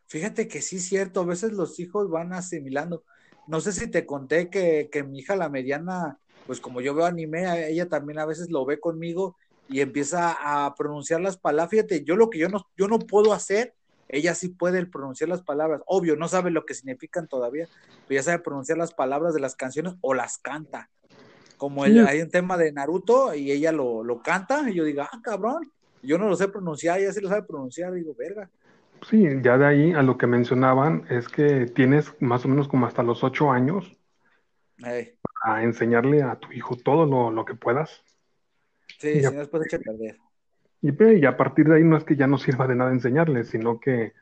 Fíjate 0.07 0.47
que 0.47 0.61
sí 0.61 0.77
es 0.77 0.85
cierto, 0.85 1.21
a 1.21 1.25
veces 1.25 1.51
los 1.51 1.79
hijos 1.79 2.09
van 2.09 2.33
asimilando. 2.33 3.03
No 3.47 3.59
sé 3.61 3.71
si 3.73 3.89
te 3.89 4.05
conté 4.05 4.49
que, 4.49 4.89
que 4.91 5.03
mi 5.03 5.19
hija, 5.19 5.35
la 5.35 5.49
mediana, 5.49 6.17
pues 6.45 6.59
como 6.59 6.81
yo 6.81 6.93
veo 6.95 7.05
anime, 7.05 7.67
ella 7.69 7.87
también 7.89 8.19
a 8.19 8.25
veces 8.25 8.49
lo 8.49 8.65
ve 8.65 8.79
conmigo 8.79 9.37
y 9.69 9.81
empieza 9.81 10.35
a 10.39 10.73
pronunciar 10.75 11.21
las 11.21 11.37
palabras. 11.37 11.71
Fíjate, 11.71 12.03
yo 12.03 12.15
lo 12.15 12.29
que 12.29 12.39
yo 12.39 12.49
no, 12.49 12.65
yo 12.77 12.87
no 12.87 12.99
puedo 12.99 13.33
hacer, 13.33 13.73
ella 14.07 14.33
sí 14.33 14.49
puede 14.49 14.85
pronunciar 14.85 15.29
las 15.29 15.43
palabras. 15.43 15.81
Obvio, 15.85 16.15
no 16.15 16.27
sabe 16.29 16.51
lo 16.51 16.65
que 16.65 16.73
significan 16.73 17.27
todavía, 17.27 17.67
pero 18.07 18.19
ya 18.19 18.23
sabe 18.23 18.39
pronunciar 18.39 18.77
las 18.77 18.93
palabras 18.93 19.33
de 19.33 19.41
las 19.41 19.55
canciones 19.57 19.95
o 20.01 20.13
las 20.13 20.37
canta. 20.37 20.89
Como 21.57 21.85
el- 21.85 21.95
Sí. 21.95 21.99
hay 22.07 22.21
un 22.21 22.29
tema 22.29 22.55
de 22.55 22.71
Naruto 22.71 23.33
y 23.33 23.51
ella 23.51 23.71
lo, 23.73 24.03
lo 24.03 24.21
canta 24.21 24.69
y 24.69 24.75
yo 24.75 24.83
digo, 24.85 25.01
ah, 25.01 25.19
cabrón, 25.21 25.69
yo 26.01 26.17
no 26.17 26.29
lo 26.29 26.35
sé 26.37 26.47
pronunciar, 26.47 26.99
ella 26.99 27.11
sí 27.11 27.19
lo 27.19 27.27
sabe 27.29 27.43
pronunciar, 27.43 27.93
digo, 27.93 28.13
verga. 28.17 28.49
Sí, 29.03 29.25
ya 29.41 29.57
de 29.57 29.65
ahí 29.65 29.93
a 29.93 30.01
lo 30.01 30.17
que 30.17 30.27
mencionaban 30.27 31.05
es 31.09 31.27
que 31.27 31.65
tienes 31.67 32.13
más 32.21 32.45
o 32.45 32.47
menos 32.47 32.67
como 32.67 32.85
hasta 32.85 33.03
los 33.03 33.23
8 33.23 33.51
años 33.51 33.97
Ey. 34.83 35.17
a 35.43 35.63
enseñarle 35.63 36.23
a 36.23 36.35
tu 36.35 36.51
hijo 36.51 36.75
todo 36.75 37.05
lo, 37.05 37.31
lo 37.31 37.45
que 37.45 37.55
puedas. 37.55 38.03
Sí, 38.97 39.21
si 39.21 39.31
no 39.31 39.39
después 39.39 39.65
echa 39.65 39.77
a 39.77 39.79
perder. 39.79 40.17
Y, 40.81 40.91
pe- 40.91 41.17
y 41.17 41.25
a 41.25 41.37
partir 41.37 41.67
de 41.67 41.75
ahí 41.77 41.83
no 41.83 41.97
es 41.97 42.03
que 42.03 42.15
ya 42.15 42.27
no 42.27 42.37
sirva 42.37 42.67
de 42.67 42.75
nada 42.75 42.91
enseñarle, 42.91 43.43
sino 43.43 43.79
que 43.79 44.13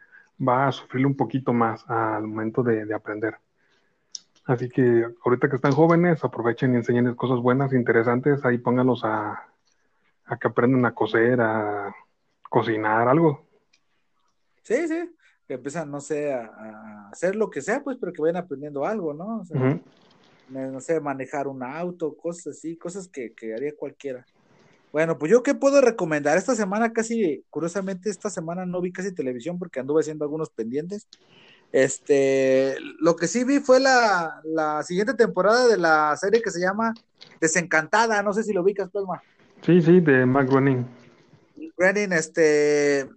va 0.45 0.67
a 0.67 0.71
sufrir 0.71 1.05
un 1.05 1.15
poquito 1.15 1.53
más 1.53 1.89
al 1.89 2.23
momento 2.27 2.63
de, 2.63 2.93
aprender. 2.93 3.37
Así 4.45 4.69
que 4.69 5.05
ahorita 5.25 5.49
que 5.49 5.55
están 5.55 5.71
jóvenes, 5.71 6.23
aprovechen 6.23 6.73
y 6.73 6.77
enseñen 6.77 7.15
cosas 7.15 7.39
buenas, 7.39 7.73
interesantes, 7.73 8.45
ahí 8.45 8.57
pónganlos 8.57 9.03
a, 9.03 9.47
a 10.25 10.37
que 10.37 10.47
aprendan 10.47 10.85
a 10.85 10.93
coser, 10.93 11.41
a 11.41 11.95
cocinar, 12.49 13.07
algo. 13.07 13.44
Sí, 14.65 14.87
sí, 14.87 15.11
que 15.47 15.53
empiezan, 15.53 15.91
no 15.91 16.01
sé, 16.01 16.33
a, 16.33 17.09
hacer 17.11 17.35
lo 17.35 17.51
que 17.51 17.61
sea, 17.61 17.83
pues, 17.83 17.97
pero 17.99 18.11
que 18.11 18.21
vayan 18.21 18.37
aprendiendo 18.37 18.83
algo, 18.83 19.13
¿no? 19.13 19.43
No 20.49 20.79
sé, 20.81 20.99
manejar 20.99 21.47
un 21.47 21.61
auto, 21.63 22.17
cosas 22.17 22.57
así, 22.57 22.75
cosas 22.75 23.07
que, 23.07 23.33
que 23.33 23.53
haría 23.53 23.75
cualquiera. 23.75 24.25
Bueno, 24.91 25.17
pues 25.17 25.31
yo 25.31 25.43
qué 25.43 25.53
puedo 25.53 25.81
recomendar. 25.81 26.37
Esta 26.37 26.55
semana 26.55 26.93
casi, 26.93 27.43
curiosamente, 27.49 28.09
esta 28.09 28.29
semana 28.29 28.65
no 28.65 28.81
vi 28.81 28.91
casi 28.91 29.13
televisión 29.13 29.59
porque 29.59 29.79
anduve 29.79 30.01
haciendo 30.01 30.25
algunos 30.25 30.49
pendientes. 30.49 31.07
Este, 31.71 32.77
lo 33.01 33.15
que 33.15 33.27
sí 33.27 33.43
vi 33.43 33.59
fue 33.59 33.79
la, 33.79 34.41
la 34.45 34.81
siguiente 34.83 35.13
temporada 35.13 35.67
de 35.67 35.77
la 35.77 36.15
serie 36.15 36.41
que 36.41 36.49
se 36.49 36.61
llama 36.61 36.93
Desencantada. 37.41 38.23
No 38.23 38.33
sé 38.33 38.43
si 38.43 38.53
lo 38.53 38.61
ubicas, 38.61 38.89
Plasma. 38.89 39.21
Sí, 39.61 39.81
sí, 39.81 39.99
de 39.99 40.25
Mac 40.25 40.47
Groening. 40.47 40.85
Groening, 41.77 42.13
este, 42.13 43.09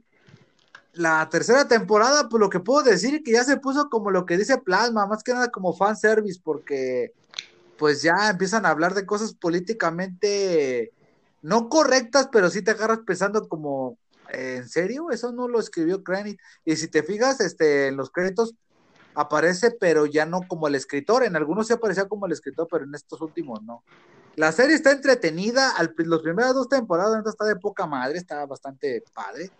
la 0.99 1.29
tercera 1.29 1.69
temporada, 1.69 2.29
pues 2.29 2.41
lo 2.41 2.51
que 2.51 2.61
puedo 2.61 2.83
decir 2.83 3.23
que 3.23 3.33
ya 3.33 3.45
se 3.45 3.57
puso 3.57 3.89
como 3.89 4.11
lo 4.11 4.27
que 4.27 4.37
dice 4.37 4.59
Plasma, 4.59 5.07
más 5.07 5.23
que 5.23 5.33
nada 5.33 5.49
como 5.49 5.73
fan 5.73 5.97
service, 5.97 6.41
porque 6.43 7.12
pues 7.79 8.03
ya 8.03 8.31
empiezan 8.31 8.66
a 8.66 8.70
hablar 8.70 8.95
de 8.95 9.07
cosas 9.07 9.33
políticamente 9.33 10.93
no 11.43 11.69
correctas, 11.69 12.29
pero 12.33 12.51
sí 12.51 12.62
te 12.62 12.73
agarras 12.73 13.01
pensando 13.07 13.49
como, 13.49 13.97
¿en 14.31 14.69
serio? 14.69 15.12
Eso 15.12 15.31
no 15.31 15.47
lo 15.47 15.61
escribió 15.61 16.03
Krennic. 16.03 16.41
Y 16.65 16.75
si 16.75 16.89
te 16.89 17.05
fijas, 17.05 17.41
este, 17.41 17.87
en 17.87 17.97
los 17.97 18.11
créditos 18.11 18.55
aparece, 19.15 19.70
pero 19.70 20.05
ya 20.05 20.27
no 20.27 20.41
como 20.49 20.66
el 20.66 20.75
escritor. 20.75 21.23
En 21.23 21.37
algunos 21.37 21.69
sí 21.69 21.73
aparecía 21.73 22.09
como 22.09 22.27
el 22.27 22.33
escritor, 22.33 22.66
pero 22.69 22.85
en 22.85 22.95
estos 22.95 23.20
últimos 23.20 23.62
no. 23.62 23.85
La 24.35 24.51
serie 24.51 24.75
está 24.75 24.91
entretenida, 24.91 25.70
al, 25.70 25.95
los 25.97 26.23
primeras 26.23 26.55
dos 26.55 26.69
temporadas 26.69 27.25
está 27.25 27.45
de 27.45 27.57
poca 27.57 27.87
madre, 27.87 28.19
está 28.19 28.45
bastante 28.47 29.05
padre 29.15 29.53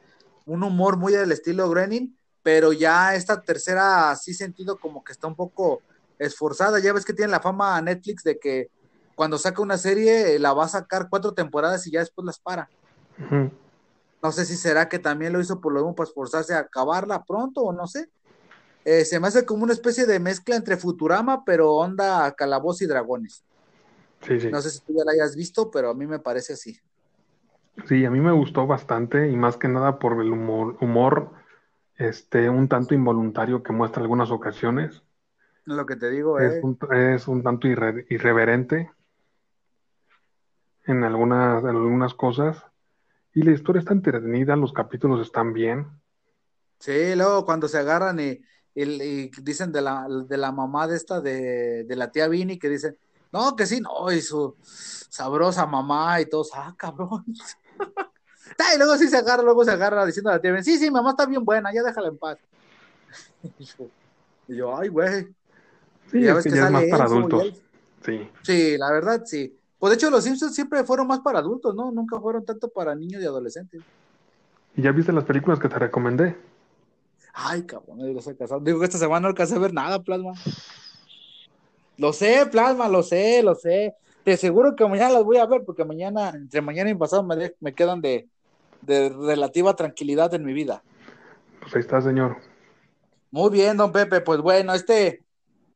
un 0.49 0.63
humor 0.65 0.97
muy 0.97 1.13
del 1.13 1.31
estilo 1.31 1.69
Groening, 1.69 2.17
pero 2.43 2.73
ya 2.73 3.15
esta 3.15 3.43
tercera 3.43 4.15
sí 4.17 4.33
sentido 4.33 4.79
como 4.79 5.05
que 5.05 5.13
está 5.13 5.27
un 5.27 5.37
poco 5.37 5.83
esforzada. 6.19 6.79
Ya 6.81 6.93
ves 6.93 7.05
que 7.05 7.13
tiene 7.13 7.31
la 7.31 7.41
fama 7.41 7.81
Netflix 7.83 8.23
de 8.25 8.39
que 8.39 8.71
cuando 9.15 9.37
saca 9.39 9.61
una 9.61 9.77
serie 9.77 10.35
eh, 10.35 10.39
la 10.39 10.55
va 10.55 10.65
a 10.65 10.69
sacar 10.69 11.09
cuatro 11.11 11.35
temporadas 11.35 11.87
y 11.87 11.91
ya 11.91 12.01
después 12.01 12.25
las 12.25 12.39
para. 12.39 12.69
No 14.23 14.33
sé 14.33 14.47
si 14.47 14.57
será 14.57 14.89
que 14.89 14.99
también 14.99 15.33
lo 15.33 15.41
hizo 15.41 15.61
por 15.61 15.73
lo 15.73 15.81
mismo 15.81 15.95
para 15.95 16.09
esforzarse 16.09 16.55
a 16.55 16.61
acabarla 16.61 17.25
pronto 17.25 17.61
o 17.61 17.73
no 17.73 17.87
sé. 17.87 18.09
Eh, 18.85 19.05
se 19.05 19.21
me 19.21 19.29
hace 19.29 19.45
como 19.45 19.65
una 19.65 19.75
especie 19.75 20.07
de 20.07 20.19
mezcla 20.19 20.57
entre 20.57 20.77
Futurama, 20.77 21.45
pero 21.45 21.75
onda 21.75 22.33
calaboz 22.33 22.81
y 22.81 22.87
dragones. 22.87 23.45
No 24.51 24.63
sé 24.63 24.71
si 24.71 24.81
tú 24.81 24.95
ya 24.97 25.05
la 25.05 25.13
hayas 25.13 25.37
visto, 25.37 25.71
pero 25.71 25.91
a 25.91 25.95
mí 25.95 26.07
me 26.07 26.19
parece 26.19 26.55
así. 26.55 26.81
Sí, 27.89 28.05
a 28.05 28.11
mí 28.11 28.21
me 28.21 28.33
gustó 28.33 28.67
bastante 28.67 29.31
y 29.31 29.37
más 29.37 29.57
que 29.57 29.67
nada 29.67 29.99
por 29.99 30.21
el 30.21 30.31
humor, 30.31 30.77
humor 30.83 31.33
este, 31.97 32.51
un 32.51 32.69
tanto 32.69 32.95
involuntario 32.95 33.63
que 33.63 33.73
muestra 33.73 34.03
algunas 34.03 34.31
ocasiones. 34.31 35.03
Lo 35.65 35.87
que 35.87 35.97
te 35.97 36.11
digo 36.11 36.39
es, 36.39 36.57
eh. 36.57 36.61
un, 36.63 36.79
es 36.95 37.27
un 37.29 37.43
tanto 37.43 37.67
irreverente 37.67 38.91
en 40.85 41.03
algunas, 41.03 41.63
en 41.63 41.71
algunas 41.71 42.13
cosas 42.13 42.63
y 43.33 43.43
la 43.43 43.53
historia 43.53 43.81
está 43.81 43.95
entretenida, 43.95 44.55
los 44.55 44.75
capítulos 44.75 45.27
están 45.27 45.55
bien. 45.55 45.87
Sí, 46.79 47.15
luego 47.17 47.47
cuando 47.47 47.69
se 47.69 47.79
agarran 47.79 48.21
y, 48.21 48.39
y, 48.75 49.31
dicen 49.41 49.73
de 49.73 49.81
la, 49.81 50.07
de 50.29 50.37
la 50.37 50.53
mamá 50.53 50.87
de 50.87 50.97
esta, 50.97 51.23
de, 51.23 51.85
de 51.85 51.97
la 51.97 52.11
tía 52.11 52.29
Vini, 52.29 52.59
que 52.59 52.69
dicen, 52.69 52.99
no, 53.33 53.57
que 53.57 53.65
sí, 53.65 53.81
no, 53.81 54.13
y 54.13 54.21
su 54.21 54.57
sabrosa 54.61 55.65
mamá 55.65 56.21
y 56.21 56.27
todos, 56.27 56.51
ah, 56.55 56.75
cabrón. 56.77 57.25
y 58.75 58.79
luego 58.79 58.97
sí 58.97 59.09
se 59.09 59.17
agarra, 59.17 59.43
luego 59.43 59.65
se 59.65 59.71
agarra 59.71 60.05
diciendo 60.07 60.31
a 60.31 60.35
la 60.35 60.41
tía, 60.41 60.63
sí, 60.63 60.79
sí, 60.79 60.91
mamá 60.91 61.11
está 61.11 61.27
bien 61.27 61.45
buena, 61.45 61.73
ya 61.73 61.83
déjala 61.83 62.09
en 62.09 62.19
paz. 62.19 62.39
y 64.49 64.57
yo, 64.57 64.77
ay, 64.77 64.89
güey. 64.89 65.29
Sí, 66.11 66.23
ya 66.23 66.35
ves 66.35 66.45
que, 66.45 66.51
es 66.51 66.71
más 66.71 66.85
para 66.91 67.05
adultos. 67.05 67.63
Sí. 68.05 68.31
Sí, 68.43 68.79
la 68.79 68.91
verdad, 68.91 69.23
sí. 69.25 69.55
Pues 69.79 69.91
de 69.91 69.97
hecho, 69.97 70.11
los 70.11 70.25
Simpsons 70.25 70.55
siempre 70.55 70.83
fueron 70.85 71.07
más 71.07 71.21
para 71.21 71.39
adultos, 71.39 71.75
¿no? 71.75 71.93
Nunca 71.93 72.19
fueron 72.19 72.45
tanto 72.45 72.69
para 72.69 72.95
niños 72.95 73.23
y 73.23 73.27
adolescentes. 73.27 73.83
¿Y 74.75 74.83
ya 74.83 74.93
viste 74.93 75.13
las 75.13 75.25
películas 75.25 75.59
que 75.59 75.69
te 75.69 75.79
recomendé? 75.79 76.37
Ay, 77.35 77.63
cabrón, 77.63 77.99
Digo 78.65 78.79
que 78.81 78.85
esta 78.87 78.99
semana 78.99 79.21
no 79.21 79.29
alcancé 79.29 79.55
a 79.55 79.59
ver 79.59 79.73
nada, 79.73 80.03
Plasma. 80.03 80.33
Lo 81.97 82.13
sé, 82.13 82.47
Plasma, 82.47 82.89
lo 82.89 83.03
sé, 83.03 83.43
lo 83.43 83.55
sé. 83.55 83.95
Te 84.29 84.35
aseguro 84.35 84.77
que 84.77 84.87
mañana 84.87 85.15
las 85.15 85.25
voy 85.25 85.39
a 85.39 85.47
ver 85.47 85.65
porque 85.65 85.87
mañana, 85.87 86.29
entre 86.35 86.61
mañana 86.61 86.91
y 86.91 86.95
pasado, 86.95 87.23
me, 87.23 87.55
me 87.61 87.75
quedan 87.75 88.03
de, 88.03 88.29
relativa 88.87 89.75
tranquilidad 89.75 90.35
en 90.35 90.45
mi 90.45 90.53
vida. 90.53 90.83
Pues 91.63 91.75
ahí 91.75 91.81
está, 91.81 92.03
señor. 92.03 92.37
Muy 93.31 93.49
bien, 93.49 93.79
don 93.79 93.91
Pepe. 93.91 94.21
Pues 94.21 94.43
bueno, 94.43 94.75
este, 94.75 95.25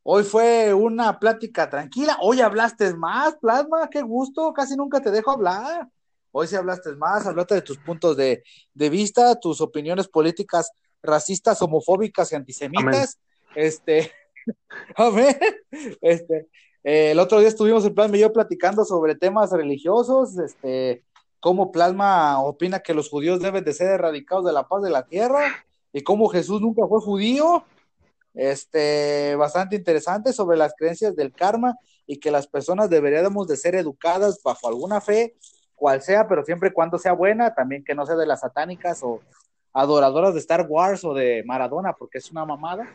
hoy 0.02 0.22
fue 0.24 0.74
una 0.74 1.18
plática 1.18 1.70
tranquila. 1.70 2.18
Hoy 2.20 2.42
hablaste 2.42 2.92
más, 2.92 3.36
Plasma, 3.36 3.88
qué 3.88 4.02
gusto. 4.02 4.52
Casi 4.52 4.76
nunca 4.76 5.00
te 5.00 5.10
dejo 5.10 5.30
hablar. 5.30 5.88
Hoy 6.30 6.46
sí 6.46 6.54
hablaste 6.54 6.94
más, 6.96 7.26
hablaste 7.26 7.54
de 7.54 7.62
tus 7.62 7.78
puntos 7.78 8.18
de, 8.18 8.42
vista, 8.74 9.40
tus 9.40 9.62
opiniones 9.62 10.08
políticas 10.08 10.72
racistas, 11.02 11.62
homofóbicas 11.62 12.30
y 12.32 12.34
antisemitas. 12.34 13.18
Este, 13.54 14.12
a 14.96 15.08
ver, 15.08 15.64
este, 16.02 16.48
eh, 16.84 17.12
el 17.12 17.18
otro 17.18 17.38
día 17.38 17.48
estuvimos 17.48 17.84
en 17.84 17.94
Plasma 17.94 18.16
y 18.16 18.20
yo 18.20 18.32
platicando 18.32 18.84
sobre 18.84 19.14
temas 19.14 19.50
religiosos, 19.52 20.38
este, 20.38 21.04
cómo 21.40 21.72
Plasma 21.72 22.40
opina 22.42 22.80
que 22.80 22.94
los 22.94 23.08
judíos 23.08 23.40
deben 23.40 23.64
de 23.64 23.72
ser 23.72 23.88
erradicados 23.88 24.44
de 24.44 24.52
la 24.52 24.68
paz 24.68 24.82
de 24.82 24.90
la 24.90 25.04
tierra 25.06 25.64
y 25.92 26.02
cómo 26.02 26.28
Jesús 26.28 26.60
nunca 26.60 26.86
fue 26.86 27.00
judío. 27.00 27.64
Este, 28.34 29.36
bastante 29.36 29.76
interesante 29.76 30.32
sobre 30.32 30.56
las 30.56 30.72
creencias 30.74 31.14
del 31.14 31.32
karma 31.32 31.76
y 32.06 32.18
que 32.18 32.30
las 32.30 32.46
personas 32.46 32.88
deberíamos 32.88 33.46
de 33.46 33.56
ser 33.56 33.74
educadas 33.74 34.40
bajo 34.42 34.68
alguna 34.68 35.00
fe, 35.00 35.36
cual 35.74 36.00
sea, 36.00 36.26
pero 36.26 36.44
siempre 36.44 36.70
y 36.70 36.72
cuando 36.72 36.98
sea 36.98 37.12
buena, 37.12 37.54
también 37.54 37.84
que 37.84 37.94
no 37.94 38.06
sea 38.06 38.16
de 38.16 38.26
las 38.26 38.40
satánicas 38.40 39.02
o 39.02 39.20
adoradoras 39.72 40.34
de 40.34 40.40
Star 40.40 40.66
Wars 40.68 41.04
o 41.04 41.14
de 41.14 41.42
Maradona, 41.44 41.92
porque 41.92 42.18
es 42.18 42.30
una 42.30 42.44
mamada. 42.44 42.88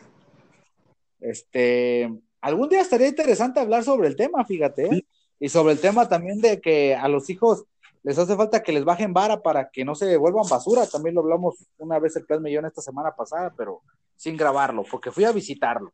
Este, 1.20 2.10
algún 2.40 2.68
día 2.68 2.80
estaría 2.80 3.08
interesante 3.08 3.60
hablar 3.60 3.84
sobre 3.84 4.08
el 4.08 4.16
tema, 4.16 4.44
fíjate, 4.44 4.86
¿eh? 4.86 5.06
y 5.40 5.48
sobre 5.48 5.72
el 5.72 5.80
tema 5.80 6.08
también 6.08 6.40
de 6.40 6.60
que 6.60 6.94
a 6.94 7.08
los 7.08 7.30
hijos 7.30 7.64
les 8.02 8.18
hace 8.18 8.36
falta 8.36 8.62
que 8.62 8.72
les 8.72 8.84
bajen 8.84 9.12
vara 9.12 9.40
para 9.42 9.70
que 9.70 9.84
no 9.84 9.94
se 9.94 10.16
vuelvan 10.16 10.48
basura. 10.48 10.86
También 10.86 11.14
lo 11.14 11.20
hablamos 11.20 11.66
una 11.78 11.98
vez 11.98 12.16
el 12.16 12.24
plan 12.24 12.42
millón 12.42 12.64
esta 12.64 12.80
semana 12.80 13.14
pasada, 13.14 13.52
pero 13.56 13.82
sin 14.16 14.36
grabarlo, 14.36 14.84
porque 14.90 15.10
fui 15.10 15.24
a 15.24 15.32
visitarlo. 15.32 15.92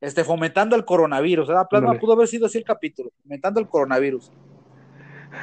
Este, 0.00 0.24
fomentando 0.24 0.74
el 0.74 0.84
coronavirus, 0.84 1.48
¿verdad? 1.48 1.68
Plasma 1.68 1.98
pudo 1.98 2.14
haber 2.14 2.26
sido 2.26 2.46
así 2.46 2.58
el 2.58 2.64
capítulo, 2.64 3.10
fomentando 3.22 3.60
el 3.60 3.68
coronavirus. 3.68 4.32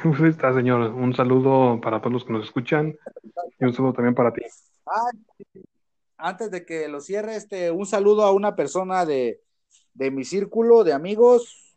Pues 0.04 0.20
está, 0.20 0.54
señor. 0.54 0.92
Un 0.92 1.14
saludo 1.14 1.80
para 1.80 2.00
todos 2.00 2.12
los 2.12 2.24
que 2.24 2.32
nos 2.32 2.44
escuchan 2.44 2.96
y 3.58 3.64
un 3.64 3.72
saludo 3.72 3.92
también 3.92 4.14
para 4.14 4.32
ti. 4.32 4.42
antes 6.16 6.50
de 6.52 6.64
que 6.64 6.86
lo 6.86 7.00
cierre, 7.00 7.34
este, 7.34 7.72
un 7.72 7.86
saludo 7.86 8.22
a 8.22 8.30
una 8.30 8.54
persona 8.54 9.04
de, 9.04 9.40
de 9.94 10.10
mi 10.10 10.24
círculo 10.24 10.84
de 10.84 10.92
amigos. 10.92 11.76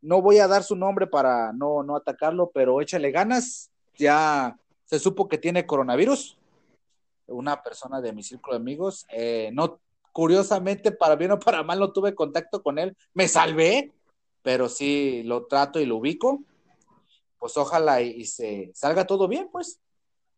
No 0.00 0.20
voy 0.20 0.38
a 0.38 0.48
dar 0.48 0.64
su 0.64 0.76
nombre 0.76 1.06
para 1.06 1.52
no, 1.52 1.82
no 1.82 1.96
atacarlo, 1.96 2.50
pero 2.52 2.80
échale 2.80 3.10
ganas. 3.10 3.70
Ya 3.96 4.56
se 4.84 4.98
supo 4.98 5.28
que 5.28 5.38
tiene 5.38 5.66
coronavirus. 5.66 6.36
Una 7.26 7.62
persona 7.62 8.00
de 8.00 8.12
mi 8.12 8.22
círculo 8.22 8.56
de 8.56 8.60
amigos. 8.60 9.06
Eh, 9.10 9.50
no, 9.52 9.80
curiosamente, 10.12 10.92
para 10.92 11.16
bien 11.16 11.32
o 11.32 11.38
para 11.38 11.62
mal, 11.62 11.78
no 11.78 11.92
tuve 11.92 12.14
contacto 12.14 12.62
con 12.62 12.78
él. 12.78 12.96
Me 13.14 13.28
salvé, 13.28 13.92
pero 14.42 14.68
sí 14.68 15.22
lo 15.24 15.46
trato 15.46 15.80
y 15.80 15.86
lo 15.86 15.96
ubico. 15.96 16.42
Pues 17.38 17.56
ojalá 17.56 18.00
y, 18.02 18.24
se 18.24 18.70
salga 18.74 19.06
todo 19.06 19.28
bien, 19.28 19.48
pues. 19.50 19.80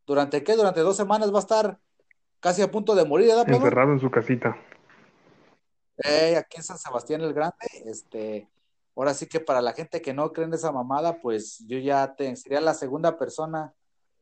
¿Durante 0.07 0.45
qué? 0.45 0.55
Durante 0.57 0.81
dos 0.81 0.97
semanas 0.97 1.33
va 1.33 1.39
a 1.39 1.41
estar 1.41 1.79
casi 2.41 2.63
a 2.63 2.71
punto 2.71 2.95
de 2.95 3.05
morir, 3.05 3.29
¿verdad, 3.29 3.49
Encerrado 3.49 3.93
en 3.93 4.01
su 4.01 4.11
casita. 4.11 4.57
Eh, 5.99 6.37
aquí 6.37 6.57
en 6.57 6.63
San 6.63 6.79
Sebastián 6.79 7.21
el 7.21 7.33
Grande, 7.33 7.57
este, 7.87 8.49
ahora 8.97 9.15
sí 9.15 9.27
que 9.27 9.41
para 9.41 9.61
la 9.61 9.73
gente 9.73 10.03
que 10.03 10.13
no 10.13 10.33
cree 10.33 10.47
en 10.47 10.55
esa 10.55 10.73
mamada, 10.73 11.21
pues 11.21 11.65
yo 11.67 11.79
ya 11.79 12.15
te, 12.17 12.35
sería 12.37 12.61
la 12.61 12.75
segunda 12.75 13.17
persona 13.17 13.73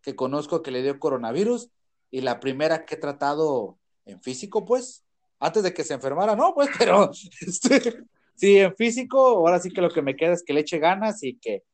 que 0.03 0.15
conozco 0.15 0.63
que 0.63 0.71
le 0.71 0.83
dio 0.83 0.99
coronavirus 0.99 1.71
y 2.11 2.21
la 2.21 2.41
primera 2.41 2.85
que 2.85 2.97
he 2.97 2.99
tratado 2.99 3.79
en 4.05 4.21
físico, 4.21 4.65
pues, 4.65 5.05
antes 5.39 5.63
de 5.63 5.73
que 5.73 5.85
se 5.85 5.95
enfermara, 5.95 6.37
no, 6.37 6.55
pues, 6.55 6.69
pero 6.79 7.11
este, 7.41 8.05
sí, 8.35 8.59
en 8.59 8.75
físico, 8.77 9.19
ahora 9.19 9.59
sí 9.59 9.71
que 9.71 9.81
lo 9.81 9.91
que 9.91 10.03
me 10.03 10.17
queda 10.17 10.33
es 10.33 10.43
que 10.43 10.53
le 10.53 10.61
eche 10.61 10.79
ganas 10.79 11.23
y 11.23 11.39
que, 11.39 11.65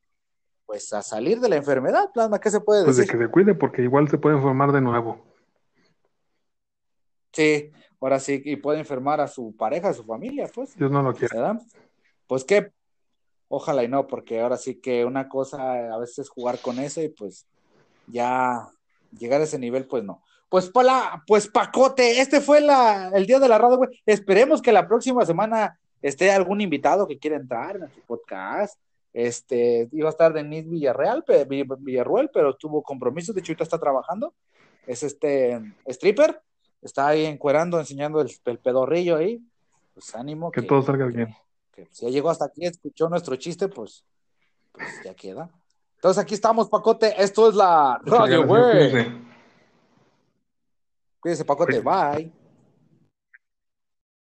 pues, 0.64 0.92
a 0.92 1.02
salir 1.02 1.40
de 1.40 1.48
la 1.48 1.56
enfermedad, 1.56 2.12
plasma, 2.12 2.40
¿qué 2.40 2.50
se 2.50 2.60
puede 2.60 2.80
decir? 2.84 2.94
Pues 2.94 3.06
de 3.08 3.12
que 3.12 3.24
se 3.24 3.30
cuide, 3.30 3.54
porque 3.54 3.82
igual 3.82 4.08
se 4.08 4.18
puede 4.18 4.36
enfermar 4.36 4.72
de 4.72 4.80
nuevo. 4.80 5.24
Sí, 7.32 7.70
ahora 8.00 8.20
sí, 8.20 8.40
y 8.44 8.56
puede 8.56 8.78
enfermar 8.78 9.20
a 9.20 9.28
su 9.28 9.54
pareja, 9.56 9.88
a 9.88 9.94
su 9.94 10.04
familia, 10.04 10.48
pues. 10.54 10.76
Dios 10.76 10.90
no 10.90 11.02
lo 11.02 11.14
quiere. 11.14 11.36
¿verdad? 11.36 11.60
Pues 12.26 12.44
que, 12.44 12.72
ojalá 13.48 13.84
y 13.84 13.88
no, 13.88 14.06
porque 14.06 14.40
ahora 14.40 14.56
sí 14.56 14.76
que 14.76 15.04
una 15.04 15.28
cosa 15.28 15.92
a 15.92 15.98
veces 15.98 16.20
es 16.20 16.28
jugar 16.28 16.58
con 16.60 16.78
eso 16.78 17.02
y 17.02 17.08
pues 17.08 17.46
ya 18.06 18.68
llegar 19.18 19.40
a 19.40 19.44
ese 19.44 19.58
nivel, 19.58 19.86
pues 19.86 20.04
no. 20.04 20.22
Pues 20.48 20.70
Pala, 20.70 21.22
pues 21.26 21.48
Pacote, 21.48 22.20
este 22.20 22.40
fue 22.40 22.60
la, 22.60 23.10
el 23.14 23.26
día 23.26 23.38
de 23.38 23.48
la 23.48 23.58
radio, 23.58 23.76
güey. 23.76 23.90
Esperemos 24.06 24.62
que 24.62 24.72
la 24.72 24.88
próxima 24.88 25.24
semana 25.26 25.78
esté 26.00 26.30
algún 26.30 26.60
invitado 26.60 27.06
que 27.06 27.18
quiera 27.18 27.36
entrar 27.36 27.74
en 27.74 27.80
nuestro 27.80 28.02
podcast. 28.06 28.78
Este, 29.12 29.88
iba 29.92 30.08
a 30.08 30.10
estar 30.10 30.32
Denise 30.32 30.68
Villarreal, 30.68 31.24
Villarruel, 31.80 32.30
pero 32.32 32.56
tuvo 32.56 32.82
compromisos, 32.82 33.34
de 33.34 33.40
hecho 33.40 33.52
ahorita 33.52 33.64
está 33.64 33.78
trabajando. 33.78 34.34
Es 34.86 35.02
este 35.02 35.60
stripper, 35.86 36.40
está 36.82 37.08
ahí 37.08 37.24
encuerando, 37.24 37.78
enseñando 37.78 38.20
el, 38.20 38.30
el 38.44 38.58
pedorrillo 38.58 39.16
ahí. 39.16 39.40
Pues 39.94 40.14
ánimo. 40.14 40.50
Que 40.50 40.62
todo 40.62 40.82
salga 40.82 41.06
bien. 41.06 41.34
que 41.72 41.86
si 41.90 42.06
ya 42.06 42.10
llegó 42.12 42.30
hasta 42.30 42.44
aquí, 42.44 42.64
escuchó 42.64 43.08
nuestro 43.08 43.36
chiste, 43.36 43.68
pues, 43.68 44.04
pues 44.72 44.88
ya 45.04 45.14
queda. 45.14 45.50
Entonces 45.96 46.22
aquí 46.22 46.34
estamos, 46.34 46.68
Pacote. 46.68 47.20
Esto 47.20 47.48
es 47.48 47.56
la 47.56 48.00
radio, 48.04 48.46
güey. 48.46 49.06
Cuídense. 51.20 51.44
Pacote. 51.44 51.80
Bye. 51.80 52.32